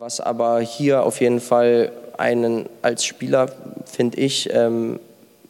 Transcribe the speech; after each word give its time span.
Was 0.00 0.20
aber 0.20 0.60
hier 0.60 1.02
auf 1.02 1.20
jeden 1.20 1.40
Fall 1.40 1.90
einen 2.16 2.66
als 2.82 3.04
Spieler, 3.04 3.48
finde 3.84 4.18
ich, 4.18 4.48
ähm, 4.52 5.00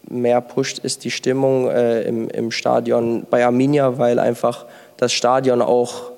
mehr 0.08 0.40
pusht, 0.40 0.78
ist 0.78 1.04
die 1.04 1.10
Stimmung 1.10 1.68
äh, 1.68 2.00
im, 2.04 2.30
im 2.30 2.50
Stadion 2.50 3.26
bei 3.28 3.44
Arminia, 3.44 3.98
weil 3.98 4.18
einfach 4.18 4.64
das 4.96 5.12
Stadion 5.12 5.60
auch, 5.60 6.12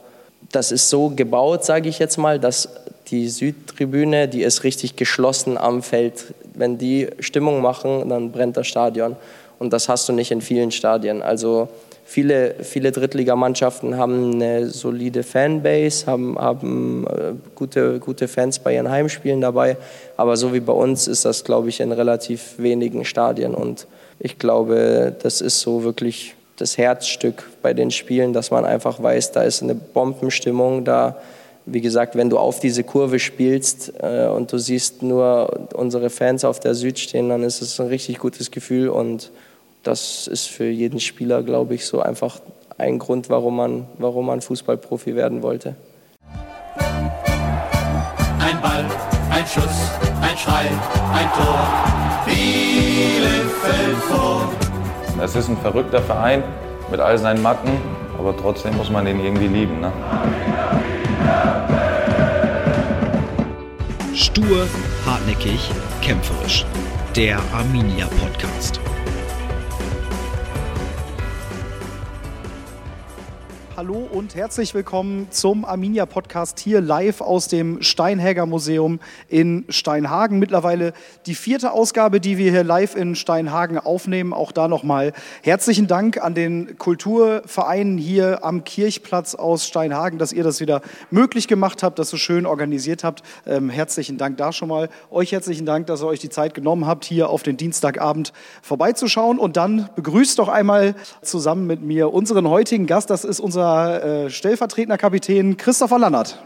das 0.53 0.71
ist 0.71 0.89
so 0.91 1.09
gebaut, 1.11 1.65
sage 1.65 1.89
ich 1.89 1.99
jetzt 1.99 2.19
mal, 2.19 2.39
dass 2.39 2.69
die 3.09 3.29
Südtribüne, 3.29 4.29
die 4.29 4.43
ist 4.43 4.63
richtig 4.63 4.95
geschlossen 4.95 5.59
am 5.59 5.83
Feld. 5.83 6.33
Wenn 6.55 6.79
die 6.79 7.09
Stimmung 7.19 7.61
machen, 7.61 8.09
dann 8.11 8.31
brennt 8.31 8.57
das 8.57 8.69
Stadion. 8.69 9.17
Und 9.59 9.73
das 9.73 9.89
hast 9.89 10.09
du 10.09 10.13
nicht 10.13 10.31
in 10.31 10.41
vielen 10.41 10.71
Stadien. 10.71 11.21
Also 11.21 11.69
viele, 12.11 12.57
viele 12.65 12.91
Drittligamannschaften 12.91 13.97
haben 13.97 14.35
eine 14.35 14.67
solide 14.69 15.23
Fanbase, 15.23 16.07
haben, 16.07 16.37
haben 16.37 17.07
äh, 17.07 17.35
gute, 17.55 18.01
gute 18.01 18.27
Fans 18.27 18.59
bei 18.59 18.75
ihren 18.75 18.91
Heimspielen 18.91 19.41
dabei. 19.41 19.77
Aber 20.17 20.37
so 20.37 20.53
wie 20.53 20.59
bei 20.59 20.73
uns 20.73 21.07
ist 21.07 21.25
das, 21.25 21.45
glaube 21.45 21.69
ich, 21.69 21.79
in 21.79 21.93
relativ 21.93 22.55
wenigen 22.59 23.05
Stadien. 23.05 23.55
Und 23.55 23.87
ich 24.19 24.41
glaube, 24.41 25.15
das 25.23 25.41
ist 25.41 25.61
so 25.61 25.85
wirklich 25.85 26.35
das 26.57 26.77
Herzstück 26.77 27.49
bei 27.63 27.75
den 27.75 27.93
Spielen, 27.93 28.33
dass 28.33 28.51
man 28.51 28.65
einfach 28.65 29.01
weiß, 29.01 29.31
da 29.31 29.45
ist 29.45 29.63
eine 29.63 29.77
Bombenstimmung, 29.77 30.85
da 30.85 31.17
wie 31.65 31.81
gesagt, 31.81 32.17
wenn 32.17 32.29
du 32.29 32.39
auf 32.39 32.59
diese 32.59 32.83
Kurve 32.83 33.21
spielst 33.21 33.93
äh, 34.03 34.27
und 34.27 34.53
du 34.53 34.59
siehst 34.59 35.05
nur 35.05 35.69
unsere 35.75 36.11
Fans 36.11 36.45
auf 36.45 36.59
der 36.59 36.75
Süd 36.75 36.99
stehen, 36.99 37.29
dann 37.29 37.45
ist 37.45 37.63
es 37.63 37.79
ein 37.79 37.87
richtig 37.87 38.19
gutes 38.19 38.51
Gefühl 38.51 38.89
und 38.89 39.31
das 39.83 40.27
ist 40.27 40.47
für 40.47 40.69
jeden 40.69 41.01
Spieler, 41.01 41.43
glaube 41.43 41.75
ich, 41.75 41.87
so 41.87 42.01
einfach 42.01 42.41
ein 42.79 42.99
Grund, 42.99 43.31
warum 43.31 43.57
man, 43.57 43.87
warum 43.99 44.27
man 44.27 44.41
Fußballprofi 44.41 45.15
werden 45.15 45.43
wollte. 45.43 45.77
Ein 48.39 48.61
Ball, 48.63 48.85
ein 49.31 49.47
Schuss, 49.47 49.91
ein 50.21 50.37
Schrei, 50.37 50.67
ein 51.15 51.31
Tor. 51.37 51.69
Bielefeld 52.27 53.97
vor. 54.09 54.51
Es 55.23 55.35
ist 55.37 55.49
ein 55.49 55.57
verrückter 55.59 56.03
Verein 56.03 56.43
mit 56.91 57.01
all 57.01 57.19
seinen 57.19 57.43
Macken, 57.43 57.71
aber 58.19 58.37
trotzdem 58.37 58.77
muss 58.77 58.91
man 58.91 59.05
den 59.05 59.23
irgendwie 59.23 59.49
lieben. 59.49 59.81
Ne? 59.81 59.93
Stur, 64.15 64.67
hartnäckig, 65.07 65.71
kämpferisch. 66.03 66.67
Der 67.17 67.39
Arminia 67.53 68.07
Podcast. 68.21 68.81
Hallo 73.81 74.07
und 74.13 74.35
herzlich 74.35 74.75
willkommen 74.75 75.29
zum 75.31 75.65
Arminia 75.65 76.05
Podcast 76.05 76.61
hier 76.61 76.83
live 76.83 77.23
aus 77.23 77.49
dem 77.49 77.81
Steinhäger 77.81 78.45
Museum 78.45 79.01
in 79.31 79.65
Steinhagen. 79.71 80.39
Mittlerweile 80.39 80.93
die 81.25 81.35
vierte 81.35 81.73
Ausgabe, 81.73 82.21
die 82.21 82.37
wir 82.37 82.51
hier 82.51 82.63
live 82.63 82.95
in 82.95 83.15
Steinhagen 83.15 83.79
aufnehmen. 83.79 84.35
Auch 84.35 84.53
da 84.53 84.69
nochmal 84.69 85.15
herzlichen 85.43 85.87
Dank 85.87 86.23
an 86.23 86.35
den 86.35 86.77
Kulturverein 86.77 87.97
hier 87.97 88.45
am 88.45 88.65
Kirchplatz 88.65 89.35
aus 89.35 89.67
Steinhagen, 89.67 90.19
dass 90.19 90.35
ihr 90.35 90.45
das 90.45 90.61
wieder 90.61 90.83
möglich 91.11 91.49
gemacht 91.49 91.83
habt, 91.83 91.99
das 91.99 92.11
so 92.11 92.19
schön 92.19 92.45
organisiert 92.45 93.03
habt. 93.03 93.23
Ähm, 93.47 93.71
herzlichen 93.71 94.19
Dank 94.19 94.37
da 94.37 94.53
schon 94.53 94.69
mal. 94.69 94.91
Euch 95.11 95.33
herzlichen 95.33 95.65
Dank, 95.65 95.87
dass 95.87 96.03
ihr 96.03 96.07
euch 96.07 96.21
die 96.21 96.29
Zeit 96.29 96.53
genommen 96.53 96.87
habt, 96.87 97.07
hier 97.07 97.31
auf 97.31 97.43
den 97.43 97.57
Dienstagabend 97.57 98.35
vorbeizuschauen. 98.61 99.39
Und 99.39 99.57
dann 99.57 99.89
begrüßt 99.97 100.39
doch 100.39 100.49
einmal 100.49 100.95
zusammen 101.23 101.67
mit 101.67 101.81
mir 101.81 102.13
unseren 102.13 102.47
heutigen 102.47 102.87
Gast. 102.87 103.09
Das 103.09 103.25
ist 103.25 103.41
unser 103.41 103.70
äh, 103.79 104.31
stellvertretender 104.31 104.99
Kapitän 104.99 105.57
Christopher 105.57 105.99
Lannert. 105.99 106.39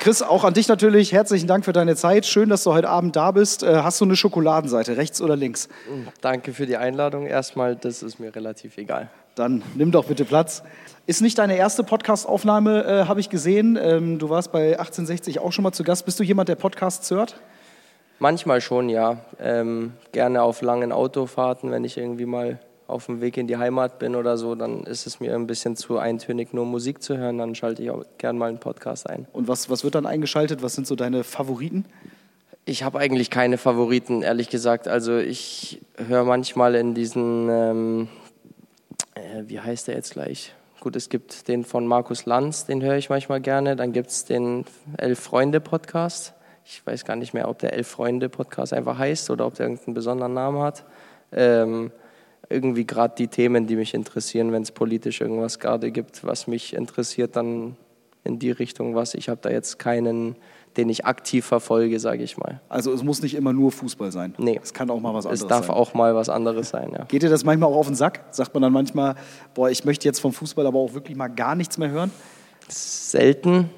Chris, 0.00 0.22
auch 0.22 0.44
an 0.44 0.54
dich 0.54 0.68
natürlich 0.68 1.12
herzlichen 1.12 1.48
Dank 1.48 1.64
für 1.64 1.72
deine 1.72 1.94
Zeit. 1.94 2.24
Schön, 2.24 2.48
dass 2.48 2.64
du 2.64 2.72
heute 2.72 2.88
Abend 2.88 3.14
da 3.14 3.30
bist. 3.30 3.62
Äh, 3.62 3.82
hast 3.82 4.00
du 4.00 4.06
eine 4.06 4.16
Schokoladenseite, 4.16 4.96
rechts 4.96 5.20
oder 5.20 5.36
links? 5.36 5.68
Danke 6.22 6.54
für 6.54 6.64
die 6.64 6.76
Einladung. 6.76 7.26
Erstmal, 7.26 7.76
das 7.76 8.02
ist 8.02 8.18
mir 8.18 8.34
relativ 8.34 8.78
egal. 8.78 9.10
Dann 9.34 9.62
nimm 9.74 9.90
doch 9.90 10.06
bitte 10.06 10.24
Platz. 10.24 10.62
Ist 11.06 11.20
nicht 11.20 11.36
deine 11.36 11.56
erste 11.56 11.84
Podcast-Aufnahme, 11.84 12.84
äh, 12.84 13.04
habe 13.06 13.20
ich 13.20 13.28
gesehen. 13.28 13.78
Ähm, 13.80 14.18
du 14.18 14.30
warst 14.30 14.50
bei 14.50 14.78
1860 14.78 15.40
auch 15.40 15.52
schon 15.52 15.64
mal 15.64 15.72
zu 15.72 15.84
Gast. 15.84 16.04
Bist 16.04 16.18
du 16.18 16.24
jemand, 16.24 16.48
der 16.48 16.56
Podcasts 16.56 17.10
hört? 17.10 17.34
Manchmal 18.18 18.60
schon, 18.60 18.88
ja. 18.88 19.18
Ähm, 19.38 19.92
gerne 20.12 20.42
auf 20.42 20.60
langen 20.62 20.92
Autofahrten, 20.92 21.70
wenn 21.70 21.84
ich 21.84 21.96
irgendwie 21.96 22.26
mal 22.26 22.58
auf 22.88 23.06
dem 23.06 23.20
Weg 23.20 23.36
in 23.36 23.46
die 23.46 23.58
Heimat 23.58 23.98
bin 23.98 24.16
oder 24.16 24.38
so, 24.38 24.54
dann 24.54 24.84
ist 24.84 25.06
es 25.06 25.20
mir 25.20 25.34
ein 25.34 25.46
bisschen 25.46 25.76
zu 25.76 25.98
eintönig, 25.98 26.54
nur 26.54 26.64
Musik 26.64 27.02
zu 27.02 27.18
hören. 27.18 27.38
Dann 27.38 27.54
schalte 27.54 27.82
ich 27.82 27.90
auch 27.90 28.02
gerne 28.16 28.38
mal 28.38 28.48
einen 28.48 28.58
Podcast 28.58 29.08
ein. 29.08 29.26
Und 29.32 29.46
was, 29.46 29.70
was 29.70 29.84
wird 29.84 29.94
dann 29.94 30.06
eingeschaltet? 30.06 30.62
Was 30.62 30.74
sind 30.74 30.86
so 30.86 30.96
deine 30.96 31.22
Favoriten? 31.22 31.84
Ich 32.64 32.82
habe 32.82 32.98
eigentlich 32.98 33.30
keine 33.30 33.58
Favoriten, 33.58 34.22
ehrlich 34.22 34.48
gesagt. 34.48 34.88
Also 34.88 35.18
ich 35.18 35.80
höre 35.96 36.24
manchmal 36.24 36.74
in 36.74 36.94
diesen, 36.94 37.48
ähm, 37.50 38.08
äh, 39.14 39.42
wie 39.46 39.60
heißt 39.60 39.88
der 39.88 39.94
jetzt 39.94 40.14
gleich? 40.14 40.54
Gut, 40.80 40.96
es 40.96 41.08
gibt 41.08 41.48
den 41.48 41.64
von 41.64 41.86
Markus 41.86 42.24
Lanz, 42.24 42.64
den 42.64 42.82
höre 42.82 42.96
ich 42.96 43.10
manchmal 43.10 43.40
gerne. 43.40 43.76
Dann 43.76 43.92
gibt 43.92 44.10
es 44.10 44.24
den 44.24 44.64
Elf 44.96 45.20
Freunde 45.20 45.60
Podcast 45.60 46.34
ich 46.70 46.86
weiß 46.86 47.06
gar 47.06 47.16
nicht 47.16 47.32
mehr, 47.32 47.48
ob 47.48 47.58
der 47.60 47.72
Elf 47.72 47.88
Freunde 47.88 48.28
Podcast 48.28 48.74
einfach 48.74 48.98
heißt 48.98 49.30
oder 49.30 49.46
ob 49.46 49.54
der 49.54 49.66
irgendeinen 49.66 49.94
besonderen 49.94 50.34
Namen 50.34 50.60
hat. 50.60 50.84
Ähm, 51.32 51.90
irgendwie 52.50 52.86
gerade 52.86 53.14
die 53.16 53.28
Themen, 53.28 53.66
die 53.66 53.76
mich 53.76 53.94
interessieren, 53.94 54.52
wenn 54.52 54.62
es 54.62 54.72
politisch 54.72 55.22
irgendwas 55.22 55.58
gerade 55.58 55.90
gibt, 55.90 56.24
was 56.24 56.46
mich 56.46 56.74
interessiert, 56.74 57.36
dann 57.36 57.76
in 58.22 58.38
die 58.38 58.50
Richtung 58.50 58.94
was. 58.94 59.14
Ich 59.14 59.30
habe 59.30 59.40
da 59.40 59.48
jetzt 59.50 59.78
keinen, 59.78 60.36
den 60.76 60.90
ich 60.90 61.06
aktiv 61.06 61.46
verfolge, 61.46 61.98
sage 62.00 62.22
ich 62.22 62.36
mal. 62.36 62.60
Also 62.68 62.92
es 62.92 63.02
muss 63.02 63.22
nicht 63.22 63.34
immer 63.34 63.54
nur 63.54 63.72
Fußball 63.72 64.12
sein. 64.12 64.34
Nee. 64.36 64.60
Es 64.62 64.74
kann 64.74 64.90
auch 64.90 65.00
mal 65.00 65.14
was 65.14 65.24
anderes 65.24 65.40
sein. 65.40 65.46
Es 65.46 65.50
darf 65.50 65.66
sein. 65.68 65.76
auch 65.76 65.94
mal 65.94 66.14
was 66.14 66.28
anderes 66.28 66.68
sein, 66.68 66.92
ja. 66.92 67.04
Geht 67.04 67.22
dir 67.22 67.30
das 67.30 67.44
manchmal 67.44 67.70
auch 67.70 67.76
auf 67.76 67.86
den 67.86 67.96
Sack? 67.96 68.24
Sagt 68.30 68.52
man 68.52 68.62
dann 68.62 68.72
manchmal, 68.74 69.14
boah, 69.54 69.70
ich 69.70 69.86
möchte 69.86 70.06
jetzt 70.06 70.20
vom 70.20 70.34
Fußball 70.34 70.66
aber 70.66 70.78
auch 70.78 70.92
wirklich 70.92 71.16
mal 71.16 71.28
gar 71.28 71.54
nichts 71.54 71.78
mehr 71.78 71.90
hören? 71.90 72.10
Selten. 72.68 73.70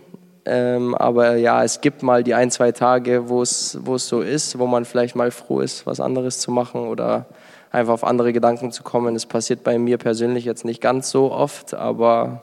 Ähm, 0.47 0.95
aber 0.95 1.37
ja, 1.37 1.63
es 1.65 1.81
gibt 1.81 2.03
mal 2.03 2.25
die 2.25 2.35
ein, 2.35 2.51
zwei 2.51 2.73
Tage, 2.73 3.29
wo 3.29 3.43
es 3.43 3.73
so 3.73 4.21
ist, 4.21 4.59
wo 4.59 4.67
man 4.67 4.85
vielleicht 4.85 5.17
mal 5.17 5.31
froh 5.31 5.61
ist, 5.61 5.87
was 5.87 6.01
anderes 6.01 6.39
zu 6.39 6.51
machen 6.51 6.89
oder 6.89 7.27
einfach 7.71 7.93
auf 7.95 8.05
andere 8.05 8.33
Gedanken 8.33 8.73
zu 8.73 8.83
kommen. 8.83 9.15
Es 9.15 9.27
passiert 9.27 9.63
bei 9.63 9.79
mir 9.79 9.99
persönlich 9.99 10.45
jetzt 10.45 10.65
nicht 10.65 10.81
ganz 10.81 11.11
so 11.11 11.31
oft, 11.31 11.75
aber 11.75 12.43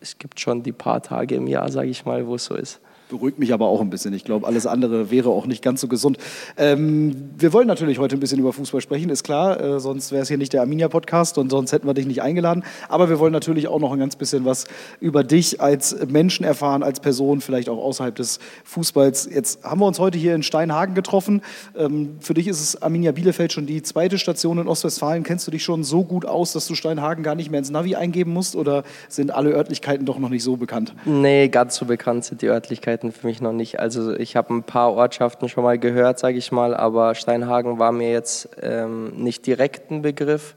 es 0.00 0.18
gibt 0.18 0.40
schon 0.40 0.62
die 0.62 0.72
paar 0.72 1.02
Tage 1.02 1.34
im 1.34 1.46
Jahr, 1.46 1.70
sage 1.70 1.88
ich 1.88 2.04
mal, 2.04 2.26
wo 2.26 2.36
es 2.36 2.46
so 2.46 2.54
ist 2.54 2.80
beruhigt 3.10 3.38
mich 3.38 3.52
aber 3.52 3.66
auch 3.66 3.80
ein 3.80 3.90
bisschen. 3.90 4.14
Ich 4.14 4.24
glaube, 4.24 4.46
alles 4.46 4.66
andere 4.66 5.10
wäre 5.10 5.28
auch 5.28 5.46
nicht 5.46 5.62
ganz 5.62 5.80
so 5.80 5.88
gesund. 5.88 6.16
Ähm, 6.56 7.30
wir 7.36 7.52
wollen 7.52 7.66
natürlich 7.66 7.98
heute 7.98 8.16
ein 8.16 8.20
bisschen 8.20 8.38
über 8.38 8.52
Fußball 8.52 8.80
sprechen, 8.80 9.10
ist 9.10 9.24
klar. 9.24 9.60
Äh, 9.60 9.80
sonst 9.80 10.12
wäre 10.12 10.22
es 10.22 10.28
hier 10.28 10.38
nicht 10.38 10.52
der 10.52 10.62
Arminia-Podcast 10.62 11.36
und 11.36 11.50
sonst 11.50 11.72
hätten 11.72 11.86
wir 11.86 11.94
dich 11.94 12.06
nicht 12.06 12.22
eingeladen. 12.22 12.64
Aber 12.88 13.10
wir 13.10 13.18
wollen 13.18 13.32
natürlich 13.32 13.68
auch 13.68 13.80
noch 13.80 13.92
ein 13.92 13.98
ganz 13.98 14.16
bisschen 14.16 14.44
was 14.44 14.64
über 15.00 15.24
dich 15.24 15.60
als 15.60 15.96
Menschen 16.08 16.44
erfahren, 16.44 16.82
als 16.82 17.00
Person, 17.00 17.40
vielleicht 17.40 17.68
auch 17.68 17.78
außerhalb 17.78 18.14
des 18.14 18.38
Fußballs. 18.64 19.28
Jetzt 19.32 19.64
haben 19.64 19.80
wir 19.80 19.86
uns 19.86 19.98
heute 19.98 20.16
hier 20.16 20.34
in 20.34 20.42
Steinhagen 20.42 20.94
getroffen. 20.94 21.42
Ähm, 21.76 22.16
für 22.20 22.34
dich 22.34 22.46
ist 22.46 22.60
es 22.60 22.80
Arminia 22.80 23.12
Bielefeld 23.12 23.52
schon 23.52 23.66
die 23.66 23.82
zweite 23.82 24.18
Station 24.18 24.58
in 24.58 24.68
Ostwestfalen. 24.68 25.24
Kennst 25.24 25.46
du 25.46 25.50
dich 25.50 25.64
schon 25.64 25.82
so 25.82 26.04
gut 26.04 26.24
aus, 26.24 26.52
dass 26.52 26.66
du 26.66 26.74
Steinhagen 26.74 27.24
gar 27.24 27.34
nicht 27.34 27.50
mehr 27.50 27.58
ins 27.58 27.70
Navi 27.70 27.96
eingeben 27.96 28.32
musst? 28.32 28.54
Oder 28.54 28.84
sind 29.08 29.32
alle 29.32 29.50
Örtlichkeiten 29.50 30.06
doch 30.06 30.18
noch 30.18 30.30
nicht 30.30 30.44
so 30.44 30.56
bekannt? 30.56 30.94
Nee, 31.04 31.48
ganz 31.48 31.76
so 31.76 31.86
bekannt 31.86 32.24
sind 32.24 32.42
die 32.42 32.46
Örtlichkeiten 32.46 32.99
Ortschaften 33.00 33.12
für 33.12 33.26
mich 33.26 33.40
noch 33.40 33.52
nicht. 33.52 33.80
Also 33.80 34.14
ich 34.14 34.36
habe 34.36 34.52
ein 34.52 34.62
paar 34.62 34.92
Ortschaften 34.92 35.48
schon 35.48 35.64
mal 35.64 35.78
gehört, 35.78 36.18
sage 36.18 36.36
ich 36.36 36.52
mal, 36.52 36.74
aber 36.74 37.14
Steinhagen 37.14 37.78
war 37.78 37.92
mir 37.92 38.10
jetzt 38.10 38.48
ähm, 38.60 39.10
nicht 39.16 39.46
direkt 39.46 39.90
ein 39.90 40.02
Begriff. 40.02 40.54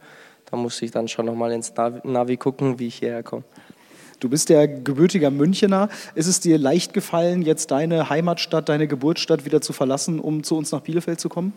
Da 0.51 0.57
musste 0.57 0.83
ich 0.85 0.91
dann 0.91 1.07
schon 1.07 1.25
noch 1.25 1.35
mal 1.35 1.51
ins 1.51 1.73
Navi, 2.03 2.37
gucken, 2.37 2.79
wie 2.79 2.87
ich 2.87 2.95
hierher 2.95 3.23
komme. 3.23 3.43
Du 4.19 4.29
bist 4.29 4.49
ja 4.49 4.66
gebürtiger 4.66 5.31
Münchener. 5.31 5.90
Ist 6.16 6.28
es 6.28 6.40
dir 6.41 6.57
leicht 6.57 6.93
gefallen, 6.93 7.41
jetzt 7.43 7.72
deine 7.72 8.09
Heimatstadt, 8.09 8.67
deine 8.67 8.87
Geburtsstadt 8.87 9.46
wieder 9.46 9.61
zu 9.61 9.73
verlassen, 9.73 10.19
um 10.19 10.43
zu 10.43 10.57
uns 10.57 10.72
nach 10.72 10.81
Bielefeld 10.81 11.19
zu 11.19 11.29
kommen? 11.29 11.53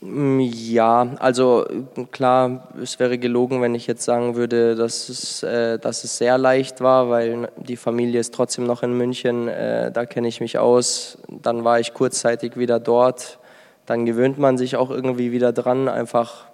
Mm, 0.00 0.40
ja, 0.40 1.14
also 1.20 1.64
klar, 2.10 2.68
es 2.82 2.98
wäre 2.98 3.18
gelogen, 3.18 3.62
wenn 3.62 3.74
ich 3.74 3.86
jetzt 3.86 4.04
sagen 4.04 4.34
würde, 4.34 4.74
dass 4.74 5.08
es, 5.08 5.42
äh, 5.42 5.78
dass 5.78 6.04
es 6.04 6.18
sehr 6.18 6.38
leicht 6.38 6.80
war, 6.80 7.08
weil 7.08 7.48
die 7.56 7.76
Familie 7.76 8.20
ist 8.20 8.34
trotzdem 8.34 8.66
noch 8.66 8.82
in 8.82 8.96
München, 8.96 9.48
äh, 9.48 9.92
da 9.92 10.04
kenne 10.06 10.28
ich 10.28 10.40
mich 10.40 10.58
aus. 10.58 11.18
Dann 11.28 11.64
war 11.64 11.78
ich 11.78 11.94
kurzzeitig 11.94 12.56
wieder 12.56 12.80
dort. 12.80 13.38
Dann 13.86 14.06
gewöhnt 14.06 14.38
man 14.38 14.58
sich 14.58 14.76
auch 14.76 14.90
irgendwie 14.90 15.32
wieder 15.32 15.52
dran, 15.52 15.88
einfach 15.88 16.46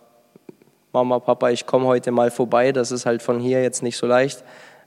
Mama, 0.93 1.19
Papa, 1.19 1.51
ich 1.51 1.67
komme 1.67 1.87
heute 1.87 2.11
mal 2.11 2.31
vorbei. 2.31 2.73
Das 2.73 2.93
ist 2.93 3.07
halt 3.07 3.23
von 3.23 3.41
hier 3.41 3.63
jetzt 3.63 3.83
nicht 3.83 3.97
so 3.97 4.07
leicht. 4.07 4.43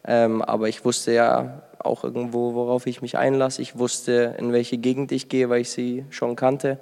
Ähm, 0.05 0.41
aber 0.41 0.67
ich 0.67 0.83
wusste 0.83 1.13
ja 1.13 1.61
auch 1.79 2.03
irgendwo, 2.03 2.53
worauf 2.53 2.87
ich 2.87 3.01
mich 3.01 3.17
einlasse. 3.17 3.61
Ich 3.61 3.77
wusste, 3.77 4.35
in 4.37 4.51
welche 4.51 4.77
Gegend 4.77 5.11
ich 5.11 5.29
gehe, 5.29 5.49
weil 5.49 5.61
ich 5.61 5.69
sie 5.69 6.05
schon 6.09 6.35
kannte. 6.35 6.79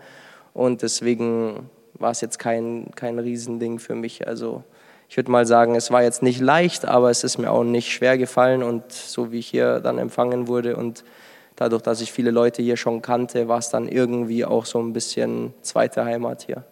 Und 0.53 0.81
deswegen 0.81 1.69
war 1.93 2.11
es 2.11 2.21
jetzt 2.21 2.39
kein, 2.39 2.91
kein 2.95 3.19
Riesending 3.19 3.79
für 3.79 3.95
mich. 3.95 4.27
Also 4.27 4.63
ich 5.09 5.17
würde 5.17 5.31
mal 5.31 5.45
sagen, 5.45 5.75
es 5.75 5.91
war 5.91 6.03
jetzt 6.03 6.21
nicht 6.21 6.39
leicht, 6.39 6.85
aber 6.85 7.09
es 7.09 7.23
ist 7.23 7.37
mir 7.37 7.51
auch 7.51 7.63
nicht 7.63 7.91
schwer 7.91 8.17
gefallen 8.17 8.63
und 8.63 8.91
so 8.91 9.31
wie 9.31 9.39
ich 9.39 9.47
hier 9.47 9.79
dann 9.79 9.97
empfangen 9.97 10.47
wurde 10.47 10.75
und 10.75 11.03
dadurch, 11.55 11.81
dass 11.81 11.99
ich 11.99 12.11
viele 12.11 12.31
Leute 12.31 12.61
hier 12.61 12.77
schon 12.77 13.01
kannte, 13.01 13.47
war 13.47 13.57
es 13.57 13.69
dann 13.69 13.87
irgendwie 13.87 14.45
auch 14.45 14.65
so 14.65 14.79
ein 14.79 14.93
bisschen 14.93 15.53
zweite 15.61 16.05
Heimat 16.05 16.43
hier. 16.43 16.63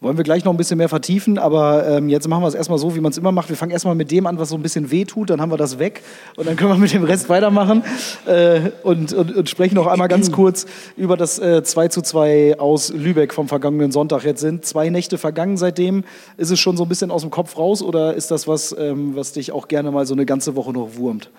Wollen 0.00 0.16
wir 0.16 0.24
gleich 0.24 0.44
noch 0.44 0.52
ein 0.52 0.56
bisschen 0.56 0.78
mehr 0.78 0.88
vertiefen, 0.88 1.38
aber 1.38 1.86
ähm, 1.86 2.08
jetzt 2.08 2.28
machen 2.28 2.42
wir 2.42 2.48
es 2.48 2.54
erstmal 2.54 2.78
so, 2.78 2.94
wie 2.94 3.00
man 3.00 3.10
es 3.10 3.18
immer 3.18 3.32
macht. 3.32 3.48
Wir 3.48 3.56
fangen 3.56 3.72
erstmal 3.72 3.94
mit 3.94 4.10
dem 4.10 4.26
an, 4.26 4.38
was 4.38 4.50
so 4.50 4.56
ein 4.56 4.62
bisschen 4.62 4.90
weh 4.90 5.04
tut, 5.04 5.30
dann 5.30 5.40
haben 5.40 5.50
wir 5.50 5.56
das 5.56 5.78
weg 5.78 6.02
und 6.36 6.46
dann 6.46 6.56
können 6.56 6.70
wir 6.70 6.78
mit 6.78 6.92
dem 6.92 7.04
Rest 7.04 7.28
weitermachen 7.28 7.82
äh, 8.26 8.70
und, 8.82 9.12
und, 9.12 9.34
und, 9.34 9.48
sprechen 9.48 9.74
noch 9.74 9.86
einmal 9.86 10.08
ganz 10.08 10.30
kurz 10.30 10.66
über 10.96 11.16
das 11.16 11.38
äh, 11.38 11.62
2 11.62 11.88
zu 11.88 12.02
2 12.02 12.58
aus 12.58 12.92
Lübeck 12.92 13.34
vom 13.34 13.48
vergangenen 13.48 13.92
Sonntag. 13.92 14.24
Jetzt 14.24 14.40
sind 14.40 14.64
zwei 14.64 14.88
Nächte 14.88 15.18
vergangen 15.18 15.56
seitdem. 15.56 16.04
Ist 16.36 16.50
es 16.50 16.60
schon 16.60 16.76
so 16.76 16.84
ein 16.84 16.88
bisschen 16.88 17.10
aus 17.10 17.22
dem 17.22 17.30
Kopf 17.30 17.58
raus 17.58 17.82
oder 17.82 18.14
ist 18.14 18.30
das 18.30 18.46
was, 18.46 18.74
ähm, 18.78 19.16
was 19.16 19.32
dich 19.32 19.52
auch 19.52 19.68
gerne 19.68 19.90
mal 19.90 20.06
so 20.06 20.14
eine 20.14 20.26
ganze 20.26 20.54
Woche 20.56 20.72
noch 20.72 20.96
wurmt? 20.96 21.30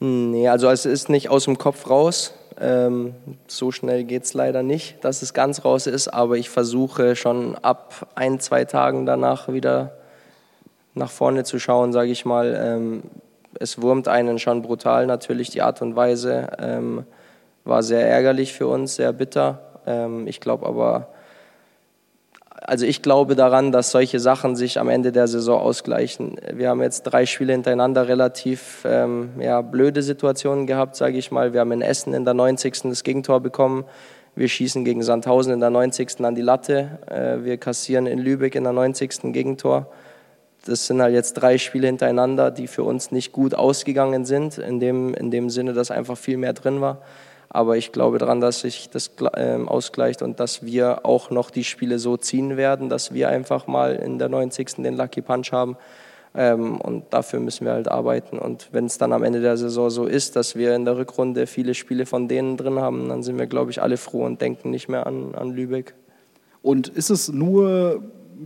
Nee, 0.00 0.48
also 0.48 0.68
es 0.68 0.86
ist 0.86 1.08
nicht 1.08 1.28
aus 1.28 1.44
dem 1.44 1.58
Kopf 1.58 1.90
raus. 1.90 2.32
Ähm, 2.60 3.14
so 3.46 3.70
schnell 3.70 4.04
geht 4.04 4.24
es 4.24 4.34
leider 4.34 4.62
nicht, 4.62 5.04
dass 5.04 5.22
es 5.22 5.32
ganz 5.32 5.64
raus 5.64 5.86
ist, 5.86 6.08
aber 6.08 6.36
ich 6.36 6.50
versuche 6.50 7.14
schon 7.14 7.56
ab 7.56 8.08
ein, 8.14 8.40
zwei 8.40 8.64
Tagen 8.64 9.06
danach 9.06 9.48
wieder 9.48 9.92
nach 10.94 11.10
vorne 11.10 11.44
zu 11.44 11.58
schauen, 11.58 11.92
sage 11.92 12.10
ich 12.10 12.24
mal. 12.24 12.58
Ähm, 12.60 13.02
es 13.60 13.80
wurmt 13.80 14.08
einen 14.08 14.38
schon 14.38 14.62
brutal 14.62 15.06
natürlich, 15.06 15.50
die 15.50 15.62
Art 15.62 15.80
und 15.82 15.96
Weise 15.96 16.48
ähm, 16.58 17.04
war 17.64 17.82
sehr 17.82 18.08
ärgerlich 18.08 18.52
für 18.52 18.66
uns, 18.66 18.96
sehr 18.96 19.12
bitter. 19.12 19.60
Ähm, 19.86 20.26
ich 20.26 20.40
glaube 20.40 20.66
aber, 20.66 21.08
also 22.62 22.86
ich 22.86 23.02
glaube 23.02 23.36
daran, 23.36 23.72
dass 23.72 23.90
solche 23.90 24.20
Sachen 24.20 24.56
sich 24.56 24.78
am 24.78 24.88
Ende 24.88 25.12
der 25.12 25.28
Saison 25.28 25.60
ausgleichen. 25.60 26.36
Wir 26.52 26.68
haben 26.70 26.82
jetzt 26.82 27.02
drei 27.02 27.24
Spiele 27.24 27.52
hintereinander 27.52 28.08
relativ 28.08 28.82
ähm, 28.84 29.30
ja, 29.40 29.60
blöde 29.60 30.02
Situationen 30.02 30.66
gehabt, 30.66 30.96
sage 30.96 31.18
ich 31.18 31.30
mal. 31.30 31.52
Wir 31.52 31.60
haben 31.60 31.72
in 31.72 31.82
Essen 31.82 32.14
in 32.14 32.24
der 32.24 32.34
90. 32.34 32.82
das 32.84 33.04
Gegentor 33.04 33.40
bekommen. 33.40 33.84
Wir 34.34 34.48
schießen 34.48 34.84
gegen 34.84 35.02
Sandhausen 35.02 35.52
in 35.52 35.60
der 35.60 35.70
90. 35.70 36.20
an 36.24 36.34
die 36.34 36.42
Latte. 36.42 36.98
Äh, 37.06 37.44
wir 37.44 37.58
kassieren 37.58 38.06
in 38.06 38.18
Lübeck 38.18 38.54
in 38.54 38.64
der 38.64 38.72
90. 38.72 39.32
Gegentor. 39.32 39.86
Das 40.64 40.86
sind 40.86 41.00
halt 41.00 41.14
jetzt 41.14 41.34
drei 41.34 41.58
Spiele 41.58 41.86
hintereinander, 41.86 42.50
die 42.50 42.66
für 42.66 42.82
uns 42.82 43.12
nicht 43.12 43.32
gut 43.32 43.54
ausgegangen 43.54 44.24
sind, 44.24 44.58
in 44.58 44.80
dem, 44.80 45.14
in 45.14 45.30
dem 45.30 45.50
Sinne, 45.50 45.72
dass 45.72 45.90
einfach 45.90 46.18
viel 46.18 46.36
mehr 46.36 46.52
drin 46.52 46.80
war. 46.80 47.02
Aber 47.50 47.76
ich 47.76 47.92
glaube 47.92 48.18
daran, 48.18 48.40
dass 48.40 48.60
sich 48.60 48.90
das 48.90 49.10
ähm, 49.34 49.68
ausgleicht 49.68 50.22
und 50.22 50.38
dass 50.38 50.64
wir 50.64 51.06
auch 51.06 51.30
noch 51.30 51.50
die 51.50 51.64
Spiele 51.64 51.98
so 51.98 52.16
ziehen 52.16 52.56
werden, 52.56 52.88
dass 52.88 53.14
wir 53.14 53.30
einfach 53.30 53.66
mal 53.66 53.94
in 53.96 54.18
der 54.18 54.28
90. 54.28 54.82
den 54.82 54.96
Lucky 54.96 55.22
Punch 55.22 55.52
haben. 55.52 55.76
Ähm, 56.34 56.78
und 56.80 57.04
dafür 57.10 57.40
müssen 57.40 57.64
wir 57.64 57.72
halt 57.72 57.88
arbeiten. 57.88 58.38
Und 58.38 58.68
wenn 58.72 58.84
es 58.84 58.98
dann 58.98 59.12
am 59.12 59.22
Ende 59.22 59.40
der 59.40 59.56
Saison 59.56 59.88
so 59.88 60.04
ist, 60.04 60.36
dass 60.36 60.56
wir 60.56 60.74
in 60.74 60.84
der 60.84 60.98
Rückrunde 60.98 61.46
viele 61.46 61.74
Spiele 61.74 62.04
von 62.04 62.28
denen 62.28 62.58
drin 62.58 62.78
haben, 62.78 63.08
dann 63.08 63.22
sind 63.22 63.38
wir, 63.38 63.46
glaube 63.46 63.70
ich, 63.70 63.80
alle 63.80 63.96
froh 63.96 64.24
und 64.24 64.40
denken 64.42 64.70
nicht 64.70 64.88
mehr 64.88 65.06
an, 65.06 65.34
an 65.34 65.50
Lübeck. 65.50 65.94
Und 66.60 66.88
ist 66.88 67.08
es 67.08 67.30
nur 67.30 68.02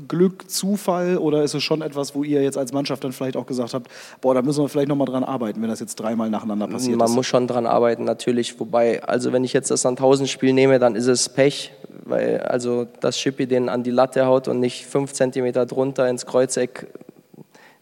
Glück, 0.09 0.51
Zufall 0.51 1.19
oder 1.19 1.43
ist 1.43 1.55
es 1.55 1.63
schon 1.63 1.83
etwas, 1.83 2.15
wo 2.15 2.25
ihr 2.25 2.43
jetzt 2.43 2.57
als 2.57 2.73
Mannschaft 2.73 3.05
dann 3.05 3.13
vielleicht 3.13 3.37
auch 3.37 3.47
gesagt 3.47 3.75
habt, 3.75 3.89
boah, 4.21 4.35
da 4.35 4.43
müssen 4.43 4.63
wir 4.63 4.69
vielleicht 4.69 4.89
nochmal 4.89 5.07
dran 5.07 5.25
arbeiten, 5.25 5.61
wenn 5.61 5.69
das 5.69 5.81
jetzt 5.81 5.97
dreimal 5.97 6.31
nacheinander 6.31 6.67
passiert 6.67 6.97
Man 6.97 7.07
ist? 7.07 7.11
Man 7.11 7.17
muss 7.17 7.27
schon 7.27 7.47
dran 7.47 7.67
arbeiten, 7.67 8.05
natürlich. 8.05 8.59
Wobei, 8.59 9.03
also 9.03 9.33
wenn 9.33 9.45
ich 9.45 9.53
jetzt 9.53 9.71
das 9.71 9.83
Sandhausen-Spiel 9.83 10.53
nehme, 10.53 10.79
dann 10.79 10.95
ist 10.95 11.07
es 11.07 11.29
Pech, 11.29 11.73
weil 12.05 12.41
also 12.41 12.87
das 13.01 13.19
Schippi 13.19 13.47
den 13.47 13.69
an 13.69 13.83
die 13.83 13.91
Latte 13.91 14.27
haut 14.27 14.49
und 14.49 14.61
nicht 14.61 14.87
fünf 14.87 15.13
Zentimeter 15.13 15.67
drunter 15.67 16.09
ins 16.09 16.27
Kreuzeck 16.27 16.87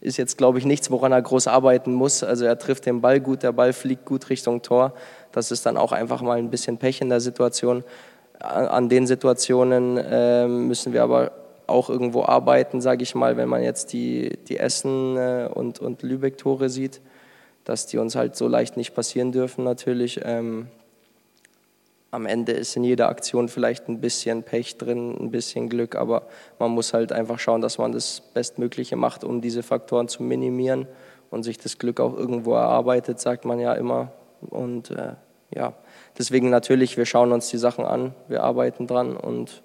ist 0.01 0.17
jetzt, 0.17 0.37
glaube 0.37 0.57
ich, 0.57 0.65
nichts, 0.65 0.89
woran 0.89 1.11
er 1.11 1.21
groß 1.21 1.47
arbeiten 1.47 1.93
muss. 1.93 2.23
Also 2.23 2.45
er 2.45 2.57
trifft 2.57 2.87
den 2.87 3.01
Ball 3.01 3.19
gut, 3.19 3.43
der 3.43 3.51
Ball 3.51 3.71
fliegt 3.71 4.05
gut 4.05 4.29
Richtung 4.29 4.63
Tor. 4.63 4.93
Das 5.31 5.51
ist 5.51 5.65
dann 5.65 5.77
auch 5.77 5.91
einfach 5.91 6.21
mal 6.21 6.39
ein 6.39 6.49
bisschen 6.49 6.77
Pech 6.77 7.01
in 7.01 7.09
der 7.09 7.21
Situation. 7.21 7.83
An 8.39 8.89
den 8.89 9.05
Situationen 9.05 9.97
äh, 9.97 10.47
müssen 10.47 10.93
wir 10.93 11.03
aber 11.03 11.31
auch 11.71 11.89
irgendwo 11.89 12.23
arbeiten, 12.23 12.81
sage 12.81 13.03
ich 13.03 13.15
mal, 13.15 13.37
wenn 13.37 13.49
man 13.49 13.63
jetzt 13.63 13.93
die, 13.93 14.37
die 14.47 14.57
Essen- 14.57 15.17
äh, 15.17 15.49
und, 15.53 15.79
und 15.79 16.03
Lübeck-Tore 16.03 16.69
sieht, 16.69 17.01
dass 17.63 17.87
die 17.87 17.97
uns 17.97 18.15
halt 18.15 18.35
so 18.35 18.47
leicht 18.47 18.77
nicht 18.77 18.93
passieren 18.93 19.31
dürfen 19.31 19.63
natürlich. 19.63 20.21
Ähm, 20.23 20.67
am 22.11 22.25
Ende 22.25 22.51
ist 22.51 22.75
in 22.75 22.83
jeder 22.83 23.07
Aktion 23.07 23.47
vielleicht 23.47 23.87
ein 23.87 24.01
bisschen 24.01 24.43
Pech 24.43 24.77
drin, 24.77 25.15
ein 25.17 25.31
bisschen 25.31 25.69
Glück, 25.69 25.95
aber 25.95 26.23
man 26.59 26.71
muss 26.71 26.93
halt 26.93 27.13
einfach 27.13 27.39
schauen, 27.39 27.61
dass 27.61 27.77
man 27.77 27.93
das 27.93 28.21
Bestmögliche 28.33 28.97
macht, 28.97 29.23
um 29.23 29.39
diese 29.39 29.63
Faktoren 29.63 30.09
zu 30.09 30.21
minimieren 30.21 30.87
und 31.29 31.43
sich 31.43 31.57
das 31.57 31.77
Glück 31.77 32.01
auch 32.01 32.17
irgendwo 32.17 32.53
erarbeitet, 32.53 33.19
sagt 33.21 33.45
man 33.45 33.59
ja 33.59 33.73
immer. 33.73 34.11
Und 34.41 34.91
äh, 34.91 35.13
ja, 35.55 35.73
deswegen 36.17 36.49
natürlich, 36.49 36.97
wir 36.97 37.05
schauen 37.05 37.31
uns 37.31 37.49
die 37.49 37.57
Sachen 37.57 37.85
an, 37.85 38.13
wir 38.27 38.43
arbeiten 38.43 38.87
dran 38.87 39.15
und 39.15 39.63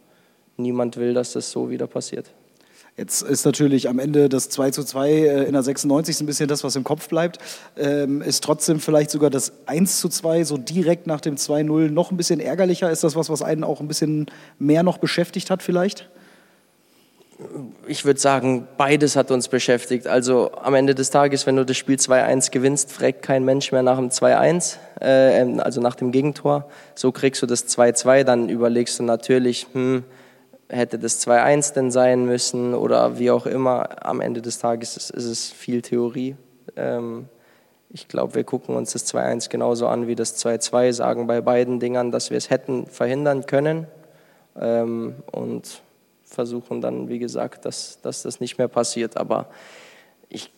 niemand 0.57 0.97
will, 0.97 1.15
dass 1.15 1.33
das 1.33 1.51
so 1.51 1.71
wieder 1.71 1.87
passiert. 1.87 2.31
Jetzt 2.97 3.21
ist 3.21 3.45
natürlich 3.45 3.91
am 3.91 3.99
Ende 3.99 4.31
das 4.31 4.49
2 4.49 4.71
zu 4.71 4.83
2 4.83 5.11
äh, 5.11 5.45
in 5.45 5.53
der 5.53 5.63
96 5.63 6.19
ein 6.21 6.27
bisschen 6.27 6.49
das, 6.49 6.65
was 6.65 6.77
im 6.77 6.85
Kopf 6.85 7.09
bleibt. 7.09 7.39
Ähm, 7.77 8.23
ist 8.23 8.43
trotzdem 8.43 8.81
vielleicht 8.81 9.11
sogar 9.11 9.29
das 9.29 9.53
1 9.67 10.01
zu 10.01 10.09
2 10.09 10.45
so 10.45 10.57
direkt 10.57 11.07
nach 11.07 11.21
dem 11.21 11.37
2-0 11.37 11.91
noch 11.91 12.11
ein 12.11 12.17
bisschen 12.17 12.41
ärgerlicher? 12.41 12.91
Ist 12.91 13.05
das 13.05 13.15
was, 13.15 13.29
was 13.29 13.43
einen 13.43 13.65
auch 13.65 13.81
ein 13.81 13.89
bisschen 13.89 14.27
mehr 14.59 14.83
noch 14.83 14.97
beschäftigt 14.97 15.51
hat 15.51 15.63
vielleicht? 15.63 16.09
Ich 17.87 18.07
würde 18.07 18.19
sagen, 18.19 18.67
beides 18.79 19.15
hat 19.15 19.31
uns 19.31 19.49
beschäftigt. 19.49 20.07
Also 20.07 20.53
am 20.53 20.75
Ende 20.75 20.95
des 20.95 21.11
Tages, 21.11 21.45
wenn 21.45 21.57
du 21.57 21.67
das 21.67 21.77
Spiel 21.77 21.97
2-1 21.97 22.51
gewinnst, 22.51 22.91
fragt 22.91 23.21
kein 23.21 23.45
Mensch 23.45 23.73
mehr 23.73 23.83
nach 23.83 23.99
dem 23.99 24.09
2-1, 24.09 24.77
äh, 25.03 25.61
also 25.61 25.83
nach 25.83 25.97
dem 25.97 26.13
Gegentor. 26.13 26.71
So 26.95 27.13
kriegst 27.13 27.43
du 27.43 27.47
das 27.47 27.69
2-2, 27.69 28.25
dann 28.25 28.49
überlegst 28.49 28.99
du 28.99 29.03
natürlich, 29.03 29.67
hm, 29.75 30.05
hätte 30.69 30.99
das 30.99 31.27
2-1 31.27 31.75
denn 31.75 31.91
sein 31.91 32.27
müssen 32.27 32.75
oder 32.75 33.19
wie 33.19 33.31
auch 33.31 33.47
immer. 33.47 34.05
Am 34.05 34.21
Ende 34.21 34.43
des 34.43 34.59
Tages 34.59 34.97
ist, 34.97 35.11
ist 35.11 35.25
es 35.25 35.53
viel 35.53 35.83
Theorie. 35.83 36.37
Ähm, 36.77 37.29
ich 37.91 38.09
glaube, 38.09 38.35
wir 38.35 38.45
gucken 38.45 38.75
uns 38.77 38.93
das 38.93 39.07
2-1 39.13 39.49
genauso 39.49 39.87
an 39.87 40.07
wie 40.07 40.15
das 40.15 40.45
2-2, 40.45 40.93
sagen 40.93 41.27
bei 41.27 41.41
beiden 41.41 41.79
Dingern, 41.81 42.11
dass 42.11 42.31
wir 42.31 42.37
es 42.37 42.51
hätten 42.51 42.87
verhindern 42.87 43.47
können 43.47 43.87
ähm, 44.61 45.15
und 45.31 45.83
versuchen 46.25 46.81
dann, 46.81 47.09
wie 47.09 47.19
gesagt, 47.19 47.65
dass, 47.65 48.01
dass 48.03 48.23
das 48.23 48.41
nicht 48.41 48.59
mehr 48.59 48.69
passiert. 48.69 49.17
Aber 49.17 49.47
ich, 50.29 50.51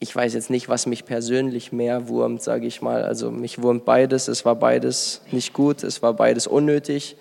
ich 0.00 0.14
weiß 0.14 0.34
jetzt 0.34 0.50
nicht, 0.50 0.68
was 0.68 0.86
mich 0.86 1.04
persönlich 1.04 1.70
mehr 1.70 2.08
wurmt, 2.08 2.42
sage 2.42 2.66
ich 2.66 2.82
mal. 2.82 3.04
Also 3.04 3.30
mich 3.30 3.62
wurmt 3.62 3.84
beides. 3.84 4.26
Es 4.26 4.44
war 4.44 4.56
beides 4.56 5.22
nicht 5.30 5.52
gut, 5.52 5.84
es 5.84 6.02
war 6.02 6.14
beides 6.14 6.48
unnötig. 6.48 7.16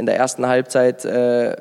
In 0.00 0.06
der 0.06 0.16
ersten 0.16 0.46
Halbzeit 0.46 1.04
äh, 1.04 1.54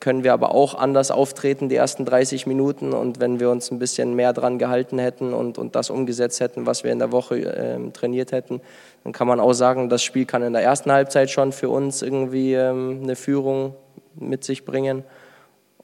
können 0.00 0.24
wir 0.24 0.32
aber 0.32 0.54
auch 0.54 0.74
anders 0.74 1.10
auftreten, 1.10 1.68
die 1.68 1.76
ersten 1.76 2.06
30 2.06 2.46
Minuten. 2.46 2.94
Und 2.94 3.20
wenn 3.20 3.38
wir 3.38 3.50
uns 3.50 3.70
ein 3.70 3.78
bisschen 3.78 4.16
mehr 4.16 4.32
dran 4.32 4.58
gehalten 4.58 4.98
hätten 4.98 5.34
und, 5.34 5.58
und 5.58 5.76
das 5.76 5.90
umgesetzt 5.90 6.40
hätten, 6.40 6.64
was 6.64 6.84
wir 6.84 6.90
in 6.90 7.00
der 7.00 7.12
Woche 7.12 7.36
äh, 7.36 7.90
trainiert 7.90 8.32
hätten, 8.32 8.62
dann 9.04 9.12
kann 9.12 9.26
man 9.26 9.40
auch 9.40 9.52
sagen, 9.52 9.90
das 9.90 10.02
Spiel 10.02 10.24
kann 10.24 10.42
in 10.42 10.54
der 10.54 10.62
ersten 10.62 10.90
Halbzeit 10.90 11.30
schon 11.30 11.52
für 11.52 11.68
uns 11.68 12.00
irgendwie 12.00 12.54
ähm, 12.54 13.00
eine 13.02 13.14
Führung 13.14 13.74
mit 14.14 14.42
sich 14.42 14.64
bringen. 14.64 15.04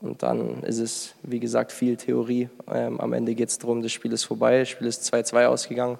Und 0.00 0.23
dann 0.23 0.62
ist 0.62 0.79
es, 0.79 1.15
wie 1.25 1.41
gesagt, 1.41 1.73
viel 1.73 1.99
Theorie. 1.99 2.49
Ähm, 2.73 2.99
am 3.03 3.12
Ende 3.12 3.35
geht 3.35 3.50
es 3.50 3.59
darum, 3.59 3.83
das 3.83 3.93
Spiel 3.93 4.15
ist 4.15 4.25
vorbei, 4.25 4.61
das 4.61 4.71
Spiel 4.71 4.87
ist 4.87 5.12
2-2 5.12 5.45
ausgegangen. 5.45 5.99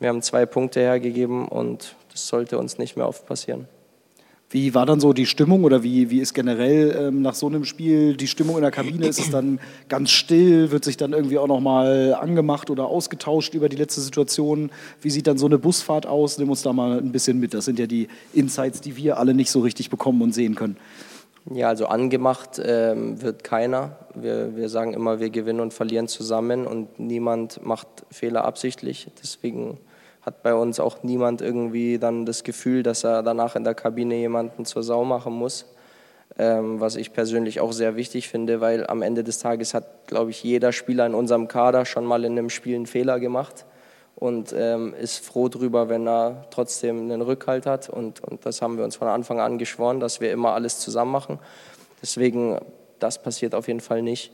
Wir 0.00 0.08
haben 0.08 0.22
zwei 0.22 0.46
Punkte 0.46 0.80
hergegeben 0.80 1.46
und 1.46 1.94
das 2.10 2.26
sollte 2.26 2.56
uns 2.56 2.78
nicht 2.78 2.96
mehr 2.96 3.06
oft 3.06 3.26
passieren. 3.26 3.68
Wie 4.52 4.74
war 4.74 4.84
dann 4.84 5.00
so 5.00 5.14
die 5.14 5.24
Stimmung 5.24 5.64
oder 5.64 5.82
wie, 5.82 6.10
wie 6.10 6.20
ist 6.20 6.34
generell 6.34 6.94
ähm, 7.08 7.22
nach 7.22 7.32
so 7.32 7.46
einem 7.46 7.64
Spiel 7.64 8.18
die 8.18 8.26
Stimmung 8.26 8.56
in 8.56 8.60
der 8.60 8.70
Kabine? 8.70 9.06
Ist 9.06 9.18
es 9.18 9.30
dann 9.30 9.58
ganz 9.88 10.10
still? 10.10 10.70
Wird 10.70 10.84
sich 10.84 10.98
dann 10.98 11.14
irgendwie 11.14 11.38
auch 11.38 11.46
nochmal 11.46 12.14
angemacht 12.20 12.68
oder 12.68 12.84
ausgetauscht 12.84 13.54
über 13.54 13.70
die 13.70 13.76
letzte 13.76 14.02
Situation? 14.02 14.70
Wie 15.00 15.08
sieht 15.08 15.26
dann 15.26 15.38
so 15.38 15.46
eine 15.46 15.56
Busfahrt 15.56 16.04
aus? 16.04 16.36
Nimm 16.36 16.50
uns 16.50 16.60
da 16.60 16.74
mal 16.74 16.98
ein 16.98 17.12
bisschen 17.12 17.40
mit. 17.40 17.54
Das 17.54 17.64
sind 17.64 17.78
ja 17.78 17.86
die 17.86 18.08
Insights, 18.34 18.82
die 18.82 18.94
wir 18.98 19.16
alle 19.16 19.32
nicht 19.32 19.50
so 19.50 19.60
richtig 19.60 19.88
bekommen 19.88 20.20
und 20.20 20.34
sehen 20.34 20.54
können. 20.54 20.76
Ja, 21.50 21.68
also 21.68 21.86
angemacht 21.86 22.60
ähm, 22.62 23.22
wird 23.22 23.44
keiner. 23.44 23.96
Wir, 24.14 24.54
wir 24.54 24.68
sagen 24.68 24.92
immer, 24.92 25.18
wir 25.18 25.30
gewinnen 25.30 25.60
und 25.60 25.72
verlieren 25.72 26.08
zusammen 26.08 26.66
und 26.66 27.00
niemand 27.00 27.64
macht 27.64 27.88
Fehler 28.10 28.44
absichtlich. 28.44 29.08
Deswegen 29.22 29.78
hat 30.22 30.42
bei 30.42 30.54
uns 30.54 30.80
auch 30.80 31.02
niemand 31.02 31.42
irgendwie 31.42 31.98
dann 31.98 32.24
das 32.24 32.44
Gefühl, 32.44 32.82
dass 32.82 33.04
er 33.04 33.22
danach 33.22 33.56
in 33.56 33.64
der 33.64 33.74
Kabine 33.74 34.14
jemanden 34.14 34.64
zur 34.64 34.82
Sau 34.82 35.04
machen 35.04 35.32
muss. 35.32 35.66
Ähm, 36.38 36.80
was 36.80 36.96
ich 36.96 37.12
persönlich 37.12 37.60
auch 37.60 37.72
sehr 37.72 37.94
wichtig 37.96 38.28
finde, 38.28 38.60
weil 38.60 38.86
am 38.86 39.02
Ende 39.02 39.22
des 39.22 39.38
Tages 39.38 39.74
hat, 39.74 40.06
glaube 40.06 40.30
ich, 40.30 40.42
jeder 40.42 40.72
Spieler 40.72 41.04
in 41.04 41.14
unserem 41.14 41.46
Kader 41.46 41.84
schon 41.84 42.06
mal 42.06 42.24
in 42.24 42.32
einem 42.32 42.48
Spiel 42.48 42.76
einen 42.76 42.86
Fehler 42.86 43.20
gemacht 43.20 43.66
und 44.14 44.54
ähm, 44.56 44.94
ist 44.94 45.22
froh 45.24 45.48
drüber, 45.48 45.90
wenn 45.90 46.06
er 46.06 46.46
trotzdem 46.50 47.00
einen 47.00 47.20
Rückhalt 47.20 47.66
hat. 47.66 47.90
Und, 47.90 48.20
und 48.24 48.46
das 48.46 48.62
haben 48.62 48.78
wir 48.78 48.84
uns 48.84 48.96
von 48.96 49.08
Anfang 49.08 49.40
an 49.40 49.58
geschworen, 49.58 50.00
dass 50.00 50.20
wir 50.20 50.32
immer 50.32 50.54
alles 50.54 50.78
zusammen 50.78 51.12
machen. 51.12 51.38
Deswegen, 52.00 52.58
das 52.98 53.20
passiert 53.22 53.54
auf 53.54 53.68
jeden 53.68 53.80
Fall 53.80 54.00
nicht 54.00 54.32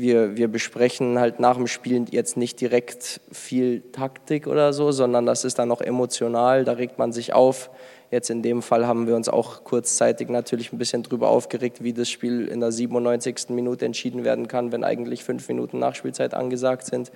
wir, 0.00 0.36
wir 0.36 0.48
besprechen 0.48 1.18
halt 1.18 1.40
nach 1.40 1.56
dem 1.56 1.66
Spiel 1.66 2.06
jetzt 2.10 2.36
nicht 2.36 2.60
direkt 2.60 3.20
viel 3.32 3.82
Taktik 3.92 4.46
oder 4.46 4.72
so, 4.72 4.92
sondern 4.92 5.26
das 5.26 5.44
ist 5.44 5.58
dann 5.58 5.68
noch 5.68 5.80
emotional, 5.80 6.64
da 6.64 6.72
regt 6.72 6.98
man 6.98 7.12
sich 7.12 7.32
auf. 7.32 7.70
Jetzt 8.10 8.30
in 8.30 8.42
dem 8.42 8.62
Fall 8.62 8.86
haben 8.86 9.06
wir 9.06 9.16
uns 9.16 9.28
auch 9.28 9.64
kurzzeitig 9.64 10.30
natürlich 10.30 10.72
ein 10.72 10.78
bisschen 10.78 11.02
drüber 11.02 11.28
aufgeregt, 11.28 11.82
wie 11.82 11.92
das 11.92 12.08
Spiel 12.08 12.48
in 12.48 12.60
der 12.60 12.72
97. 12.72 13.50
Minute 13.50 13.84
entschieden 13.84 14.24
werden 14.24 14.48
kann, 14.48 14.72
wenn 14.72 14.82
eigentlich 14.82 15.24
fünf 15.24 15.46
Minuten 15.48 15.78
Nachspielzeit 15.78 16.32
angesagt 16.32 16.86
sind. 16.86 17.12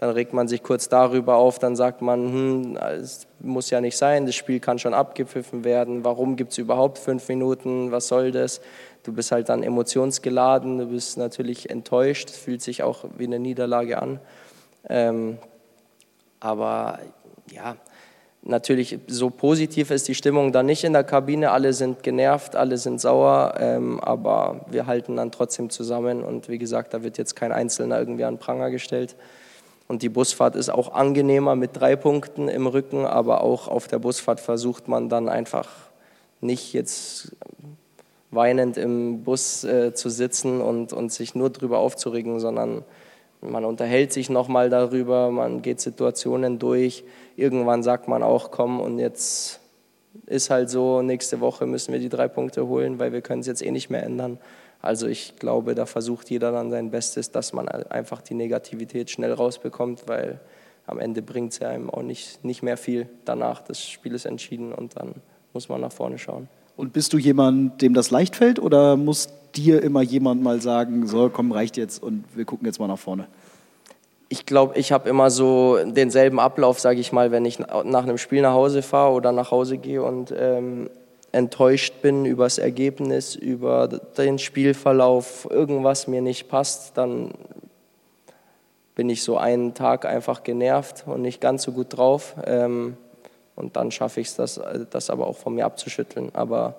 Dann 0.00 0.08
regt 0.12 0.32
man 0.32 0.48
sich 0.48 0.62
kurz 0.62 0.88
darüber 0.88 1.36
auf, 1.36 1.58
dann 1.58 1.76
sagt 1.76 2.00
man, 2.00 2.32
hm, 2.32 2.76
es 2.78 3.26
muss 3.38 3.68
ja 3.68 3.82
nicht 3.82 3.98
sein, 3.98 4.24
das 4.24 4.34
Spiel 4.34 4.58
kann 4.58 4.78
schon 4.78 4.94
abgepfiffen 4.94 5.62
werden, 5.62 6.04
warum 6.06 6.36
gibt 6.36 6.52
es 6.52 6.58
überhaupt 6.58 6.96
fünf 6.96 7.28
Minuten, 7.28 7.92
was 7.92 8.08
soll 8.08 8.32
das? 8.32 8.62
Du 9.02 9.12
bist 9.12 9.30
halt 9.30 9.50
dann 9.50 9.62
emotionsgeladen, 9.62 10.78
du 10.78 10.86
bist 10.86 11.18
natürlich 11.18 11.68
enttäuscht, 11.68 12.30
es 12.30 12.38
fühlt 12.38 12.62
sich 12.62 12.82
auch 12.82 13.04
wie 13.18 13.26
eine 13.26 13.38
Niederlage 13.38 14.00
an. 14.00 14.20
Ähm, 14.88 15.36
aber 16.40 17.00
ja, 17.52 17.76
natürlich 18.40 19.00
so 19.06 19.28
positiv 19.28 19.90
ist 19.90 20.08
die 20.08 20.14
Stimmung 20.14 20.50
dann 20.50 20.64
nicht 20.64 20.82
in 20.82 20.94
der 20.94 21.04
Kabine. 21.04 21.50
Alle 21.50 21.74
sind 21.74 22.02
genervt, 22.02 22.56
alle 22.56 22.78
sind 22.78 23.02
sauer, 23.02 23.52
ähm, 23.58 24.00
aber 24.00 24.64
wir 24.70 24.86
halten 24.86 25.16
dann 25.16 25.30
trotzdem 25.30 25.68
zusammen. 25.68 26.22
Und 26.24 26.48
wie 26.48 26.56
gesagt, 26.56 26.94
da 26.94 27.02
wird 27.02 27.18
jetzt 27.18 27.36
kein 27.36 27.52
Einzelner 27.52 27.98
irgendwie 27.98 28.24
an 28.24 28.38
Pranger 28.38 28.70
gestellt. 28.70 29.14
Und 29.90 30.02
die 30.02 30.08
Busfahrt 30.08 30.54
ist 30.54 30.68
auch 30.68 30.92
angenehmer 30.92 31.56
mit 31.56 31.70
drei 31.72 31.96
Punkten 31.96 32.46
im 32.46 32.68
Rücken, 32.68 33.04
aber 33.06 33.40
auch 33.40 33.66
auf 33.66 33.88
der 33.88 33.98
Busfahrt 33.98 34.38
versucht 34.38 34.86
man 34.86 35.08
dann 35.08 35.28
einfach 35.28 35.68
nicht 36.40 36.72
jetzt 36.72 37.34
weinend 38.30 38.76
im 38.76 39.24
Bus 39.24 39.64
äh, 39.64 39.92
zu 39.92 40.08
sitzen 40.08 40.60
und, 40.60 40.92
und 40.92 41.10
sich 41.10 41.34
nur 41.34 41.50
darüber 41.50 41.80
aufzuregen, 41.80 42.38
sondern 42.38 42.84
man 43.40 43.64
unterhält 43.64 44.12
sich 44.12 44.30
nochmal 44.30 44.70
darüber, 44.70 45.32
man 45.32 45.60
geht 45.60 45.80
Situationen 45.80 46.60
durch. 46.60 47.02
Irgendwann 47.34 47.82
sagt 47.82 48.06
man 48.06 48.22
auch, 48.22 48.52
komm, 48.52 48.78
und 48.78 49.00
jetzt 49.00 49.58
ist 50.26 50.50
halt 50.50 50.70
so, 50.70 51.02
nächste 51.02 51.40
Woche 51.40 51.66
müssen 51.66 51.92
wir 51.92 51.98
die 51.98 52.08
drei 52.08 52.28
Punkte 52.28 52.68
holen, 52.68 53.00
weil 53.00 53.12
wir 53.12 53.22
können 53.22 53.40
es 53.40 53.48
jetzt 53.48 53.60
eh 53.60 53.72
nicht 53.72 53.90
mehr 53.90 54.04
ändern. 54.04 54.38
Also 54.82 55.06
ich 55.06 55.36
glaube, 55.36 55.74
da 55.74 55.86
versucht 55.86 56.30
jeder 56.30 56.52
dann 56.52 56.70
sein 56.70 56.90
Bestes, 56.90 57.30
dass 57.30 57.52
man 57.52 57.68
einfach 57.68 58.22
die 58.22 58.34
Negativität 58.34 59.10
schnell 59.10 59.32
rausbekommt, 59.32 60.04
weil 60.06 60.40
am 60.86 60.98
Ende 60.98 61.22
bringt 61.22 61.52
es 61.52 61.58
ja 61.58 61.68
einem 61.68 61.90
auch 61.90 62.02
nicht, 62.02 62.44
nicht 62.44 62.62
mehr 62.62 62.76
viel 62.76 63.08
danach. 63.24 63.62
Das 63.62 63.86
Spiel 63.86 64.14
ist 64.14 64.24
entschieden 64.24 64.72
und 64.72 64.96
dann 64.96 65.14
muss 65.52 65.68
man 65.68 65.80
nach 65.80 65.92
vorne 65.92 66.18
schauen. 66.18 66.48
Und 66.76 66.92
bist 66.92 67.12
du 67.12 67.18
jemand, 67.18 67.82
dem 67.82 67.92
das 67.92 68.10
leicht 68.10 68.36
fällt 68.36 68.58
oder 68.58 68.96
muss 68.96 69.28
dir 69.54 69.82
immer 69.82 70.02
jemand 70.02 70.42
mal 70.42 70.60
sagen, 70.62 71.06
so 71.06 71.28
komm, 71.28 71.52
reicht 71.52 71.76
jetzt 71.76 72.02
und 72.02 72.24
wir 72.34 72.44
gucken 72.44 72.66
jetzt 72.66 72.80
mal 72.80 72.86
nach 72.86 72.98
vorne? 72.98 73.26
Ich 74.28 74.46
glaube, 74.46 74.78
ich 74.78 74.92
habe 74.92 75.08
immer 75.08 75.28
so 75.28 75.76
denselben 75.84 76.38
Ablauf, 76.38 76.78
sage 76.80 77.00
ich 77.00 77.12
mal, 77.12 77.32
wenn 77.32 77.44
ich 77.44 77.58
nach 77.58 78.04
einem 78.04 78.16
Spiel 78.16 78.42
nach 78.42 78.54
Hause 78.54 78.80
fahre 78.80 79.12
oder 79.12 79.32
nach 79.32 79.50
Hause 79.50 79.76
gehe 79.76 80.02
und 80.02 80.32
ähm, 80.36 80.88
enttäuscht 81.32 82.02
bin 82.02 82.24
über 82.24 82.44
das 82.44 82.58
Ergebnis, 82.58 83.34
über 83.36 83.88
den 83.88 84.38
Spielverlauf, 84.38 85.46
irgendwas 85.50 86.06
mir 86.06 86.22
nicht 86.22 86.48
passt, 86.48 86.96
dann 86.96 87.32
bin 88.94 89.08
ich 89.08 89.22
so 89.22 89.38
einen 89.38 89.74
Tag 89.74 90.04
einfach 90.04 90.42
genervt 90.42 91.04
und 91.06 91.22
nicht 91.22 91.40
ganz 91.40 91.62
so 91.62 91.72
gut 91.72 91.96
drauf. 91.96 92.34
Ähm, 92.44 92.96
und 93.56 93.76
dann 93.76 93.90
schaffe 93.90 94.20
ich 94.20 94.28
es, 94.28 94.36
das, 94.36 94.60
das 94.90 95.10
aber 95.10 95.26
auch 95.26 95.36
von 95.36 95.54
mir 95.54 95.66
abzuschütteln. 95.66 96.30
Aber 96.34 96.76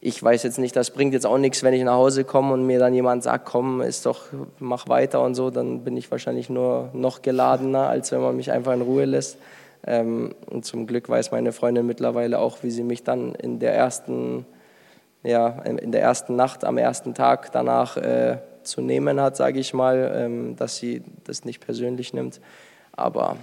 ich 0.00 0.22
weiß 0.22 0.44
jetzt 0.44 0.58
nicht, 0.58 0.76
das 0.76 0.90
bringt 0.90 1.12
jetzt 1.12 1.26
auch 1.26 1.38
nichts, 1.38 1.62
wenn 1.62 1.74
ich 1.74 1.82
nach 1.82 1.94
Hause 1.94 2.24
komme 2.24 2.54
und 2.54 2.66
mir 2.66 2.78
dann 2.78 2.94
jemand 2.94 3.24
sagt, 3.24 3.46
komm, 3.46 3.80
ist 3.82 4.06
doch, 4.06 4.26
mach 4.58 4.88
weiter 4.88 5.22
und 5.22 5.34
so, 5.34 5.50
dann 5.50 5.82
bin 5.82 5.96
ich 5.96 6.10
wahrscheinlich 6.10 6.48
nur 6.48 6.90
noch 6.92 7.20
geladener, 7.22 7.88
als 7.88 8.12
wenn 8.12 8.20
man 8.20 8.36
mich 8.36 8.52
einfach 8.52 8.72
in 8.72 8.82
Ruhe 8.82 9.04
lässt. 9.04 9.38
Ähm, 9.86 10.34
und 10.46 10.64
zum 10.64 10.86
Glück 10.86 11.08
weiß 11.08 11.30
meine 11.30 11.52
Freundin 11.52 11.86
mittlerweile 11.86 12.38
auch, 12.38 12.62
wie 12.62 12.70
sie 12.70 12.82
mich 12.82 13.04
dann 13.04 13.34
in 13.34 13.58
der 13.58 13.74
ersten, 13.74 14.46
ja, 15.22 15.48
in 15.62 15.92
der 15.92 16.02
ersten 16.02 16.36
Nacht, 16.36 16.64
am 16.64 16.78
ersten 16.78 17.14
Tag 17.14 17.52
danach 17.52 17.96
äh, 17.96 18.38
zu 18.62 18.80
nehmen 18.80 19.20
hat, 19.20 19.36
sage 19.36 19.60
ich 19.60 19.74
mal, 19.74 20.12
ähm, 20.14 20.56
dass 20.56 20.76
sie 20.76 21.02
das 21.24 21.44
nicht 21.44 21.60
persönlich 21.60 22.12
nimmt. 22.12 22.40
Aber 22.92 23.36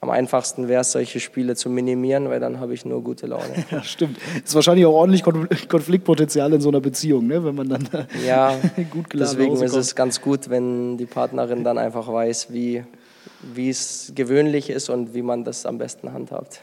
am 0.00 0.10
einfachsten 0.10 0.68
wäre 0.68 0.80
es, 0.80 0.92
solche 0.92 1.20
Spiele 1.20 1.56
zu 1.56 1.68
minimieren, 1.68 2.30
weil 2.30 2.40
dann 2.40 2.58
habe 2.58 2.72
ich 2.72 2.84
nur 2.84 3.02
gute 3.02 3.26
Laune. 3.26 3.44
Ja, 3.70 3.82
stimmt. 3.82 4.18
Ist 4.44 4.54
wahrscheinlich 4.54 4.86
auch 4.86 4.94
ordentlich 4.94 5.22
Konfliktpotenzial 5.22 6.52
in 6.52 6.60
so 6.60 6.70
einer 6.70 6.80
Beziehung, 6.80 7.26
ne? 7.26 7.44
wenn 7.44 7.54
man 7.54 7.68
dann 7.68 7.88
ja, 8.26 8.56
gut 8.90 9.10
geladen 9.10 9.36
Deswegen 9.36 9.62
ist 9.62 9.74
es 9.74 9.94
ganz 9.94 10.20
gut, 10.20 10.48
wenn 10.48 10.96
die 10.96 11.06
Partnerin 11.06 11.64
dann 11.64 11.78
einfach 11.78 12.08
weiß, 12.08 12.52
wie, 12.52 12.84
wie 13.42 13.70
es 13.70 14.12
gewöhnlich 14.14 14.70
ist 14.70 14.90
und 14.90 15.14
wie 15.14 15.22
man 15.22 15.44
das 15.44 15.66
am 15.66 15.78
besten 15.78 16.12
handhabt. 16.12 16.62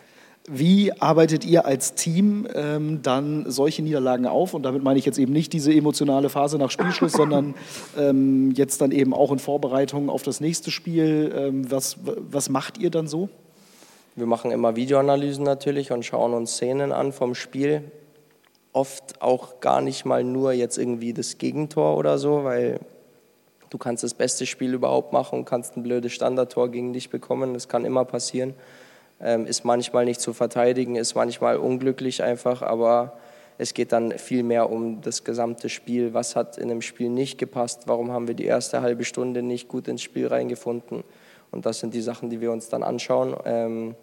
Wie 0.49 0.93
arbeitet 0.93 1.43
ihr 1.43 1.65
als 1.65 1.93
Team 1.93 2.47
ähm, 2.55 3.01
dann 3.01 3.51
solche 3.51 3.81
Niederlagen 3.81 4.25
auf? 4.25 4.53
Und 4.53 4.63
damit 4.63 4.81
meine 4.81 4.97
ich 4.97 5.05
jetzt 5.05 5.19
eben 5.19 5.33
nicht 5.33 5.51
diese 5.51 5.73
emotionale 5.73 6.29
Phase 6.29 6.57
nach 6.57 6.71
Spielschluss, 6.71 7.11
sondern 7.13 7.53
ähm, 7.97 8.51
jetzt 8.51 8.79
dann 8.79 8.91
eben 8.91 9.13
auch 9.13 9.33
in 9.33 9.39
Vorbereitung 9.39 10.09
auf 10.09 10.23
das 10.23 10.39
nächste 10.39 10.71
Spiel. 10.71 11.33
Ähm, 11.35 11.69
was, 11.69 11.97
was 12.03 12.47
macht 12.47 12.77
ihr 12.77 12.91
dann 12.91 13.07
so? 13.07 13.27
Wir 14.15 14.25
machen 14.25 14.51
immer 14.51 14.77
Videoanalysen 14.77 15.43
natürlich 15.43 15.91
und 15.91 16.05
schauen 16.05 16.33
uns 16.33 16.53
Szenen 16.53 16.93
an 16.93 17.11
vom 17.11 17.35
Spiel. 17.35 17.91
Oft 18.71 19.21
auch 19.21 19.59
gar 19.59 19.81
nicht 19.81 20.05
mal 20.05 20.23
nur 20.23 20.53
jetzt 20.53 20.77
irgendwie 20.77 21.11
das 21.11 21.37
Gegentor 21.39 21.97
oder 21.97 22.17
so, 22.17 22.45
weil 22.45 22.79
du 23.69 23.77
kannst 23.77 24.03
das 24.03 24.13
beste 24.13 24.45
Spiel 24.45 24.73
überhaupt 24.73 25.13
machen 25.13 25.39
und 25.39 25.45
kannst 25.45 25.77
ein 25.77 25.83
blödes 25.83 26.13
Standardtor 26.13 26.69
gegen 26.69 26.93
dich 26.93 27.09
bekommen. 27.09 27.53
Das 27.53 27.67
kann 27.67 27.85
immer 27.85 28.05
passieren 28.05 28.53
ähm, 29.19 29.45
ist 29.45 29.63
manchmal 29.63 30.05
nicht 30.05 30.21
zu 30.21 30.33
verteidigen, 30.33 30.95
ist 30.95 31.15
manchmal 31.15 31.57
unglücklich 31.57 32.23
einfach, 32.23 32.61
aber 32.61 33.17
es 33.57 33.73
geht 33.73 33.91
dann 33.91 34.11
viel 34.11 34.43
mehr 34.43 34.69
um 34.69 35.01
das 35.01 35.23
gesamte 35.23 35.69
Spiel. 35.69 36.13
Was 36.13 36.35
hat 36.35 36.57
in 36.57 36.69
dem 36.69 36.81
Spiel 36.81 37.09
nicht 37.09 37.39
gepasst? 37.39 37.83
Warum 37.87 38.11
haben 38.11 38.27
wir 38.27 38.35
die 38.35 38.45
erste 38.45 38.81
halbe 38.81 39.03
Stunde 39.03 39.41
nicht 39.41 39.67
gut 39.67 39.87
ins 39.87 40.03
Spiel 40.03 40.27
reingefunden? 40.27 41.03
Und 41.49 41.65
das 41.65 41.79
sind 41.79 41.93
die 41.93 42.01
Sachen, 42.01 42.29
die 42.29 42.39
wir 42.39 42.51
uns 42.51 42.69
dann 42.69 42.83
anschauen, 42.83 43.35
ähm, 43.45 43.95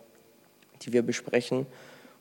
die 0.83 0.93
wir 0.93 1.03
besprechen. 1.03 1.67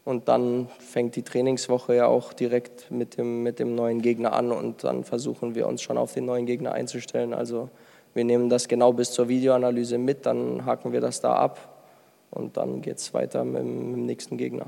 Und 0.05 0.27
dann 0.27 0.67
fängt 0.79 1.15
die 1.15 1.23
Trainingswoche 1.23 1.95
ja 1.95 2.07
auch 2.07 2.33
direkt 2.33 2.91
mit 2.91 3.17
dem, 3.17 3.41
mit 3.41 3.59
dem 3.59 3.73
neuen 3.73 4.01
Gegner 4.01 4.33
an 4.33 4.51
und 4.51 4.83
dann 4.83 5.05
versuchen 5.05 5.55
wir 5.55 5.65
uns 5.65 5.81
schon 5.81 5.97
auf 5.97 6.13
den 6.13 6.25
neuen 6.25 6.45
Gegner 6.45 6.73
einzustellen. 6.73 7.33
Also 7.33 7.69
wir 8.13 8.25
nehmen 8.25 8.49
das 8.49 8.67
genau 8.67 8.91
bis 8.91 9.11
zur 9.11 9.29
Videoanalyse 9.29 9.97
mit, 9.97 10.25
dann 10.25 10.65
haken 10.65 10.91
wir 10.91 10.99
das 10.99 11.21
da 11.21 11.35
ab 11.35 11.69
und 12.31 12.57
dann 12.57 12.81
geht 12.81 12.97
es 12.97 13.13
weiter 13.13 13.45
mit, 13.45 13.63
mit, 13.63 13.95
dem 13.95 14.05
nächsten 14.05 14.37
Gegner. 14.37 14.67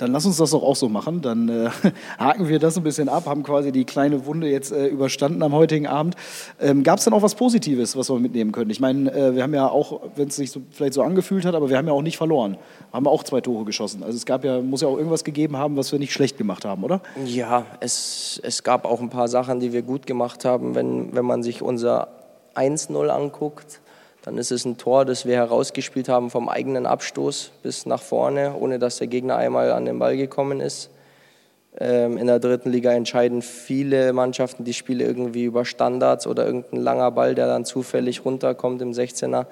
Dann 0.00 0.12
lass 0.12 0.24
uns 0.24 0.38
das 0.38 0.50
doch 0.50 0.62
auch 0.62 0.76
so 0.76 0.88
machen. 0.88 1.20
Dann 1.20 1.48
äh, 1.48 1.70
haken 2.18 2.48
wir 2.48 2.58
das 2.58 2.76
ein 2.76 2.82
bisschen 2.82 3.08
ab, 3.08 3.26
haben 3.26 3.42
quasi 3.42 3.70
die 3.70 3.84
kleine 3.84 4.24
Wunde 4.24 4.48
jetzt 4.48 4.72
äh, 4.72 4.86
überstanden 4.86 5.42
am 5.42 5.52
heutigen 5.52 5.86
Abend. 5.86 6.16
Ähm, 6.58 6.82
Gab 6.82 6.98
es 6.98 7.04
denn 7.04 7.12
auch 7.12 7.22
was 7.22 7.34
Positives, 7.34 7.96
was 7.96 8.08
wir 8.08 8.18
mitnehmen 8.18 8.52
können? 8.52 8.70
Ich 8.70 8.80
meine, 8.80 9.12
äh, 9.12 9.34
wir 9.34 9.42
haben 9.42 9.52
ja 9.52 9.68
auch, 9.68 10.00
wenn 10.16 10.28
es 10.28 10.36
sich 10.36 10.50
so, 10.50 10.62
vielleicht 10.70 10.94
so 10.94 11.02
angefühlt 11.02 11.44
hat, 11.44 11.54
aber 11.54 11.68
wir 11.68 11.76
haben 11.76 11.86
ja 11.86 11.92
auch 11.92 12.02
nicht 12.02 12.16
verloren. 12.16 12.56
Haben 12.92 13.06
auch 13.06 13.24
zwei 13.24 13.42
Tore 13.42 13.64
geschossen. 13.64 14.02
Also 14.02 14.16
es 14.16 14.24
gab 14.24 14.44
ja, 14.44 14.62
muss 14.62 14.80
ja 14.80 14.88
auch 14.88 14.96
irgendwas 14.96 15.22
gegeben 15.24 15.58
haben, 15.58 15.76
was 15.76 15.92
wir 15.92 15.98
nicht 15.98 16.12
schlecht 16.12 16.38
gemacht 16.38 16.64
haben, 16.64 16.82
oder? 16.82 17.02
Ja, 17.26 17.66
es, 17.80 18.40
es 18.42 18.62
gab 18.62 18.86
auch 18.86 19.00
ein 19.00 19.10
paar 19.10 19.28
Sachen, 19.28 19.60
die 19.60 19.72
wir 19.74 19.82
gut 19.82 20.06
gemacht 20.06 20.46
haben. 20.46 20.74
Wenn, 20.74 21.14
wenn 21.14 21.26
man 21.26 21.42
sich 21.42 21.60
unser 21.60 22.08
1-0 22.54 23.08
anguckt, 23.08 23.80
dann 24.22 24.36
ist 24.36 24.52
es 24.52 24.64
ein 24.64 24.76
Tor, 24.76 25.04
das 25.04 25.26
wir 25.26 25.36
herausgespielt 25.36 26.08
haben 26.08 26.30
vom 26.30 26.48
eigenen 26.48 26.86
Abstoß 26.86 27.52
bis 27.62 27.86
nach 27.86 28.02
vorne, 28.02 28.54
ohne 28.58 28.78
dass 28.78 28.98
der 28.98 29.06
Gegner 29.06 29.36
einmal 29.36 29.72
an 29.72 29.86
den 29.86 29.98
Ball 29.98 30.16
gekommen 30.16 30.60
ist. 30.60 30.90
Ähm, 31.78 32.18
in 32.18 32.26
der 32.26 32.40
dritten 32.40 32.70
Liga 32.70 32.92
entscheiden 32.92 33.42
viele 33.42 34.12
Mannschaften 34.12 34.64
die 34.64 34.74
Spiele 34.74 35.04
irgendwie 35.04 35.44
über 35.44 35.64
Standards 35.64 36.26
oder 36.26 36.44
irgendein 36.44 36.80
langer 36.80 37.10
Ball, 37.12 37.34
der 37.34 37.46
dann 37.46 37.64
zufällig 37.64 38.24
runterkommt 38.24 38.82
im 38.82 38.92
16er. 38.92 39.46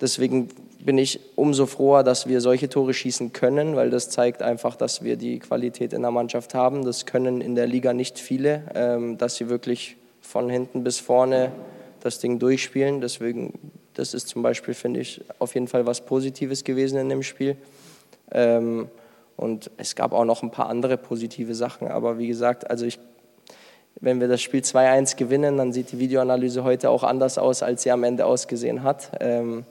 Deswegen 0.00 0.48
bin 0.80 0.98
ich 0.98 1.20
umso 1.34 1.66
froher, 1.66 2.04
dass 2.04 2.28
wir 2.28 2.40
solche 2.40 2.68
Tore 2.68 2.94
schießen 2.94 3.32
können, 3.32 3.74
weil 3.74 3.90
das 3.90 4.10
zeigt 4.10 4.42
einfach, 4.42 4.76
dass 4.76 5.02
wir 5.02 5.16
die 5.16 5.38
Qualität 5.38 5.92
in 5.92 6.02
der 6.02 6.10
Mannschaft 6.10 6.54
haben. 6.54 6.84
Das 6.84 7.06
können 7.06 7.40
in 7.40 7.54
der 7.54 7.66
Liga 7.66 7.92
nicht 7.92 8.18
viele, 8.18 8.62
ähm, 8.74 9.18
dass 9.18 9.36
sie 9.36 9.48
wirklich 9.48 9.96
von 10.20 10.50
hinten 10.50 10.84
bis 10.84 10.98
vorne 10.98 11.52
das 12.00 12.18
Ding 12.18 12.38
durchspielen. 12.38 13.00
Deswegen, 13.00 13.72
das 13.94 14.14
ist 14.14 14.28
zum 14.28 14.42
Beispiel, 14.42 14.74
finde 14.74 15.00
ich, 15.00 15.22
auf 15.38 15.54
jeden 15.54 15.68
Fall 15.68 15.86
was 15.86 16.00
Positives 16.00 16.64
gewesen 16.64 16.98
in 16.98 17.08
dem 17.08 17.22
Spiel. 17.22 17.56
Ähm, 18.30 18.88
und 19.36 19.70
es 19.76 19.94
gab 19.94 20.12
auch 20.12 20.24
noch 20.24 20.42
ein 20.42 20.50
paar 20.50 20.68
andere 20.68 20.96
positive 20.96 21.54
Sachen. 21.54 21.88
Aber 21.88 22.18
wie 22.18 22.26
gesagt, 22.26 22.68
also 22.70 22.84
ich, 22.84 22.98
wenn 24.00 24.20
wir 24.20 24.28
das 24.28 24.42
Spiel 24.42 24.60
2-1 24.60 25.16
gewinnen, 25.16 25.56
dann 25.56 25.72
sieht 25.72 25.92
die 25.92 25.98
Videoanalyse 25.98 26.64
heute 26.64 26.90
auch 26.90 27.04
anders 27.04 27.38
aus, 27.38 27.62
als 27.62 27.84
sie 27.84 27.92
am 27.92 28.04
Ende 28.04 28.26
ausgesehen 28.26 28.82
hat. 28.82 29.12
Ähm, 29.20 29.64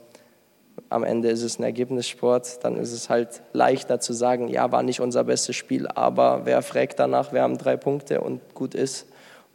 am 0.90 1.04
Ende 1.04 1.28
ist 1.28 1.42
es 1.42 1.58
ein 1.58 1.64
Ergebnissport, 1.64 2.64
dann 2.64 2.76
ist 2.76 2.92
es 2.92 3.10
halt 3.10 3.42
leichter 3.52 4.00
zu 4.00 4.12
sagen, 4.12 4.48
ja, 4.48 4.72
war 4.72 4.82
nicht 4.82 5.00
unser 5.00 5.24
bestes 5.24 5.56
Spiel, 5.56 5.86
aber 5.86 6.42
wer 6.44 6.62
fragt 6.62 6.98
danach, 6.98 7.32
wir 7.32 7.42
haben 7.42 7.58
drei 7.58 7.76
Punkte 7.76 8.20
und 8.20 8.40
gut 8.54 8.74
ist. 8.74 9.06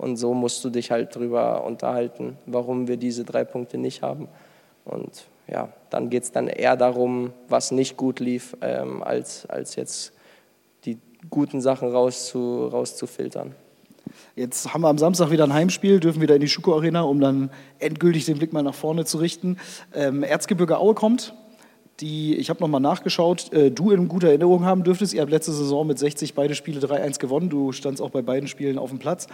Und 0.03 0.17
so 0.17 0.33
musst 0.33 0.61
du 0.65 0.69
dich 0.69 0.91
halt 0.91 1.15
drüber 1.15 1.63
unterhalten, 1.63 2.37
warum 2.45 2.89
wir 2.89 2.97
diese 2.97 3.23
drei 3.23 3.45
Punkte 3.45 3.77
nicht 3.77 4.01
haben. 4.01 4.27
Und 4.83 5.27
ja, 5.47 5.69
dann 5.89 6.09
geht 6.09 6.23
es 6.23 6.31
dann 6.33 6.49
eher 6.49 6.75
darum, 6.75 7.31
was 7.47 7.71
nicht 7.71 7.95
gut 7.95 8.19
lief, 8.19 8.57
ähm, 8.59 9.01
als, 9.01 9.45
als 9.45 9.77
jetzt 9.77 10.11
die 10.83 10.97
guten 11.29 11.61
Sachen 11.61 11.89
rauszu, 11.89 12.67
rauszufiltern. 12.67 13.55
Jetzt 14.35 14.73
haben 14.73 14.81
wir 14.81 14.89
am 14.89 14.97
Samstag 14.97 15.31
wieder 15.31 15.45
ein 15.45 15.53
Heimspiel, 15.53 16.01
dürfen 16.01 16.21
wieder 16.21 16.35
in 16.35 16.41
die 16.41 16.49
Schuko 16.49 16.75
Arena, 16.75 17.03
um 17.03 17.21
dann 17.21 17.49
endgültig 17.79 18.25
den 18.25 18.37
Blick 18.37 18.51
mal 18.51 18.61
nach 18.61 18.75
vorne 18.75 19.05
zu 19.05 19.19
richten. 19.19 19.57
Ähm, 19.93 20.21
Erzgebirge 20.21 20.79
Aue 20.79 20.95
kommt, 20.95 21.33
die, 21.99 22.35
ich 22.35 22.49
habe 22.49 22.59
nochmal 22.59 22.81
nachgeschaut, 22.81 23.53
äh, 23.53 23.69
du 23.69 23.91
in 23.91 24.07
guter 24.07 24.27
Erinnerung 24.27 24.65
haben 24.65 24.83
dürftest. 24.83 25.13
Ihr 25.13 25.21
habt 25.21 25.31
letzte 25.31 25.51
Saison 25.51 25.85
mit 25.85 25.99
60 25.99 26.33
beide 26.33 26.55
Spiele 26.55 26.79
3-1 26.79 27.19
gewonnen. 27.19 27.49
Du 27.49 27.71
standst 27.71 28.01
auch 28.01 28.09
bei 28.09 28.21
beiden 28.21 28.47
Spielen 28.47 28.77
auf 28.77 28.89
dem 28.89 28.99
Platz. 28.99 29.27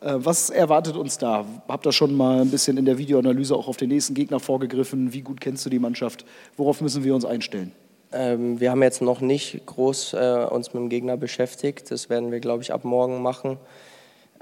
Äh, 0.00 0.14
was 0.16 0.50
erwartet 0.50 0.96
uns 0.96 1.18
da? 1.18 1.46
Habt 1.68 1.86
ihr 1.86 1.92
schon 1.92 2.14
mal 2.14 2.40
ein 2.40 2.50
bisschen 2.50 2.76
in 2.76 2.84
der 2.84 2.98
Videoanalyse 2.98 3.56
auch 3.56 3.66
auf 3.66 3.76
den 3.76 3.88
nächsten 3.88 4.14
Gegner 4.14 4.40
vorgegriffen? 4.40 5.12
Wie 5.12 5.22
gut 5.22 5.40
kennst 5.40 5.64
du 5.64 5.70
die 5.70 5.78
Mannschaft? 5.78 6.24
Worauf 6.56 6.80
müssen 6.80 7.02
wir 7.02 7.14
uns 7.14 7.24
einstellen? 7.24 7.72
Ähm, 8.12 8.60
wir 8.60 8.70
haben 8.70 8.82
jetzt 8.82 9.00
noch 9.00 9.20
nicht 9.20 9.64
groß 9.64 10.12
äh, 10.12 10.46
uns 10.50 10.74
mit 10.74 10.82
dem 10.82 10.88
Gegner 10.90 11.16
beschäftigt. 11.16 11.90
Das 11.90 12.10
werden 12.10 12.30
wir, 12.30 12.40
glaube 12.40 12.62
ich, 12.62 12.72
ab 12.72 12.84
morgen 12.84 13.22
machen. 13.22 13.56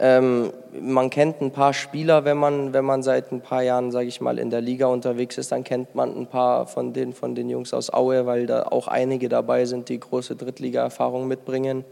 Ähm, 0.03 0.55
man 0.81 1.11
kennt 1.11 1.43
ein 1.43 1.51
paar 1.51 1.75
Spieler, 1.75 2.25
wenn 2.25 2.39
man, 2.39 2.73
wenn 2.73 2.87
man 2.87 3.03
seit 3.03 3.33
ein 3.33 3.43
paar 3.43 3.63
Jahren, 3.63 3.91
sage 3.91 4.09
ich 4.09 4.23
mal, 4.23 4.39
in 4.39 4.49
der 4.49 4.63
Liga 4.63 4.87
unterwegs 4.87 5.37
ist, 5.37 5.53
dann 5.53 5.63
kennt 5.63 5.95
man 5.95 6.17
ein 6.17 6.27
paar 6.27 6.67
von 6.67 6.95
den, 6.95 7.13
von 7.13 7.35
den 7.35 7.51
Jungs 7.51 7.75
aus 7.75 7.93
Aue, 7.93 8.25
weil 8.25 8.47
da 8.47 8.63
auch 8.63 8.89
einige 8.89 9.29
dabei 9.29 9.67
sind, 9.67 9.91
die 9.91 10.01
große 10.01 10.37
Drittliga-Erfahrung 10.37 11.29
mitbringen. 11.29 11.85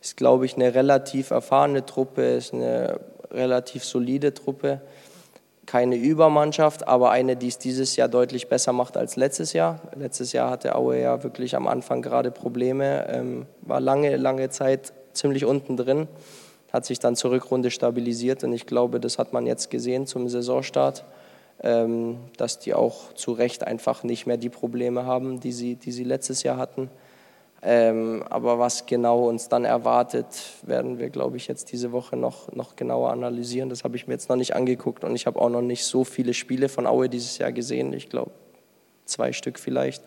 Ist, 0.00 0.16
glaube 0.16 0.46
ich, 0.46 0.54
eine 0.54 0.72
relativ 0.72 1.32
erfahrene 1.32 1.84
Truppe, 1.84 2.22
ist 2.22 2.54
eine 2.54 3.00
relativ 3.32 3.84
solide 3.84 4.34
Truppe. 4.34 4.80
Keine 5.66 5.96
Übermannschaft, 5.96 6.86
aber 6.86 7.10
eine, 7.10 7.34
die 7.34 7.48
es 7.48 7.58
dieses 7.58 7.96
Jahr 7.96 8.08
deutlich 8.08 8.48
besser 8.48 8.72
macht 8.72 8.96
als 8.96 9.16
letztes 9.16 9.52
Jahr. 9.52 9.80
Letztes 9.96 10.30
Jahr 10.30 10.50
hatte 10.50 10.76
Aue 10.76 11.00
ja 11.00 11.24
wirklich 11.24 11.56
am 11.56 11.66
Anfang 11.66 12.02
gerade 12.02 12.30
Probleme, 12.30 13.08
ähm, 13.08 13.46
war 13.62 13.80
lange, 13.80 14.16
lange 14.16 14.48
Zeit 14.50 14.92
ziemlich 15.12 15.44
unten 15.44 15.76
drin 15.76 16.06
hat 16.72 16.84
sich 16.84 16.98
dann 16.98 17.16
zur 17.16 17.30
Rückrunde 17.30 17.70
stabilisiert 17.70 18.44
und 18.44 18.52
ich 18.52 18.66
glaube, 18.66 19.00
das 19.00 19.18
hat 19.18 19.32
man 19.32 19.46
jetzt 19.46 19.70
gesehen 19.70 20.06
zum 20.06 20.28
Saisonstart, 20.28 21.04
ähm, 21.62 22.18
dass 22.36 22.58
die 22.58 22.74
auch 22.74 23.12
zu 23.14 23.32
Recht 23.32 23.66
einfach 23.66 24.04
nicht 24.04 24.26
mehr 24.26 24.36
die 24.36 24.50
Probleme 24.50 25.04
haben, 25.04 25.40
die 25.40 25.52
sie, 25.52 25.76
die 25.76 25.92
sie 25.92 26.04
letztes 26.04 26.42
Jahr 26.42 26.56
hatten. 26.56 26.90
Ähm, 27.60 28.22
aber 28.30 28.60
was 28.60 28.86
genau 28.86 29.28
uns 29.28 29.48
dann 29.48 29.64
erwartet, 29.64 30.26
werden 30.62 31.00
wir, 31.00 31.10
glaube 31.10 31.36
ich, 31.36 31.48
jetzt 31.48 31.72
diese 31.72 31.90
Woche 31.90 32.16
noch, 32.16 32.52
noch 32.52 32.76
genauer 32.76 33.10
analysieren. 33.10 33.68
Das 33.68 33.82
habe 33.82 33.96
ich 33.96 34.06
mir 34.06 34.14
jetzt 34.14 34.28
noch 34.28 34.36
nicht 34.36 34.54
angeguckt 34.54 35.02
und 35.02 35.16
ich 35.16 35.26
habe 35.26 35.40
auch 35.40 35.50
noch 35.50 35.62
nicht 35.62 35.84
so 35.84 36.04
viele 36.04 36.34
Spiele 36.34 36.68
von 36.68 36.86
Aue 36.86 37.08
dieses 37.08 37.38
Jahr 37.38 37.50
gesehen. 37.50 37.92
Ich 37.92 38.08
glaube, 38.08 38.30
zwei 39.06 39.32
Stück 39.32 39.58
vielleicht. 39.58 40.04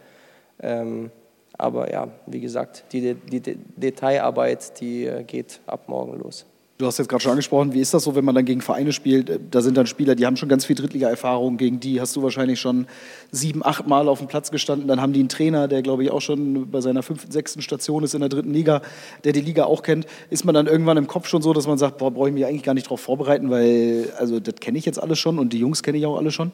Ähm, 0.61 1.11
aber 1.57 1.91
ja, 1.91 2.07
wie 2.25 2.39
gesagt, 2.39 2.85
die, 2.93 3.15
die, 3.15 3.41
die 3.41 3.57
Detailarbeit, 3.75 4.79
die 4.79 5.05
äh, 5.05 5.23
geht 5.23 5.59
ab 5.67 5.89
morgen 5.89 6.17
los. 6.19 6.45
Du 6.81 6.87
hast 6.87 6.97
jetzt 6.97 7.09
gerade 7.09 7.21
schon 7.21 7.33
angesprochen, 7.33 7.73
wie 7.73 7.79
ist 7.79 7.93
das 7.93 8.05
so, 8.05 8.15
wenn 8.15 8.25
man 8.25 8.33
dann 8.33 8.43
gegen 8.43 8.59
Vereine 8.59 8.91
spielt? 8.91 9.39
Da 9.51 9.61
sind 9.61 9.77
dann 9.77 9.85
Spieler, 9.85 10.15
die 10.15 10.25
haben 10.25 10.35
schon 10.35 10.49
ganz 10.49 10.65
viel 10.65 10.75
Drittliga-Erfahrung. 10.75 11.57
Gegen 11.57 11.79
die 11.79 12.01
hast 12.01 12.15
du 12.15 12.23
wahrscheinlich 12.23 12.59
schon 12.59 12.87
sieben, 13.29 13.63
acht 13.63 13.85
Mal 13.85 14.09
auf 14.09 14.17
dem 14.17 14.27
Platz 14.27 14.49
gestanden. 14.49 14.87
Dann 14.87 14.99
haben 14.99 15.13
die 15.13 15.19
einen 15.19 15.29
Trainer, 15.29 15.67
der, 15.67 15.83
glaube 15.83 16.03
ich, 16.03 16.09
auch 16.09 16.21
schon 16.21 16.71
bei 16.71 16.81
seiner 16.81 17.03
fünften, 17.03 17.31
sechsten 17.31 17.61
Station 17.61 18.03
ist 18.03 18.15
in 18.15 18.21
der 18.21 18.29
dritten 18.29 18.51
Liga, 18.51 18.81
der 19.23 19.31
die 19.31 19.41
Liga 19.41 19.65
auch 19.65 19.83
kennt. 19.83 20.07
Ist 20.31 20.43
man 20.43 20.55
dann 20.55 20.65
irgendwann 20.65 20.97
im 20.97 21.05
Kopf 21.05 21.27
schon 21.27 21.43
so, 21.43 21.53
dass 21.53 21.67
man 21.67 21.77
sagt, 21.77 21.99
boah, 21.99 22.09
brauche 22.09 22.29
ich 22.29 22.33
mich 22.33 22.47
eigentlich 22.47 22.63
gar 22.63 22.73
nicht 22.73 22.87
darauf 22.87 23.01
vorbereiten, 23.01 23.51
weil 23.51 24.11
also 24.17 24.39
das 24.39 24.55
kenne 24.55 24.79
ich 24.79 24.85
jetzt 24.87 24.97
alles 24.99 25.19
schon 25.19 25.37
und 25.37 25.53
die 25.53 25.59
Jungs 25.59 25.83
kenne 25.83 25.99
ich 25.99 26.07
auch 26.07 26.17
alle 26.17 26.31
schon? 26.31 26.51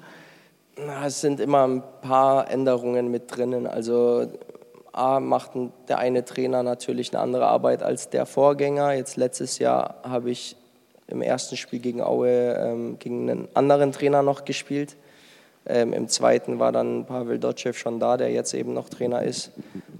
Na, 0.85 1.07
es 1.07 1.21
sind 1.21 1.39
immer 1.39 1.65
ein 1.65 1.81
paar 2.01 2.51
Änderungen 2.51 3.09
mit 3.09 3.35
drinnen. 3.35 3.65
Also 3.65 4.27
A, 4.93 5.19
macht 5.19 5.51
der 5.87 5.99
eine 5.99 6.25
Trainer 6.25 6.63
natürlich 6.63 7.13
eine 7.13 7.21
andere 7.21 7.47
Arbeit 7.47 7.83
als 7.83 8.09
der 8.09 8.25
Vorgänger. 8.25 8.93
Jetzt 8.93 9.17
letztes 9.17 9.59
Jahr 9.59 9.95
habe 10.03 10.31
ich 10.31 10.55
im 11.07 11.21
ersten 11.21 11.55
Spiel 11.55 11.79
gegen 11.79 12.01
Aue 12.01 12.29
ähm, 12.29 12.99
gegen 12.99 13.29
einen 13.29 13.47
anderen 13.53 13.91
Trainer 13.91 14.23
noch 14.23 14.45
gespielt. 14.45 14.97
Ähm, 15.65 15.91
Im 15.93 16.07
zweiten 16.07 16.59
war 16.59 16.71
dann 16.71 17.05
Pavel 17.05 17.39
Dotschew 17.39 17.73
schon 17.73 17.99
da, 17.99 18.15
der 18.15 18.31
jetzt 18.31 18.53
eben 18.53 18.73
noch 18.73 18.89
Trainer 18.89 19.23
ist. 19.23 19.51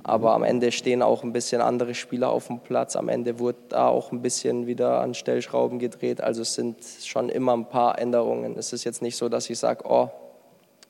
Aber 0.03 0.33
am 0.33 0.43
Ende 0.43 0.71
stehen 0.71 1.01
auch 1.01 1.23
ein 1.23 1.33
bisschen 1.33 1.61
andere 1.61 1.93
Spieler 1.93 2.29
auf 2.29 2.47
dem 2.47 2.59
Platz. 2.59 2.95
Am 2.95 3.09
Ende 3.09 3.39
wurde 3.39 3.57
da 3.69 3.89
auch 3.89 4.13
ein 4.13 4.21
bisschen 4.21 4.67
wieder 4.67 5.01
an 5.01 5.13
Stellschrauben 5.13 5.79
gedreht. 5.79 6.21
Also 6.21 6.41
es 6.41 6.53
sind 6.53 6.77
schon 7.03 7.27
immer 7.27 7.55
ein 7.55 7.67
paar 7.67 7.99
Änderungen. 7.99 8.57
Es 8.57 8.71
ist 8.71 8.85
jetzt 8.85 9.01
nicht 9.01 9.17
so, 9.17 9.27
dass 9.27 9.49
ich 9.49 9.59
sage, 9.59 9.83
oh, 9.85 10.09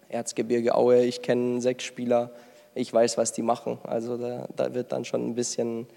Erzgebirge 0.10 0.76
Aue, 0.76 1.04
ich 1.04 1.22
kenne 1.22 1.60
sechs 1.60 1.84
Spieler 1.84 2.30
ich 2.78 2.94
weiß, 2.94 3.18
was 3.18 3.34
die 3.34 3.42
machen. 3.42 3.80
Also 3.84 4.18
da, 4.18 4.48
da 4.56 4.74
wird 4.74 4.92
dann 4.92 5.06
schon 5.06 5.26
ein 5.26 5.36
bisschen 5.36 5.88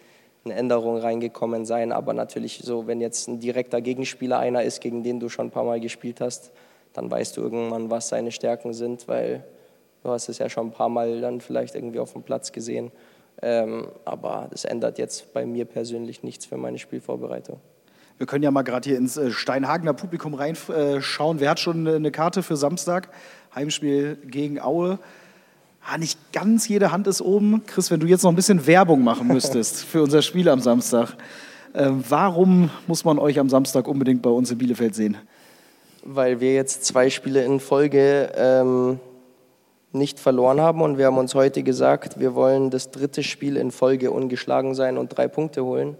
eine 0.45 0.55
Änderung 0.55 0.99
reingekommen 0.99 1.66
sein. 1.66 1.93
Aber 1.93 2.12
natürlich 2.12 2.61
so, 2.62 2.87
wenn 2.87 3.01
jetzt 3.01 3.29
ein 3.29 3.40
direkter 3.40 3.81
Gegenspieler 3.81 4.38
einer 4.38 4.62
ist, 4.62 4.81
gegen 4.81 5.03
den 5.03 5.21
du 5.21 5.29
schon 5.29 5.49
ein 5.49 5.51
paar 5.51 5.64
Mal 5.64 5.81
gespielt 5.81 6.21
hast, 6.21 6.53
dann 6.93 7.11
weißt 7.11 7.37
du 7.37 7.43
irgendwann, 7.43 7.90
was 7.90 8.09
seine 8.09 8.33
Stärken 8.33 8.73
sind, 8.73 9.07
weil 9.07 9.45
du 10.03 10.11
hast 10.11 10.29
es 10.29 10.38
ja 10.38 10.49
schon 10.49 10.69
ein 10.69 10.73
paar 10.73 10.88
Mal 10.88 11.21
dann 11.21 11.40
vielleicht 11.40 11.75
irgendwie 11.75 12.01
auf 12.01 12.12
dem 12.14 12.23
Platz 12.23 12.53
gesehen. 12.53 12.90
Ähm, 13.43 13.88
aber 14.05 14.49
das 14.51 14.64
ändert 14.64 14.99
jetzt 14.99 15.33
bei 15.33 15.47
mir 15.47 15.64
persönlich 15.64 16.23
nichts 16.23 16.47
für 16.47 16.57
meine 16.57 16.79
Spielvorbereitung. 16.79 17.61
Wir 18.19 18.27
können 18.27 18.43
ja 18.43 18.51
mal 18.51 18.62
gerade 18.62 18.87
hier 18.87 18.99
ins 18.99 19.16
äh, 19.16 19.31
Steinhagener 19.31 19.95
Publikum 19.95 20.35
reinschauen. 20.35 21.40
Wer 21.40 21.51
hat 21.51 21.61
schon 21.61 21.87
eine 21.87 22.11
Karte 22.11 22.43
für 22.43 22.57
Samstag? 22.57 23.09
Heimspiel 23.55 24.16
gegen 24.27 24.61
Aue. 24.61 24.99
Ah, 25.87 25.99
nicht 25.99 26.33
ganz 26.33 26.69
jede 26.69 26.93
Hand 26.93 27.07
ist 27.07 27.23
oben. 27.23 27.64
Chris, 27.66 27.90
wenn 27.90 28.01
du 28.01 28.07
jetzt 28.07 28.23
noch 28.23 28.31
ein 28.31 28.37
bisschen 28.37 28.66
Werbung 28.66 29.03
machen 29.03 29.27
müsstest 29.33 29.85
für 29.85 30.03
unser 30.03 30.23
Spiel 30.23 30.49
am 30.49 30.61
Samstag, 30.61 31.16
äh, 31.73 31.88
warum 32.09 32.71
muss 32.87 33.05
man 33.05 33.19
euch 33.19 33.38
am 33.38 33.49
Samstag 33.49 33.88
unbedingt 33.88 34.23
bei 34.23 34.31
uns 34.31 34.51
in 34.51 34.59
Bielefeld 34.59 34.95
sehen? 34.95 35.16
Weil 36.05 36.40
wir 36.40 36.55
jetzt 36.55 36.85
zwei 36.85 37.11
Spiele 37.11 37.45
in 37.45 37.61
Folge 37.61 38.33
ähm, 38.37 39.01
nicht 39.93 40.21
verloren 40.21 40.61
haben 40.61 40.83
und 40.83 40.99
wir 40.99 41.07
haben 41.07 41.19
uns 41.19 41.35
heute 41.35 41.62
gesagt, 41.62 42.21
wir 42.21 42.35
wollen 42.35 42.71
das 42.71 42.90
dritte 42.90 43.23
Spiel 43.23 43.57
in 43.57 43.71
Folge 43.71 44.11
ungeschlagen 44.11 44.75
sein 44.75 44.99
und 44.99 45.09
drei 45.09 45.29
Punkte 45.29 45.64
holen 45.64 45.97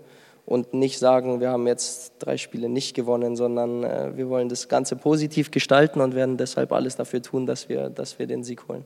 und 0.47 0.75
nicht 0.75 0.99
sagen, 0.99 1.41
wir 1.41 1.51
haben 1.51 1.67
jetzt 1.67 2.15
drei 2.19 2.37
Spiele 2.37 2.69
nicht 2.69 2.95
gewonnen, 2.95 3.37
sondern 3.37 3.85
äh, 3.85 4.17
wir 4.17 4.29
wollen 4.29 4.49
das 4.49 4.69
Ganze 4.69 4.97
positiv 4.97 5.51
gestalten 5.51 6.01
und 6.01 6.15
werden 6.15 6.37
deshalb 6.37 6.73
alles 6.73 6.97
dafür 6.97 7.23
tun, 7.23 7.47
dass 7.47 7.69
wir, 7.69 7.91
dass 7.91 8.19
wir 8.19 8.27
den 8.27 8.45
Sieg 8.45 8.69
holen. 8.69 8.85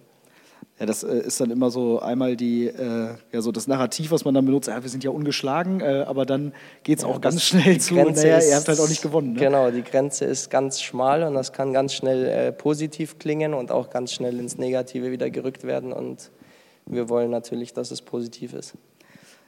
Ja, 0.81 0.87
das 0.87 1.05
äh, 1.05 1.19
ist 1.19 1.41
dann 1.41 1.53
immer 1.53 1.71
so 1.71 2.01
einmal 2.01 2.37
die, 2.37 2.67
äh, 2.67 3.15
ja, 3.33 3.41
so 3.41 3.53
das 3.53 3.69
Narrativ, 3.69 4.11
was 4.11 4.25
man 4.25 4.35
dann 4.35 4.45
benutzt. 4.45 4.67
Ja, 4.67 4.83
wir 4.83 4.91
sind 4.91 5.05
ja 5.05 5.11
ungeschlagen, 5.11 5.81
äh, 5.81 6.05
aber 6.07 6.27
dann 6.27 6.53
geht 6.83 6.99
es 6.99 7.05
ja, 7.05 7.11
auch 7.11 7.21
ganz 7.21 7.43
schnell 7.45 7.81
zu. 7.81 7.95
Naja, 7.95 8.41
ihr 8.41 8.57
habt 8.57 8.67
halt 8.67 8.81
auch 8.81 8.89
nicht 8.89 9.03
gewonnen. 9.03 9.35
Ne? 9.35 9.39
Genau, 9.39 9.71
die 9.71 9.85
Grenze 9.85 10.25
ist 10.25 10.51
ganz 10.51 10.83
schmal 10.83 11.23
und 11.23 11.35
das 11.35 11.53
kann 11.53 11.73
ganz 11.73 11.95
schnell 11.95 12.27
äh, 12.27 12.53
positiv 12.53 13.21
klingen 13.21 13.55
und 13.55 13.71
auch 13.71 13.89
ganz 13.91 14.13
schnell 14.13 14.39
ins 14.41 14.59
Negative 14.59 15.13
wieder 15.13 15.31
gerückt 15.31 15.63
werden. 15.63 15.93
Und 15.93 16.33
wir 16.87 17.09
wollen 17.09 17.31
natürlich, 17.31 17.73
dass 17.73 17.93
es 17.93 18.03
positiv 18.03 18.53
ist. 18.53 18.75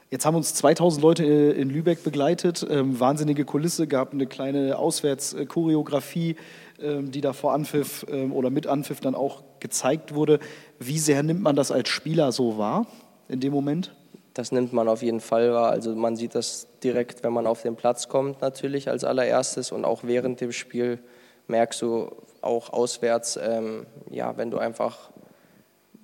Jetzt 0.09 0.25
haben 0.25 0.35
uns 0.35 0.53
2000 0.53 1.03
Leute 1.03 1.25
äh, 1.25 1.51
in 1.51 1.69
Lübeck 1.69 2.01
begleitet, 2.05 2.65
ähm, 2.69 2.97
wahnsinnige 2.97 3.43
Kulisse, 3.43 3.87
gab 3.87 4.13
eine 4.13 4.25
kleine 4.25 4.77
Auswärtschoreografie, 4.77 6.29
ähm, 6.29 6.35
die 6.79 7.21
da 7.21 7.33
vor 7.33 7.53
Anpfiff 7.53 8.05
ähm, 8.09 8.31
oder 8.33 8.49
mit 8.49 8.67
Anpfiff 8.67 8.99
dann 8.99 9.15
auch 9.15 9.43
gezeigt 9.59 10.13
wurde. 10.13 10.39
Wie 10.79 10.99
sehr 10.99 11.23
nimmt 11.23 11.41
man 11.41 11.55
das 11.55 11.71
als 11.71 11.89
Spieler 11.89 12.31
so 12.31 12.57
wahr 12.57 12.85
in 13.27 13.39
dem 13.39 13.53
Moment? 13.53 13.95
Das 14.33 14.51
nimmt 14.51 14.71
man 14.71 14.87
auf 14.87 15.01
jeden 15.01 15.19
Fall 15.19 15.51
wahr. 15.51 15.71
Also 15.71 15.95
man 15.95 16.15
sieht 16.15 16.35
das 16.35 16.67
direkt, 16.83 17.23
wenn 17.23 17.33
man 17.33 17.47
auf 17.47 17.63
den 17.63 17.75
Platz 17.75 18.07
kommt 18.07 18.41
natürlich 18.41 18.89
als 18.89 19.03
allererstes 19.03 19.71
und 19.71 19.83
auch 19.83 20.03
während 20.03 20.41
dem 20.41 20.51
Spiel 20.51 20.99
merkst 21.47 21.81
du 21.81 22.11
auch 22.41 22.71
auswärts, 22.71 23.39
ähm, 23.41 23.87
ja, 24.11 24.37
wenn 24.37 24.51
du 24.51 24.59
einfach 24.59 25.09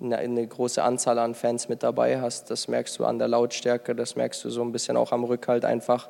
eine, 0.02 0.18
eine, 0.18 0.46
große 0.48 0.82
Anzahl 0.82 1.20
an 1.20 1.36
Fans 1.36 1.70
mit 1.70 1.84
dabei 1.84 2.20
hast. 2.20 2.50
Das 2.50 2.68
merkst 2.68 2.98
du 2.98 3.06
an 3.06 3.20
der 3.20 3.28
Lautstärke, 3.28 3.94
das 3.96 4.16
merkst 4.16 4.44
du 4.44 4.50
so 4.50 4.62
ein 4.64 4.72
bisschen 4.72 4.98
auch 4.98 5.12
am 5.12 5.24
Rückhalt 5.24 5.64
einfach. 5.64 6.10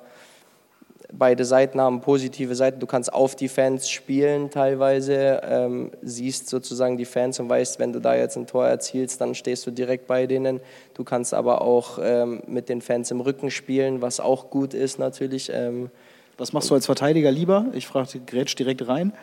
Beide 1.16 1.46
Seiten 1.46 1.80
haben 1.80 2.02
positive 2.02 2.56
Seiten. 2.56 2.80
Du 2.80 2.88
kannst 2.88 3.14
auf 3.14 3.36
die 3.36 3.48
Fans 3.48 3.88
spielen 3.88 4.50
teilweise, 4.50 5.42
ähm, 5.44 5.92
siehst 6.02 6.50
sozusagen 6.50 6.98
die 6.98 7.06
Fans 7.06 7.40
und 7.40 7.50
weißt, 7.50 7.78
wenn 7.78 7.94
du 7.94 8.00
da 8.00 8.16
jetzt 8.16 8.36
ein 8.36 8.48
Tor 8.48 8.66
erzielst, 8.66 9.22
dann 9.22 9.36
stehst 9.36 9.68
du 9.68 9.72
direkt 9.72 10.08
bei 10.08 10.26
denen. 10.26 10.60
Du 10.96 11.04
kannst 11.04 11.36
aber 11.36 11.62
auch 11.62 12.00
ähm, 12.02 12.42
mit 12.48 12.68
den 12.68 12.82
Fans 12.82 13.12
im 13.12 13.22
Rücken 13.22 13.52
spielen, 13.52 14.02
was 14.02 14.20
auch 14.20 14.50
gut 14.50 14.74
ist 14.74 14.98
natürlich. 14.98 15.52
Ähm, 15.54 15.92
was 16.38 16.52
machst 16.52 16.72
du 16.72 16.74
als 16.74 16.88
Verteidiger 16.88 17.30
lieber? 17.30 17.68
Ich 17.74 17.86
frage 17.86 18.20
Grätsch 18.26 18.56
direkt 18.56 18.88
rein. 18.88 19.14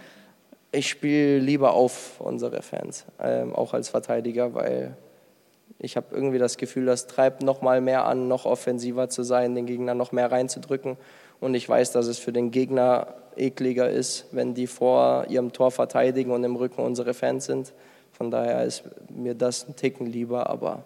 Ich 0.71 0.89
spiele 0.89 1.39
lieber 1.39 1.73
auf 1.73 2.21
unsere 2.21 2.63
Fans, 2.63 3.05
ähm, 3.21 3.53
auch 3.53 3.75
als 3.75 3.89
Verteidiger, 3.89 4.55
weil 4.55 4.97
ich 5.81 5.97
habe 5.97 6.07
irgendwie 6.13 6.39
das 6.39 6.57
Gefühl, 6.57 6.87
das 6.87 7.09
treibt 7.09 7.43
noch 7.43 7.63
mal 7.63 7.81
mehr 7.81 8.05
an, 8.05 8.29
noch 8.29 8.45
offensiver 8.45 9.09
zu 9.09 9.25
sein, 9.25 9.55
den 9.55 9.67
Gegner 9.67 9.95
noch 9.95 10.13
mehr 10.13 10.31
reinzudrücken. 10.31 10.97
Und 11.41 11.55
ich 11.55 11.69
weiß, 11.69 11.93
dass 11.93 12.07
es 12.07 12.19
für 12.19 12.33
den 12.33 12.51
Gegner 12.51 13.15
ekliger 13.37 13.89
ist, 13.89 14.27
wenn 14.33 14.55
die 14.55 14.67
vor 14.67 15.27
ihrem 15.29 15.53
Tor 15.53 15.71
verteidigen 15.71 16.31
und 16.31 16.45
im 16.45 16.57
Rücken 16.57 16.83
unsere 16.83 17.15
Fans 17.15 17.47
sind. 17.47 17.73
Von 18.13 18.31
daher 18.31 18.65
ist 18.65 18.85
mir 19.09 19.35
das 19.35 19.67
ein 19.67 19.77
Ticken 19.77 20.07
lieber, 20.07 20.51
aber 20.51 20.85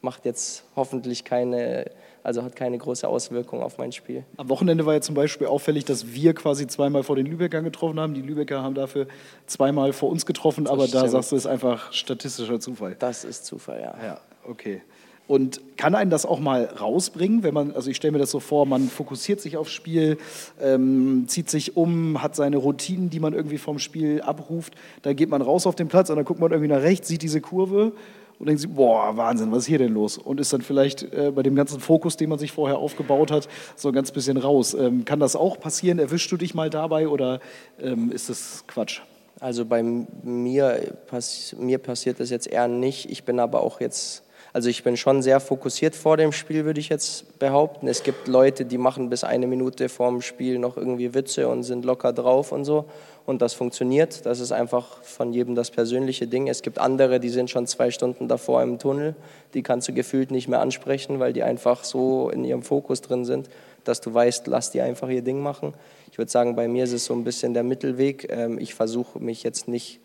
macht 0.00 0.24
jetzt 0.24 0.64
hoffentlich 0.76 1.24
keine, 1.24 1.90
also 2.22 2.42
hat 2.42 2.54
keine 2.54 2.78
große 2.78 3.08
Auswirkung 3.08 3.62
auf 3.62 3.78
mein 3.78 3.90
Spiel. 3.90 4.24
Am 4.36 4.48
Wochenende 4.48 4.86
war 4.86 4.94
ja 4.94 5.00
zum 5.00 5.14
Beispiel 5.14 5.46
auffällig, 5.46 5.84
dass 5.84 6.12
wir 6.12 6.34
quasi 6.34 6.66
zweimal 6.66 7.02
vor 7.02 7.16
den 7.16 7.26
Lübeckern 7.26 7.64
getroffen 7.64 7.98
haben. 7.98 8.14
Die 8.14 8.22
Lübecker 8.22 8.62
haben 8.62 8.74
dafür 8.74 9.08
zweimal 9.46 9.92
vor 9.92 10.10
uns 10.10 10.26
getroffen, 10.26 10.66
aber 10.66 10.82
da 10.82 10.98
stimmt. 10.98 11.10
sagst 11.10 11.32
du, 11.32 11.36
ist 11.36 11.46
einfach 11.46 11.92
statistischer 11.92 12.60
Zufall. 12.60 12.96
Das 12.98 13.24
ist 13.24 13.46
Zufall, 13.46 13.80
ja. 13.80 13.94
Ja, 14.02 14.20
okay. 14.46 14.82
Und 15.26 15.60
kann 15.78 15.94
einen 15.94 16.10
das 16.10 16.26
auch 16.26 16.38
mal 16.38 16.64
rausbringen, 16.64 17.42
wenn 17.42 17.54
man, 17.54 17.72
also 17.72 17.90
ich 17.90 17.96
stelle 17.96 18.12
mir 18.12 18.18
das 18.18 18.30
so 18.30 18.40
vor, 18.40 18.66
man 18.66 18.88
fokussiert 18.88 19.40
sich 19.40 19.56
aufs 19.56 19.72
Spiel, 19.72 20.18
ähm, 20.60 21.24
zieht 21.28 21.48
sich 21.48 21.78
um, 21.78 22.22
hat 22.22 22.36
seine 22.36 22.58
Routinen, 22.58 23.08
die 23.08 23.20
man 23.20 23.32
irgendwie 23.32 23.56
vom 23.56 23.78
Spiel 23.78 24.20
abruft, 24.20 24.74
dann 25.02 25.16
geht 25.16 25.30
man 25.30 25.40
raus 25.40 25.66
auf 25.66 25.76
den 25.76 25.88
Platz 25.88 26.10
und 26.10 26.16
dann 26.16 26.26
guckt 26.26 26.40
man 26.40 26.50
irgendwie 26.50 26.72
nach 26.72 26.82
rechts, 26.82 27.08
sieht 27.08 27.22
diese 27.22 27.40
Kurve 27.40 27.92
und 28.38 28.46
denkt 28.46 28.60
sich, 28.60 28.70
boah, 28.70 29.16
Wahnsinn, 29.16 29.50
was 29.52 29.60
ist 29.60 29.66
hier 29.66 29.78
denn 29.78 29.94
los? 29.94 30.18
Und 30.18 30.40
ist 30.40 30.52
dann 30.52 30.60
vielleicht 30.60 31.02
äh, 31.14 31.32
bei 31.34 31.42
dem 31.42 31.54
ganzen 31.54 31.80
Fokus, 31.80 32.16
den 32.18 32.28
man 32.28 32.38
sich 32.38 32.52
vorher 32.52 32.76
aufgebaut 32.76 33.30
hat, 33.30 33.48
so 33.76 33.88
ein 33.88 33.94
ganz 33.94 34.10
bisschen 34.10 34.36
raus. 34.36 34.74
Ähm, 34.74 35.06
kann 35.06 35.20
das 35.20 35.36
auch 35.36 35.58
passieren? 35.58 35.98
Erwischst 35.98 36.30
du 36.30 36.36
dich 36.36 36.54
mal 36.54 36.68
dabei 36.68 37.08
oder 37.08 37.40
ähm, 37.80 38.10
ist 38.12 38.28
das 38.28 38.64
Quatsch? 38.66 39.00
Also 39.40 39.64
bei 39.64 39.82
mir, 39.82 40.96
pass 41.06 41.54
mir 41.58 41.78
passiert 41.78 42.20
das 42.20 42.30
jetzt 42.30 42.46
eher 42.46 42.68
nicht. 42.68 43.10
Ich 43.10 43.24
bin 43.24 43.38
aber 43.38 43.62
auch 43.62 43.80
jetzt, 43.80 44.23
also 44.54 44.68
ich 44.68 44.84
bin 44.84 44.96
schon 44.96 45.20
sehr 45.20 45.40
fokussiert 45.40 45.96
vor 45.96 46.16
dem 46.16 46.30
Spiel, 46.30 46.64
würde 46.64 46.78
ich 46.78 46.88
jetzt 46.88 47.40
behaupten. 47.40 47.88
Es 47.88 48.04
gibt 48.04 48.28
Leute, 48.28 48.64
die 48.64 48.78
machen 48.78 49.10
bis 49.10 49.24
eine 49.24 49.48
Minute 49.48 49.88
vor 49.88 50.08
dem 50.08 50.22
Spiel 50.22 50.60
noch 50.60 50.76
irgendwie 50.76 51.12
Witze 51.12 51.48
und 51.48 51.64
sind 51.64 51.84
locker 51.84 52.12
drauf 52.12 52.52
und 52.52 52.64
so. 52.64 52.84
Und 53.26 53.42
das 53.42 53.52
funktioniert. 53.52 54.24
Das 54.26 54.38
ist 54.38 54.52
einfach 54.52 55.02
von 55.02 55.32
jedem 55.32 55.56
das 55.56 55.72
persönliche 55.72 56.28
Ding. 56.28 56.46
Es 56.46 56.62
gibt 56.62 56.78
andere, 56.78 57.18
die 57.18 57.30
sind 57.30 57.50
schon 57.50 57.66
zwei 57.66 57.90
Stunden 57.90 58.28
davor 58.28 58.62
im 58.62 58.78
Tunnel. 58.78 59.16
Die 59.54 59.64
kannst 59.64 59.88
du 59.88 59.92
gefühlt 59.92 60.30
nicht 60.30 60.46
mehr 60.46 60.60
ansprechen, 60.60 61.18
weil 61.18 61.32
die 61.32 61.42
einfach 61.42 61.82
so 61.82 62.30
in 62.30 62.44
ihrem 62.44 62.62
Fokus 62.62 63.00
drin 63.00 63.24
sind, 63.24 63.50
dass 63.82 64.00
du 64.00 64.14
weißt, 64.14 64.46
lass 64.46 64.70
die 64.70 64.82
einfach 64.82 65.08
ihr 65.08 65.22
Ding 65.22 65.40
machen. 65.40 65.74
Ich 66.12 66.18
würde 66.18 66.30
sagen, 66.30 66.54
bei 66.54 66.68
mir 66.68 66.84
ist 66.84 66.92
es 66.92 67.06
so 67.06 67.14
ein 67.14 67.24
bisschen 67.24 67.54
der 67.54 67.64
Mittelweg. 67.64 68.30
Ähm, 68.30 68.60
Ich 68.60 68.76
versuche 68.76 69.18
mich 69.18 69.42
jetzt 69.42 69.66
nicht 69.66 69.98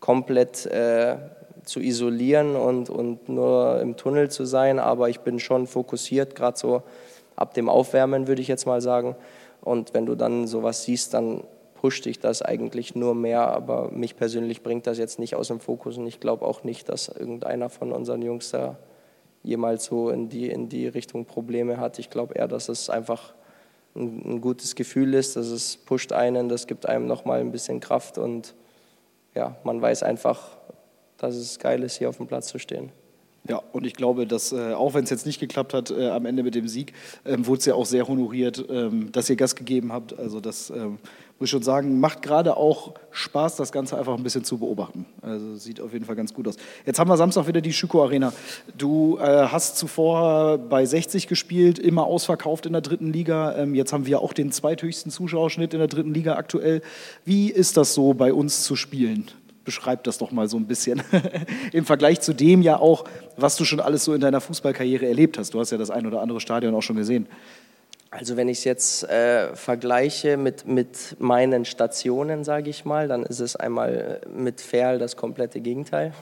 komplett 0.00 0.64
äh, 0.64 1.16
zu 1.64 1.80
isolieren 1.80 2.56
und, 2.56 2.90
und 2.90 3.28
nur 3.28 3.80
im 3.80 3.96
Tunnel 3.96 4.30
zu 4.30 4.44
sein, 4.44 4.78
aber 4.78 5.08
ich 5.08 5.20
bin 5.20 5.38
schon 5.38 5.66
fokussiert, 5.66 6.34
gerade 6.34 6.58
so 6.58 6.82
ab 7.36 7.54
dem 7.54 7.68
Aufwärmen, 7.68 8.28
würde 8.28 8.42
ich 8.42 8.48
jetzt 8.48 8.66
mal 8.66 8.80
sagen. 8.80 9.16
Und 9.60 9.94
wenn 9.94 10.06
du 10.06 10.14
dann 10.14 10.46
sowas 10.46 10.84
siehst, 10.84 11.14
dann 11.14 11.44
pusht 11.74 12.04
dich 12.04 12.18
das 12.20 12.42
eigentlich 12.42 12.94
nur 12.94 13.14
mehr, 13.14 13.48
aber 13.48 13.90
mich 13.90 14.16
persönlich 14.16 14.62
bringt 14.62 14.86
das 14.86 14.98
jetzt 14.98 15.18
nicht 15.18 15.34
aus 15.34 15.48
dem 15.48 15.60
Fokus 15.60 15.96
und 15.96 16.06
ich 16.06 16.20
glaube 16.20 16.44
auch 16.44 16.62
nicht, 16.62 16.88
dass 16.90 17.08
irgendeiner 17.08 17.70
von 17.70 17.92
unseren 17.92 18.20
Jungs 18.20 18.50
da 18.50 18.76
jemals 19.42 19.86
so 19.86 20.10
in 20.10 20.28
die, 20.28 20.50
in 20.50 20.68
die 20.68 20.86
Richtung 20.86 21.24
Probleme 21.24 21.78
hat. 21.78 21.98
Ich 21.98 22.10
glaube 22.10 22.34
eher, 22.34 22.48
dass 22.48 22.68
es 22.68 22.90
einfach 22.90 23.32
ein, 23.96 24.34
ein 24.34 24.40
gutes 24.42 24.74
Gefühl 24.74 25.14
ist, 25.14 25.36
dass 25.36 25.46
es 25.46 25.78
pusht 25.78 26.12
einen, 26.12 26.50
das 26.50 26.66
gibt 26.66 26.86
einem 26.86 27.06
nochmal 27.06 27.40
ein 27.40 27.50
bisschen 27.50 27.80
Kraft 27.80 28.18
und 28.18 28.54
ja, 29.34 29.56
man 29.64 29.80
weiß 29.80 30.02
einfach, 30.02 30.58
dass 31.20 31.36
es 31.36 31.58
geil 31.58 31.82
ist, 31.82 31.98
hier 31.98 32.08
auf 32.08 32.16
dem 32.16 32.26
Platz 32.26 32.48
zu 32.48 32.58
stehen. 32.58 32.90
Ja, 33.48 33.62
und 33.72 33.86
ich 33.86 33.94
glaube, 33.94 34.26
dass 34.26 34.52
äh, 34.52 34.74
auch 34.74 34.92
wenn 34.94 35.04
es 35.04 35.10
jetzt 35.10 35.24
nicht 35.24 35.40
geklappt 35.40 35.72
hat 35.72 35.90
äh, 35.90 36.08
am 36.08 36.26
Ende 36.26 36.42
mit 36.42 36.54
dem 36.54 36.68
Sieg, 36.68 36.92
ähm, 37.24 37.46
wurde 37.46 37.60
es 37.60 37.64
ja 37.64 37.74
auch 37.74 37.86
sehr 37.86 38.06
honoriert, 38.06 38.64
ähm, 38.68 39.10
dass 39.12 39.30
ihr 39.30 39.36
Gas 39.36 39.56
gegeben 39.56 39.92
habt. 39.92 40.18
Also 40.18 40.40
das 40.40 40.68
ähm, 40.68 40.98
muss 41.38 41.46
ich 41.46 41.50
schon 41.50 41.62
sagen, 41.62 42.00
macht 42.00 42.20
gerade 42.20 42.58
auch 42.58 42.92
Spaß, 43.12 43.56
das 43.56 43.72
Ganze 43.72 43.96
einfach 43.96 44.14
ein 44.14 44.22
bisschen 44.22 44.44
zu 44.44 44.58
beobachten. 44.58 45.06
Also 45.22 45.56
sieht 45.56 45.80
auf 45.80 45.94
jeden 45.94 46.04
Fall 46.04 46.16
ganz 46.16 46.34
gut 46.34 46.46
aus. 46.46 46.58
Jetzt 46.84 46.98
haben 46.98 47.08
wir 47.08 47.16
Samstag 47.16 47.46
wieder 47.46 47.62
die 47.62 47.72
Schüko 47.72 48.04
Arena. 48.04 48.34
Du 48.76 49.16
äh, 49.16 49.46
hast 49.46 49.78
zuvor 49.78 50.58
bei 50.58 50.84
60 50.84 51.26
gespielt, 51.26 51.78
immer 51.78 52.04
ausverkauft 52.04 52.66
in 52.66 52.72
der 52.72 52.82
dritten 52.82 53.10
Liga. 53.10 53.56
Ähm, 53.56 53.74
jetzt 53.74 53.94
haben 53.94 54.04
wir 54.04 54.20
auch 54.20 54.34
den 54.34 54.52
zweithöchsten 54.52 55.10
Zuschauerschnitt 55.10 55.72
in 55.72 55.78
der 55.78 55.88
dritten 55.88 56.12
Liga 56.12 56.36
aktuell. 56.36 56.82
Wie 57.24 57.50
ist 57.50 57.78
das 57.78 57.94
so 57.94 58.12
bei 58.12 58.34
uns 58.34 58.64
zu 58.64 58.76
spielen? 58.76 59.30
Beschreib 59.70 60.02
das 60.02 60.18
doch 60.18 60.32
mal 60.32 60.48
so 60.48 60.56
ein 60.56 60.66
bisschen 60.66 61.00
im 61.72 61.84
Vergleich 61.84 62.20
zu 62.20 62.32
dem 62.32 62.60
ja 62.60 62.76
auch, 62.76 63.04
was 63.36 63.54
du 63.54 63.64
schon 63.64 63.78
alles 63.78 64.04
so 64.04 64.12
in 64.14 64.20
deiner 64.20 64.40
Fußballkarriere 64.40 65.06
erlebt 65.06 65.38
hast. 65.38 65.54
Du 65.54 65.60
hast 65.60 65.70
ja 65.70 65.78
das 65.78 65.90
ein 65.90 66.08
oder 66.08 66.20
andere 66.20 66.40
Stadion 66.40 66.74
auch 66.74 66.82
schon 66.82 66.96
gesehen. 66.96 67.28
Also 68.10 68.36
wenn 68.36 68.48
ich 68.48 68.58
es 68.58 68.64
jetzt 68.64 69.08
äh, 69.08 69.54
vergleiche 69.54 70.36
mit, 70.36 70.66
mit 70.66 71.14
meinen 71.20 71.64
Stationen, 71.64 72.42
sage 72.42 72.68
ich 72.68 72.84
mal, 72.84 73.06
dann 73.06 73.22
ist 73.22 73.38
es 73.38 73.54
einmal 73.54 74.22
mit 74.28 74.60
Ferl 74.60 74.98
das 74.98 75.14
komplette 75.14 75.60
Gegenteil, 75.60 76.12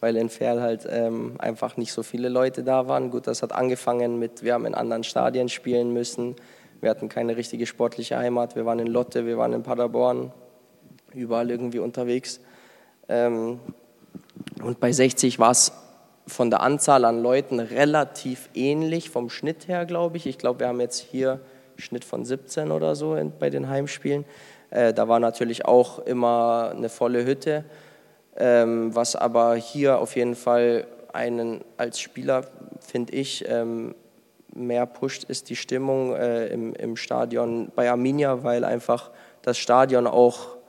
weil 0.00 0.14
in 0.16 0.28
Ferl 0.28 0.60
halt 0.60 0.86
ähm, 0.90 1.36
einfach 1.38 1.78
nicht 1.78 1.94
so 1.94 2.02
viele 2.02 2.28
Leute 2.28 2.62
da 2.62 2.86
waren. 2.86 3.10
Gut, 3.10 3.26
das 3.26 3.42
hat 3.42 3.52
angefangen 3.52 4.18
mit, 4.18 4.42
wir 4.42 4.52
haben 4.52 4.66
in 4.66 4.74
anderen 4.74 5.04
Stadien 5.04 5.48
spielen 5.48 5.94
müssen, 5.94 6.36
wir 6.82 6.90
hatten 6.90 7.08
keine 7.08 7.38
richtige 7.38 7.64
sportliche 7.64 8.18
Heimat, 8.18 8.56
wir 8.56 8.66
waren 8.66 8.78
in 8.78 8.88
Lotte, 8.88 9.24
wir 9.24 9.38
waren 9.38 9.54
in 9.54 9.62
Paderborn, 9.62 10.32
überall 11.14 11.50
irgendwie 11.50 11.78
unterwegs. 11.78 12.40
Ähm, 13.10 13.58
und 14.62 14.80
bei 14.80 14.92
60 14.92 15.38
war 15.38 15.50
es 15.50 15.72
von 16.26 16.48
der 16.48 16.62
Anzahl 16.62 17.04
an 17.04 17.22
Leuten 17.22 17.58
relativ 17.60 18.48
ähnlich 18.54 19.10
vom 19.10 19.28
Schnitt 19.28 19.68
her, 19.68 19.84
glaube 19.84 20.16
ich. 20.16 20.26
Ich 20.26 20.38
glaube, 20.38 20.60
wir 20.60 20.68
haben 20.68 20.80
jetzt 20.80 21.00
hier 21.00 21.40
Schnitt 21.76 22.04
von 22.04 22.24
17 22.24 22.70
oder 22.70 22.94
so 22.94 23.18
bei 23.38 23.50
den 23.50 23.68
Heimspielen. 23.68 24.24
Äh, 24.70 24.94
da 24.94 25.08
war 25.08 25.18
natürlich 25.18 25.64
auch 25.64 25.98
immer 25.98 26.72
eine 26.74 26.88
volle 26.88 27.26
Hütte, 27.26 27.64
ähm, 28.36 28.94
was 28.94 29.16
aber 29.16 29.56
hier 29.56 29.98
auf 29.98 30.14
jeden 30.14 30.36
Fall 30.36 30.86
einen 31.12 31.64
als 31.76 31.98
Spieler, 31.98 32.44
finde 32.78 33.12
ich, 33.14 33.44
ähm, 33.48 33.96
mehr 34.54 34.86
pusht, 34.86 35.24
ist 35.24 35.50
die 35.50 35.56
Stimmung 35.56 36.14
äh, 36.14 36.46
im, 36.46 36.74
im 36.74 36.96
Stadion 36.96 37.72
bei 37.74 37.90
Arminia, 37.90 38.44
weil 38.44 38.64
einfach 38.64 39.10
das 39.42 39.58
Stadion 39.58 40.06
auch 40.06 40.59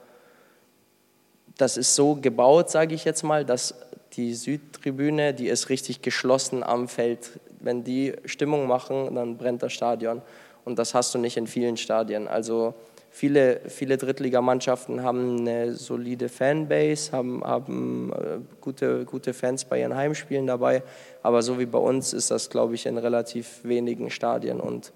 das 1.62 1.76
ist 1.76 1.94
so 1.94 2.16
gebaut, 2.16 2.70
sage 2.70 2.92
ich 2.92 3.04
jetzt 3.04 3.22
mal, 3.22 3.44
dass 3.44 3.74
die 4.14 4.34
Südtribüne, 4.34 5.32
die 5.32 5.46
ist 5.46 5.68
richtig 5.68 6.02
geschlossen 6.02 6.64
am 6.64 6.88
Feld. 6.88 7.38
Wenn 7.60 7.84
die 7.84 8.14
Stimmung 8.24 8.66
machen, 8.66 9.14
dann 9.14 9.36
brennt 9.36 9.62
das 9.62 9.72
Stadion. 9.72 10.22
Und 10.64 10.80
das 10.80 10.92
hast 10.92 11.14
du 11.14 11.18
nicht 11.18 11.36
in 11.36 11.46
vielen 11.46 11.76
Stadien. 11.76 12.26
Also 12.26 12.74
viele, 13.10 13.60
viele 13.68 13.96
Drittligamannschaften 13.96 15.04
haben 15.04 15.38
eine 15.38 15.74
solide 15.74 16.28
Fanbase, 16.28 17.12
haben, 17.12 17.44
haben 17.44 18.12
äh, 18.12 18.38
gute, 18.60 19.04
gute 19.04 19.32
Fans 19.32 19.64
bei 19.64 19.80
ihren 19.80 19.94
Heimspielen 19.94 20.48
dabei. 20.48 20.82
Aber 21.22 21.42
so 21.42 21.60
wie 21.60 21.66
bei 21.66 21.78
uns 21.78 22.12
ist 22.12 22.32
das, 22.32 22.50
glaube 22.50 22.74
ich, 22.74 22.86
in 22.86 22.98
relativ 22.98 23.60
wenigen 23.62 24.10
Stadien. 24.10 24.60
Und 24.60 24.92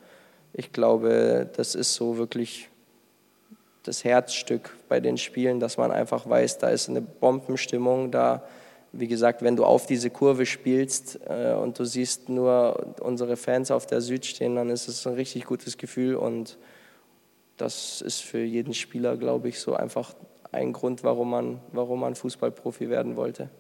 ich 0.53 0.73
glaube, 0.73 1.49
das 1.57 1.77
ist 1.77 1.95
so 1.95 2.19
wirklich 2.19 2.69
das 3.87 4.05
Herzstück 4.05 4.77
bei 4.89 5.01
den 5.01 5.17
Spielen, 5.17 5.61
dass 5.61 5.77
man 5.77 5.91
einfach 5.91 6.29
weiß, 6.29 6.59
da 6.59 6.69
ist 6.69 6.89
eine 6.89 7.01
Bombenstimmung, 7.01 8.11
da, 8.11 8.43
wie 8.93 9.07
gesagt, 9.07 9.43
wenn 9.43 9.57
du 9.57 9.65
auf 9.65 9.87
diese 9.87 10.11
Kurve 10.11 10.47
spielst 10.47 11.21
äh, 11.29 11.55
und 11.55 11.79
du 11.79 11.85
siehst 11.85 12.29
nur 12.29 12.95
unsere 13.01 13.37
Fans 13.37 13.71
auf 13.71 13.87
der 13.87 14.01
Süd 14.01 14.27
stehen, 14.27 14.57
dann 14.57 14.71
ist 14.71 14.89
es 14.89 15.07
ein 15.07 15.15
richtig 15.15 15.45
gutes 15.45 15.79
Gefühl 15.79 16.17
und 16.17 16.59
das 17.57 18.03
ist 18.03 18.21
für 18.21 18.43
jeden 18.43 18.75
Spieler, 18.75 19.17
glaube 19.17 19.49
ich, 19.49 19.61
so 19.61 19.75
einfach 19.75 20.15
ein 20.53 20.73
Grund, 20.73 21.05
warum 21.05 21.31
man, 21.31 21.61
warum 21.73 22.01
man 22.01 22.15
Fußballprofi 22.15 22.89
werden 22.91 23.17
wollte. 23.17 23.51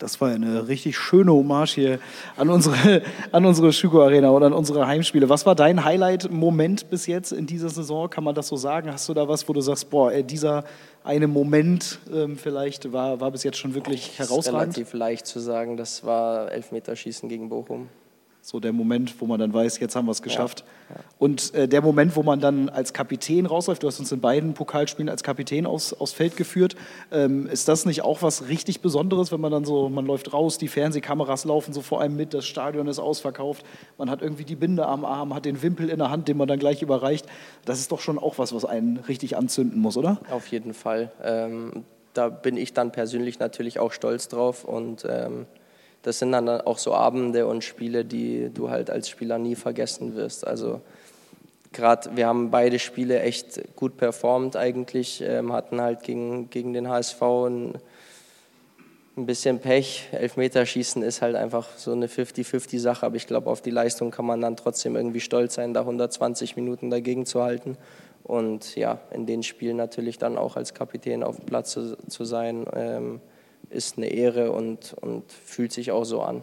Das 0.00 0.20
war 0.20 0.30
eine 0.30 0.66
richtig 0.66 0.96
schöne 0.96 1.30
Hommage 1.32 1.74
hier 1.74 1.98
an 2.36 2.48
unsere, 2.48 3.02
an 3.32 3.44
unsere 3.44 3.70
Schüko 3.72 4.02
Arena 4.02 4.30
oder 4.30 4.46
an 4.46 4.54
unsere 4.54 4.86
Heimspiele. 4.86 5.28
Was 5.28 5.44
war 5.44 5.54
dein 5.54 5.84
Highlight-Moment 5.84 6.88
bis 6.88 7.06
jetzt 7.06 7.32
in 7.32 7.46
dieser 7.46 7.68
Saison? 7.68 8.08
Kann 8.08 8.24
man 8.24 8.34
das 8.34 8.48
so 8.48 8.56
sagen? 8.56 8.90
Hast 8.90 9.08
du 9.10 9.14
da 9.14 9.28
was, 9.28 9.46
wo 9.46 9.52
du 9.52 9.60
sagst, 9.60 9.90
boah, 9.90 10.10
dieser 10.22 10.64
eine 11.04 11.28
Moment 11.28 11.98
ähm, 12.12 12.36
vielleicht 12.38 12.92
war, 12.92 13.20
war 13.20 13.30
bis 13.30 13.44
jetzt 13.44 13.58
schon 13.58 13.74
wirklich 13.74 14.14
Das 14.16 14.26
ist 14.26 14.30
herausragend? 14.30 14.76
relativ 14.76 14.92
leicht 14.94 15.26
zu 15.26 15.38
sagen, 15.38 15.76
das 15.76 16.04
war 16.04 16.50
Elfmeterschießen 16.50 17.28
gegen 17.28 17.50
Bochum. 17.50 17.88
So 18.42 18.58
der 18.58 18.72
Moment, 18.72 19.20
wo 19.20 19.26
man 19.26 19.38
dann 19.38 19.52
weiß, 19.52 19.78
jetzt 19.80 19.94
haben 19.96 20.06
wir 20.06 20.12
es 20.12 20.22
geschafft. 20.22 20.64
Und 21.18 21.54
äh, 21.54 21.68
der 21.68 21.82
Moment, 21.82 22.16
wo 22.16 22.22
man 22.22 22.40
dann 22.40 22.68
als 22.68 22.92
Kapitän 22.92 23.46
rausläuft, 23.46 23.82
du 23.82 23.86
hast 23.86 24.00
uns 24.00 24.10
in 24.12 24.20
beiden 24.20 24.54
Pokalspielen 24.54 25.08
als 25.08 25.22
Kapitän 25.22 25.66
aus, 25.66 25.92
aufs 25.92 26.12
Feld 26.12 26.36
geführt. 26.36 26.74
Ähm, 27.12 27.46
ist 27.46 27.68
das 27.68 27.84
nicht 27.84 28.02
auch 28.02 28.22
was 28.22 28.48
richtig 28.48 28.80
Besonderes, 28.80 29.30
wenn 29.30 29.40
man 29.40 29.52
dann 29.52 29.64
so, 29.64 29.88
man 29.88 30.06
läuft 30.06 30.32
raus, 30.32 30.58
die 30.58 30.68
Fernsehkameras 30.68 31.44
laufen 31.44 31.74
so 31.74 31.82
vor 31.82 32.00
einem 32.00 32.16
mit, 32.16 32.32
das 32.32 32.46
Stadion 32.46 32.86
ist 32.88 32.98
ausverkauft, 32.98 33.64
man 33.98 34.10
hat 34.10 34.22
irgendwie 34.22 34.44
die 34.44 34.56
Binde 34.56 34.86
am 34.86 35.04
Arm, 35.04 35.34
hat 35.34 35.44
den 35.44 35.62
Wimpel 35.62 35.90
in 35.90 35.98
der 35.98 36.10
Hand, 36.10 36.26
den 36.28 36.36
man 36.36 36.48
dann 36.48 36.58
gleich 36.58 36.82
überreicht. 36.82 37.26
Das 37.66 37.78
ist 37.78 37.92
doch 37.92 38.00
schon 38.00 38.18
auch 38.18 38.38
was, 38.38 38.54
was 38.54 38.64
einen 38.64 38.96
richtig 38.96 39.36
anzünden 39.36 39.80
muss, 39.80 39.96
oder? 39.96 40.18
Auf 40.30 40.46
jeden 40.48 40.74
Fall. 40.74 41.12
Ähm, 41.22 41.84
da 42.14 42.28
bin 42.28 42.56
ich 42.56 42.72
dann 42.72 42.90
persönlich 42.90 43.38
natürlich 43.38 43.78
auch 43.78 43.92
stolz 43.92 44.28
drauf 44.28 44.64
und 44.64 45.06
ähm, 45.08 45.46
das 46.02 46.18
sind 46.18 46.32
dann 46.32 46.48
auch 46.48 46.78
so 46.78 46.94
Abende 46.94 47.46
und 47.46 47.62
Spiele, 47.62 48.04
die 48.04 48.50
du 48.52 48.70
halt 48.70 48.90
als 48.90 49.08
Spieler 49.08 49.38
nie 49.38 49.54
vergessen 49.54 50.14
wirst. 50.14 50.46
Also 50.46 50.80
gerade 51.72 52.16
wir 52.16 52.26
haben 52.26 52.50
beide 52.50 52.78
Spiele 52.78 53.20
echt 53.20 53.76
gut 53.76 53.96
performt 53.96 54.56
eigentlich, 54.56 55.22
ähm, 55.22 55.52
hatten 55.52 55.80
halt 55.80 56.02
gegen, 56.02 56.50
gegen 56.50 56.72
den 56.72 56.88
HSV 56.88 57.22
ein, 57.22 57.78
ein 59.16 59.26
bisschen 59.26 59.58
Pech. 59.58 60.08
Elfmeterschießen 60.12 61.02
ist 61.02 61.20
halt 61.22 61.36
einfach 61.36 61.68
so 61.76 61.92
eine 61.92 62.06
50-50-Sache, 62.06 63.04
aber 63.04 63.16
ich 63.16 63.26
glaube, 63.26 63.50
auf 63.50 63.60
die 63.60 63.70
Leistung 63.70 64.10
kann 64.10 64.24
man 64.24 64.40
dann 64.40 64.56
trotzdem 64.56 64.96
irgendwie 64.96 65.20
stolz 65.20 65.54
sein, 65.54 65.74
da 65.74 65.80
120 65.80 66.56
Minuten 66.56 66.90
dagegen 66.90 67.26
zu 67.26 67.42
halten. 67.42 67.76
Und 68.24 68.76
ja, 68.76 69.00
in 69.10 69.26
den 69.26 69.42
Spielen 69.42 69.76
natürlich 69.76 70.18
dann 70.18 70.38
auch 70.38 70.56
als 70.56 70.74
Kapitän 70.74 71.22
auf 71.22 71.36
dem 71.36 71.46
Platz 71.46 71.72
zu, 71.72 71.96
zu 72.08 72.24
sein, 72.24 72.66
ähm, 72.74 73.20
ist 73.70 73.96
eine 73.96 74.08
Ehre 74.08 74.52
und, 74.52 74.94
und 75.00 75.24
fühlt 75.32 75.72
sich 75.72 75.90
auch 75.90 76.04
so 76.04 76.22
an. 76.22 76.42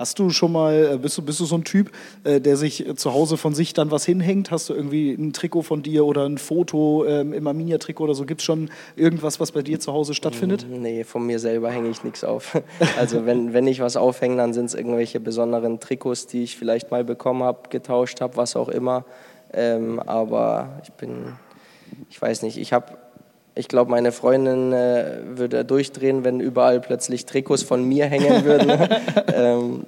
Hast 0.00 0.18
du 0.18 0.30
schon 0.30 0.52
mal, 0.52 0.92
äh, 0.94 0.96
bist 0.96 1.18
du, 1.18 1.22
bist 1.22 1.40
du 1.40 1.44
so 1.44 1.56
ein 1.56 1.64
Typ, 1.64 1.90
äh, 2.24 2.40
der 2.40 2.56
sich 2.56 2.86
zu 2.96 3.12
Hause 3.12 3.36
von 3.36 3.54
sich 3.54 3.74
dann 3.74 3.90
was 3.90 4.06
hinhängt? 4.06 4.50
Hast 4.50 4.70
du 4.70 4.72
irgendwie 4.72 5.12
ein 5.12 5.34
Trikot 5.34 5.60
von 5.60 5.82
dir 5.82 6.06
oder 6.06 6.24
ein 6.24 6.38
Foto 6.38 7.04
ähm, 7.04 7.34
im 7.34 7.46
Arminia-Trikot 7.46 8.04
oder 8.04 8.14
so? 8.14 8.24
Gibt 8.24 8.40
es 8.40 8.46
schon 8.46 8.70
irgendwas, 8.96 9.40
was 9.40 9.52
bei 9.52 9.60
dir 9.60 9.78
zu 9.78 9.92
Hause 9.92 10.14
stattfindet? 10.14 10.64
Mm, 10.66 10.80
nee, 10.80 11.04
von 11.04 11.26
mir 11.26 11.38
selber 11.38 11.70
hänge 11.70 11.90
ich 11.90 12.02
nichts 12.02 12.24
auf. 12.24 12.62
Also 12.98 13.26
wenn, 13.26 13.52
wenn 13.52 13.66
ich 13.66 13.80
was 13.80 13.98
aufhänge, 13.98 14.38
dann 14.38 14.54
sind 14.54 14.66
es 14.66 14.74
irgendwelche 14.74 15.20
besonderen 15.20 15.80
Trikots, 15.80 16.26
die 16.26 16.44
ich 16.44 16.56
vielleicht 16.56 16.90
mal 16.90 17.04
bekommen 17.04 17.42
habe, 17.42 17.68
getauscht 17.68 18.22
habe, 18.22 18.38
was 18.38 18.56
auch 18.56 18.70
immer. 18.70 19.04
Ähm, 19.52 20.00
aber 20.00 20.80
ich 20.82 20.92
bin, 20.92 21.34
ich 22.08 22.20
weiß 22.20 22.40
nicht, 22.42 22.56
ich 22.56 22.72
habe 22.72 22.96
ich 23.54 23.68
glaube, 23.68 23.90
meine 23.90 24.12
Freundin 24.12 24.72
äh, 24.72 25.18
würde 25.24 25.64
durchdrehen, 25.64 26.24
wenn 26.24 26.40
überall 26.40 26.80
plötzlich 26.80 27.26
Trikots 27.26 27.62
von 27.62 27.84
mir 27.84 28.06
hängen 28.06 28.44
würden. 28.44 28.70
ähm, 29.34 29.84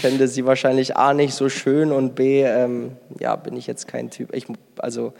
fände 0.00 0.28
sie 0.28 0.46
wahrscheinlich 0.46 0.96
A 0.96 1.12
nicht 1.12 1.34
so 1.34 1.48
schön 1.48 1.92
und 1.92 2.14
B, 2.14 2.42
ähm, 2.42 2.92
ja, 3.18 3.36
bin 3.36 3.56
ich 3.56 3.66
jetzt 3.66 3.88
kein 3.88 4.10
Typ. 4.10 4.34
Ich, 4.34 4.46
also, 4.78 5.12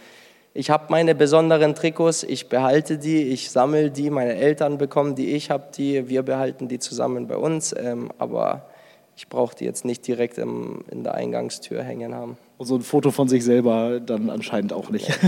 ich 0.53 0.71
habe 0.71 0.85
meine 0.89 1.17
besonderen 1.17 1.75
Trikots, 1.75 2.23
ich 2.23 2.49
behalte 2.49 2.97
die, 2.97 3.23
ich 3.23 3.51
sammle 3.51 3.91
die, 3.91 4.09
meine 4.09 4.35
Eltern 4.37 4.79
bekommen 4.79 5.17
die, 5.17 5.33
ich 5.33 5.51
habe 5.51 5.65
die, 5.77 6.09
wir 6.09 6.23
behalten 6.23 6.69
die 6.69 6.79
zusammen 6.79 7.27
bei 7.27 7.37
uns, 7.37 7.75
ähm, 7.77 8.11
aber 8.19 8.67
ich 9.17 9.29
brauche 9.29 9.57
die 9.57 9.65
jetzt 9.65 9.85
nicht 9.85 10.07
direkt 10.07 10.39
im, 10.39 10.85
in 10.91 11.03
der 11.03 11.15
Eingangstür 11.15 11.83
hängen 11.83 12.15
haben. 12.15 12.37
Und 12.59 12.67
so 12.67 12.77
ein 12.77 12.83
Foto 12.83 13.11
von 13.11 13.29
sich 13.29 13.45
selber 13.45 13.99
dann 13.99 14.31
anscheinend 14.31 14.73
auch 14.73 14.91
nicht. 14.91 15.09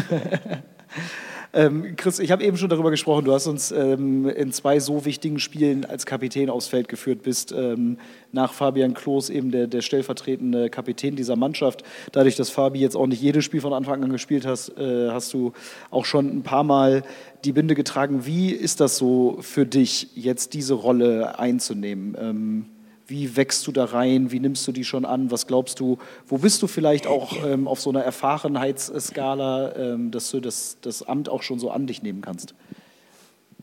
Ähm, 1.56 1.96
Chris, 1.96 2.18
ich 2.18 2.30
habe 2.30 2.44
eben 2.44 2.58
schon 2.58 2.68
darüber 2.68 2.90
gesprochen, 2.90 3.24
du 3.24 3.32
hast 3.32 3.46
uns 3.46 3.72
ähm, 3.72 4.28
in 4.28 4.52
zwei 4.52 4.78
so 4.78 5.06
wichtigen 5.06 5.40
Spielen 5.40 5.86
als 5.86 6.04
Kapitän 6.04 6.50
aufs 6.50 6.66
Feld 6.66 6.86
geführt, 6.86 7.22
bist 7.22 7.50
ähm, 7.50 7.96
nach 8.30 8.52
Fabian 8.52 8.92
Klos 8.92 9.30
eben 9.30 9.50
der, 9.50 9.66
der, 9.66 9.80
stellvertretende 9.80 10.68
Kapitän 10.68 11.16
dieser 11.16 11.34
Mannschaft. 11.34 11.82
Dadurch, 12.12 12.36
dass 12.36 12.50
Fabi 12.50 12.80
jetzt 12.80 12.94
auch 12.94 13.06
nicht 13.06 13.22
jedes 13.22 13.46
Spiel 13.46 13.62
von 13.62 13.72
Anfang 13.72 14.04
an 14.04 14.12
gespielt 14.12 14.44
hast, 14.44 14.76
äh, 14.76 15.08
hast 15.10 15.32
du 15.32 15.54
auch 15.90 16.04
schon 16.04 16.26
ein 16.26 16.42
paar 16.42 16.62
Mal 16.62 17.04
die 17.46 17.52
Binde 17.52 17.74
getragen. 17.74 18.26
Wie 18.26 18.50
ist 18.50 18.80
das 18.80 18.98
so 18.98 19.38
für 19.40 19.64
dich, 19.64 20.08
jetzt 20.14 20.52
diese 20.52 20.74
Rolle 20.74 21.38
einzunehmen? 21.38 22.66
Wie 23.06 23.36
wächst 23.36 23.66
du 23.66 23.72
da 23.72 23.84
rein? 23.84 24.32
Wie 24.32 24.40
nimmst 24.40 24.66
du 24.66 24.72
die 24.72 24.84
schon 24.84 25.04
an? 25.04 25.30
Was 25.30 25.46
glaubst 25.46 25.78
du? 25.78 25.98
Wo 26.26 26.38
bist 26.38 26.60
du 26.62 26.66
vielleicht 26.66 27.06
auch 27.06 27.32
ähm, 27.44 27.68
auf 27.68 27.80
so 27.80 27.90
einer 27.90 28.02
Erfahrenheitsskala, 28.02 29.76
ähm, 29.76 30.10
dass 30.10 30.30
du 30.30 30.40
das, 30.40 30.78
das 30.80 31.02
Amt 31.04 31.28
auch 31.28 31.42
schon 31.42 31.58
so 31.58 31.70
an 31.70 31.86
dich 31.86 32.02
nehmen 32.02 32.20
kannst? 32.20 32.54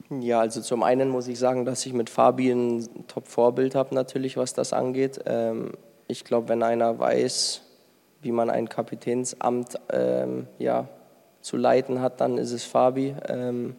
Ja, 0.10 0.39
also 0.39 0.62
zum 0.62 0.84
einen 0.84 1.10
muss 1.10 1.27
ich 1.27 1.39
sagen, 1.39 1.65
dass 1.65 1.86
ich 1.86 1.93
mit 1.93 2.10
Fabi 2.10 2.51
ein 2.51 2.88
Top-Vorbild 3.08 3.75
habe, 3.75 3.95
natürlich, 3.95 4.38
was 4.38 4.53
das 4.53 4.71
angeht. 4.71 5.19
Ähm, 5.25 5.71
ich 6.08 6.23
glaube, 6.23 6.49
wenn 6.49 6.63
einer 6.63 6.99
weiß, 6.99 7.62
wie 8.21 8.32
man 8.32 8.49
ein 8.49 8.69
Kapitänsamt 8.69 9.79
ähm, 9.91 10.47
ja, 10.60 10.88
zu 11.41 11.58
leiten 11.58 11.99
hat, 11.99 12.21
dann 12.21 12.38
ist 12.38 12.51
es 12.51 12.63
Fabi. 12.63 13.15
Ähm, 13.27 13.75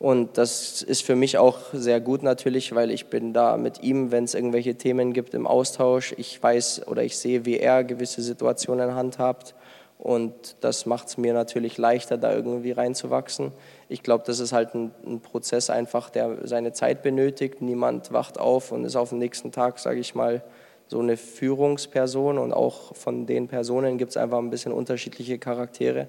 und 0.00 0.38
das 0.38 0.80
ist 0.80 1.02
für 1.02 1.14
mich 1.14 1.36
auch 1.36 1.58
sehr 1.74 2.00
gut 2.00 2.22
natürlich, 2.22 2.74
weil 2.74 2.90
ich 2.90 3.08
bin 3.08 3.34
da 3.34 3.58
mit 3.58 3.82
ihm, 3.82 4.10
wenn 4.10 4.24
es 4.24 4.32
irgendwelche 4.32 4.74
Themen 4.74 5.12
gibt 5.12 5.34
im 5.34 5.46
Austausch. 5.46 6.14
Ich 6.16 6.42
weiß 6.42 6.88
oder 6.88 7.02
ich 7.02 7.18
sehe, 7.18 7.44
wie 7.44 7.58
er 7.58 7.84
gewisse 7.84 8.22
Situationen 8.22 8.94
handhabt. 8.94 9.54
Und 9.98 10.56
das 10.62 10.86
macht 10.86 11.08
es 11.08 11.18
mir 11.18 11.34
natürlich 11.34 11.76
leichter, 11.76 12.16
da 12.16 12.32
irgendwie 12.32 12.72
reinzuwachsen. 12.72 13.52
Ich 13.90 14.02
glaube, 14.02 14.24
das 14.26 14.40
ist 14.40 14.54
halt 14.54 14.74
ein, 14.74 14.90
ein, 15.04 15.20
Prozess 15.20 15.68
einfach, 15.68 16.08
der 16.08 16.48
seine 16.48 16.72
Zeit 16.72 17.02
benötigt. 17.02 17.60
Niemand 17.60 18.10
wacht 18.10 18.40
auf 18.40 18.72
und 18.72 18.86
ist 18.86 18.96
auf 18.96 19.10
den 19.10 19.18
nächsten 19.18 19.52
Tag, 19.52 19.78
sage 19.78 20.00
ich 20.00 20.14
mal, 20.14 20.42
so 20.88 20.98
eine 21.00 21.18
Führungsperson. 21.18 22.38
Und 22.38 22.54
auch 22.54 22.96
von 22.96 23.26
den 23.26 23.48
Personen 23.48 23.98
gibt 23.98 24.12
es 24.12 24.16
einfach 24.16 24.38
ein 24.38 24.48
bisschen 24.48 24.72
unterschiedliche 24.72 25.38
Charaktere. 25.38 26.08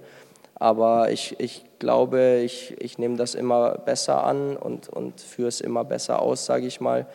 Aber 0.61 1.09
ich, 1.09 1.39
ich 1.39 1.65
glaube, 1.79 2.43
ich, 2.45 2.75
ich 2.79 2.99
nehme 2.99 3.17
das 3.17 3.33
immer 3.33 3.79
besser 3.79 4.23
an 4.23 4.55
und, 4.55 4.89
und 4.89 5.19
führe 5.19 5.47
es 5.47 5.59
immer 5.59 5.83
besser 5.83 6.21
aus, 6.21 6.45
sage 6.45 6.67
ich 6.67 6.79
mal. 6.79 7.07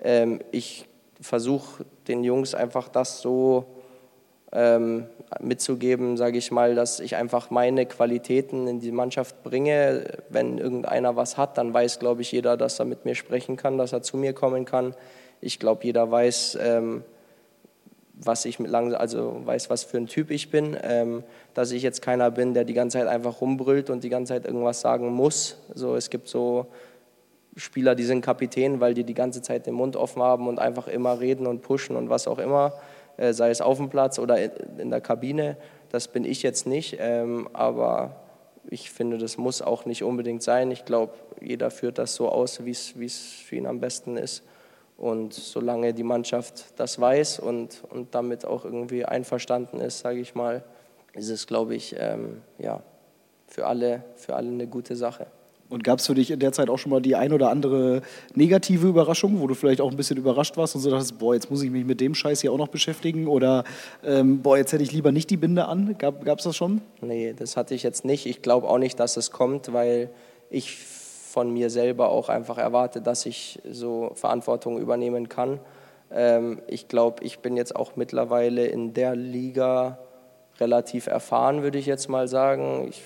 Ähm, 0.00 0.40
ich 0.52 0.86
versuche 1.20 1.84
den 2.06 2.22
Jungs 2.22 2.54
einfach 2.54 2.86
das 2.88 3.20
so 3.20 3.64
ähm, 4.52 5.06
mitzugeben, 5.40 6.16
sage 6.16 6.38
ich 6.38 6.52
mal, 6.52 6.76
dass 6.76 7.00
ich 7.00 7.16
einfach 7.16 7.50
meine 7.50 7.84
Qualitäten 7.84 8.68
in 8.68 8.78
die 8.78 8.92
Mannschaft 8.92 9.42
bringe. 9.42 10.04
Wenn 10.28 10.58
irgendeiner 10.58 11.16
was 11.16 11.36
hat, 11.36 11.58
dann 11.58 11.74
weiß, 11.74 11.98
glaube 11.98 12.22
ich, 12.22 12.30
jeder, 12.30 12.56
dass 12.56 12.78
er 12.78 12.84
mit 12.84 13.04
mir 13.04 13.16
sprechen 13.16 13.56
kann, 13.56 13.76
dass 13.76 13.92
er 13.92 14.02
zu 14.02 14.16
mir 14.16 14.34
kommen 14.34 14.66
kann. 14.66 14.94
Ich 15.40 15.58
glaube, 15.58 15.82
jeder 15.82 16.12
weiß, 16.12 16.58
ähm, 16.62 17.02
was 18.16 18.44
ich 18.44 18.58
mit 18.58 18.70
lang, 18.70 18.94
also 18.94 19.40
weiß, 19.44 19.70
was 19.70 19.84
für 19.84 19.96
ein 19.96 20.06
Typ 20.06 20.30
ich 20.30 20.50
bin, 20.50 20.76
ähm, 20.82 21.24
dass 21.52 21.72
ich 21.72 21.82
jetzt 21.82 22.00
keiner 22.00 22.30
bin, 22.30 22.54
der 22.54 22.64
die 22.64 22.74
ganze 22.74 22.98
Zeit 22.98 23.08
einfach 23.08 23.40
rumbrüllt 23.40 23.90
und 23.90 24.04
die 24.04 24.08
ganze 24.08 24.34
Zeit 24.34 24.44
irgendwas 24.46 24.80
sagen 24.80 25.12
muss. 25.12 25.58
So, 25.74 25.96
es 25.96 26.10
gibt 26.10 26.28
so 26.28 26.66
Spieler, 27.56 27.94
die 27.94 28.04
sind 28.04 28.20
Kapitän, 28.20 28.80
weil 28.80 28.94
die 28.94 29.04
die 29.04 29.14
ganze 29.14 29.42
Zeit 29.42 29.66
den 29.66 29.74
Mund 29.74 29.96
offen 29.96 30.22
haben 30.22 30.48
und 30.48 30.58
einfach 30.58 30.88
immer 30.88 31.20
reden 31.20 31.46
und 31.46 31.62
pushen 31.62 31.96
und 31.96 32.08
was 32.08 32.26
auch 32.26 32.38
immer, 32.38 32.74
äh, 33.16 33.32
sei 33.32 33.50
es 33.50 33.60
auf 33.60 33.78
dem 33.78 33.90
Platz 33.90 34.18
oder 34.18 34.38
in 34.78 34.90
der 34.90 35.00
Kabine. 35.00 35.56
Das 35.90 36.08
bin 36.08 36.24
ich 36.24 36.42
jetzt 36.42 36.66
nicht, 36.66 36.96
ähm, 37.00 37.48
aber 37.52 38.16
ich 38.68 38.90
finde, 38.90 39.18
das 39.18 39.36
muss 39.36 39.62
auch 39.62 39.84
nicht 39.86 40.02
unbedingt 40.02 40.42
sein. 40.42 40.70
Ich 40.70 40.84
glaube, 40.84 41.12
jeder 41.40 41.70
führt 41.70 41.98
das 41.98 42.14
so 42.14 42.28
aus, 42.28 42.64
wie 42.64 42.70
es 42.70 43.24
für 43.44 43.56
ihn 43.56 43.66
am 43.66 43.80
besten 43.80 44.16
ist. 44.16 44.42
Und 44.96 45.34
solange 45.34 45.92
die 45.92 46.04
Mannschaft 46.04 46.66
das 46.76 47.00
weiß 47.00 47.40
und, 47.40 47.82
und 47.90 48.14
damit 48.14 48.44
auch 48.44 48.64
irgendwie 48.64 49.04
einverstanden 49.04 49.80
ist, 49.80 50.00
sage 50.00 50.20
ich 50.20 50.34
mal, 50.34 50.64
ist 51.14 51.28
es, 51.28 51.46
glaube 51.46 51.74
ich, 51.74 51.96
ähm, 51.98 52.42
ja, 52.58 52.82
für, 53.48 53.66
alle, 53.66 54.04
für 54.16 54.34
alle 54.34 54.48
eine 54.48 54.66
gute 54.66 54.96
Sache. 54.96 55.26
Und 55.70 55.82
gab 55.82 55.98
es 55.98 56.06
für 56.06 56.14
dich 56.14 56.30
in 56.30 56.38
der 56.38 56.52
Zeit 56.52 56.68
auch 56.68 56.78
schon 56.78 56.90
mal 56.90 57.00
die 57.00 57.16
ein 57.16 57.32
oder 57.32 57.50
andere 57.50 58.02
negative 58.34 58.86
Überraschung, 58.86 59.40
wo 59.40 59.46
du 59.46 59.54
vielleicht 59.54 59.80
auch 59.80 59.90
ein 59.90 59.96
bisschen 59.96 60.18
überrascht 60.18 60.56
warst 60.56 60.74
und 60.74 60.82
so 60.82 60.90
dachtest, 60.90 61.18
boah, 61.18 61.34
jetzt 61.34 61.50
muss 61.50 61.62
ich 61.62 61.70
mich 61.70 61.84
mit 61.84 62.00
dem 62.00 62.14
Scheiß 62.14 62.42
hier 62.42 62.52
auch 62.52 62.58
noch 62.58 62.68
beschäftigen 62.68 63.26
oder 63.26 63.64
ähm, 64.04 64.42
boah, 64.42 64.58
jetzt 64.58 64.72
hätte 64.72 64.82
ich 64.82 64.92
lieber 64.92 65.10
nicht 65.10 65.30
die 65.30 65.36
Binde 65.36 65.66
an? 65.66 65.96
Gab 65.98 66.38
es 66.38 66.44
das 66.44 66.54
schon? 66.54 66.82
Nee, 67.00 67.34
das 67.36 67.56
hatte 67.56 67.74
ich 67.74 67.82
jetzt 67.82 68.04
nicht. 68.04 68.26
Ich 68.26 68.42
glaube 68.42 68.68
auch 68.68 68.78
nicht, 68.78 69.00
dass 69.00 69.16
es 69.16 69.30
kommt, 69.30 69.72
weil 69.72 70.10
ich 70.50 70.76
von 71.34 71.52
mir 71.52 71.68
selber 71.68 72.10
auch 72.10 72.28
einfach 72.28 72.58
erwarte, 72.58 73.00
dass 73.00 73.26
ich 73.26 73.60
so 73.68 74.12
Verantwortung 74.14 74.78
übernehmen 74.78 75.28
kann. 75.28 75.58
Ähm, 76.12 76.62
ich 76.68 76.86
glaube, 76.86 77.24
ich 77.24 77.40
bin 77.40 77.56
jetzt 77.56 77.74
auch 77.74 77.96
mittlerweile 77.96 78.66
in 78.66 78.94
der 78.94 79.16
Liga 79.16 79.98
relativ 80.60 81.08
erfahren, 81.08 81.64
würde 81.64 81.76
ich 81.76 81.86
jetzt 81.86 82.08
mal 82.08 82.28
sagen. 82.28 82.86
Ich 82.88 83.02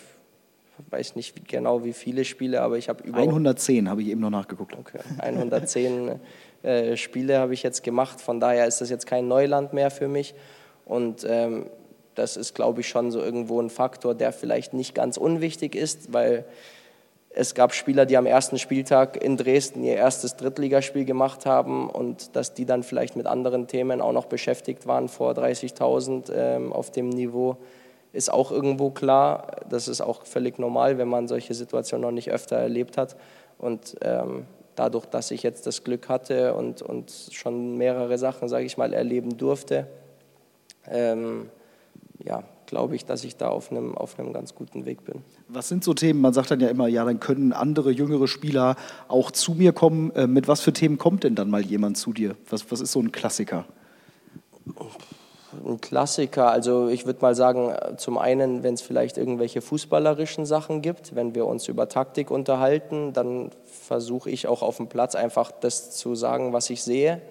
weiß 0.90 1.16
nicht 1.16 1.48
genau, 1.48 1.84
wie 1.84 1.94
viele 1.94 2.26
Spiele, 2.26 2.60
aber 2.60 2.76
ich 2.76 2.90
habe 2.90 3.02
über 3.02 3.20
110 3.20 3.88
habe 3.88 4.02
ich 4.02 4.08
eben 4.08 4.20
noch 4.20 4.28
nachgeguckt. 4.28 4.76
Okay, 4.78 4.98
110 5.20 6.20
äh, 6.62 6.96
Spiele 6.98 7.38
habe 7.38 7.54
ich 7.54 7.62
jetzt 7.62 7.82
gemacht. 7.82 8.20
Von 8.20 8.40
daher 8.40 8.66
ist 8.66 8.82
das 8.82 8.90
jetzt 8.90 9.06
kein 9.06 9.26
Neuland 9.26 9.72
mehr 9.72 9.90
für 9.90 10.06
mich 10.06 10.34
und 10.84 11.24
ähm, 11.26 11.70
das 12.14 12.36
ist, 12.36 12.54
glaube 12.54 12.82
ich, 12.82 12.88
schon 12.88 13.10
so 13.10 13.22
irgendwo 13.22 13.58
ein 13.58 13.70
Faktor, 13.70 14.14
der 14.14 14.32
vielleicht 14.32 14.74
nicht 14.74 14.94
ganz 14.94 15.16
unwichtig 15.16 15.74
ist, 15.74 16.12
weil 16.12 16.44
es 17.38 17.54
gab 17.54 17.72
Spieler, 17.72 18.04
die 18.04 18.16
am 18.16 18.26
ersten 18.26 18.58
Spieltag 18.58 19.16
in 19.22 19.36
Dresden 19.36 19.84
ihr 19.84 19.94
erstes 19.94 20.34
Drittligaspiel 20.34 21.04
gemacht 21.04 21.46
haben 21.46 21.88
und 21.88 22.34
dass 22.34 22.52
die 22.52 22.66
dann 22.66 22.82
vielleicht 22.82 23.14
mit 23.14 23.28
anderen 23.28 23.68
Themen 23.68 24.00
auch 24.00 24.12
noch 24.12 24.24
beschäftigt 24.24 24.88
waren 24.88 25.08
vor 25.08 25.34
30.000 25.34 26.32
ähm, 26.34 26.72
auf 26.72 26.90
dem 26.90 27.10
Niveau, 27.10 27.56
ist 28.12 28.32
auch 28.32 28.50
irgendwo 28.50 28.90
klar. 28.90 29.52
Das 29.70 29.86
ist 29.86 30.00
auch 30.00 30.26
völlig 30.26 30.58
normal, 30.58 30.98
wenn 30.98 31.06
man 31.06 31.28
solche 31.28 31.54
Situationen 31.54 32.02
noch 32.02 32.10
nicht 32.10 32.32
öfter 32.32 32.56
erlebt 32.56 32.96
hat. 32.96 33.14
Und 33.56 33.94
ähm, 34.02 34.46
dadurch, 34.74 35.06
dass 35.06 35.30
ich 35.30 35.44
jetzt 35.44 35.64
das 35.68 35.84
Glück 35.84 36.08
hatte 36.08 36.54
und, 36.54 36.82
und 36.82 37.12
schon 37.30 37.76
mehrere 37.76 38.18
Sachen, 38.18 38.48
sage 38.48 38.64
ich 38.64 38.76
mal, 38.76 38.92
erleben 38.92 39.36
durfte, 39.36 39.86
ähm, 40.90 41.50
ja, 42.18 42.42
glaube 42.68 42.94
ich, 42.94 43.04
dass 43.04 43.24
ich 43.24 43.36
da 43.36 43.48
auf 43.48 43.70
einem, 43.70 43.96
auf 43.96 44.18
einem 44.18 44.32
ganz 44.32 44.54
guten 44.54 44.84
Weg 44.84 45.04
bin. 45.04 45.22
Was 45.48 45.68
sind 45.68 45.82
so 45.82 45.94
Themen? 45.94 46.20
Man 46.20 46.32
sagt 46.32 46.50
dann 46.50 46.60
ja 46.60 46.68
immer, 46.68 46.86
ja, 46.86 47.04
dann 47.04 47.18
können 47.18 47.52
andere 47.52 47.90
jüngere 47.90 48.28
Spieler 48.28 48.76
auch 49.08 49.30
zu 49.30 49.54
mir 49.54 49.72
kommen. 49.72 50.12
Äh, 50.12 50.26
mit 50.26 50.46
was 50.46 50.60
für 50.60 50.72
Themen 50.72 50.98
kommt 50.98 51.24
denn 51.24 51.34
dann 51.34 51.50
mal 51.50 51.62
jemand 51.62 51.96
zu 51.96 52.12
dir? 52.12 52.36
Was, 52.48 52.70
was 52.70 52.80
ist 52.80 52.92
so 52.92 53.00
ein 53.00 53.10
Klassiker? 53.10 53.64
Ein 55.66 55.80
Klassiker, 55.80 56.50
also 56.50 56.88
ich 56.88 57.06
würde 57.06 57.20
mal 57.22 57.34
sagen, 57.34 57.74
zum 57.96 58.18
einen, 58.18 58.62
wenn 58.62 58.74
es 58.74 58.82
vielleicht 58.82 59.16
irgendwelche 59.16 59.62
fußballerischen 59.62 60.44
Sachen 60.44 60.82
gibt, 60.82 61.14
wenn 61.14 61.34
wir 61.34 61.46
uns 61.46 61.68
über 61.68 61.88
Taktik 61.88 62.30
unterhalten, 62.30 63.14
dann 63.14 63.50
versuche 63.64 64.28
ich 64.28 64.46
auch 64.46 64.62
auf 64.62 64.76
dem 64.76 64.88
Platz 64.88 65.14
einfach 65.14 65.50
das 65.50 65.92
zu 65.92 66.14
sagen, 66.14 66.52
was 66.52 66.68
ich 66.68 66.82
sehe. 66.82 67.22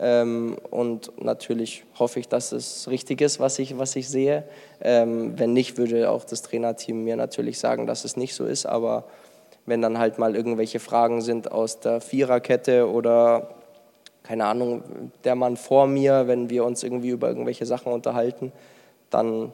Ähm, 0.00 0.56
und 0.70 1.12
natürlich 1.22 1.84
hoffe 1.98 2.20
ich, 2.20 2.28
dass 2.28 2.52
es 2.52 2.88
richtig 2.88 3.20
ist, 3.20 3.38
was 3.38 3.58
ich, 3.58 3.78
was 3.78 3.94
ich 3.96 4.08
sehe. 4.08 4.44
Ähm, 4.80 5.38
wenn 5.38 5.52
nicht, 5.52 5.76
würde 5.76 6.10
auch 6.10 6.24
das 6.24 6.40
Trainerteam 6.42 7.04
mir 7.04 7.16
natürlich 7.16 7.58
sagen, 7.58 7.86
dass 7.86 8.04
es 8.04 8.16
nicht 8.16 8.34
so 8.34 8.46
ist. 8.46 8.64
Aber 8.64 9.04
wenn 9.66 9.82
dann 9.82 9.98
halt 9.98 10.18
mal 10.18 10.34
irgendwelche 10.34 10.80
Fragen 10.80 11.20
sind 11.20 11.52
aus 11.52 11.80
der 11.80 12.00
Viererkette 12.00 12.90
oder 12.90 13.54
keine 14.22 14.46
Ahnung, 14.46 15.12
der 15.24 15.34
Mann 15.34 15.56
vor 15.56 15.86
mir, 15.86 16.28
wenn 16.28 16.50
wir 16.50 16.64
uns 16.64 16.82
irgendwie 16.82 17.08
über 17.08 17.28
irgendwelche 17.28 17.66
Sachen 17.66 17.92
unterhalten, 17.92 18.52
dann 19.10 19.52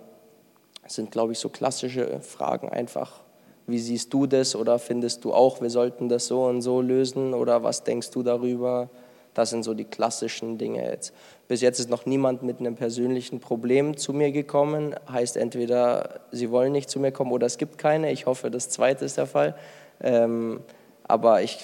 sind, 0.86 1.10
glaube 1.10 1.32
ich, 1.32 1.38
so 1.38 1.48
klassische 1.48 2.20
Fragen 2.20 2.68
einfach, 2.68 3.20
wie 3.66 3.78
siehst 3.78 4.12
du 4.12 4.26
das 4.26 4.54
oder 4.54 4.78
findest 4.78 5.24
du 5.24 5.32
auch, 5.32 5.60
wir 5.60 5.70
sollten 5.70 6.08
das 6.08 6.26
so 6.26 6.44
und 6.44 6.62
so 6.62 6.80
lösen 6.80 7.34
oder 7.34 7.62
was 7.62 7.82
denkst 7.82 8.10
du 8.10 8.22
darüber? 8.22 8.88
Das 9.36 9.50
sind 9.50 9.64
so 9.64 9.74
die 9.74 9.84
klassischen 9.84 10.56
Dinge 10.56 10.82
jetzt. 10.82 11.12
Bis 11.46 11.60
jetzt 11.60 11.78
ist 11.78 11.90
noch 11.90 12.06
niemand 12.06 12.42
mit 12.42 12.58
einem 12.58 12.74
persönlichen 12.74 13.38
Problem 13.38 13.98
zu 13.98 14.14
mir 14.14 14.32
gekommen. 14.32 14.94
Heißt 15.12 15.36
entweder, 15.36 16.20
sie 16.32 16.50
wollen 16.50 16.72
nicht 16.72 16.88
zu 16.88 16.98
mir 16.98 17.12
kommen 17.12 17.32
oder 17.32 17.46
es 17.46 17.58
gibt 17.58 17.76
keine. 17.76 18.10
Ich 18.12 18.24
hoffe, 18.24 18.50
das 18.50 18.70
zweite 18.70 19.04
ist 19.04 19.18
der 19.18 19.26
Fall. 19.26 19.54
Ähm, 20.00 20.60
aber 21.04 21.42
ich 21.42 21.58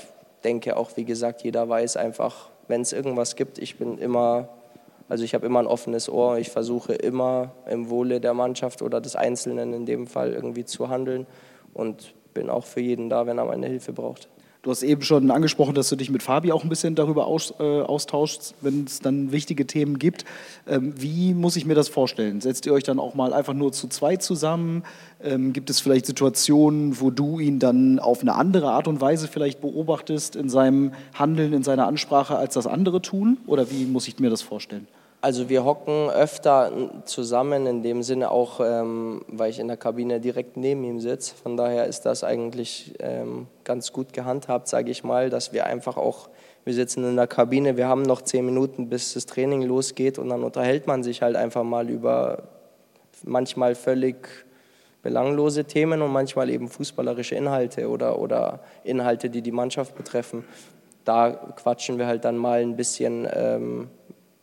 denke 0.45 0.77
auch, 0.77 0.91
wie 0.99 1.05
gesagt, 1.05 1.45
jeder 1.45 1.67
weiß 1.67 1.97
einfach, 1.97 2.51
wenn 2.69 2.83
es 2.83 2.93
irgendwas 2.93 3.37
gibt, 3.37 3.59
ich 3.59 3.79
bin 3.79 3.97
immer, 3.97 4.51
also 5.09 5.25
ich 5.25 5.33
habe 5.33 5.47
immer 5.47 5.61
ein 5.61 5.67
offenes 5.67 6.11
Ohr. 6.11 6.37
Ich 6.37 6.51
versuche 6.51 6.93
immer 6.93 7.53
im 7.67 7.89
Wohle 7.89 8.21
der 8.21 8.35
Mannschaft 8.35 8.83
oder 8.83 9.01
des 9.01 9.17
Einzelnen 9.17 9.73
in 9.73 9.87
dem 9.87 10.07
Fall 10.07 10.35
irgendwie 10.35 10.67
zu 10.67 10.91
handeln 10.91 11.27
und 11.73 12.13
bin 12.35 12.51
auch 12.51 12.67
für 12.67 12.81
jeden 12.81 13.09
da, 13.09 13.27
wenn 13.27 13.39
er 13.39 13.47
meine 13.47 13.67
Hilfe 13.67 13.95
braucht. 13.95 14.29
Du 14.63 14.71
hast 14.71 14.85
eben 14.85 15.03
schon 15.03 15.29
angesprochen, 15.33 15.75
dass 15.75 15.89
du 15.89 15.97
dich 15.97 16.09
mit 16.09 16.23
Fabi 16.23 16.53
auch 16.53 16.63
ein 16.63 16.69
bisschen 16.69 16.95
darüber 16.95 17.27
aus, 17.27 17.53
äh, 17.59 17.81
austauschst, 17.81 18.55
wenn 18.61 18.85
es 18.85 19.01
dann 19.01 19.33
wichtige 19.33 19.67
Themen 19.67 19.99
gibt. 19.99 20.25
Ähm, 20.69 20.95
wie 20.97 21.35
muss 21.35 21.57
ich 21.57 21.67
mir 21.67 21.75
das 21.75 21.89
vorstellen? 21.89 22.41
Setzt 22.41 22.65
ihr 22.67 22.73
euch 22.73 22.85
dann 22.85 23.01
auch 23.01 23.17
mal 23.17 23.33
einfach 23.33 23.55
nur 23.55 23.73
zu 23.73 23.89
zweit 23.89 24.23
zusammen? 24.23 24.85
Ähm, 25.21 25.53
gibt 25.53 25.69
es 25.69 25.81
vielleicht 25.81 26.07
Situationen, 26.07 27.01
wo 27.01 27.11
du 27.11 27.41
ihn 27.41 27.59
dann 27.59 27.99
auf 27.99 28.21
eine 28.21 28.37
andere 28.37 28.71
Art 28.71 28.87
und 28.87 29.01
Weise 29.01 29.27
vielleicht 29.27 29.61
beobachtest 29.61 30.37
in 30.37 30.49
seinem 30.49 30.93
Handeln, 31.13 31.53
in 31.55 31.65
seiner 31.65 31.89
Ansprache, 31.89 32.37
als 32.37 32.55
das 32.55 32.69
andere 32.69 33.03
tun? 33.03 33.39
Oder 33.49 33.69
wie 33.73 33.85
muss 33.85 34.07
ich 34.07 34.21
mir 34.21 34.31
das 34.31 34.43
vorstellen? 34.43 34.87
Also 35.25 35.49
wir 35.49 35.65
hocken 35.65 36.11
öfter 36.11 36.73
zusammen, 37.05 37.65
in 37.67 37.85
dem 37.85 38.03
Sinne 38.03 38.33
auch, 38.33 38.59
ähm, 38.59 39.23
weil 39.29 39.51
ich 39.51 39.61
in 39.61 39.69
der 39.69 39.77
Kabine 39.77 40.19
direkt 40.19 40.57
neben 40.57 40.83
ihm 40.83 40.99
sitze. 40.99 41.37
Von 41.37 41.57
daher 41.57 41.87
ist 41.87 42.01
das 42.03 42.25
eigentlich 42.25 42.95
ähm, 42.99 43.47
ganz 43.63 43.93
gut 43.93 44.13
gehandhabt, 44.13 44.67
sage 44.67 44.91
ich 44.91 45.05
mal, 45.05 45.31
dass 45.31 45.53
wir 45.53 45.65
einfach 45.67 45.97
auch, 45.97 46.29
wir 46.65 46.75
sitzen 46.75 47.05
in 47.05 47.15
der 47.15 47.29
Kabine, 47.29 47.77
wir 47.77 47.87
haben 47.87 48.03
noch 48.03 48.23
zehn 48.23 48.45
Minuten, 48.45 48.89
bis 48.89 49.15
das 49.15 49.27
Training 49.27 49.63
losgeht 49.63 50.19
und 50.19 50.29
dann 50.29 50.43
unterhält 50.43 50.89
man 50.89 51.05
sich 51.05 51.23
halt 51.23 51.37
einfach 51.37 51.63
mal 51.63 51.89
über 51.89 52.49
manchmal 53.23 53.77
völlig 53.77 54.17
belanglose 55.05 55.67
Themen 55.67 56.03
und 56.03 56.11
manchmal 56.11 56.51
eben 56.51 56.67
fußballerische 56.69 57.37
Inhalte 57.37 57.89
oder, 57.89 58.19
oder 58.19 58.59
Inhalte, 58.83 59.31
die 59.31 59.43
die 59.43 59.53
Mannschaft 59.53 59.95
betreffen. 59.95 60.45
Da 61.05 61.31
quatschen 61.31 61.99
wir 61.99 62.09
halt 62.09 62.25
dann 62.25 62.37
mal 62.37 62.61
ein 62.61 62.75
bisschen. 62.75 63.29
Ähm, 63.33 63.89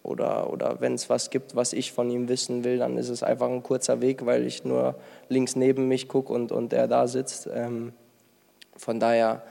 oder, 0.03 0.51
oder 0.51 0.77
wenn 0.79 0.93
es 0.93 1.09
was 1.09 1.29
gibt, 1.29 1.55
was 1.55 1.73
ich 1.73 1.91
von 1.91 2.09
ihm 2.09 2.29
wissen 2.29 2.63
will, 2.63 2.77
dann 2.77 2.97
ist 2.97 3.09
es 3.09 3.23
einfach 3.23 3.49
ein 3.49 3.63
kurzer 3.63 4.01
Weg, 4.01 4.25
weil 4.25 4.45
ich 4.45 4.63
nur 4.63 4.95
links 5.27 5.55
neben 5.55 5.87
mich 5.87 6.07
gucke 6.07 6.31
und, 6.31 6.51
und 6.51 6.73
er 6.73 6.87
da 6.87 7.07
sitzt. 7.07 7.49
Ähm, 7.53 7.93
von 8.77 8.99
daher 8.99 9.41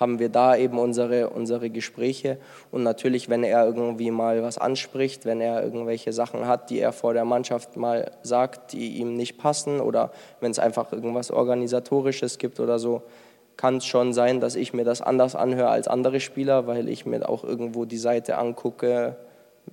haben 0.00 0.18
wir 0.18 0.30
da 0.30 0.56
eben 0.56 0.78
unsere, 0.78 1.28
unsere 1.28 1.68
Gespräche. 1.68 2.38
Und 2.70 2.82
natürlich, 2.82 3.28
wenn 3.28 3.44
er 3.44 3.66
irgendwie 3.66 4.10
mal 4.10 4.42
was 4.42 4.56
anspricht, 4.56 5.26
wenn 5.26 5.42
er 5.42 5.62
irgendwelche 5.62 6.14
Sachen 6.14 6.46
hat, 6.46 6.70
die 6.70 6.78
er 6.78 6.92
vor 6.92 7.12
der 7.12 7.26
Mannschaft 7.26 7.76
mal 7.76 8.10
sagt, 8.22 8.72
die 8.72 8.96
ihm 8.96 9.14
nicht 9.14 9.36
passen 9.36 9.78
oder 9.78 10.10
wenn 10.40 10.50
es 10.50 10.58
einfach 10.58 10.90
irgendwas 10.90 11.30
Organisatorisches 11.30 12.38
gibt 12.38 12.58
oder 12.60 12.78
so, 12.78 13.02
kann 13.58 13.76
es 13.76 13.84
schon 13.84 14.14
sein, 14.14 14.40
dass 14.40 14.56
ich 14.56 14.72
mir 14.72 14.84
das 14.84 15.02
anders 15.02 15.36
anhöre 15.36 15.68
als 15.68 15.86
andere 15.86 16.20
Spieler, 16.20 16.66
weil 16.66 16.88
ich 16.88 17.04
mir 17.04 17.28
auch 17.28 17.44
irgendwo 17.44 17.84
die 17.84 17.98
Seite 17.98 18.38
angucke, 18.38 19.16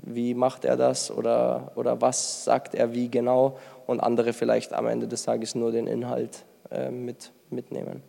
wie 0.03 0.33
macht 0.33 0.65
er 0.65 0.77
das 0.77 1.11
oder, 1.11 1.71
oder 1.75 2.01
was 2.01 2.43
sagt 2.43 2.75
er 2.75 2.93
wie 2.93 3.09
genau 3.09 3.57
und 3.85 3.99
andere 3.99 4.33
vielleicht 4.33 4.73
am 4.73 4.87
Ende 4.87 5.07
des 5.07 5.23
Tages 5.23 5.55
nur 5.55 5.71
den 5.71 5.87
Inhalt 5.87 6.43
äh, 6.71 6.89
mit, 6.89 7.31
mitnehmen. 7.49 8.03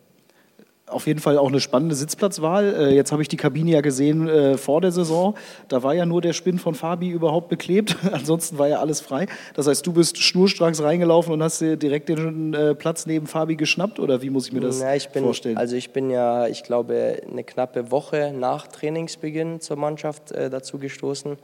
Auf 0.89 1.05
jeden 1.05 1.19
Fall 1.19 1.37
auch 1.37 1.49
eine 1.49 1.59
spannende 1.59 1.95
Sitzplatzwahl. 1.95 2.73
Äh, 2.73 2.95
jetzt 2.95 3.11
habe 3.11 3.21
ich 3.21 3.27
die 3.27 3.37
Kabine 3.37 3.71
ja 3.71 3.81
gesehen 3.81 4.27
äh, 4.27 4.57
vor 4.57 4.81
der 4.81 4.91
Saison. 4.91 5.35
Da 5.67 5.83
war 5.83 5.93
ja 5.93 6.05
nur 6.05 6.21
der 6.21 6.33
Spinn 6.33 6.57
von 6.57 6.73
Fabi 6.73 7.09
überhaupt 7.09 7.47
beklebt. 7.47 7.95
Ansonsten 8.11 8.57
war 8.57 8.67
ja 8.67 8.79
alles 8.79 8.99
frei. 8.99 9.27
Das 9.53 9.67
heißt, 9.67 9.85
du 9.85 9.93
bist 9.93 10.17
schnurstracks 10.17 10.81
reingelaufen 10.81 11.31
und 11.31 11.43
hast 11.43 11.61
dir 11.61 11.77
direkt 11.77 12.09
den 12.09 12.53
äh, 12.53 12.73
Platz 12.73 13.05
neben 13.05 13.27
Fabi 13.27 13.55
geschnappt? 13.55 13.99
Oder 13.99 14.21
wie 14.21 14.29
muss 14.29 14.47
ich 14.47 14.53
mir 14.53 14.61
das 14.61 14.81
ja, 14.81 14.95
ich 14.95 15.09
bin, 15.09 15.23
vorstellen? 15.23 15.57
Also 15.57 15.75
ich 15.75 15.91
bin 15.91 16.09
ja, 16.09 16.47
ich 16.47 16.63
glaube, 16.63 17.21
eine 17.29 17.43
knappe 17.43 17.91
Woche 17.91 18.33
nach 18.35 18.67
Trainingsbeginn 18.67 19.61
zur 19.61 19.77
Mannschaft 19.77 20.31
äh, 20.31 20.49
dazu 20.49 20.79
gestoßen. 20.79 21.37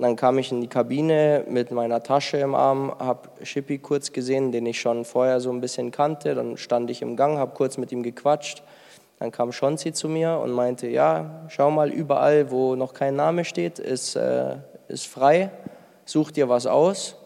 Und 0.00 0.04
dann 0.04 0.16
kam 0.16 0.38
ich 0.38 0.50
in 0.50 0.62
die 0.62 0.66
Kabine 0.66 1.44
mit 1.46 1.72
meiner 1.72 2.02
Tasche 2.02 2.38
im 2.38 2.54
Arm, 2.54 2.90
habe 2.98 3.28
Schippi 3.42 3.76
kurz 3.76 4.12
gesehen, 4.12 4.50
den 4.50 4.64
ich 4.64 4.80
schon 4.80 5.04
vorher 5.04 5.40
so 5.40 5.52
ein 5.52 5.60
bisschen 5.60 5.90
kannte. 5.90 6.34
Dann 6.34 6.56
stand 6.56 6.88
ich 6.88 7.02
im 7.02 7.16
Gang, 7.16 7.36
habe 7.36 7.52
kurz 7.54 7.76
mit 7.76 7.92
ihm 7.92 8.02
gequatscht. 8.02 8.62
Dann 9.18 9.30
kam 9.30 9.52
Schonzi 9.52 9.92
zu 9.92 10.08
mir 10.08 10.40
und 10.42 10.52
meinte, 10.52 10.88
ja, 10.88 11.44
schau 11.48 11.70
mal, 11.70 11.90
überall, 11.90 12.50
wo 12.50 12.76
noch 12.76 12.94
kein 12.94 13.14
Name 13.14 13.44
steht, 13.44 13.78
ist, 13.78 14.16
äh, 14.16 14.56
ist 14.88 15.06
frei, 15.06 15.50
such 16.06 16.30
dir 16.30 16.48
was 16.48 16.66
aus. 16.66 17.16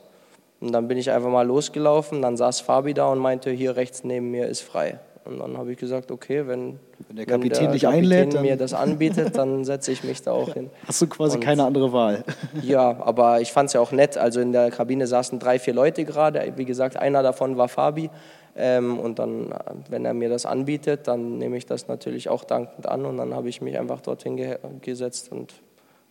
Und 0.61 0.73
dann 0.73 0.89
bin 0.89 0.99
ich 0.99 1.13
einfach 1.13 1.31
mal 1.31 1.47
losgelaufen, 1.47 2.23
dann 2.23 2.37
saß 2.37 2.59
Fabi 2.59 2.93
da 2.93 3.07
und 3.07 3.21
meinte, 3.21 3.53
hier 3.53 3.77
rechts 3.77 4.03
neben 4.03 4.33
mir 4.33 4.49
ist 4.49 4.63
frei. 4.63 4.99
Und 5.25 5.39
dann 5.39 5.57
habe 5.57 5.73
ich 5.73 5.79
gesagt, 5.79 6.11
okay, 6.11 6.47
wenn, 6.47 6.79
wenn 7.09 7.17
der 7.17 7.25
Kapitän 7.27 7.51
wenn 7.53 7.63
der 7.65 7.73
dich 7.73 7.83
Kapitän 7.83 8.05
einlädt, 8.05 8.41
mir 8.43 8.57
das 8.57 8.75
anbietet, 8.75 9.37
dann 9.39 9.65
setze 9.65 9.91
ich 9.93 10.05
mich 10.05 10.21
da 10.23 10.33
auch 10.33 10.53
hin. 10.53 10.69
Hast 10.87 11.01
du 11.01 11.07
quasi 11.07 11.37
Und- 11.37 11.45
keine 11.45 11.65
andere 11.65 11.93
Wahl. 11.93 12.25
Ja, 12.63 12.97
aber 13.01 13.41
ich 13.41 13.51
fand 13.53 13.69
es 13.69 13.73
ja 13.73 13.81
auch 13.81 13.93
nett. 13.93 14.17
Also 14.19 14.41
in 14.41 14.53
der 14.53 14.71
Kabine 14.71 15.07
saßen 15.07 15.39
drei, 15.39 15.59
vier 15.59 15.75
Leute 15.75 16.05
gerade. 16.05 16.53
Wie 16.57 16.65
gesagt, 16.65 16.97
einer 16.97 17.23
davon 17.23 17.57
war 17.57 17.69
Fabi. 17.69 18.11
Ähm, 18.57 18.99
und 19.01 19.19
dann, 19.19 19.53
wenn 19.91 20.05
er 20.05 20.15
mir 20.15 20.29
das 20.29 20.47
anbietet, 20.47 21.09
dann 21.09 21.39
nehme 21.39 21.57
ich 21.57 21.67
das 21.67 21.89
natürlich 21.89 22.29
auch 22.29 22.45
dankend 22.45 22.87
an. 22.87 23.05
Und 23.07 23.17
dann 23.17 23.35
habe 23.35 23.49
ich 23.49 23.61
mich 23.63 23.79
einfach 23.79 24.01
dorthin 24.01 24.37
ge 24.37 24.59
gesetzt. 24.83 25.33
Und 25.33 25.55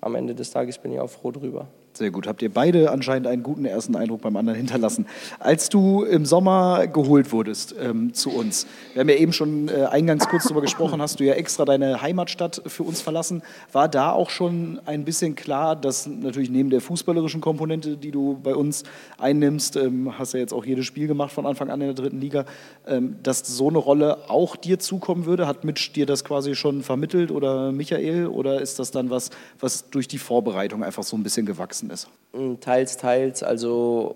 am 0.02 0.16
Ende 0.16 0.36
des 0.36 0.52
Tages 0.52 0.78
bin 0.80 0.92
ich 0.92 1.00
auch 1.00 1.10
froh 1.10 1.32
drüber. 1.32 1.68
Sehr 1.96 2.10
gut. 2.10 2.26
Habt 2.26 2.42
ihr 2.42 2.52
beide 2.52 2.90
anscheinend 2.90 3.28
einen 3.28 3.44
guten 3.44 3.66
ersten 3.66 3.96
Eindruck 3.96 4.22
beim 4.22 4.36
anderen 4.36 4.58
hinterlassen. 4.58 5.06
Als 5.40 5.70
du 5.70 6.04
im 6.04 6.26
Sommer 6.26 6.88
geholt 6.88 7.32
wurdest 7.32 7.76
ähm, 7.80 8.16
zu 8.16 8.32
uns, 8.32 8.66
wir 8.94 9.02
haben 9.02 9.10
ja 9.10 9.16
eben 9.16 9.32
schon 9.32 9.68
äh, 9.68 9.86
eingangs 9.86 10.28
kurz 10.28 10.46
darüber 10.46 10.62
gesprochen, 10.62 11.04
hast 11.04 11.20
du 11.20 11.24
ja 11.24 11.36
extra 11.36 11.66
deine 11.66 12.02
Heimatstadt 12.02 12.64
für 12.66 12.82
uns 12.82 13.00
verlassen. 13.02 13.44
War 13.72 13.88
da 13.88 14.12
auch 14.12 14.32
schon 14.32 14.82
ein 14.88 15.06
bisschen 15.06 15.36
klar, 15.36 15.76
dass 15.76 16.08
natürlich 16.08 16.50
neben 16.50 16.72
der 16.72 16.82
fußballerischen 16.82 17.42
Komponente, 17.42 17.96
die 17.96 18.10
du 18.10 18.40
bei 18.42 18.56
uns 18.56 18.82
einnimmst, 19.20 19.76
ähm, 19.76 20.18
hast 20.18 20.34
ja 20.34 20.40
jetzt 20.40 20.54
auch 20.54 20.66
jedes 20.66 20.88
Spiel 20.88 21.06
gemacht 21.06 21.32
von 21.32 21.46
Anfang 21.46 21.70
an 21.70 21.80
in 21.80 21.88
der 21.88 21.96
dritten 21.96 22.20
Liga, 22.20 22.46
ähm, 22.88 23.18
dass 23.22 23.46
so 23.46 23.70
eine 23.70 23.78
Rolle 23.78 24.32
auch 24.32 24.56
dir 24.56 24.80
zukommen 24.80 25.28
würde? 25.28 25.46
Hat 25.46 25.64
Mitch 25.64 25.92
dir 25.94 26.08
das 26.08 26.24
quasi 26.24 26.56
schon 26.56 26.82
vermittelt 26.82 27.30
oder 27.30 27.72
Michael? 27.72 28.26
Oder 28.26 28.62
ist 28.62 28.80
das 28.80 28.90
dann 28.90 29.12
was, 29.12 29.30
was 29.60 29.92
durch 29.92 30.08
die 30.08 30.18
Vorbereitung 30.18 30.84
einfach 30.84 31.04
so 31.04 31.16
ein 31.16 31.22
bisschen 31.22 31.46
gewachsen 31.46 31.83
ist? 31.90 32.10
Mm, 32.34 32.56
Teils, 32.60 32.98
teils. 32.98 33.44
Also 33.44 34.16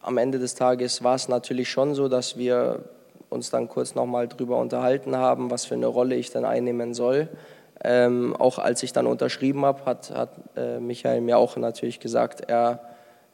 am 0.00 0.18
Ende 0.18 0.38
des 0.38 0.54
Tages 0.54 1.02
war 1.02 1.14
es 1.14 1.28
natürlich 1.28 1.68
schon 1.70 1.94
so, 1.94 2.08
dass 2.08 2.36
wir 2.36 2.84
uns 3.30 3.50
dann 3.50 3.68
kurz 3.68 3.94
nochmal 3.94 4.28
drüber 4.28 4.56
unterhalten 4.58 5.16
haben, 5.16 5.50
was 5.50 5.66
für 5.66 5.74
eine 5.74 5.86
Rolle 5.86 6.14
ich 6.14 6.30
dann 6.30 6.44
einnehmen 6.44 6.94
soll. 6.94 7.28
Ähm, 7.84 8.34
auch 8.36 8.58
als 8.58 8.82
ich 8.82 8.92
dann 8.92 9.06
unterschrieben 9.06 9.64
habe, 9.64 9.84
hat, 9.84 10.10
hat 10.10 10.30
äh, 10.56 10.80
Michael 10.80 11.20
mir 11.20 11.38
auch 11.38 11.56
natürlich 11.56 12.00
gesagt, 12.00 12.40
er 12.48 12.80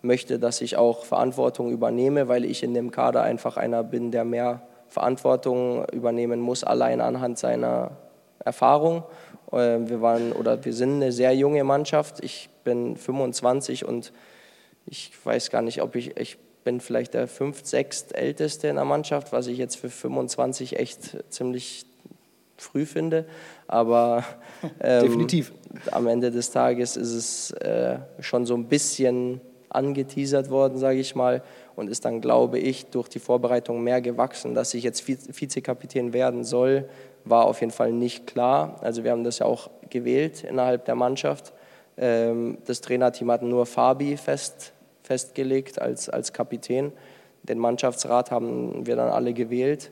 möchte, 0.02 0.38
dass 0.38 0.60
ich 0.60 0.76
auch 0.76 1.04
Verantwortung 1.04 1.70
übernehme, 1.70 2.28
weil 2.28 2.44
ich 2.44 2.62
in 2.62 2.74
dem 2.74 2.90
Kader 2.90 3.22
einfach 3.22 3.56
einer 3.56 3.82
bin, 3.82 4.10
der 4.10 4.24
mehr 4.24 4.62
Verantwortung 4.88 5.86
übernehmen 5.92 6.40
muss, 6.40 6.62
allein 6.62 7.00
anhand 7.00 7.38
seiner 7.38 7.92
Erfahrung. 8.44 9.02
Äh, 9.52 9.78
Wir 9.86 10.00
waren 10.00 10.32
oder 10.32 10.64
wir 10.64 10.72
sind 10.72 10.94
eine 10.94 11.12
sehr 11.12 11.34
junge 11.34 11.64
Mannschaft. 11.64 12.22
Ich 12.22 12.48
bin 12.64 12.96
25 12.96 13.84
und 13.84 14.12
ich 14.86 15.12
weiß 15.24 15.50
gar 15.50 15.62
nicht, 15.62 15.82
ob 15.82 15.96
ich, 15.96 16.16
ich 16.18 16.38
bin 16.64 16.80
vielleicht 16.80 17.14
der 17.14 17.28
fünft, 17.28 17.66
sechst 17.66 18.14
älteste 18.14 18.68
in 18.68 18.76
der 18.76 18.84
Mannschaft, 18.84 19.32
was 19.32 19.46
ich 19.46 19.58
jetzt 19.58 19.76
für 19.76 19.90
25 19.90 20.78
echt 20.78 21.16
ziemlich 21.30 21.86
früh 22.56 22.86
finde. 22.86 23.26
Aber 23.66 24.24
ähm, 24.80 25.02
definitiv. 25.02 25.52
Am 25.90 26.06
Ende 26.06 26.30
des 26.30 26.50
Tages 26.50 26.96
ist 26.96 27.12
es 27.12 27.50
äh, 27.52 27.98
schon 28.20 28.46
so 28.46 28.54
ein 28.54 28.66
bisschen 28.66 29.40
angeteasert 29.68 30.50
worden, 30.50 30.78
sage 30.78 31.00
ich 31.00 31.16
mal, 31.16 31.42
und 31.74 31.90
ist 31.90 32.04
dann, 32.04 32.20
glaube 32.20 32.60
ich, 32.60 32.86
durch 32.86 33.08
die 33.08 33.18
Vorbereitung 33.18 33.82
mehr 33.82 34.00
gewachsen. 34.00 34.54
Dass 34.54 34.72
ich 34.74 34.84
jetzt 34.84 35.06
Vizekapitän 35.08 36.12
werden 36.12 36.44
soll, 36.44 36.88
war 37.24 37.46
auf 37.46 37.60
jeden 37.60 37.72
Fall 37.72 37.92
nicht 37.92 38.26
klar. 38.26 38.78
Also 38.82 39.04
wir 39.04 39.10
haben 39.10 39.24
das 39.24 39.38
ja 39.38 39.46
auch 39.46 39.70
gewählt 39.90 40.44
innerhalb 40.44 40.84
der 40.84 40.94
Mannschaft. 40.94 41.52
Ähm, 41.96 42.58
das 42.66 42.80
Trainerteam 42.80 43.30
hat 43.30 43.42
nur 43.42 43.66
Fabi 43.66 44.16
fest, 44.16 44.72
festgelegt 45.02 45.80
als, 45.80 46.08
als 46.08 46.32
Kapitän. 46.32 46.92
Den 47.42 47.58
Mannschaftsrat 47.58 48.30
haben 48.30 48.86
wir 48.86 48.96
dann 48.96 49.10
alle 49.10 49.32
gewählt. 49.32 49.90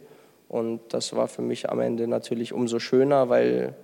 Und 0.48 0.80
das 0.90 1.14
war 1.14 1.28
für 1.28 1.42
mich 1.42 1.70
am 1.70 1.80
Ende 1.80 2.06
natürlich 2.06 2.52
umso 2.52 2.78
schöner, 2.78 3.28
weil 3.28 3.74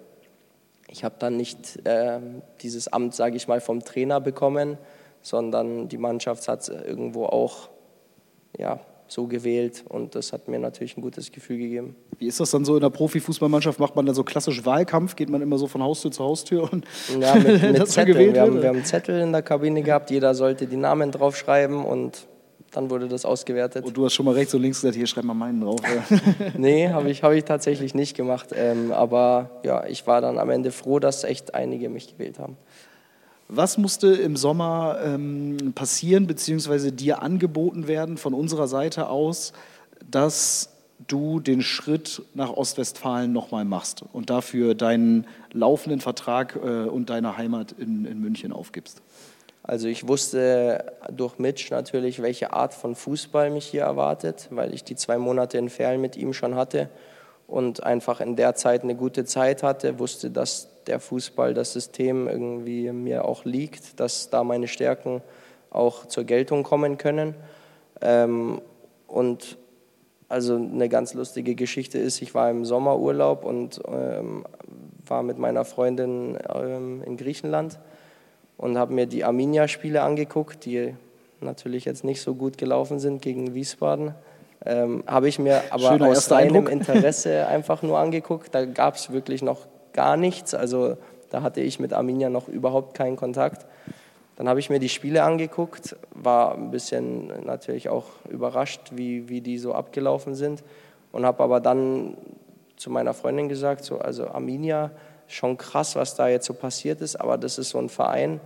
ich 0.90 1.04
habe 1.04 1.14
dann 1.18 1.36
nicht 1.36 1.86
äh, 1.86 2.20
dieses 2.60 2.92
Amt, 2.92 3.14
sage 3.14 3.36
ich 3.36 3.48
mal, 3.48 3.60
vom 3.60 3.84
Trainer 3.84 4.20
bekommen, 4.20 4.78
sondern 5.22 5.88
die 5.88 5.98
Mannschaft 5.98 6.48
hat 6.48 6.68
irgendwo 6.68 7.26
auch 7.26 7.68
ja, 8.58 8.80
so 9.08 9.26
gewählt 9.26 9.84
und 9.88 10.14
das 10.14 10.32
hat 10.32 10.48
mir 10.48 10.58
natürlich 10.58 10.96
ein 10.96 11.00
gutes 11.00 11.32
Gefühl 11.32 11.58
gegeben. 11.58 11.96
Wie 12.18 12.26
ist 12.26 12.40
das 12.40 12.50
dann 12.50 12.64
so 12.64 12.74
in 12.74 12.80
der 12.80 12.90
Profifußballmannschaft? 12.90 13.78
Macht 13.78 13.96
man 13.96 14.06
da 14.06 14.14
so 14.14 14.24
klassisch 14.24 14.64
Wahlkampf? 14.64 15.16
Geht 15.16 15.30
man 15.30 15.40
immer 15.42 15.58
so 15.58 15.66
von 15.66 15.82
Haustür 15.82 16.10
zu 16.10 16.24
Haustür 16.24 16.70
und 16.72 16.84
ja, 17.20 17.34
mit, 17.34 17.62
mit 17.72 17.88
Zetteln. 17.88 18.34
Wir 18.34 18.42
haben, 18.42 18.60
wir 18.60 18.68
haben 18.68 18.84
Zettel 18.84 19.20
in 19.20 19.32
der 19.32 19.42
Kabine 19.42 19.82
gehabt, 19.82 20.10
jeder 20.10 20.34
sollte 20.34 20.66
die 20.66 20.76
Namen 20.76 21.10
draufschreiben 21.10 21.84
und 21.84 22.26
dann 22.72 22.90
wurde 22.90 23.08
das 23.08 23.24
ausgewertet. 23.24 23.84
Und 23.84 23.96
du 23.96 24.04
hast 24.04 24.14
schon 24.14 24.26
mal 24.26 24.34
rechts 24.34 24.54
und 24.54 24.62
links 24.62 24.80
gesagt, 24.80 24.94
hier 24.94 25.06
schreib 25.06 25.24
mal 25.24 25.34
meinen 25.34 25.60
drauf. 25.60 25.80
nee, 26.56 26.88
habe 26.88 27.10
ich, 27.10 27.22
hab 27.22 27.32
ich 27.32 27.44
tatsächlich 27.44 27.94
nicht 27.94 28.16
gemacht. 28.16 28.50
Ähm, 28.54 28.92
aber 28.92 29.50
ja, 29.64 29.86
ich 29.86 30.06
war 30.06 30.20
dann 30.20 30.38
am 30.38 30.50
Ende 30.50 30.70
froh, 30.70 30.98
dass 30.98 31.24
echt 31.24 31.54
einige 31.54 31.88
mich 31.88 32.12
gewählt 32.12 32.38
haben. 32.38 32.56
Was 33.48 33.78
musste 33.78 34.08
im 34.08 34.36
Sommer 34.36 34.98
ähm, 35.02 35.72
passieren, 35.74 36.26
beziehungsweise 36.26 36.92
dir 36.92 37.22
angeboten 37.22 37.88
werden 37.88 38.18
von 38.18 38.34
unserer 38.34 38.68
Seite 38.68 39.08
aus, 39.08 39.54
dass 40.10 40.70
du 41.06 41.40
den 41.40 41.62
Schritt 41.62 42.22
nach 42.34 42.50
Ostwestfalen 42.50 43.32
nochmal 43.32 43.64
machst 43.64 44.04
und 44.12 44.28
dafür 44.28 44.74
deinen 44.74 45.26
laufenden 45.52 46.00
Vertrag 46.00 46.56
äh, 46.56 46.84
und 46.84 47.08
deine 47.08 47.38
Heimat 47.38 47.72
in, 47.72 48.04
in 48.04 48.20
München 48.20 48.52
aufgibst? 48.52 49.00
Also 49.62 49.88
ich 49.88 50.06
wusste 50.06 50.92
durch 51.10 51.38
Mitch 51.38 51.68
natürlich, 51.70 52.20
welche 52.20 52.52
Art 52.52 52.74
von 52.74 52.94
Fußball 52.94 53.50
mich 53.50 53.64
hier 53.66 53.82
erwartet, 53.82 54.48
weil 54.50 54.74
ich 54.74 54.84
die 54.84 54.96
zwei 54.96 55.16
Monate 55.16 55.56
in 55.56 55.70
Ferl 55.70 55.96
mit 55.96 56.16
ihm 56.16 56.34
schon 56.34 56.54
hatte 56.54 56.90
und 57.46 57.82
einfach 57.82 58.20
in 58.20 58.36
der 58.36 58.54
Zeit 58.54 58.82
eine 58.82 58.94
gute 58.94 59.24
Zeit 59.24 59.62
hatte, 59.62 59.98
wusste, 59.98 60.30
dass 60.30 60.68
der 60.88 61.00
Fußball, 61.00 61.54
das 61.54 61.72
System 61.72 62.28
irgendwie 62.28 62.90
mir 62.90 63.24
auch 63.24 63.44
liegt, 63.44 64.00
dass 64.00 64.30
da 64.30 64.42
meine 64.42 64.68
Stärken 64.68 65.22
auch 65.70 66.06
zur 66.06 66.24
Geltung 66.24 66.62
kommen 66.62 66.98
können. 66.98 67.34
Ähm, 68.00 68.60
und 69.06 69.58
also 70.28 70.56
eine 70.56 70.88
ganz 70.88 71.14
lustige 71.14 71.54
Geschichte 71.54 71.98
ist, 71.98 72.20
ich 72.20 72.34
war 72.34 72.50
im 72.50 72.64
Sommerurlaub 72.64 73.44
und 73.44 73.80
ähm, 73.88 74.44
war 75.06 75.22
mit 75.22 75.38
meiner 75.38 75.64
Freundin 75.64 76.36
ähm, 76.54 77.02
in 77.04 77.16
Griechenland 77.16 77.78
und 78.56 78.76
habe 78.76 78.92
mir 78.92 79.06
die 79.06 79.24
Arminia-Spiele 79.24 80.02
angeguckt, 80.02 80.64
die 80.64 80.94
natürlich 81.40 81.84
jetzt 81.84 82.04
nicht 82.04 82.20
so 82.20 82.34
gut 82.34 82.58
gelaufen 82.58 82.98
sind 82.98 83.22
gegen 83.22 83.54
Wiesbaden. 83.54 84.14
Ähm, 84.66 85.04
Habe 85.06 85.28
ich 85.28 85.38
mir 85.38 85.62
aber 85.70 85.92
Schöner 85.92 86.08
aus 86.08 86.30
reinem 86.30 86.66
Interesse 86.66 87.46
einfach 87.46 87.82
nur 87.82 87.98
angeguckt. 87.98 88.54
Da 88.54 88.64
gab 88.64 88.96
es 88.96 89.12
wirklich 89.12 89.40
noch 89.40 89.66
gar 89.98 90.16
nichts. 90.16 90.54
Also 90.54 90.96
da 91.28 91.42
hatte 91.42 91.60
ich 91.60 91.80
mit 91.80 91.92
Arminia 91.92 92.30
noch 92.30 92.46
überhaupt 92.46 92.94
keinen 92.94 93.16
Kontakt. 93.16 93.66
Dann 94.36 94.48
habe 94.48 94.60
ich 94.60 94.70
mir 94.70 94.78
die 94.78 94.88
Spiele 94.88 95.24
angeguckt, 95.24 95.96
war 96.10 96.54
ein 96.54 96.70
bisschen 96.70 97.44
natürlich 97.44 97.88
auch 97.88 98.04
überrascht, 98.30 98.92
wie, 98.92 99.28
wie 99.28 99.40
die 99.40 99.58
so 99.58 99.74
abgelaufen 99.74 100.36
sind. 100.36 100.62
Und 101.10 101.26
habe 101.26 101.42
aber 101.42 101.58
dann 101.58 102.16
zu 102.76 102.90
meiner 102.90 103.12
Freundin 103.12 103.48
gesagt, 103.48 103.84
so, 103.84 103.98
also 103.98 104.28
Arminia, 104.28 104.92
schon 105.26 105.56
krass, 105.56 105.96
was 105.96 106.14
da 106.14 106.28
jetzt 106.28 106.46
so 106.46 106.54
passiert 106.54 107.00
ist, 107.00 107.16
aber 107.16 107.36
das 107.36 107.58
ist 107.58 107.70
so 107.70 107.78
ein 107.78 107.88
Verein, 107.88 108.40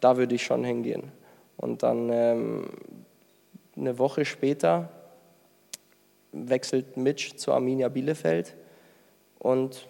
da 0.00 0.16
würde 0.16 0.34
ich 0.36 0.42
schon 0.42 0.64
hingehen. 0.64 1.12
Und 1.58 1.82
dann 1.82 2.08
ähm, 2.10 2.70
eine 3.76 3.98
Woche 3.98 4.24
später 4.24 4.88
wechselt 6.32 6.96
Mitch 6.96 7.36
zu 7.36 7.52
Arminia 7.52 7.90
Bielefeld 7.90 8.54
und 9.38 9.86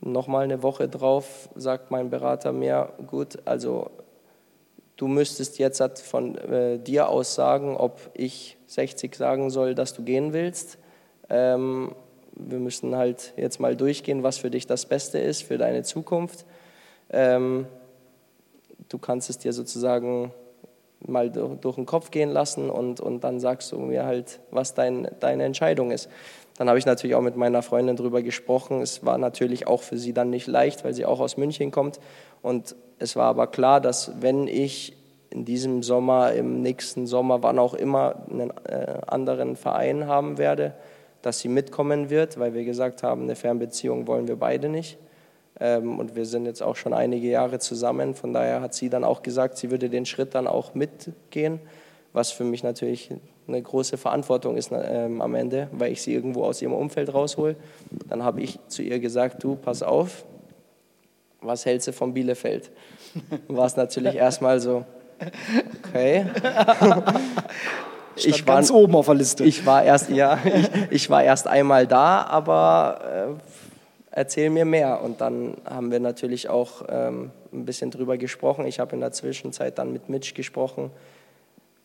nochmal 0.00 0.44
eine 0.44 0.62
Woche 0.62 0.88
drauf 0.88 1.48
sagt 1.54 1.90
mein 1.90 2.10
Berater 2.10 2.52
mir, 2.52 2.92
gut, 3.06 3.38
also 3.44 3.90
du 4.96 5.08
müsstest 5.08 5.58
jetzt 5.58 6.02
von 6.02 6.36
äh, 6.36 6.78
dir 6.78 7.08
aus 7.08 7.34
sagen, 7.34 7.76
ob 7.76 8.10
ich 8.14 8.56
60 8.66 9.14
sagen 9.14 9.50
soll, 9.50 9.74
dass 9.74 9.94
du 9.94 10.02
gehen 10.02 10.32
willst. 10.32 10.78
Ähm, 11.30 11.94
wir 12.34 12.58
müssen 12.58 12.96
halt 12.96 13.32
jetzt 13.36 13.60
mal 13.60 13.76
durchgehen, 13.76 14.22
was 14.22 14.38
für 14.38 14.50
dich 14.50 14.66
das 14.66 14.86
Beste 14.86 15.18
ist 15.18 15.42
für 15.42 15.58
deine 15.58 15.82
Zukunft. 15.82 16.44
Ähm, 17.10 17.66
du 18.88 18.98
kannst 18.98 19.30
es 19.30 19.38
dir 19.38 19.52
sozusagen 19.52 20.32
mal 21.00 21.30
durch 21.30 21.76
den 21.76 21.86
Kopf 21.86 22.10
gehen 22.10 22.30
lassen 22.30 22.70
und, 22.70 23.00
und 23.00 23.22
dann 23.22 23.38
sagst 23.40 23.70
du 23.72 23.78
mir 23.78 24.04
halt, 24.04 24.40
was 24.50 24.74
dein, 24.74 25.08
deine 25.20 25.44
Entscheidung 25.44 25.90
ist. 25.90 26.08
Dann 26.58 26.68
habe 26.68 26.78
ich 26.78 26.86
natürlich 26.86 27.14
auch 27.14 27.22
mit 27.22 27.36
meiner 27.36 27.62
Freundin 27.62 27.94
darüber 27.94 28.20
gesprochen. 28.20 28.82
Es 28.82 29.06
war 29.06 29.16
natürlich 29.16 29.68
auch 29.68 29.80
für 29.80 29.96
sie 29.96 30.12
dann 30.12 30.28
nicht 30.28 30.48
leicht, 30.48 30.84
weil 30.84 30.92
sie 30.92 31.06
auch 31.06 31.20
aus 31.20 31.36
München 31.36 31.70
kommt. 31.70 32.00
Und 32.42 32.74
es 32.98 33.14
war 33.14 33.26
aber 33.26 33.46
klar, 33.46 33.80
dass 33.80 34.20
wenn 34.20 34.48
ich 34.48 34.96
in 35.30 35.44
diesem 35.44 35.84
Sommer, 35.84 36.32
im 36.32 36.60
nächsten 36.60 37.06
Sommer, 37.06 37.44
wann 37.44 37.60
auch 37.60 37.74
immer, 37.74 38.24
einen 38.28 38.50
äh, 38.64 38.98
anderen 39.06 39.54
Verein 39.54 40.08
haben 40.08 40.36
werde, 40.36 40.74
dass 41.22 41.38
sie 41.38 41.48
mitkommen 41.48 42.10
wird, 42.10 42.40
weil 42.40 42.54
wir 42.54 42.64
gesagt 42.64 43.04
haben, 43.04 43.22
eine 43.22 43.36
Fernbeziehung 43.36 44.08
wollen 44.08 44.26
wir 44.26 44.36
beide 44.36 44.68
nicht. 44.68 44.98
Ähm, 45.60 46.00
und 46.00 46.16
wir 46.16 46.24
sind 46.24 46.44
jetzt 46.46 46.62
auch 46.62 46.74
schon 46.74 46.92
einige 46.92 47.28
Jahre 47.28 47.60
zusammen. 47.60 48.16
Von 48.16 48.32
daher 48.32 48.60
hat 48.60 48.74
sie 48.74 48.90
dann 48.90 49.04
auch 49.04 49.22
gesagt, 49.22 49.58
sie 49.58 49.70
würde 49.70 49.90
den 49.90 50.06
Schritt 50.06 50.34
dann 50.34 50.48
auch 50.48 50.74
mitgehen, 50.74 51.60
was 52.12 52.32
für 52.32 52.44
mich 52.44 52.64
natürlich 52.64 53.12
eine 53.48 53.62
große 53.62 53.96
Verantwortung 53.96 54.56
ist 54.56 54.70
ähm, 54.72 55.20
am 55.22 55.34
Ende, 55.34 55.68
weil 55.72 55.92
ich 55.92 56.02
sie 56.02 56.14
irgendwo 56.14 56.44
aus 56.44 56.60
ihrem 56.60 56.74
Umfeld 56.74 57.12
raushol. 57.12 57.56
Dann 58.08 58.22
habe 58.22 58.42
ich 58.42 58.58
zu 58.68 58.82
ihr 58.82 58.98
gesagt, 58.98 59.42
du, 59.42 59.56
pass 59.56 59.82
auf, 59.82 60.24
was 61.40 61.64
hältst 61.64 61.88
du 61.88 61.92
von 61.92 62.12
Bielefeld? 62.12 62.70
War 63.48 63.66
es 63.66 63.76
natürlich 63.76 64.14
erstmal 64.14 64.60
so, 64.60 64.84
okay. 65.86 66.26
ich 68.16 68.46
war 68.46 68.56
ganz 68.56 68.70
oben 68.70 68.94
auf 68.94 69.06
der 69.06 69.14
Liste. 69.14 69.44
Ich 69.44 69.64
war 69.64 69.82
erst, 69.82 70.10
ja, 70.10 70.38
ich, 70.44 70.70
ich 70.90 71.10
war 71.10 71.22
erst 71.22 71.46
einmal 71.46 71.86
da, 71.86 72.24
aber 72.24 73.38
äh, 73.40 73.52
erzähl 74.10 74.50
mir 74.50 74.64
mehr. 74.64 75.02
Und 75.02 75.20
dann 75.20 75.56
haben 75.64 75.90
wir 75.90 76.00
natürlich 76.00 76.48
auch 76.48 76.82
ähm, 76.88 77.30
ein 77.52 77.64
bisschen 77.64 77.90
drüber 77.90 78.18
gesprochen. 78.18 78.66
Ich 78.66 78.78
habe 78.78 78.94
in 78.94 79.00
der 79.00 79.12
Zwischenzeit 79.12 79.78
dann 79.78 79.92
mit 79.92 80.08
Mitch 80.08 80.34
gesprochen. 80.34 80.90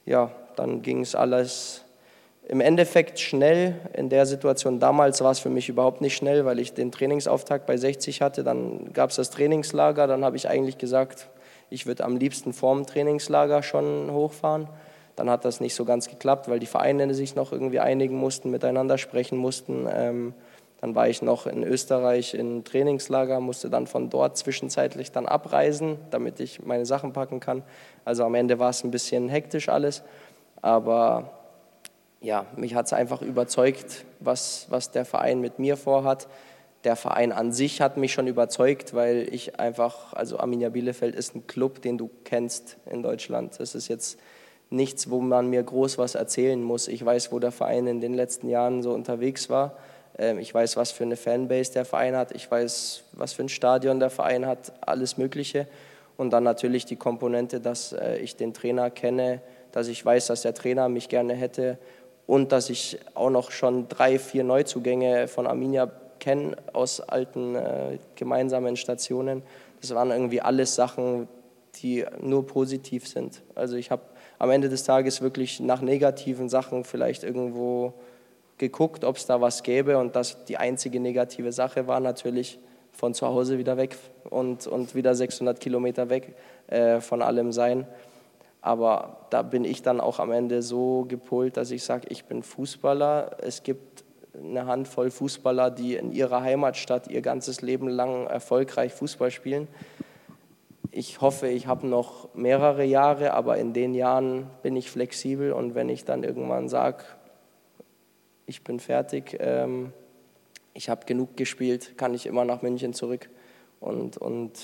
Ja, 0.05 0.31
dann 0.55 0.81
ging 0.81 1.01
es 1.01 1.15
alles 1.15 1.83
im 2.47 2.59
Endeffekt 2.59 3.19
schnell. 3.19 3.75
In 3.93 4.09
der 4.09 4.25
Situation 4.25 4.79
damals 4.79 5.21
war 5.21 5.31
es 5.31 5.39
für 5.39 5.49
mich 5.49 5.69
überhaupt 5.69 6.01
nicht 6.01 6.15
schnell, 6.15 6.45
weil 6.45 6.59
ich 6.59 6.73
den 6.73 6.91
Trainingsauftakt 6.91 7.65
bei 7.65 7.77
60 7.77 8.21
hatte. 8.21 8.43
Dann 8.43 8.91
gab 8.93 9.11
es 9.11 9.15
das 9.15 9.29
Trainingslager. 9.29 10.07
Dann 10.07 10.25
habe 10.25 10.35
ich 10.35 10.49
eigentlich 10.49 10.77
gesagt, 10.77 11.29
ich 11.69 11.85
würde 11.85 12.03
am 12.03 12.17
liebsten 12.17 12.53
vorm 12.53 12.85
Trainingslager 12.85 13.63
schon 13.63 14.11
hochfahren. 14.11 14.67
Dann 15.15 15.29
hat 15.29 15.45
das 15.45 15.61
nicht 15.61 15.75
so 15.75 15.85
ganz 15.85 16.09
geklappt, 16.09 16.49
weil 16.49 16.59
die 16.59 16.65
Vereine 16.65 17.13
sich 17.13 17.35
noch 17.35 17.51
irgendwie 17.51 17.79
einigen 17.79 18.15
mussten, 18.15 18.51
miteinander 18.51 18.97
sprechen 18.97 19.37
mussten. 19.37 19.87
Ähm, 19.91 20.33
dann 20.84 20.95
war 20.95 21.07
ich 21.07 21.21
noch 21.21 21.47
in 21.47 21.63
Österreich 21.63 22.34
in 22.34 22.65
Trainingslager, 22.65 23.39
musste 23.39 23.69
dann 23.69 23.88
von 23.88 24.09
dort 24.09 24.38
zwischenzeitlich 24.38 25.13
dann 25.13 25.25
abreisen, 25.25 25.97
damit 26.11 26.41
ich 26.41 26.65
meine 26.65 26.86
Sachen 26.86 27.13
packen 27.13 27.39
kann. 27.39 27.63
Also 28.03 28.25
am 28.25 28.36
Ende 28.36 28.59
war 28.59 28.69
es 28.69 28.84
ein 28.84 28.91
bisschen 28.91 29.29
hektisch 29.29 29.69
alles, 29.69 30.03
aber 30.61 31.31
ja, 32.19 32.47
mich 32.57 32.75
hat 32.75 32.88
es 32.88 32.91
einfach 32.91 33.21
überzeugt, 33.21 34.03
was, 34.19 34.65
was 34.71 34.91
der 34.91 35.05
Verein 35.05 35.39
mit 35.39 35.57
mir 35.57 35.77
vorhat. 35.77 36.27
Der 36.84 36.97
Verein 36.97 37.31
an 37.31 37.53
sich 37.53 37.79
hat 37.79 37.95
mich 37.95 38.11
schon 38.11 38.27
überzeugt, 38.27 38.93
weil 38.93 39.34
ich 39.34 39.61
einfach, 39.61 40.11
also 40.11 40.38
Arminia 40.38 40.67
Bielefeld 40.67 41.15
ist 41.15 41.34
ein 41.34 41.47
Club, 41.47 41.81
den 41.81 41.97
du 41.97 42.09
kennst 42.25 42.75
in 42.91 43.03
Deutschland. 43.03 43.57
Das 43.57 43.73
ist 43.73 43.88
jetzt 43.88 44.19
nichts, 44.69 45.09
wo 45.09 45.21
man 45.21 45.49
mir 45.49 45.63
groß 45.63 45.97
was 45.97 46.15
erzählen 46.15 46.61
muss. 46.61 46.89
Ich 46.89 47.05
weiß, 47.05 47.31
wo 47.31 47.39
der 47.39 47.53
Verein 47.53 47.88
in 47.88 48.01
den 48.01 48.13
letzten 48.13 48.49
Jahren 48.49 48.84
so 48.84 48.91
unterwegs 48.91 49.49
war 49.49 49.77
ich 50.18 50.53
weiß, 50.53 50.78
was 50.78 50.91
für 50.91 51.03
eine 51.03 51.16
Fanbase 51.16 51.74
der 51.74 51.86
Verein 51.86 52.16
hat. 52.16 52.36
Ich 52.36 52.49
weiß, 52.49 53.03
was 53.14 53.34
für 53.34 53.43
ein 53.43 53.49
Stadion 53.49 53.99
der 53.99 54.09
Verein 54.09 54.45
hat. 54.45 54.72
Alles 54.82 55.18
Mögliche. 55.18 55.68
Und 56.18 56.32
dann 56.32 56.43
natürlich 56.43 56.86
die 56.86 56.95
Komponente, 56.95 57.59
dass 57.59 57.93
äh, 57.93 58.18
ich 58.18 58.36
den 58.36 58.53
Trainer 58.53 58.91
kenne, 58.91 59.41
dass 59.72 59.88
ich 59.88 60.05
weiß, 60.05 60.28
dass 60.28 60.43
der 60.43 60.53
Trainer 60.53 60.88
mich 60.88 61.09
gerne 61.09 61.34
hätte 61.34 61.80
und 62.28 62.51
dass 62.51 62.70
ich 62.70 62.99
auch 63.16 63.32
noch 63.32 63.51
schon 63.51 63.89
drei, 63.89 64.20
vier 64.20 64.43
Neuzugänge 64.43 65.28
von 65.28 65.47
Arminia 65.47 65.91
kenne 66.20 66.55
aus 66.72 67.01
alten 67.01 67.55
äh, 67.55 67.97
gemeinsamen 68.16 68.78
Stationen. 68.78 69.41
Das 69.82 69.93
waren 69.95 70.11
irgendwie 70.11 70.39
alles 70.39 70.76
Sachen, 70.76 71.28
die 71.82 72.05
nur 72.22 72.45
positiv 72.45 73.07
sind. 73.07 73.41
Also 73.55 73.76
ich 73.76 73.91
habe 73.91 74.03
am 74.39 74.51
Ende 74.51 74.70
des 74.70 74.84
Tages 74.84 75.22
wirklich 75.22 75.59
nach 75.59 75.82
negativen 75.82 76.47
Sachen 76.49 76.84
vielleicht 76.84 77.24
irgendwo 77.24 77.93
geguckt, 78.70 79.03
ob 79.03 79.18
es 79.18 79.26
da 79.26 79.41
was 79.41 79.64
gäbe 79.64 79.97
und 79.97 80.16
das 80.16 80.45
die 80.45 80.57
einzige 80.57 80.99
negative 80.99 81.51
Sache 81.51 81.88
war 81.88 81.99
natürlich 81.99 82.59
von 82.93 83.14
zu 83.14 83.28
Hause 83.28 83.57
wieder 83.57 83.76
weg 83.76 83.97
und, 84.30 84.68
und 84.68 84.95
wieder 84.95 85.16
600 85.16 85.59
Kilometer 85.59 86.09
weg 86.09 86.36
äh, 86.68 87.01
von 87.01 87.22
allem 87.22 87.51
sein. 87.51 87.88
Aber 88.61 89.26
da 89.30 89.41
bin 89.41 89.66
ich 89.66 89.82
dann 89.82 89.99
auch 89.99 90.20
am 90.20 90.32
Ende 90.32 90.61
so 90.61 91.05
gepolt, 91.07 91.57
dass 91.57 91.72
ich 91.72 91.84
sage, 91.84 92.07
ich 92.09 92.26
bin 92.26 92.43
Fußballer. 92.43 93.38
Es 93.41 93.64
gibt 93.64 94.05
eine 94.38 94.66
Handvoll 94.66 95.11
Fußballer, 95.11 95.70
die 95.70 95.95
in 95.95 96.11
ihrer 96.11 96.41
Heimatstadt 96.41 97.09
ihr 97.09 97.22
ganzes 97.22 97.61
Leben 97.61 97.89
lang 97.89 98.26
erfolgreich 98.28 98.93
Fußball 98.93 99.32
spielen. 99.32 99.68
Ich 100.91 101.22
hoffe, 101.22 101.47
ich 101.47 101.68
habe 101.68 101.88
noch 101.88 102.34
mehrere 102.36 102.86
Jahre, 102.86 103.34
aber 103.34 103.57
in 103.57 103.74
den 103.74 103.93
Jahren 103.95 104.47
bin 104.61 104.76
ich 104.76 104.89
flexibel 104.91 105.51
und 105.51 105.76
wenn 105.76 105.89
ich 105.89 106.05
dann 106.05 106.24
irgendwann 106.24 106.70
sage, 106.70 107.03
ich 108.45 108.63
bin 108.63 108.79
fertig, 108.79 109.37
ähm, 109.39 109.93
ich 110.73 110.89
habe 110.89 111.05
genug 111.05 111.37
gespielt, 111.37 111.97
kann 111.97 112.13
ich 112.13 112.25
immer 112.25 112.45
nach 112.45 112.61
München 112.61 112.93
zurück 112.93 113.29
und, 113.79 114.17
und 114.17 114.59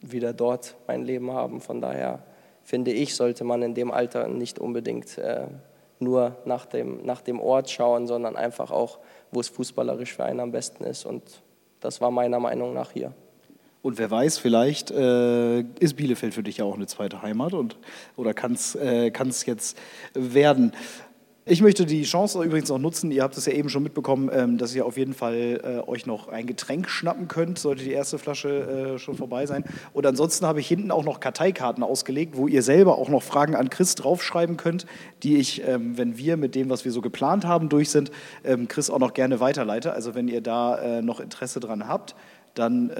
wieder 0.00 0.32
dort 0.32 0.76
mein 0.86 1.04
Leben 1.04 1.32
haben. 1.32 1.60
Von 1.60 1.80
daher 1.80 2.22
finde 2.62 2.92
ich, 2.92 3.14
sollte 3.14 3.44
man 3.44 3.62
in 3.62 3.74
dem 3.74 3.90
Alter 3.90 4.28
nicht 4.28 4.58
unbedingt 4.58 5.18
äh, 5.18 5.46
nur 6.00 6.36
nach 6.44 6.66
dem, 6.66 7.04
nach 7.04 7.20
dem 7.20 7.40
Ort 7.40 7.70
schauen, 7.70 8.06
sondern 8.06 8.36
einfach 8.36 8.70
auch, 8.70 8.98
wo 9.30 9.40
es 9.40 9.48
fußballerisch 9.48 10.14
für 10.14 10.24
einen 10.24 10.40
am 10.40 10.52
besten 10.52 10.84
ist. 10.84 11.06
Und 11.06 11.22
das 11.80 12.00
war 12.00 12.10
meiner 12.10 12.40
Meinung 12.40 12.74
nach 12.74 12.90
hier. 12.90 13.14
Und 13.82 13.98
wer 13.98 14.10
weiß, 14.10 14.38
vielleicht 14.38 14.92
äh, 14.92 15.60
ist 15.80 15.96
Bielefeld 15.96 16.34
für 16.34 16.44
dich 16.44 16.58
ja 16.58 16.64
auch 16.64 16.76
eine 16.76 16.86
zweite 16.86 17.22
Heimat 17.22 17.52
und, 17.52 17.76
oder 18.16 18.32
kann 18.32 18.52
es 18.52 18.76
äh, 18.76 19.10
jetzt 19.46 19.76
werden. 20.14 20.72
Ich 21.44 21.60
möchte 21.60 21.86
die 21.86 22.04
Chance 22.04 22.40
übrigens 22.44 22.70
auch 22.70 22.78
nutzen, 22.78 23.10
ihr 23.10 23.24
habt 23.24 23.36
es 23.36 23.46
ja 23.46 23.52
eben 23.52 23.68
schon 23.68 23.82
mitbekommen, 23.82 24.30
ähm, 24.32 24.58
dass 24.58 24.76
ihr 24.76 24.86
auf 24.86 24.96
jeden 24.96 25.12
Fall 25.12 25.60
äh, 25.64 25.90
euch 25.90 26.06
noch 26.06 26.28
ein 26.28 26.46
Getränk 26.46 26.88
schnappen 26.88 27.26
könnt, 27.26 27.58
sollte 27.58 27.82
die 27.82 27.90
erste 27.90 28.16
Flasche 28.18 28.94
äh, 28.94 28.98
schon 29.00 29.16
vorbei 29.16 29.44
sein. 29.46 29.64
Und 29.92 30.06
ansonsten 30.06 30.46
habe 30.46 30.60
ich 30.60 30.68
hinten 30.68 30.92
auch 30.92 31.04
noch 31.04 31.18
Karteikarten 31.18 31.82
ausgelegt, 31.82 32.36
wo 32.36 32.46
ihr 32.46 32.62
selber 32.62 32.96
auch 32.96 33.08
noch 33.08 33.24
Fragen 33.24 33.56
an 33.56 33.70
Chris 33.70 33.96
draufschreiben 33.96 34.56
könnt, 34.56 34.86
die 35.24 35.36
ich, 35.36 35.66
ähm, 35.66 35.98
wenn 35.98 36.16
wir 36.16 36.36
mit 36.36 36.54
dem, 36.54 36.70
was 36.70 36.84
wir 36.84 36.92
so 36.92 37.00
geplant 37.00 37.44
haben, 37.44 37.68
durch 37.68 37.90
sind, 37.90 38.12
ähm, 38.44 38.68
Chris 38.68 38.88
auch 38.88 39.00
noch 39.00 39.12
gerne 39.12 39.40
weiterleite. 39.40 39.94
Also 39.94 40.14
wenn 40.14 40.28
ihr 40.28 40.42
da 40.42 40.78
äh, 40.78 41.02
noch 41.02 41.18
Interesse 41.18 41.58
dran 41.58 41.88
habt, 41.88 42.14
dann 42.54 42.92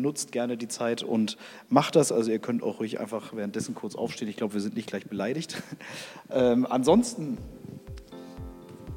nutzt 0.00 0.32
gerne 0.32 0.56
die 0.56 0.66
Zeit 0.66 1.02
und 1.02 1.36
macht 1.68 1.94
das. 1.94 2.10
Also 2.10 2.30
ihr 2.30 2.38
könnt 2.38 2.62
auch 2.62 2.80
ruhig 2.80 3.00
einfach 3.00 3.36
währenddessen 3.36 3.74
kurz 3.74 3.96
aufstehen. 3.96 4.28
Ich 4.28 4.36
glaube, 4.36 4.54
wir 4.54 4.62
sind 4.62 4.76
nicht 4.76 4.88
gleich 4.88 5.04
beleidigt. 5.04 5.62
ansonsten 6.30 7.36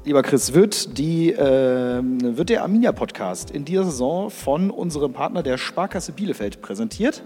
Lieber 0.04 0.22
Chris, 0.22 0.54
wird, 0.54 0.96
die, 0.96 1.32
äh, 1.32 2.00
wird 2.02 2.48
der 2.50 2.62
Arminia-Podcast 2.62 3.50
in 3.50 3.64
dieser 3.64 3.84
Saison 3.84 4.30
von 4.30 4.70
unserem 4.70 5.12
Partner 5.12 5.42
der 5.42 5.58
Sparkasse 5.58 6.12
Bielefeld 6.12 6.62
präsentiert. 6.62 7.22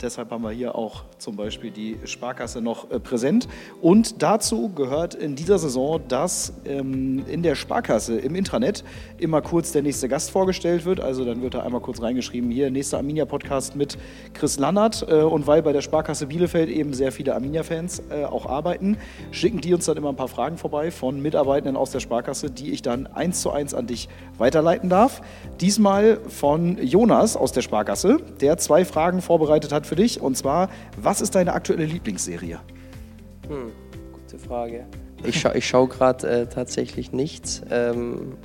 Deshalb 0.00 0.30
haben 0.30 0.42
wir 0.42 0.50
hier 0.50 0.74
auch 0.74 1.04
zum 1.18 1.36
Beispiel 1.36 1.70
die 1.70 1.98
Sparkasse 2.04 2.60
noch 2.60 2.90
äh, 2.90 3.00
präsent. 3.00 3.48
Und 3.80 4.22
dazu 4.22 4.70
gehört 4.70 5.14
in 5.14 5.36
dieser 5.36 5.58
Saison, 5.58 6.00
dass 6.08 6.52
ähm, 6.64 7.24
in 7.28 7.42
der 7.42 7.54
Sparkasse 7.54 8.18
im 8.18 8.34
Intranet 8.34 8.84
immer 9.18 9.42
kurz 9.42 9.72
der 9.72 9.82
nächste 9.82 10.08
Gast 10.08 10.30
vorgestellt 10.30 10.84
wird. 10.84 11.00
Also 11.00 11.24
dann 11.24 11.42
wird 11.42 11.54
da 11.54 11.62
einmal 11.62 11.80
kurz 11.80 12.00
reingeschrieben, 12.00 12.50
hier 12.50 12.70
nächster 12.70 12.98
Arminia-Podcast 12.98 13.76
mit 13.76 13.98
Chris 14.34 14.58
Lannert. 14.58 15.06
Äh, 15.08 15.22
und 15.22 15.46
weil 15.46 15.62
bei 15.62 15.72
der 15.72 15.82
Sparkasse 15.82 16.26
Bielefeld 16.26 16.68
eben 16.68 16.94
sehr 16.94 17.12
viele 17.12 17.34
Arminia-Fans 17.34 18.02
äh, 18.10 18.24
auch 18.24 18.46
arbeiten, 18.46 18.96
schicken 19.30 19.60
die 19.60 19.74
uns 19.74 19.86
dann 19.86 19.96
immer 19.96 20.10
ein 20.10 20.16
paar 20.16 20.28
Fragen 20.28 20.56
vorbei 20.56 20.90
von 20.90 21.20
Mitarbeitenden 21.20 21.76
aus 21.76 21.90
der 21.90 22.00
Sparkasse, 22.00 22.50
die 22.50 22.70
ich 22.70 22.82
dann 22.82 23.06
eins 23.06 23.40
zu 23.40 23.50
eins 23.50 23.74
an 23.74 23.86
dich 23.86 24.08
weiterleiten 24.38 24.88
darf. 24.88 25.20
Diesmal 25.60 26.18
von 26.28 26.78
Jonas 26.78 27.36
aus 27.36 27.52
der 27.52 27.62
Sparkasse, 27.62 28.18
der 28.40 28.56
zwei 28.58 28.84
Fragen 28.84 29.20
vorbereitet 29.22 29.72
hat 29.72 29.79
für 29.86 29.96
dich. 29.96 30.20
Und 30.20 30.36
zwar, 30.36 30.68
was 31.00 31.20
ist 31.20 31.34
deine 31.34 31.52
aktuelle 31.52 31.84
Lieblingsserie? 31.84 32.60
Hm, 33.48 33.72
gute 34.12 34.38
Frage. 34.38 34.86
Ich, 35.24 35.40
scha 35.40 35.54
ich 35.54 35.66
schaue 35.66 35.88
gerade 35.88 36.28
äh, 36.28 36.46
tatsächlich 36.46 37.12
nichts. 37.12 37.62
Ähm, 37.70 38.36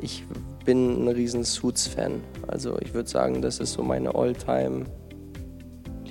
ich 0.00 0.24
bin 0.64 1.04
ein 1.04 1.08
riesen 1.08 1.44
Suits-Fan. 1.44 2.20
Also 2.48 2.78
ich 2.80 2.94
würde 2.94 3.08
sagen, 3.08 3.42
das 3.42 3.58
ist 3.58 3.72
so 3.72 3.82
meine 3.82 4.14
All-Time- 4.14 4.86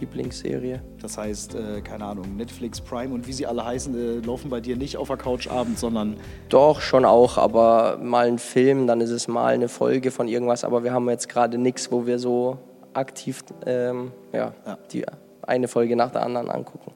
Lieblingsserie. 0.01 0.82
Das 1.01 1.18
heißt, 1.18 1.55
äh, 1.55 1.82
keine 1.82 2.05
Ahnung, 2.05 2.36
Netflix, 2.36 2.82
Prime 2.82 3.14
und 3.14 3.28
wie 3.28 3.34
sie 3.34 3.45
alle 3.45 3.64
heißen, 3.64 3.95
äh, 3.95 4.26
laufen 4.26 4.49
bei 4.49 4.59
dir 4.59 4.76
nicht 4.76 4.97
auf 4.97 5.07
der 5.07 5.18
Couch 5.18 5.47
abends, 5.47 5.80
sondern. 5.80 6.18
Doch, 6.49 6.82
schon 6.82 7.05
auch, 7.05 7.38
aber 7.38 7.97
mal 8.01 8.28
ein 8.28 8.39
Film, 8.39 8.88
dann 8.88 8.99
ist 8.99 9.12
es 9.12 9.28
mal 9.28 9.53
eine 9.53 9.70
Folge 9.70 10.12
von 10.12 10.28
irgendwas, 10.28 10.64
aber 10.64 10.84
wir 10.84 10.91
haben 10.91 11.07
jetzt 11.09 11.30
gerade 11.30 11.57
nichts, 11.57 11.91
wo 11.91 12.05
wir 12.05 12.20
so 12.20 12.57
aktiv 12.94 13.44
ähm, 13.66 14.12
ja, 14.34 14.54
ja. 14.66 14.78
die 14.92 15.06
eine 15.42 15.68
Folge 15.68 15.96
nach 15.96 16.12
der 16.12 16.24
anderen 16.24 16.50
angucken. 16.50 16.92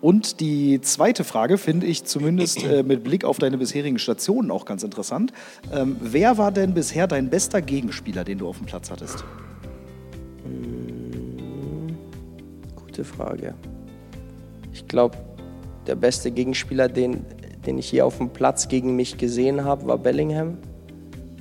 Und 0.00 0.40
die 0.40 0.80
zweite 0.80 1.24
Frage 1.24 1.58
finde 1.58 1.86
ich 1.86 2.04
zumindest 2.04 2.64
äh, 2.64 2.82
mit 2.82 3.04
Blick 3.04 3.24
auf 3.24 3.38
deine 3.38 3.58
bisherigen 3.58 3.98
Stationen 3.98 4.50
auch 4.50 4.64
ganz 4.64 4.82
interessant. 4.82 5.32
Ähm, 5.72 5.96
wer 6.00 6.38
war 6.38 6.52
denn 6.52 6.72
bisher 6.72 7.06
dein 7.06 7.28
bester 7.28 7.60
Gegenspieler, 7.60 8.24
den 8.24 8.38
du 8.38 8.48
auf 8.48 8.56
dem 8.56 8.66
Platz 8.66 8.90
hattest? 8.90 9.24
Hm, 10.44 11.98
gute 12.76 13.04
Frage. 13.04 13.54
Ich 14.72 14.88
glaube, 14.88 15.18
der 15.86 15.96
beste 15.96 16.30
Gegenspieler, 16.30 16.88
den, 16.88 17.26
den 17.66 17.76
ich 17.76 17.90
hier 17.90 18.06
auf 18.06 18.16
dem 18.16 18.30
Platz 18.30 18.68
gegen 18.68 18.96
mich 18.96 19.18
gesehen 19.18 19.64
habe, 19.64 19.86
war 19.86 19.98
Bellingham. 19.98 20.56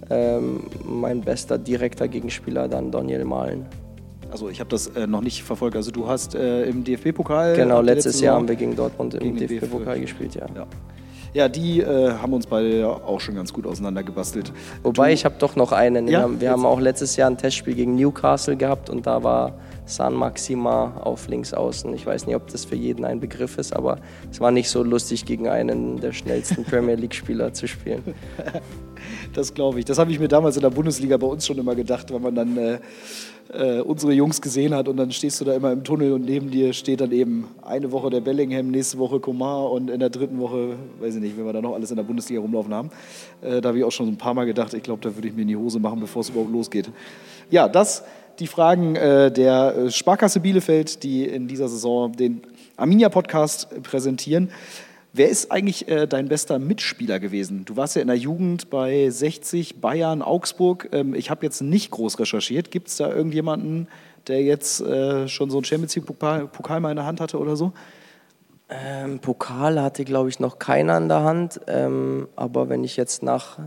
Ähm, 0.10 0.62
mein 0.84 1.22
bester 1.22 1.58
direkter 1.58 2.08
Gegenspieler 2.08 2.68
dann 2.68 2.92
Daniel 2.92 3.26
Mahlen. 3.26 3.66
Also 4.32 4.50
ich 4.50 4.60
habe 4.60 4.70
das 4.70 4.88
äh, 4.88 5.08
noch 5.08 5.22
nicht 5.22 5.44
verfolgt. 5.44 5.76
Also 5.76 5.92
du 5.92 6.08
hast 6.08 6.36
äh, 6.36 6.66
im 6.66 6.84
DFB-Pokal. 6.84 7.56
Genau, 7.56 7.82
letztes 7.82 8.22
Jahr 8.22 8.36
haben 8.36 8.48
wir 8.48 8.56
gegen 8.56 8.76
Dortmund 8.76 9.16
im 9.16 9.38
DFB-Pokal 9.38 10.00
gespielt, 10.00 10.36
ja. 10.36 10.46
ja. 10.56 10.68
Ja, 11.32 11.48
die 11.48 11.82
äh, 11.82 12.14
haben 12.14 12.34
uns 12.34 12.48
beide 12.48 12.88
auch 12.88 13.20
schon 13.20 13.36
ganz 13.36 13.54
gut 13.54 13.68
auseinandergebastelt. 13.68 14.52
Wobei, 14.82 15.10
du, 15.10 15.14
ich 15.14 15.26
habe 15.26 15.36
doch 15.38 15.56
noch 15.56 15.72
einen. 15.72 16.08
Ja, 16.08 16.12
wir, 16.12 16.22
haben, 16.22 16.42
wir 16.42 16.52
haben 16.52 16.66
auch 16.66 16.80
letztes 16.80 17.16
Jahr 17.18 17.30
ein 17.30 17.38
Testspiel 17.38 17.76
gegen 17.76 17.96
Newcastle 17.96 18.56
gehabt 18.56 18.90
und 18.90 19.06
da 19.06 19.24
war 19.24 19.54
San 19.90 20.14
Maxima 20.14 21.02
auf 21.02 21.28
links 21.28 21.54
außen. 21.54 21.94
Ich 21.96 22.06
weiß 22.06 22.28
nicht, 22.28 22.36
ob 22.36 22.48
das 22.48 22.64
für 22.64 22.76
jeden 22.76 23.06
ein 23.06 23.20
Begriff 23.20 23.58
ist, 23.58 23.76
aber 23.76 23.98
es 24.32 24.40
war 24.40 24.52
nicht 24.52 24.70
so 24.70 24.84
lustig, 24.84 25.26
gegen 25.26 25.48
einen 25.48 26.00
der 26.00 26.14
schnellsten 26.14 26.64
Premier 26.64 26.96
League-Spieler 26.96 27.54
zu 27.54 27.68
spielen. 27.68 28.04
Das 29.34 29.54
glaube 29.54 29.80
ich. 29.80 29.86
Das 29.86 29.98
habe 29.98 30.12
ich 30.12 30.20
mir 30.20 30.28
damals 30.28 30.58
in 30.58 30.62
der 30.62 30.72
Bundesliga 30.72 31.16
bei 31.16 31.28
uns 31.28 31.46
schon 31.46 31.58
immer 31.58 31.74
gedacht, 31.74 32.12
wenn 32.12 32.22
man 32.22 32.36
dann 32.36 32.58
äh, 32.58 32.80
äh, 33.54 33.82
unsere 33.82 34.14
Jungs 34.14 34.42
gesehen 34.42 34.74
hat 34.74 34.88
und 34.88 34.98
dann 34.98 35.12
stehst 35.12 35.40
du 35.42 35.46
da 35.46 35.54
immer 35.54 35.72
im 35.72 35.84
Tunnel 35.84 36.14
und 36.14 36.26
neben 36.26 36.52
dir 36.52 36.74
steht 36.74 37.02
dann 37.02 37.12
eben 37.12 37.48
eine 37.62 37.92
Woche 37.92 38.10
der 38.10 38.22
Bellingham, 38.22 38.70
nächste 38.70 38.98
Woche 38.98 39.20
Komar 39.20 39.72
und 39.72 39.90
in 39.90 40.00
der 40.00 40.10
dritten 40.10 40.40
Woche, 40.40 40.76
weiß 41.00 41.16
ich 41.16 41.22
nicht, 41.22 41.38
wenn 41.38 41.46
wir 41.46 41.54
da 41.54 41.62
noch 41.62 41.74
alles 41.74 41.90
in 41.92 41.98
der 41.98 42.04
Bundesliga 42.04 42.42
rumlaufen 42.42 42.74
haben. 42.74 42.90
Äh, 43.42 43.62
da 43.62 43.70
habe 43.70 43.80
ich 43.80 43.84
auch 43.84 43.92
schon 43.92 44.08
ein 44.08 44.18
paar 44.18 44.34
Mal 44.34 44.46
gedacht, 44.46 44.74
ich 44.74 44.84
glaube, 44.84 45.02
da 45.02 45.16
würde 45.16 45.28
ich 45.28 45.34
mir 45.34 45.44
in 45.44 45.48
die 45.48 45.56
Hose 45.56 45.80
machen, 45.80 46.00
bevor 46.00 46.22
es 46.22 46.30
überhaupt 46.30 46.52
losgeht. 46.52 46.90
Ja, 47.50 47.68
das 47.68 48.04
die 48.40 48.48
Fragen 48.48 48.96
äh, 48.96 49.32
der 49.32 49.76
äh, 49.76 49.92
Sparkasse 49.92 50.40
Bielefeld, 50.40 51.04
die 51.04 51.26
in 51.26 51.48
dieser 51.48 51.68
Saison 51.68 52.12
den 52.14 52.42
Arminia-Podcast 52.78 53.84
präsentieren. 53.84 54.50
Wer 55.12 55.30
ist 55.30 55.52
eigentlich 55.52 55.88
äh, 55.88 56.08
dein 56.08 56.28
bester 56.28 56.60
Mitspieler 56.60 57.20
gewesen? 57.20 57.66
Du 57.66 57.76
warst 57.76 57.96
ja 57.96 58.02
in 58.02 58.08
der 58.08 58.18
Jugend 58.18 58.70
bei 58.70 59.10
60, 59.10 59.82
Bayern, 59.82 60.22
Augsburg. 60.22 60.90
Ähm, 60.92 61.16
ich 61.16 61.30
habe 61.30 61.46
jetzt 61.46 61.62
nicht 61.62 61.92
groß 61.92 62.20
recherchiert. 62.20 62.72
Gibt 62.72 62.90
es 62.90 62.98
da 62.98 63.12
irgendjemanden, 63.12 63.88
der 64.28 64.44
jetzt 64.44 64.82
äh, 64.82 65.28
schon 65.28 65.50
so 65.50 65.58
einen 65.58 65.66
Champions 65.66 65.96
League-Pokal 65.96 66.48
Pokal 66.48 66.80
mal 66.80 66.92
in 66.92 66.96
der 66.96 67.06
Hand 67.06 67.22
hatte 67.22 67.40
oder 67.40 67.56
so? 67.56 67.74
Ähm, 68.70 69.20
Pokal 69.20 69.82
hatte, 69.82 70.06
glaube 70.06 70.30
ich, 70.30 70.40
noch 70.40 70.60
keiner 70.60 70.98
in 70.98 71.10
der 71.10 71.24
Hand. 71.24 71.60
Ähm, 71.68 72.28
aber 72.36 72.70
wenn 72.70 72.84
ich 72.84 72.96
jetzt 72.96 73.24
nach 73.24 73.58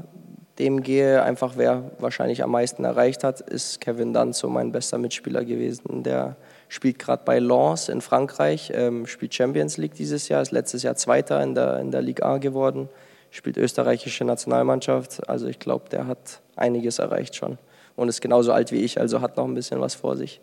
dem 0.59 0.82
gehe, 0.82 1.22
einfach 1.22 1.55
wer 1.57 1.90
wahrscheinlich 1.98 2.42
am 2.42 2.50
meisten 2.50 2.84
erreicht 2.84 3.24
hat, 3.24 3.40
ist 3.40 3.80
Kevin 3.80 4.12
Danzo 4.12 4.48
mein 4.48 4.72
bester 4.72 4.98
Mitspieler 4.98 5.44
gewesen. 5.44 6.03
Der 6.03 6.36
spielt 6.68 6.98
gerade 6.98 7.22
bei 7.24 7.38
Lens 7.38 7.88
in 7.88 8.00
Frankreich, 8.00 8.70
ähm, 8.74 9.07
spielt 9.07 9.34
Champions 9.34 9.76
League 9.78 9.94
dieses 9.94 10.28
Jahr, 10.28 10.42
ist 10.42 10.53
letztes 10.53 10.82
Jahr 10.82 10.94
Zweiter 10.96 11.42
in 11.42 11.55
der, 11.55 11.78
in 11.78 11.90
der 11.90 12.03
Ligue 12.03 12.24
A 12.24 12.38
geworden, 12.38 12.88
spielt 13.30 13.57
österreichische 13.57 14.24
Nationalmannschaft. 14.24 15.28
Also 15.28 15.46
ich 15.46 15.59
glaube, 15.59 15.88
der 15.90 16.07
hat 16.07 16.40
einiges 16.57 16.98
erreicht 16.98 17.34
schon 17.34 17.59
und 17.96 18.09
ist 18.09 18.20
genauso 18.20 18.53
alt 18.53 18.72
wie 18.72 18.82
ich, 18.82 19.00
also 19.00 19.20
hat 19.20 19.36
noch 19.36 19.44
ein 19.44 19.55
bisschen 19.55 19.80
was 19.80 19.94
vor 19.94 20.16
sich. 20.16 20.40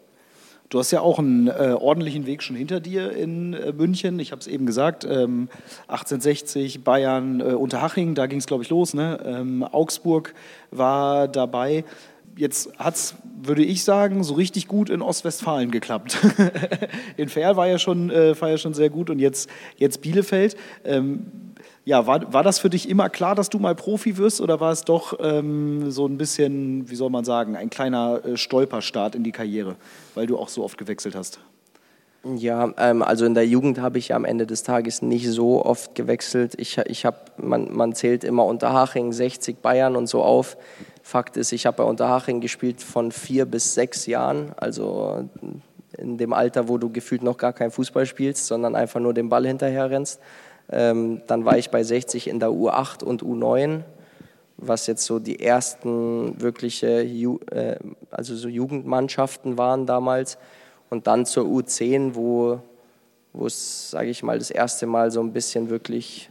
Du 0.70 0.78
hast 0.78 0.92
ja 0.92 1.02
auch 1.02 1.18
einen 1.18 1.48
äh, 1.48 1.76
ordentlichen 1.78 2.28
Weg 2.28 2.44
schon 2.44 2.56
hinter 2.56 2.80
dir 2.80 3.12
in 3.12 3.54
äh, 3.54 3.74
München. 3.74 4.20
Ich 4.20 4.32
habe 4.32 4.40
es 4.40 4.46
eben 4.46 4.68
gesagt, 4.68 5.04
ähm, 5.04 5.50
1860, 5.88 6.84
Bayern, 6.84 7.42
äh, 7.42 7.56
Unterhaching, 7.56 8.14
da 8.14 8.28
ging 8.28 8.38
es, 8.38 8.46
glaube 8.46 8.64
ich, 8.64 8.70
los. 8.70 8.94
Ne? 8.94 9.20
Ähm, 9.26 9.64
Augsburg 9.64 10.36
war 10.70 11.28
dabei. 11.28 11.86
Jetzt 12.38 12.78
hat 12.78 12.96
es, 12.96 13.16
würde 13.42 13.64
ich 13.64 13.84
sagen, 13.84 14.24
so 14.24 14.36
richtig 14.36 14.68
gut 14.68 14.92
in 14.92 15.02
Ostwestfalen 15.02 15.72
geklappt. 15.72 16.20
in 17.18 17.30
Ferl 17.30 17.58
war 17.58 17.68
ja 17.68 17.80
schon, 17.80 18.12
äh, 18.12 18.40
war 18.40 18.50
ja 18.50 18.58
schon 18.60 18.76
sehr 18.76 18.92
gut 18.92 19.10
und 19.10 19.18
jetzt, 19.18 19.50
jetzt 19.78 20.02
Bielefeld. 20.02 20.56
Ähm, 20.86 21.49
ja, 21.86 22.06
war, 22.08 22.34
war 22.34 22.44
das 22.44 22.60
für 22.60 22.70
dich 22.70 22.90
immer 22.90 23.10
klar, 23.10 23.36
dass 23.36 23.50
du 23.50 23.60
mal 23.60 23.76
Profi 23.76 24.18
wirst 24.18 24.42
oder 24.42 24.60
war 24.60 24.72
es 24.72 24.84
doch 24.84 25.18
ähm, 25.22 25.92
so 25.92 26.06
ein 26.06 26.18
bisschen, 26.18 26.90
wie 26.90 26.96
soll 26.96 27.10
man 27.10 27.26
sagen, 27.26 27.56
ein 27.56 27.70
kleiner 27.70 28.24
äh, 28.24 28.38
Stolperstart 28.38 29.16
in 29.16 29.24
die 29.24 29.32
Karriere, 29.32 29.76
weil 30.16 30.28
du 30.28 30.38
auch 30.38 30.50
so 30.50 30.64
oft 30.64 30.78
gewechselt 30.78 31.16
hast? 31.16 31.40
Ja, 32.24 32.74
ähm, 32.78 33.02
also 33.02 33.26
in 33.26 33.34
der 33.34 33.48
Jugend 33.48 33.80
habe 33.80 33.98
ich 33.98 34.14
am 34.14 34.26
Ende 34.26 34.46
des 34.46 34.64
Tages 34.64 35.02
nicht 35.02 35.28
so 35.30 35.66
oft 35.66 35.96
gewechselt. 35.96 36.54
Ich, 36.58 36.78
ich 36.78 37.06
habe, 37.06 37.18
man, 37.38 37.74
man 37.74 37.94
zählt 37.94 38.26
immer 38.26 38.46
Unterhaching, 38.46 39.14
60 39.14 39.62
Bayern 39.62 39.96
und 39.96 40.08
so 40.08 40.22
auf. 40.22 40.58
Fakt 41.02 41.38
ist, 41.38 41.54
ich 41.54 41.66
habe 41.66 41.78
bei 41.78 41.84
Unterhaching 41.84 42.42
gespielt 42.42 42.82
von 42.82 43.12
vier 43.12 43.46
bis 43.46 43.74
sechs 43.74 44.06
Jahren, 44.06 44.52
also 44.58 45.30
in 45.98 46.18
dem 46.18 46.34
Alter, 46.34 46.68
wo 46.68 46.78
du 46.78 46.92
gefühlt 46.92 47.24
noch 47.24 47.38
gar 47.38 47.54
kein 47.54 47.72
Fußball 47.72 48.06
spielst, 48.06 48.48
sondern 48.48 48.76
einfach 48.76 49.00
nur 49.00 49.14
den 49.14 49.30
Ball 49.30 49.48
hinterher 49.48 49.90
rennst. 49.90 50.20
Ähm, 50.72 51.22
dann 51.28 51.46
war 51.46 51.58
ich 51.58 51.70
bei 51.70 51.84
60 51.84 52.28
in 52.28 52.40
der 52.40 52.50
U8 52.50 53.04
und 53.04 53.24
U9, 53.24 53.82
was 54.58 54.88
jetzt 54.88 55.06
so 55.06 55.20
die 55.20 55.40
ersten 55.40 56.40
wirkliche 56.42 57.02
Ju 57.02 57.40
äh, 57.52 57.78
also 58.12 58.36
so 58.36 58.48
Jugendmannschaften 58.48 59.58
waren 59.58 59.86
damals. 59.86 60.38
Und 60.90 61.08
dann 61.08 61.26
zur 61.26 61.46
U10, 61.46 62.16
wo 62.16 62.60
es, 63.46 63.92
sage 63.92 64.10
ich 64.10 64.24
mal, 64.24 64.38
das 64.38 64.52
erste 64.52 64.86
Mal 64.86 65.12
so 65.12 65.22
ein 65.22 65.34
bisschen 65.34 65.70
wirklich, 65.70 66.30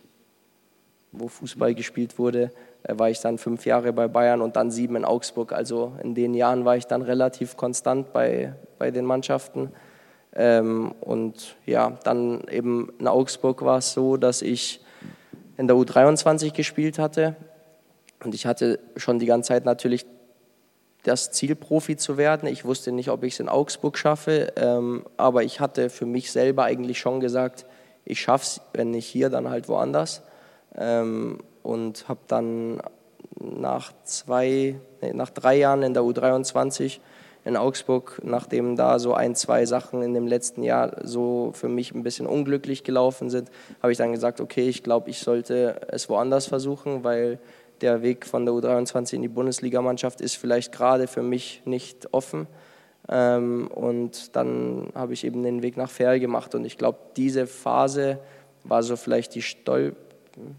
wo 1.12 1.28
Fußball 1.28 1.74
gespielt 1.74 2.18
wurde, 2.18 2.50
äh, 2.84 2.98
war 2.98 3.10
ich 3.10 3.20
dann 3.20 3.38
fünf 3.38 3.66
Jahre 3.66 3.92
bei 3.92 4.08
Bayern 4.08 4.40
und 4.40 4.56
dann 4.56 4.70
sieben 4.70 4.96
in 4.96 5.04
Augsburg. 5.04 5.52
Also 5.52 5.92
in 6.02 6.14
den 6.14 6.34
Jahren 6.34 6.64
war 6.64 6.76
ich 6.76 6.86
dann 6.86 7.02
relativ 7.02 7.56
konstant 7.56 8.12
bei, 8.12 8.54
bei 8.78 8.90
den 8.90 9.04
Mannschaften. 9.04 9.72
Ähm, 10.38 10.92
und 11.00 11.56
ja, 11.66 11.98
dann 12.04 12.46
eben 12.48 12.92
in 13.00 13.08
Augsburg 13.08 13.62
war 13.64 13.78
es 13.78 13.92
so, 13.92 14.16
dass 14.16 14.40
ich 14.40 14.80
in 15.56 15.66
der 15.66 15.76
U23 15.76 16.54
gespielt 16.54 16.98
hatte. 17.00 17.34
Und 18.24 18.34
ich 18.36 18.46
hatte 18.46 18.78
schon 18.96 19.18
die 19.18 19.26
ganze 19.26 19.48
Zeit 19.48 19.64
natürlich 19.64 20.06
das 21.02 21.32
Ziel, 21.32 21.56
Profi 21.56 21.96
zu 21.96 22.16
werden. 22.16 22.48
Ich 22.48 22.64
wusste 22.64 22.92
nicht, 22.92 23.10
ob 23.10 23.24
ich 23.24 23.34
es 23.34 23.40
in 23.40 23.48
Augsburg 23.48 23.98
schaffe, 23.98 24.52
ähm, 24.56 25.04
aber 25.16 25.42
ich 25.42 25.58
hatte 25.58 25.90
für 25.90 26.06
mich 26.06 26.30
selber 26.30 26.64
eigentlich 26.64 27.00
schon 27.00 27.18
gesagt, 27.18 27.66
ich 28.04 28.20
schaffe 28.20 28.44
es, 28.44 28.60
wenn 28.72 28.92
nicht 28.92 29.06
hier, 29.06 29.30
dann 29.30 29.50
halt 29.50 29.68
woanders. 29.68 30.22
Ähm, 30.76 31.38
und 31.62 32.08
habe 32.08 32.20
dann 32.28 32.80
nach 33.40 33.92
zwei, 34.04 34.76
nee, 35.02 35.12
nach 35.12 35.30
drei 35.30 35.56
Jahren 35.56 35.82
in 35.82 35.94
der 35.94 36.04
U23 36.04 37.00
in 37.48 37.56
Augsburg, 37.56 38.20
nachdem 38.22 38.76
da 38.76 38.98
so 38.98 39.14
ein, 39.14 39.34
zwei 39.34 39.64
Sachen 39.64 40.02
in 40.02 40.12
dem 40.12 40.26
letzten 40.26 40.62
Jahr 40.62 40.96
so 41.02 41.50
für 41.54 41.68
mich 41.68 41.94
ein 41.94 42.02
bisschen 42.02 42.26
unglücklich 42.26 42.84
gelaufen 42.84 43.30
sind, 43.30 43.50
habe 43.82 43.90
ich 43.90 43.98
dann 43.98 44.12
gesagt, 44.12 44.40
okay, 44.40 44.68
ich 44.68 44.82
glaube, 44.82 45.08
ich 45.08 45.20
sollte 45.20 45.80
es 45.88 46.08
woanders 46.10 46.46
versuchen, 46.46 47.04
weil 47.04 47.38
der 47.80 48.02
Weg 48.02 48.26
von 48.26 48.44
der 48.44 48.54
U23 48.54 49.14
in 49.14 49.22
die 49.22 49.28
Bundesligamannschaft 49.28 50.20
ist 50.20 50.36
vielleicht 50.36 50.72
gerade 50.72 51.06
für 51.06 51.22
mich 51.22 51.62
nicht 51.64 52.12
offen. 52.12 52.46
Ähm, 53.08 53.68
und 53.68 54.36
dann 54.36 54.90
habe 54.94 55.14
ich 55.14 55.24
eben 55.24 55.42
den 55.42 55.62
Weg 55.62 55.76
nach 55.78 55.90
Ferl 55.90 56.20
gemacht. 56.20 56.54
Und 56.54 56.66
ich 56.66 56.76
glaube, 56.76 56.98
diese 57.16 57.46
Phase 57.46 58.18
war 58.64 58.82
so 58.82 58.96
vielleicht 58.96 59.34
die 59.34 59.42
Stolp, 59.42 59.96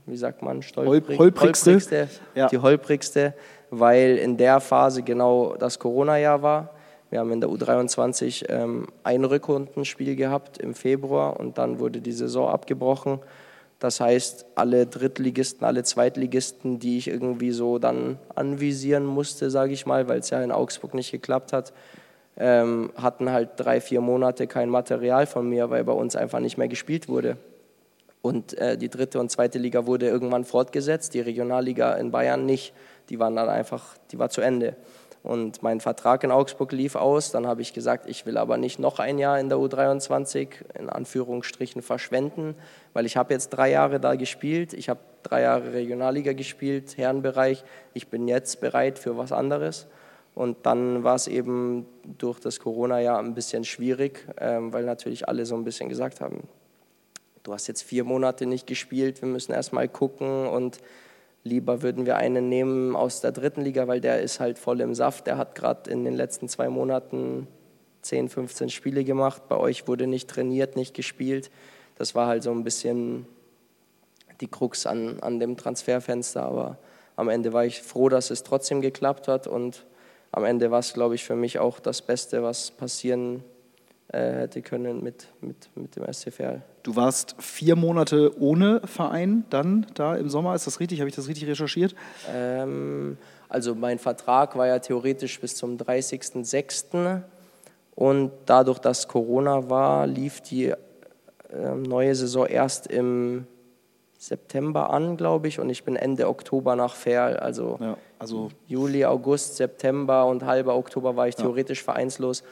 wie 0.08 0.18
sagt 0.18 0.42
man, 0.42 0.64
Stolprig, 0.64 1.20
holprigste, 1.20 1.72
holprigste 1.72 2.10
ja. 2.34 2.48
die 2.48 2.58
holprigste, 2.58 3.34
weil 3.70 4.18
in 4.18 4.38
der 4.38 4.60
Phase 4.60 5.04
genau 5.04 5.56
das 5.56 5.78
Corona-Jahr 5.78 6.42
war. 6.42 6.74
Wir 7.10 7.20
haben 7.20 7.32
in 7.32 7.41
der 7.41 7.49
U23 7.49 8.49
ähm, 8.49 8.88
ein 9.03 9.24
Rückrundenspiel 9.26 10.16
gehabt 10.16 10.57
im 10.60 10.76
Februar 10.76 11.39
und 11.39 11.57
dann 11.57 11.80
wurde 11.80 12.01
die 12.01 12.12
Saison 12.12 12.49
abgebrochen. 12.49 13.20
Das 13.80 13.99
heißt, 13.99 14.45
alle 14.55 14.86
Drittligisten, 14.86 15.66
alle 15.66 15.84
Zweitligisten, 15.84 16.80
die 16.80 16.97
ich 16.97 17.07
irgendwie 17.07 17.51
so 17.51 17.80
dann 17.80 18.20
anvisieren 18.36 19.05
musste, 19.05 19.49
sage 19.49 19.74
ich 19.74 19.86
mal, 19.86 20.07
weil 20.10 20.20
es 20.20 20.30
ja 20.30 20.43
in 20.43 20.51
Augsburg 20.51 20.93
nicht 20.93 21.12
geklappt 21.12 21.53
hat, 21.53 21.74
ähm, 22.38 22.91
hatten 22.95 23.32
halt 23.32 23.51
drei, 23.55 23.82
vier 23.82 24.01
Monate 24.01 24.47
kein 24.47 24.70
Material 24.70 25.26
von 25.26 25.47
mir, 25.47 25.70
weil 25.70 25.84
bei 25.84 25.93
uns 25.93 26.16
einfach 26.16 26.39
nicht 26.39 26.57
mehr 26.57 26.68
gespielt 26.68 27.07
wurde. 27.07 27.38
Und 28.22 28.57
äh, 28.57 28.78
die 28.78 28.89
dritte 28.89 29.20
und 29.20 29.32
zweite 29.32 29.60
Liga 29.60 29.86
wurde 29.86 30.07
irgendwann 30.07 30.43
fortgesetzt, 30.43 31.14
die 31.14 31.22
Regionalliga 31.22 31.93
in 31.93 32.12
Bayern 32.12 32.45
nicht. 32.45 32.74
Die 33.10 33.18
waren 33.18 33.36
dann 33.36 33.47
einfach, 33.47 33.97
die 34.12 34.20
war 34.20 34.30
zu 34.30 34.41
Ende. 34.41 34.76
Und 35.22 35.61
mein 35.63 35.82
Vertrag 35.82 36.24
in 36.24 36.32
Augsburg 36.32 36.72
lief 36.72 36.95
aus. 36.95 37.32
Dann 37.32 37.45
habe 37.45 37.61
ich 37.61 37.74
gesagt, 37.74 38.07
ich 38.07 38.26
will 38.26 38.38
aber 38.38 38.57
nicht 38.57 38.80
noch 38.80 38.99
ein 38.99 39.17
Jahr 39.17 39.39
in 39.39 39.49
der 39.49 39.57
U23 39.57 40.49
in 40.78 40.89
Anführungsstrichen 40.89 41.82
verschwenden, 41.82 42.55
weil 42.93 43.05
ich 43.05 43.17
habe 43.17 43.34
jetzt 43.34 43.49
drei 43.49 43.72
Jahre 43.72 43.99
da 43.99 44.15
gespielt. 44.15 44.74
Ich 44.74 44.88
habe 44.88 45.01
drei 45.24 45.41
Jahre 45.41 45.74
Regionalliga 45.74 46.34
gespielt, 46.34 46.97
Herrenbereich. 46.97 47.63
Ich 47.93 48.07
bin 48.07 48.28
jetzt 48.28 48.61
bereit 48.61 48.97
für 48.97 49.17
was 49.17 49.32
anderes. 49.32 49.88
Und 50.36 50.65
dann 50.65 51.03
war 51.03 51.15
es 51.15 51.28
eben 51.28 51.86
durch 52.17 52.39
das 52.39 52.61
Corona-Jahr 52.61 53.20
ein 53.20 53.34
bisschen 53.34 53.65
schwierig, 53.65 54.26
ähm, 54.39 54.72
weil 54.72 54.86
natürlich 54.86 55.28
alle 55.28 55.45
so 55.45 55.55
ein 55.55 55.65
bisschen 55.65 55.89
gesagt 55.89 56.22
haben, 56.22 56.47
du 57.43 57.53
hast 57.53 57.67
jetzt 57.67 57.82
vier 57.82 58.05
Monate 58.05 58.45
nicht 58.45 58.65
gespielt, 58.65 59.22
wir 59.22 59.28
müssen 59.28 59.51
erst 59.51 59.74
mal 59.74 59.89
gucken 59.89 60.47
und 60.47 60.78
Lieber 61.44 61.82
würden 61.82 62.06
wir 62.06 62.18
einen 62.18 62.50
nehmen 62.50 62.96
aus 62.96 63.22
der 63.22 63.32
dritten 63.32 63.62
Liga, 63.62 63.88
weil 63.88 64.02
der 64.02 64.22
ist 64.22 64.40
halt 64.40 64.60
voll 64.60 64.82
im 64.82 64.94
Saft. 64.94 65.28
Der 65.28 65.38
hat 65.38 65.56
gerade 65.56 65.90
in 65.90 66.04
den 66.04 66.16
letzten 66.16 66.50
zwei 66.50 66.70
Monaten 66.70 67.48
10, 68.02 68.30
15 68.30 68.70
Spiele 68.70 69.04
gemacht. 69.04 69.44
Bei 69.48 69.58
euch 69.58 69.88
wurde 69.88 70.08
nicht 70.08 70.30
trainiert, 70.30 70.76
nicht 70.76 70.94
gespielt. 70.94 71.50
Das 71.98 72.16
war 72.16 72.28
halt 72.28 72.44
so 72.44 72.52
ein 72.52 72.64
bisschen 72.64 73.26
die 74.42 74.48
Krux 74.48 74.86
an, 74.86 75.20
an 75.22 75.40
dem 75.40 75.58
Transferfenster. 75.58 76.44
Aber 76.44 76.78
am 77.16 77.30
Ende 77.30 77.54
war 77.54 77.66
ich 77.66 77.82
froh, 77.82 78.10
dass 78.10 78.32
es 78.32 78.44
trotzdem 78.44 78.82
geklappt 78.82 79.28
hat. 79.28 79.48
Und 79.48 79.86
am 80.32 80.44
Ende 80.44 80.72
war 80.72 80.80
es, 80.80 80.94
glaube 80.94 81.16
ich, 81.16 81.24
für 81.24 81.36
mich 81.36 81.60
auch 81.60 81.80
das 81.80 82.02
Beste, 82.02 82.44
was 82.44 82.72
passieren 82.72 83.38
äh, 83.38 83.59
hätte 84.18 84.62
können 84.62 85.03
mit, 85.03 85.28
mit, 85.41 85.70
mit 85.76 85.95
dem 85.95 86.12
SCFL. 86.12 86.62
Du 86.84 86.95
warst 86.95 87.36
vier 87.39 87.76
Monate 87.76 88.39
ohne 88.39 88.82
Verein 88.86 89.45
dann 89.49 89.86
da 89.93 90.16
im 90.16 90.30
Sommer, 90.30 90.55
ist 90.55 90.68
das 90.68 90.80
richtig? 90.80 90.99
Habe 90.99 91.10
ich 91.10 91.16
das 91.16 91.28
richtig 91.28 91.47
recherchiert? 91.47 91.95
Ähm, 92.34 93.18
also 93.47 93.76
mein 93.76 93.99
Vertrag 93.99 94.57
war 94.57 94.68
ja 94.68 94.80
theoretisch 94.80 95.39
bis 95.39 95.55
zum 95.55 95.78
30.06. 95.78 97.22
Und 97.95 98.32
dadurch, 98.45 98.80
dass 98.80 99.07
Corona 99.07 99.70
war, 99.70 100.07
lief 100.07 100.41
die 100.41 100.68
äh, 100.68 100.76
neue 101.76 102.16
Saison 102.16 102.45
erst 102.45 102.88
im 102.88 103.45
September 104.18 104.89
an, 104.89 105.18
glaube 105.18 105.47
ich, 105.47 105.60
und 105.60 105.70
ich 105.70 105.84
bin 105.84 105.95
Ende 105.95 106.28
Oktober 106.28 106.76
nach 106.76 106.95
Ferl. 106.95 107.38
Also, 107.38 107.78
ja, 107.82 107.97
also 108.18 108.49
Juli, 108.68 109.05
August, 109.05 109.57
September 109.57 110.26
und 110.26 110.45
halber 110.45 110.76
Oktober 110.76 111.16
war 111.16 111.28
ich 111.28 111.36
theoretisch 111.36 111.80
ja. 111.80 111.86
vereinslos. 111.86 112.43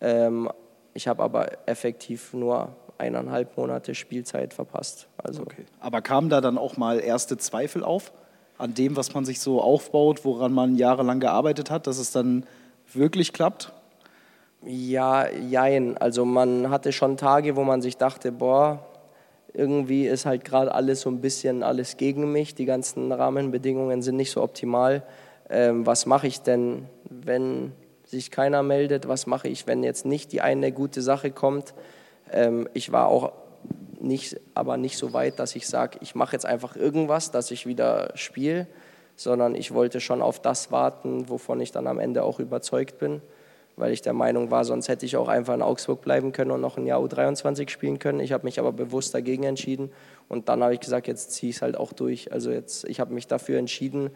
Ähm, 0.00 0.48
ich 0.96 1.06
habe 1.06 1.22
aber 1.22 1.68
effektiv 1.68 2.32
nur 2.32 2.74
eineinhalb 2.98 3.56
Monate 3.56 3.94
Spielzeit 3.94 4.54
verpasst. 4.54 5.08
Also 5.18 5.42
okay. 5.42 5.66
Aber 5.78 6.00
kamen 6.00 6.30
da 6.30 6.40
dann 6.40 6.56
auch 6.56 6.76
mal 6.76 6.98
erste 6.98 7.36
Zweifel 7.36 7.84
auf 7.84 8.12
an 8.58 8.72
dem, 8.72 8.96
was 8.96 9.12
man 9.12 9.26
sich 9.26 9.40
so 9.40 9.60
aufbaut, 9.60 10.24
woran 10.24 10.52
man 10.52 10.76
jahrelang 10.76 11.20
gearbeitet 11.20 11.70
hat, 11.70 11.86
dass 11.86 11.98
es 11.98 12.10
dann 12.10 12.46
wirklich 12.92 13.34
klappt? 13.34 13.72
Ja, 14.64 15.28
jein. 15.30 15.98
Also 15.98 16.24
man 16.24 16.70
hatte 16.70 16.92
schon 16.92 17.18
Tage, 17.18 17.56
wo 17.56 17.64
man 17.64 17.82
sich 17.82 17.98
dachte, 17.98 18.32
boah, 18.32 18.86
irgendwie 19.52 20.06
ist 20.06 20.24
halt 20.24 20.44
gerade 20.44 20.74
alles 20.74 21.02
so 21.02 21.10
ein 21.10 21.20
bisschen 21.20 21.62
alles 21.62 21.98
gegen 21.98 22.32
mich. 22.32 22.54
Die 22.54 22.64
ganzen 22.64 23.12
Rahmenbedingungen 23.12 24.00
sind 24.00 24.16
nicht 24.16 24.30
so 24.30 24.42
optimal. 24.42 25.02
Ähm, 25.50 25.84
was 25.84 26.06
mache 26.06 26.26
ich 26.26 26.40
denn, 26.40 26.86
wenn 27.04 27.72
sich 28.06 28.30
keiner 28.30 28.62
meldet, 28.62 29.08
was 29.08 29.26
mache 29.26 29.48
ich, 29.48 29.66
wenn 29.66 29.82
jetzt 29.82 30.06
nicht 30.06 30.32
die 30.32 30.40
eine 30.40 30.72
gute 30.72 31.02
Sache 31.02 31.30
kommt. 31.30 31.74
Ähm, 32.32 32.68
ich 32.72 32.92
war 32.92 33.08
auch 33.08 33.32
nicht, 34.00 34.40
aber 34.54 34.76
nicht 34.76 34.96
so 34.96 35.12
weit, 35.12 35.38
dass 35.38 35.56
ich 35.56 35.66
sage, 35.66 35.98
ich 36.00 36.14
mache 36.14 36.32
jetzt 36.32 36.46
einfach 36.46 36.76
irgendwas, 36.76 37.30
dass 37.30 37.50
ich 37.50 37.66
wieder 37.66 38.12
spiele, 38.14 38.66
sondern 39.16 39.54
ich 39.54 39.74
wollte 39.74 40.00
schon 40.00 40.22
auf 40.22 40.40
das 40.40 40.70
warten, 40.70 41.28
wovon 41.28 41.60
ich 41.60 41.72
dann 41.72 41.86
am 41.86 41.98
Ende 41.98 42.22
auch 42.22 42.38
überzeugt 42.38 42.98
bin, 42.98 43.22
weil 43.76 43.92
ich 43.92 44.02
der 44.02 44.12
Meinung 44.12 44.50
war, 44.50 44.64
sonst 44.64 44.88
hätte 44.88 45.06
ich 45.06 45.16
auch 45.16 45.28
einfach 45.28 45.54
in 45.54 45.62
Augsburg 45.62 46.02
bleiben 46.02 46.32
können 46.32 46.50
und 46.50 46.60
noch 46.60 46.76
ein 46.76 46.86
Jahr 46.86 47.00
U23 47.00 47.68
spielen 47.68 47.98
können. 47.98 48.20
Ich 48.20 48.32
habe 48.32 48.44
mich 48.44 48.58
aber 48.58 48.72
bewusst 48.72 49.14
dagegen 49.14 49.44
entschieden 49.44 49.90
und 50.28 50.48
dann 50.48 50.62
habe 50.62 50.74
ich 50.74 50.80
gesagt, 50.80 51.08
jetzt 51.08 51.32
ziehe 51.32 51.50
ich 51.50 51.56
es 51.56 51.62
halt 51.62 51.76
auch 51.76 51.92
durch. 51.92 52.32
Also 52.32 52.50
jetzt, 52.50 52.84
ich 52.84 53.00
habe 53.00 53.12
mich 53.12 53.26
dafür 53.26 53.58
entschieden, 53.58 54.10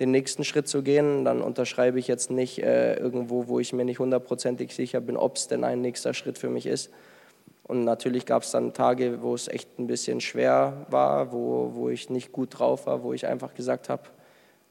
den 0.00 0.10
nächsten 0.10 0.44
Schritt 0.44 0.66
zu 0.66 0.82
gehen, 0.82 1.24
dann 1.24 1.42
unterschreibe 1.42 1.98
ich 1.98 2.08
jetzt 2.08 2.30
nicht 2.30 2.62
äh, 2.62 2.94
irgendwo, 2.94 3.48
wo 3.48 3.60
ich 3.60 3.72
mir 3.72 3.84
nicht 3.84 3.98
hundertprozentig 3.98 4.74
sicher 4.74 5.00
bin, 5.00 5.16
ob 5.16 5.36
es 5.36 5.46
denn 5.46 5.62
ein 5.62 5.80
nächster 5.80 6.14
Schritt 6.14 6.38
für 6.38 6.48
mich 6.48 6.66
ist. 6.66 6.90
Und 7.64 7.84
natürlich 7.84 8.26
gab 8.26 8.42
es 8.42 8.50
dann 8.50 8.72
Tage, 8.72 9.22
wo 9.22 9.34
es 9.34 9.46
echt 9.46 9.78
ein 9.78 9.86
bisschen 9.86 10.20
schwer 10.20 10.86
war, 10.88 11.32
wo, 11.32 11.70
wo 11.74 11.88
ich 11.88 12.10
nicht 12.10 12.32
gut 12.32 12.58
drauf 12.58 12.86
war, 12.86 13.04
wo 13.04 13.12
ich 13.12 13.26
einfach 13.26 13.54
gesagt 13.54 13.88
habe, 13.88 14.02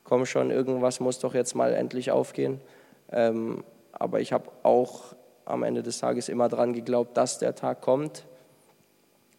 komm 0.03 0.25
schon, 0.25 0.51
irgendwas 0.51 0.99
muss 0.99 1.19
doch 1.19 1.34
jetzt 1.34 1.55
mal 1.55 1.73
endlich 1.73 2.11
aufgehen. 2.11 2.59
Ähm, 3.11 3.63
aber 3.93 4.19
ich 4.19 4.34
habe 4.34 4.49
auch 4.63 5.15
am 5.45 5.63
Ende 5.63 5.84
des 5.84 5.99
Tages 5.99 6.30
immer 6.30 6.49
daran 6.49 6.73
geglaubt, 6.73 7.15
dass 7.15 7.39
der 7.39 7.55
Tag 7.55 7.82
kommt. 7.82 8.25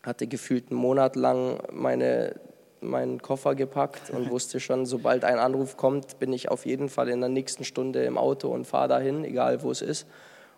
Hatte 0.03 0.27
gefühlt 0.27 0.71
einen 0.71 0.81
Monat 0.81 1.17
lang 1.17 1.59
meine, 1.71 2.37
meinen 2.81 3.21
Koffer 3.21 3.55
gepackt 3.55 4.11
und 4.11 4.31
wusste 4.31 4.61
schon, 4.61 4.87
sobald 4.87 5.25
ein 5.25 5.39
Anruf 5.39 5.77
kommt, 5.77 6.19
bin 6.19 6.33
ich 6.33 6.51
auf 6.51 6.67
jeden 6.67 6.89
Fall 6.89 7.09
in 7.09 7.21
der 7.21 7.29
nächsten 7.29 7.65
Stunde 7.65 8.03
im 8.05 8.19
Auto 8.19 8.49
und 8.49 8.67
fahre 8.67 8.89
dahin, 8.89 9.25
egal 9.25 9.63
wo 9.63 9.71
es 9.71 9.83
ist. 9.83 10.07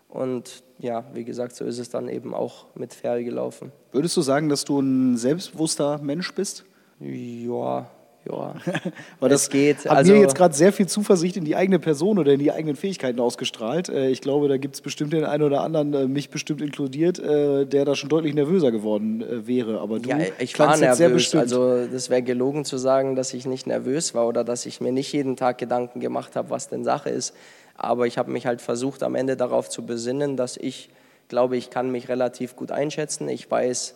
Und 0.09 0.63
ja, 0.77 1.05
wie 1.13 1.23
gesagt, 1.23 1.55
so 1.55 1.65
ist 1.65 1.79
es 1.79 1.89
dann 1.89 2.07
eben 2.07 2.35
auch 2.35 2.67
mit 2.75 2.93
Ferl 2.93 3.23
gelaufen. 3.23 3.71
Würdest 3.91 4.15
du 4.15 4.21
sagen, 4.21 4.47
dass 4.47 4.63
du 4.63 4.79
ein 4.79 5.17
selbstbewusster 5.17 5.97
Mensch 5.97 6.33
bist? 6.35 6.65
Ja, 6.99 7.89
ja. 8.29 8.55
Weil 9.19 9.29
das 9.29 9.49
geht. 9.49 9.79
hat 9.85 9.91
Also- 9.97 10.13
mir 10.13 10.19
jetzt 10.19 10.35
gerade 10.35 10.53
sehr 10.53 10.71
viel 10.73 10.87
Zuversicht 10.87 11.35
in 11.37 11.43
die 11.45 11.55
eigene 11.55 11.79
Person 11.79 12.19
oder 12.19 12.33
in 12.33 12.39
die 12.39 12.51
eigenen 12.51 12.75
Fähigkeiten 12.75 13.19
ausgestrahlt. 13.19 13.89
Äh, 13.89 14.09
Ich 14.09 14.21
glaube, 14.21 14.47
da 14.47 14.57
gibt 14.57 14.75
es 14.75 14.81
bestimmt 14.81 15.13
den 15.13 15.23
einen 15.25 15.43
oder 15.43 15.61
anderen, 15.61 15.93
äh, 15.93 16.07
mich 16.07 16.29
bestimmt 16.29 16.61
inkludiert, 16.61 17.19
äh, 17.19 17.65
der 17.65 17.85
da 17.85 17.95
schon 17.95 18.09
deutlich 18.09 18.33
nervöser 18.33 18.71
geworden 18.71 19.23
wäre. 19.47 19.79
Aber 19.81 19.99
du 19.99 20.09
Ja, 20.09 20.17
ich 20.39 20.57
war 20.59 20.77
sehr 20.77 20.89
nervös. 20.95 21.13
bestimmt. 21.13 21.43
Also 21.43 21.85
das 21.87 22.09
wäre 22.09 22.21
gelogen 22.21 22.65
zu 22.65 22.77
sagen, 22.77 23.15
dass 23.15 23.33
ich 23.33 23.45
nicht 23.45 23.67
nervös 23.67 24.13
war 24.13 24.27
oder 24.27 24.43
dass 24.43 24.65
ich 24.65 24.79
mir 24.81 24.91
nicht 24.91 25.11
jeden 25.13 25.35
Tag 25.35 25.57
Gedanken 25.57 25.99
gemacht 25.99 26.35
habe, 26.35 26.49
was 26.49 26.69
denn 26.69 26.83
Sache 26.83 27.09
ist. 27.09 27.33
Aber 27.75 28.05
ich 28.07 28.17
habe 28.17 28.31
mich 28.31 28.45
halt 28.45 28.61
versucht, 28.61 29.03
am 29.03 29.15
Ende 29.15 29.35
darauf 29.35 29.67
zu 29.69 29.85
besinnen, 29.85 30.37
dass 30.37 30.57
ich 30.57 30.89
glaube, 31.27 31.57
ich 31.57 31.69
kann 31.71 31.91
mich 31.91 32.07
relativ 32.09 32.55
gut 32.55 32.71
einschätzen. 32.71 33.27
Ich 33.29 33.49
weiß 33.49 33.95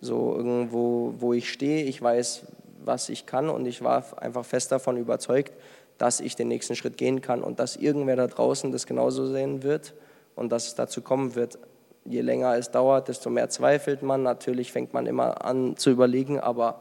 so 0.00 0.34
irgendwo, 0.36 1.12
wo 1.18 1.32
ich 1.34 1.50
stehe. 1.52 1.84
Ich 1.84 2.00
weiß, 2.00 2.46
was 2.84 3.08
ich 3.08 3.26
kann 3.26 3.48
und 3.48 3.66
ich 3.66 3.82
war 3.82 4.04
einfach 4.20 4.44
fest 4.44 4.72
davon 4.72 4.96
überzeugt, 4.96 5.52
dass 5.98 6.20
ich 6.20 6.36
den 6.36 6.48
nächsten 6.48 6.76
Schritt 6.76 6.96
gehen 6.96 7.20
kann 7.20 7.42
und 7.42 7.58
dass 7.58 7.76
irgendwer 7.76 8.16
da 8.16 8.26
draußen 8.26 8.70
das 8.72 8.86
genauso 8.86 9.26
sehen 9.26 9.62
wird 9.62 9.94
und 10.36 10.50
dass 10.50 10.68
es 10.68 10.74
dazu 10.74 11.02
kommen 11.02 11.34
wird. 11.34 11.58
Je 12.04 12.20
länger 12.20 12.56
es 12.56 12.70
dauert, 12.70 13.08
desto 13.08 13.28
mehr 13.28 13.50
zweifelt 13.50 14.02
man. 14.02 14.22
Natürlich 14.22 14.72
fängt 14.72 14.94
man 14.94 15.06
immer 15.06 15.44
an 15.44 15.76
zu 15.76 15.90
überlegen, 15.90 16.38
aber 16.38 16.80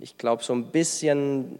ich 0.00 0.16
glaube, 0.16 0.42
so 0.42 0.52
ein 0.52 0.70
bisschen 0.72 1.58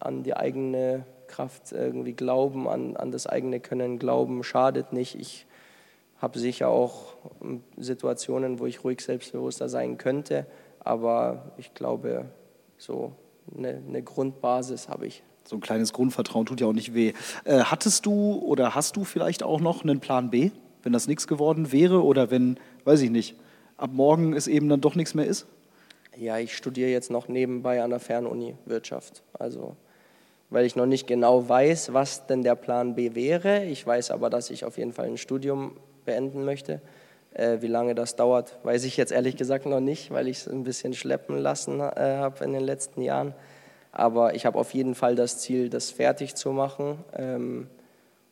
an, 0.00 0.22
die 0.22 0.34
eigene 0.34 1.04
Kraft 1.28 1.72
irgendwie 1.72 2.12
glauben, 2.12 2.68
an, 2.68 2.96
an 2.96 3.12
das 3.12 3.26
eigene 3.26 3.60
Können 3.60 3.98
glauben, 3.98 4.42
schadet 4.42 4.92
nicht. 4.92 5.14
Ich 5.14 5.46
habe 6.18 6.38
sicher 6.38 6.68
auch 6.68 7.14
Situationen, 7.76 8.58
wo 8.58 8.66
ich 8.66 8.84
ruhig 8.84 9.00
selbstbewusster 9.00 9.68
sein 9.68 9.98
könnte, 9.98 10.46
aber 10.80 11.52
ich 11.56 11.74
glaube, 11.74 12.26
so 12.82 13.12
eine, 13.56 13.80
eine 13.86 14.02
Grundbasis 14.02 14.88
habe 14.88 15.06
ich. 15.06 15.22
So 15.44 15.56
ein 15.56 15.60
kleines 15.60 15.92
Grundvertrauen 15.92 16.46
tut 16.46 16.60
ja 16.60 16.66
auch 16.66 16.72
nicht 16.72 16.94
weh. 16.94 17.12
Äh, 17.44 17.60
hattest 17.60 18.06
du 18.06 18.34
oder 18.34 18.74
hast 18.74 18.96
du 18.96 19.04
vielleicht 19.04 19.42
auch 19.42 19.60
noch 19.60 19.82
einen 19.82 20.00
Plan 20.00 20.30
B, 20.30 20.50
wenn 20.82 20.92
das 20.92 21.06
nichts 21.06 21.26
geworden 21.26 21.72
wäre 21.72 22.02
oder 22.02 22.30
wenn, 22.30 22.58
weiß 22.84 23.02
ich 23.02 23.10
nicht, 23.10 23.36
ab 23.76 23.90
morgen 23.92 24.34
es 24.34 24.46
eben 24.46 24.68
dann 24.68 24.80
doch 24.80 24.94
nichts 24.94 25.14
mehr 25.14 25.26
ist? 25.26 25.46
Ja, 26.16 26.38
ich 26.38 26.56
studiere 26.56 26.90
jetzt 26.90 27.10
noch 27.10 27.28
nebenbei 27.28 27.82
an 27.82 27.90
der 27.90 28.00
Fernuni 28.00 28.56
Wirtschaft. 28.66 29.22
Also, 29.32 29.76
weil 30.50 30.66
ich 30.66 30.76
noch 30.76 30.86
nicht 30.86 31.06
genau 31.06 31.48
weiß, 31.48 31.92
was 31.92 32.26
denn 32.26 32.42
der 32.42 32.56
Plan 32.56 32.94
B 32.94 33.14
wäre. 33.14 33.64
Ich 33.64 33.86
weiß 33.86 34.10
aber, 34.10 34.28
dass 34.28 34.50
ich 34.50 34.64
auf 34.64 34.76
jeden 34.76 34.92
Fall 34.92 35.06
ein 35.06 35.18
Studium 35.18 35.76
beenden 36.04 36.44
möchte. 36.44 36.82
Äh, 37.34 37.62
wie 37.62 37.66
lange 37.66 37.94
das 37.94 38.16
dauert, 38.16 38.58
weiß 38.62 38.84
ich 38.84 38.96
jetzt 38.96 39.12
ehrlich 39.12 39.36
gesagt 39.36 39.64
noch 39.66 39.80
nicht, 39.80 40.10
weil 40.10 40.28
ich 40.28 40.38
es 40.38 40.48
ein 40.48 40.64
bisschen 40.64 40.92
schleppen 40.92 41.38
lassen 41.38 41.80
äh, 41.80 42.16
habe 42.18 42.44
in 42.44 42.52
den 42.52 42.62
letzten 42.62 43.00
Jahren. 43.00 43.34
Aber 43.90 44.34
ich 44.34 44.46
habe 44.46 44.58
auf 44.58 44.74
jeden 44.74 44.94
Fall 44.94 45.14
das 45.14 45.38
Ziel, 45.38 45.68
das 45.68 45.90
fertig 45.90 46.34
zu 46.34 46.50
machen. 46.52 46.98
Ähm, 47.16 47.68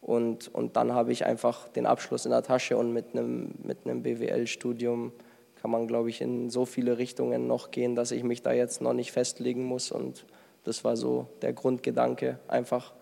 und, 0.01 0.53
und 0.55 0.76
dann 0.76 0.92
habe 0.92 1.12
ich 1.12 1.24
einfach 1.24 1.68
den 1.68 1.86
Abschluss 1.86 2.24
in 2.24 2.30
der 2.30 2.42
Tasche 2.42 2.76
und 2.76 2.92
mit 2.92 3.07
einem, 3.12 3.55
mit 3.62 3.78
einem 3.84 4.03
BWL-Studium 4.03 5.12
kann 5.61 5.70
man, 5.70 5.86
glaube 5.86 6.09
ich, 6.09 6.22
in 6.22 6.48
so 6.48 6.64
viele 6.64 6.96
Richtungen 6.96 7.46
noch 7.46 7.70
gehen, 7.70 7.94
dass 7.94 8.12
ich 8.12 8.24
mich 8.24 8.42
da 8.42 8.53
jetzt 8.53 8.80
noch 8.80 8.94
nicht 8.94 9.12
festlegen 9.12 9.64
muss. 9.64 9.92
Und 9.92 10.24
das 10.64 10.84
war 10.84 10.96
so 10.96 11.26
der 11.42 11.53
Grundgedanke, 11.53 12.38
einfach 12.48 12.94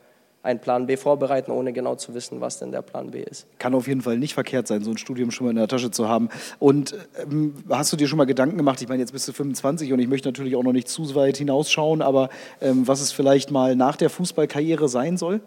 einen 0.49 0.61
Plan 0.61 0.86
B 0.86 0.96
vorbereiten, 0.96 1.51
ohne 1.51 1.72
genau 1.72 1.94
zu 1.94 2.14
wissen, 2.14 2.40
was 2.40 2.59
denn 2.59 2.72
der 2.72 2.80
Plan 2.80 3.11
B 3.11 3.22
ist. 3.22 3.46
Kann 3.59 3.74
auf 3.74 3.86
jeden 3.86 4.01
Fall 4.01 4.18
nicht 4.18 4.32
verkehrt 4.32 4.66
sein, 4.66 4.82
so 4.82 4.90
ein 4.90 4.96
Studium 4.96 5.30
schon 5.30 5.46
mal 5.46 5.51
in 5.51 5.57
der 5.57 5.68
Tasche 5.68 5.90
zu 5.90 6.09
haben. 6.09 6.30
Und 6.59 6.94
ähm, 7.22 7.55
hast 7.68 7.92
du 7.92 7.96
dir 7.96 8.09
schon 8.09 8.16
mal 8.16 8.24
Gedanken 8.24 8.57
gemacht? 8.57 8.80
Ich 8.80 8.88
meine, 8.88 9.01
jetzt 9.01 9.12
bist 9.12 9.28
du 9.28 9.32
25 9.32 9.92
und 9.92 9.99
ich 9.99 10.09
möchte 10.09 10.28
natürlich 10.28 10.57
auch 10.57 10.62
noch 10.62 10.72
nicht 10.72 10.88
zu 10.88 11.14
weit 11.14 11.36
hinausschauen, 11.36 12.01
aber 12.01 12.30
ähm, 12.62 12.88
was 12.88 13.03
es 13.03 13.12
vielleicht 13.12 13.51
mal 13.51 13.76
nach 13.76 13.96
der 13.96 14.09
Fußballkarriere 14.09 14.88
sein 14.88 15.18
soll? 15.18 15.40